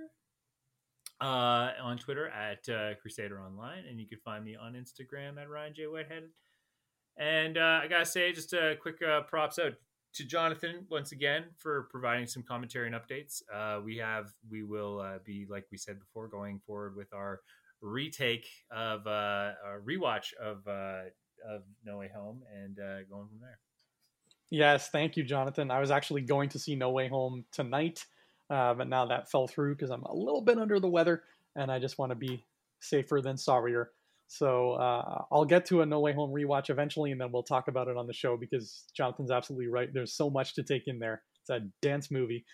uh, 1.22 1.70
on 1.82 1.98
Twitter 1.98 2.28
at 2.28 2.68
uh, 2.68 2.96
Crusader 3.02 3.40
Online. 3.40 3.86
And 3.90 3.98
you 3.98 4.08
can 4.08 4.20
find 4.26 4.44
me 4.44 4.58
on 4.58 4.74
Instagram 4.74 5.42
at 5.42 5.50
Ryan 5.50 5.74
J. 5.74 5.88
Whitehead. 5.88 6.24
And 7.16 7.58
uh, 7.58 7.80
I 7.84 7.88
got 7.88 8.00
to 8.00 8.06
say, 8.06 8.34
just 8.34 8.52
a 8.52 8.76
quick 8.82 9.02
uh, 9.02 9.22
props 9.22 9.58
out 9.58 9.76
to 10.16 10.26
Jonathan 10.26 10.86
once 10.92 11.14
again 11.14 11.46
for 11.56 11.88
providing 11.90 12.28
some 12.28 12.44
commentary 12.44 12.88
and 12.88 12.96
updates. 12.96 13.42
Uh, 13.54 13.80
we 13.82 13.96
have, 13.98 14.34
we 14.52 14.64
will 14.64 15.00
uh, 15.00 15.20
be, 15.24 15.48
like 15.50 15.66
we 15.72 15.78
said 15.78 15.98
before, 15.98 16.28
going 16.28 16.60
forward 16.68 16.98
with 16.98 17.14
our 17.14 17.40
retake 17.86 18.48
of 18.72 19.06
uh, 19.08 19.52
a 19.64 19.80
rewatch 19.86 20.34
of 20.42 20.68
uh, 20.68 21.04
of 21.48 21.62
No 21.84 21.98
Way 21.98 22.10
Home 22.16 22.42
and 22.54 22.80
uh, 22.80 23.04
going 23.10 23.28
from 23.28 23.40
there. 23.42 23.60
Yes, 24.50 24.90
thank 24.90 25.18
you, 25.18 25.24
Jonathan. 25.24 25.72
I 25.72 25.80
was 25.80 25.92
actually 25.92 26.22
going 26.22 26.50
to 26.50 26.60
see 26.60 26.76
No 26.76 26.92
Way 26.92 27.08
Home 27.08 27.46
tonight, 27.52 28.06
uh, 28.50 28.74
but 28.74 28.88
now 28.88 29.06
that 29.06 29.30
fell 29.30 29.48
through 29.48 29.76
because 29.76 29.90
I'm 29.90 30.04
a 30.04 30.16
little 30.16 30.42
bit 30.42 30.58
under 30.58 30.80
the 30.80 30.88
weather 30.88 31.24
and 31.56 31.72
I 31.72 31.80
just 31.80 31.98
want 31.98 32.12
to 32.12 32.16
be 32.16 32.44
safer 32.80 33.22
than 33.22 33.38
sorrier. 33.38 33.92
So 34.28 34.74
uh, 34.74 35.24
I'll 35.32 35.46
get 35.46 35.66
to 35.68 35.82
a 35.82 35.86
No 35.86 36.00
Way 36.00 36.14
Home 36.14 36.32
rewatch 36.32 36.70
eventually, 36.70 37.12
and 37.12 37.22
then 37.22 37.32
we'll 37.32 37.44
talk 37.44 37.68
about 37.68 37.88
it 37.88 37.98
on 37.98 38.08
the 38.08 38.14
show 38.14 38.38
because 38.38 38.86
Jonathan's 38.96 39.32
absolutely 39.32 39.68
right. 39.68 39.94
There's 39.94 40.14
so 40.14 40.30
much 40.30 40.56
to 40.56 40.64
take 40.64 40.88
in 40.88 41.00
there. 41.00 41.22
It's 41.42 41.50
a 41.52 41.68
dance 41.82 42.10
movie. 42.10 42.46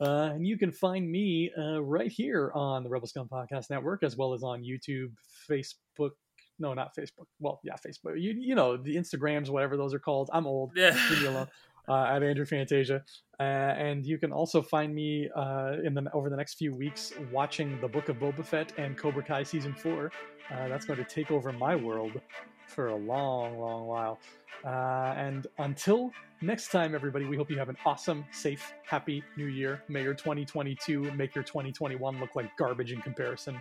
Uh, 0.00 0.30
and 0.34 0.46
you 0.46 0.58
can 0.58 0.72
find 0.72 1.08
me 1.10 1.50
uh, 1.56 1.80
right 1.82 2.10
here 2.10 2.50
on 2.54 2.82
the 2.82 2.90
Rebel 2.90 3.06
Scum 3.06 3.28
Podcast 3.28 3.70
Network, 3.70 4.02
as 4.02 4.16
well 4.16 4.32
as 4.34 4.42
on 4.42 4.62
YouTube, 4.62 5.12
Facebook, 5.48 6.10
No, 6.58 6.74
not 6.74 6.94
Facebook. 6.96 7.26
Well, 7.40 7.60
yeah, 7.64 7.74
Facebook. 7.74 8.20
You 8.20 8.34
you 8.36 8.54
know 8.54 8.76
the 8.76 8.96
Instagrams, 8.96 9.50
whatever 9.50 9.76
those 9.76 9.94
are 9.94 9.98
called. 10.00 10.30
I'm 10.32 10.46
old. 10.46 10.72
Leave 11.10 11.22
me 11.22 11.26
alone. 11.28 11.48
Uh, 11.86 12.06
at 12.06 12.22
Andrew 12.22 12.46
Fantasia, 12.46 13.04
uh, 13.38 13.42
and 13.42 14.06
you 14.06 14.16
can 14.16 14.32
also 14.32 14.62
find 14.62 14.94
me 14.94 15.28
uh, 15.36 15.72
in 15.84 15.92
the 15.92 16.10
over 16.14 16.30
the 16.30 16.36
next 16.36 16.54
few 16.54 16.74
weeks 16.74 17.12
watching 17.30 17.78
the 17.82 17.88
Book 17.88 18.08
of 18.08 18.16
Boba 18.16 18.42
Fett 18.42 18.72
and 18.78 18.96
Cobra 18.96 19.22
Kai 19.22 19.42
season 19.42 19.74
four. 19.74 20.10
Uh, 20.50 20.66
that's 20.68 20.86
going 20.86 20.98
to 20.98 21.04
take 21.04 21.30
over 21.30 21.52
my 21.52 21.76
world 21.76 22.22
for 22.66 22.88
a 22.88 22.96
long, 22.96 23.58
long 23.58 23.86
while. 23.86 24.18
Uh, 24.64 25.14
and 25.16 25.46
until 25.58 26.12
next 26.40 26.68
time, 26.68 26.94
everybody, 26.94 27.24
we 27.24 27.36
hope 27.36 27.50
you 27.50 27.58
have 27.58 27.68
an 27.68 27.76
awesome, 27.84 28.24
safe, 28.32 28.72
happy 28.84 29.22
new 29.36 29.46
year. 29.46 29.82
May 29.88 30.02
your 30.02 30.14
2022 30.14 31.12
make 31.12 31.34
your 31.34 31.44
2021 31.44 32.18
look 32.20 32.34
like 32.34 32.56
garbage 32.56 32.92
in 32.92 33.00
comparison. 33.02 33.60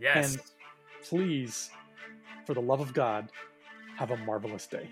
Yes. 0.00 0.34
And 0.34 0.42
please, 1.02 1.70
for 2.46 2.54
the 2.54 2.62
love 2.62 2.80
of 2.80 2.94
God, 2.94 3.30
have 3.96 4.10
a 4.10 4.16
marvelous 4.16 4.66
day. 4.66 4.88